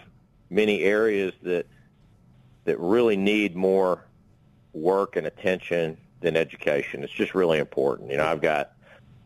many 0.50 0.82
areas 0.82 1.32
that 1.42 1.66
that 2.64 2.78
really 2.80 3.16
need 3.16 3.54
more 3.54 4.04
work 4.72 5.16
and 5.16 5.26
attention 5.26 5.96
than 6.20 6.36
education. 6.36 7.02
It's 7.02 7.12
just 7.12 7.34
really 7.34 7.58
important. 7.58 8.10
You 8.10 8.18
know, 8.18 8.26
I've 8.26 8.42
got 8.42 8.72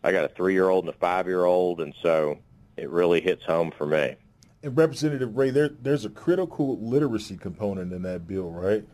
I 0.02 0.12
got 0.12 0.24
a 0.24 0.28
three 0.28 0.52
year 0.52 0.69
old 0.69 0.85
and 0.85 0.94
a 0.94 0.98
five 0.98 1.27
year 1.27 1.44
old, 1.44 1.81
and 1.81 1.94
so 2.02 2.39
it 2.77 2.89
really 2.90 3.20
hits 3.20 3.44
home 3.44 3.73
for 3.77 3.86
me. 3.86 4.16
And 4.62 4.77
Representative 4.77 5.36
Ray, 5.36 5.51
there 5.51 5.69
there's 5.69 6.05
a 6.05 6.11
critical 6.11 6.78
literacy 6.78 7.36
component 7.36 7.93
in 7.93 8.02
that 8.02 8.27
bill, 8.27 8.51
right? 8.51 8.85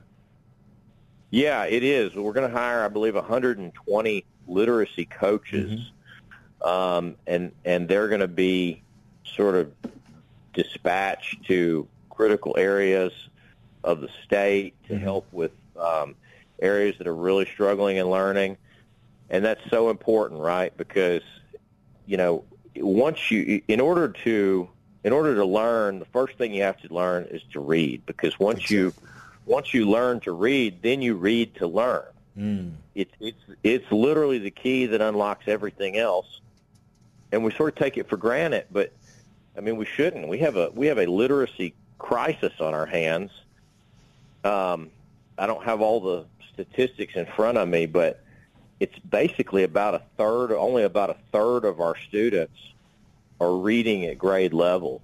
Yeah, 1.30 1.64
it 1.64 1.82
is. 1.82 2.14
We're 2.14 2.32
going 2.32 2.50
to 2.50 2.56
hire, 2.56 2.84
I 2.84 2.88
believe, 2.88 3.14
120 3.14 4.24
literacy 4.48 5.04
coaches, 5.04 5.92
um, 6.62 7.16
and 7.26 7.52
and 7.64 7.88
they're 7.88 8.08
going 8.08 8.20
to 8.20 8.28
be 8.28 8.82
sort 9.24 9.54
of 9.54 9.72
dispatched 10.52 11.44
to 11.46 11.86
critical 12.10 12.56
areas 12.58 13.12
of 13.84 14.00
the 14.00 14.08
state 14.24 14.74
to 14.88 14.98
help 14.98 15.26
with 15.32 15.52
um, 15.78 16.16
areas 16.60 16.98
that 16.98 17.06
are 17.06 17.14
really 17.14 17.46
struggling 17.46 17.96
in 17.96 18.10
learning, 18.10 18.56
and 19.30 19.44
that's 19.44 19.62
so 19.70 19.88
important, 19.88 20.40
right? 20.40 20.76
Because 20.76 21.22
you 22.06 22.16
know, 22.16 22.44
once 22.76 23.30
you, 23.30 23.62
in 23.68 23.80
order 23.80 24.08
to, 24.08 24.68
in 25.04 25.12
order 25.12 25.36
to 25.36 25.44
learn, 25.44 26.00
the 26.00 26.04
first 26.06 26.36
thing 26.36 26.52
you 26.52 26.62
have 26.62 26.78
to 26.78 26.92
learn 26.92 27.24
is 27.30 27.40
to 27.52 27.60
read. 27.60 28.04
Because 28.04 28.38
once 28.40 28.68
you, 28.68 28.92
once 29.46 29.74
you 29.74 29.88
learn 29.88 30.20
to 30.20 30.32
read, 30.32 30.82
then 30.82 31.02
you 31.02 31.14
read 31.14 31.54
to 31.56 31.66
learn. 31.66 32.06
Mm. 32.36 32.72
It's 32.94 33.12
it's 33.20 33.42
it's 33.62 33.92
literally 33.92 34.38
the 34.38 34.50
key 34.50 34.86
that 34.86 35.00
unlocks 35.00 35.48
everything 35.48 35.96
else, 35.96 36.40
and 37.32 37.44
we 37.44 37.52
sort 37.52 37.74
of 37.74 37.78
take 37.78 37.96
it 37.96 38.08
for 38.08 38.16
granted. 38.16 38.66
But 38.70 38.92
I 39.56 39.60
mean, 39.60 39.76
we 39.76 39.84
shouldn't. 39.84 40.28
We 40.28 40.38
have 40.38 40.56
a 40.56 40.70
we 40.70 40.86
have 40.86 40.98
a 40.98 41.06
literacy 41.06 41.74
crisis 41.98 42.52
on 42.60 42.74
our 42.74 42.86
hands. 42.86 43.30
Um, 44.44 44.90
I 45.38 45.46
don't 45.46 45.64
have 45.64 45.80
all 45.80 46.00
the 46.00 46.24
statistics 46.52 47.14
in 47.14 47.26
front 47.26 47.58
of 47.58 47.68
me, 47.68 47.86
but 47.86 48.22
it's 48.78 48.98
basically 48.98 49.62
about 49.62 49.94
a 49.94 50.02
third, 50.16 50.52
only 50.52 50.84
about 50.84 51.10
a 51.10 51.16
third 51.32 51.64
of 51.64 51.80
our 51.80 51.96
students 51.96 52.58
are 53.40 53.54
reading 53.54 54.04
at 54.06 54.18
grade 54.18 54.52
level 54.52 55.02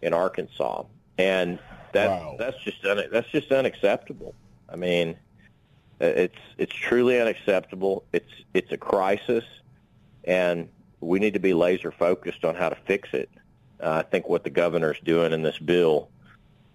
in 0.00 0.12
Arkansas, 0.12 0.84
and 1.18 1.58
that 1.92 2.08
Wow. 2.08 2.36
that's 2.38 2.58
just 2.62 2.84
un, 2.84 3.02
that's 3.10 3.28
just 3.30 3.50
unacceptable. 3.52 4.34
I 4.68 4.76
mean, 4.76 5.16
it's 6.00 6.38
it's 6.58 6.74
truly 6.74 7.20
unacceptable. 7.20 8.04
It's 8.12 8.30
it's 8.54 8.72
a 8.72 8.76
crisis, 8.76 9.44
and 10.24 10.68
we 11.00 11.18
need 11.18 11.34
to 11.34 11.40
be 11.40 11.54
laser 11.54 11.90
focused 11.92 12.44
on 12.44 12.54
how 12.54 12.68
to 12.68 12.76
fix 12.86 13.08
it. 13.12 13.28
Uh, 13.80 14.02
I 14.04 14.08
think 14.08 14.28
what 14.28 14.44
the 14.44 14.50
governor's 14.50 15.00
doing 15.04 15.32
in 15.32 15.42
this 15.42 15.58
bill 15.58 16.08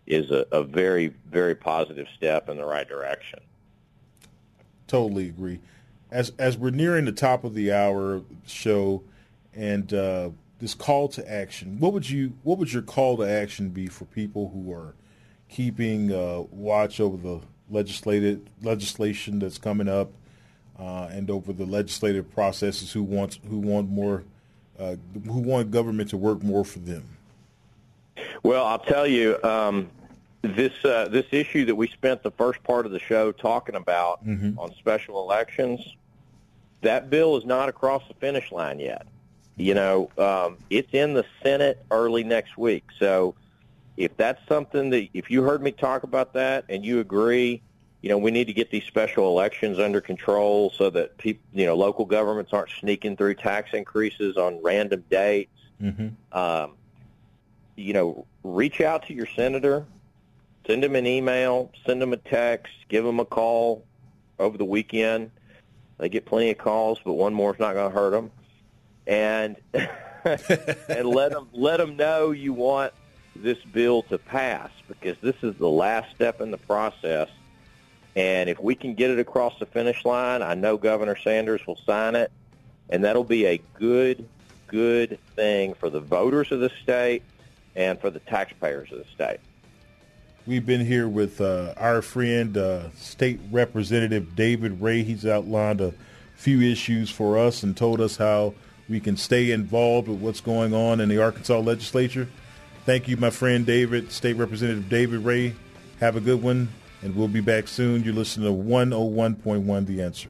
is 0.06 0.32
a, 0.32 0.46
a 0.52 0.64
very 0.64 1.14
very 1.30 1.56
positive 1.56 2.08
step 2.16 2.50
in 2.50 2.58
the 2.58 2.66
right 2.66 2.88
direction. 2.88 3.40
Totally 4.88 5.28
agree. 5.28 5.60
As 6.12 6.32
as 6.38 6.58
we're 6.58 6.70
nearing 6.70 7.06
the 7.06 7.12
top 7.12 7.44
of 7.44 7.54
the 7.54 7.74
hour 7.74 8.22
show, 8.46 9.04
and 9.54 9.94
uh, 9.94 10.30
this 10.60 10.74
call 10.74 11.10
to 11.10 11.30
action, 11.30 11.80
what 11.80 11.92
would 11.94 12.10
you 12.10 12.34
what 12.44 12.58
would 12.58 12.72
your 12.72 12.82
call 12.84 13.18
to 13.18 13.24
action 13.30 13.70
be 13.70 13.88
for 13.88 14.06
people 14.06 14.50
who 14.54 14.72
are 14.72 14.94
keeping 15.50 16.12
uh, 16.12 16.44
watch 16.52 17.00
over 17.00 17.18
the 17.18 17.42
legislative 17.70 18.42
legislation 18.62 19.40
that's 19.40 19.58
coming 19.58 19.88
up, 19.88 20.12
uh, 20.80 21.10
and 21.12 21.30
over 21.30 21.54
the 21.54 21.66
legislative 21.66 22.32
processes 22.34 22.92
who 22.92 23.04
wants 23.04 23.40
who 23.50 23.58
want 23.60 23.90
more 23.90 24.24
uh, 24.80 24.96
who 25.26 25.40
want 25.40 25.72
government 25.72 26.10
to 26.10 26.18
work 26.18 26.44
more 26.44 26.64
for 26.64 26.80
them? 26.80 27.04
Well, 28.44 28.66
I'll 28.66 28.80
tell 28.80 29.08
you, 29.08 29.42
um, 29.44 29.90
this 30.42 30.74
uh, 30.86 31.08
this 31.10 31.26
issue 31.32 31.66
that 31.66 31.76
we 31.76 31.88
spent 31.88 32.24
the 32.24 32.32
first 32.32 32.64
part 32.64 32.86
of 32.86 32.92
the 32.92 33.00
show 33.00 33.32
talking 33.32 33.76
about 33.76 34.22
on 34.58 34.74
special 34.78 35.22
elections, 35.22 35.96
that 36.82 37.10
bill 37.10 37.38
is 37.38 37.46
not 37.46 37.70
across 37.70 38.08
the 38.08 38.14
finish 38.16 38.52
line 38.52 38.80
yet. 38.80 39.08
You 39.56 39.74
know, 39.74 40.12
um, 40.18 40.58
it's 40.70 40.94
in 40.94 41.16
the 41.16 41.26
Senate 41.42 41.84
early 41.90 42.24
next 42.24 42.58
week. 42.58 42.84
So, 43.00 43.34
if 43.98 44.16
that's 44.16 44.40
something 44.48 44.92
that 44.92 45.10
if 45.14 45.30
you 45.30 45.42
heard 45.42 45.62
me 45.62 45.72
talk 45.72 46.04
about 46.04 46.34
that 46.34 46.66
and 46.70 46.86
you 46.86 47.00
agree, 47.00 47.62
you 48.02 48.10
know, 48.10 48.18
we 48.20 48.30
need 48.30 48.46
to 48.46 48.54
get 48.54 48.70
these 48.70 48.84
special 48.86 49.28
elections 49.28 49.80
under 49.80 50.00
control 50.00 50.72
so 50.78 50.92
that 50.92 51.18
people, 51.18 51.44
you 51.52 51.66
know, 51.66 51.76
local 51.76 52.06
governments 52.06 52.54
aren't 52.54 52.70
sneaking 52.70 53.18
through 53.18 53.34
tax 53.34 53.74
increases 53.74 54.38
on 54.38 54.62
random 54.62 55.04
dates. 55.10 55.52
Mm-hmm. 55.82 56.38
Um, 56.38 56.74
you 57.76 57.94
know, 57.94 58.26
reach 58.44 58.82
out 58.82 59.06
to 59.08 59.14
your 59.14 59.28
senator, 59.36 59.86
send 60.68 60.84
him 60.84 60.96
an 60.96 61.08
email, 61.08 61.72
send 61.86 62.02
him 62.02 62.14
a 62.14 62.18
text, 62.18 62.74
give 62.90 63.06
him 63.06 63.20
a 63.20 63.26
call 63.26 63.84
over 64.38 64.58
the 64.58 64.66
weekend. 64.66 65.32
They 65.98 66.10
get 66.10 66.26
plenty 66.26 66.52
of 66.52 66.60
calls, 66.60 67.00
but 67.04 67.14
one 67.14 67.34
more 67.34 67.54
is 67.54 67.60
not 67.60 67.74
going 67.74 67.92
to 67.92 67.98
hurt 67.98 68.12
them. 68.12 68.32
And 69.08 69.56
and 70.24 71.08
let 71.08 71.32
them 71.32 71.48
let 71.54 71.78
them 71.78 71.96
know 71.96 72.32
you 72.32 72.54
want 72.54 72.94
this 73.42 73.58
bill 73.72 74.04
to 74.04 74.18
pass 74.18 74.70
because 74.88 75.18
this 75.22 75.36
is 75.42 75.56
the 75.56 75.70
last 75.70 76.14
step 76.16 76.42
in 76.42 76.52
the 76.52 76.58
process. 76.58 77.30
And 78.16 78.50
if 78.50 78.60
we 78.60 78.76
can 78.76 78.96
get 78.96 79.12
it 79.12 79.20
across 79.20 79.60
the 79.60 79.66
finish 79.66 80.04
line, 80.04 80.42
I 80.42 80.56
know 80.56 80.78
Governor 80.78 81.16
Sanders 81.16 81.66
will 81.68 81.76
sign 81.86 82.16
it, 82.16 82.32
and 82.90 83.04
that'll 83.04 83.24
be 83.24 83.46
a 83.46 83.62
good, 83.76 84.28
good 84.66 85.20
thing 85.36 85.76
for 85.76 85.90
the 85.90 86.00
voters 86.00 86.52
of 86.52 86.60
the 86.60 86.72
state 86.82 87.24
and 87.76 88.00
for 88.00 88.10
the 88.10 88.20
taxpayers 88.20 88.92
of 88.92 88.98
the 88.98 89.06
state. 89.14 89.40
We've 90.48 90.66
been 90.66 90.86
here 90.86 91.08
with 91.08 91.42
uh, 91.42 91.74
our 91.78 92.02
friend, 92.02 92.58
uh, 92.58 92.90
State 92.92 93.40
Representative 93.52 94.36
David 94.36 94.82
Ray. 94.82 95.04
He's 95.04 95.26
outlined 95.26 95.82
a 95.82 95.94
few 96.36 96.62
issues 96.62 97.10
for 97.10 97.38
us 97.38 97.64
and 97.64 97.76
told 97.76 98.00
us 98.00 98.18
how 98.18 98.54
we 98.88 99.00
can 99.00 99.18
stay 99.18 99.52
involved 99.52 100.08
with 100.08 100.20
what's 100.20 100.42
going 100.42 100.74
on 100.74 101.02
in 101.02 101.10
the 101.10 101.22
Arkansas 101.22 101.60
legislature. 101.60 102.30
Thank 102.88 103.10
you, 103.10 103.18
my 103.18 103.32
friend 103.32 103.66
David, 103.66 104.14
State 104.14 104.38
Representative 104.38 104.88
David 104.88 105.20
Ray. 105.26 105.54
Have 106.00 106.16
a 106.16 106.22
good 106.22 106.42
one, 106.42 106.70
and 107.02 107.14
we'll 107.18 107.28
be 107.28 107.42
back 107.42 107.68
soon. 107.68 108.02
You're 108.02 108.14
listening 108.14 108.48
to 108.48 108.64
101.1 108.64 109.86
The 109.86 110.02
Answer. 110.02 110.30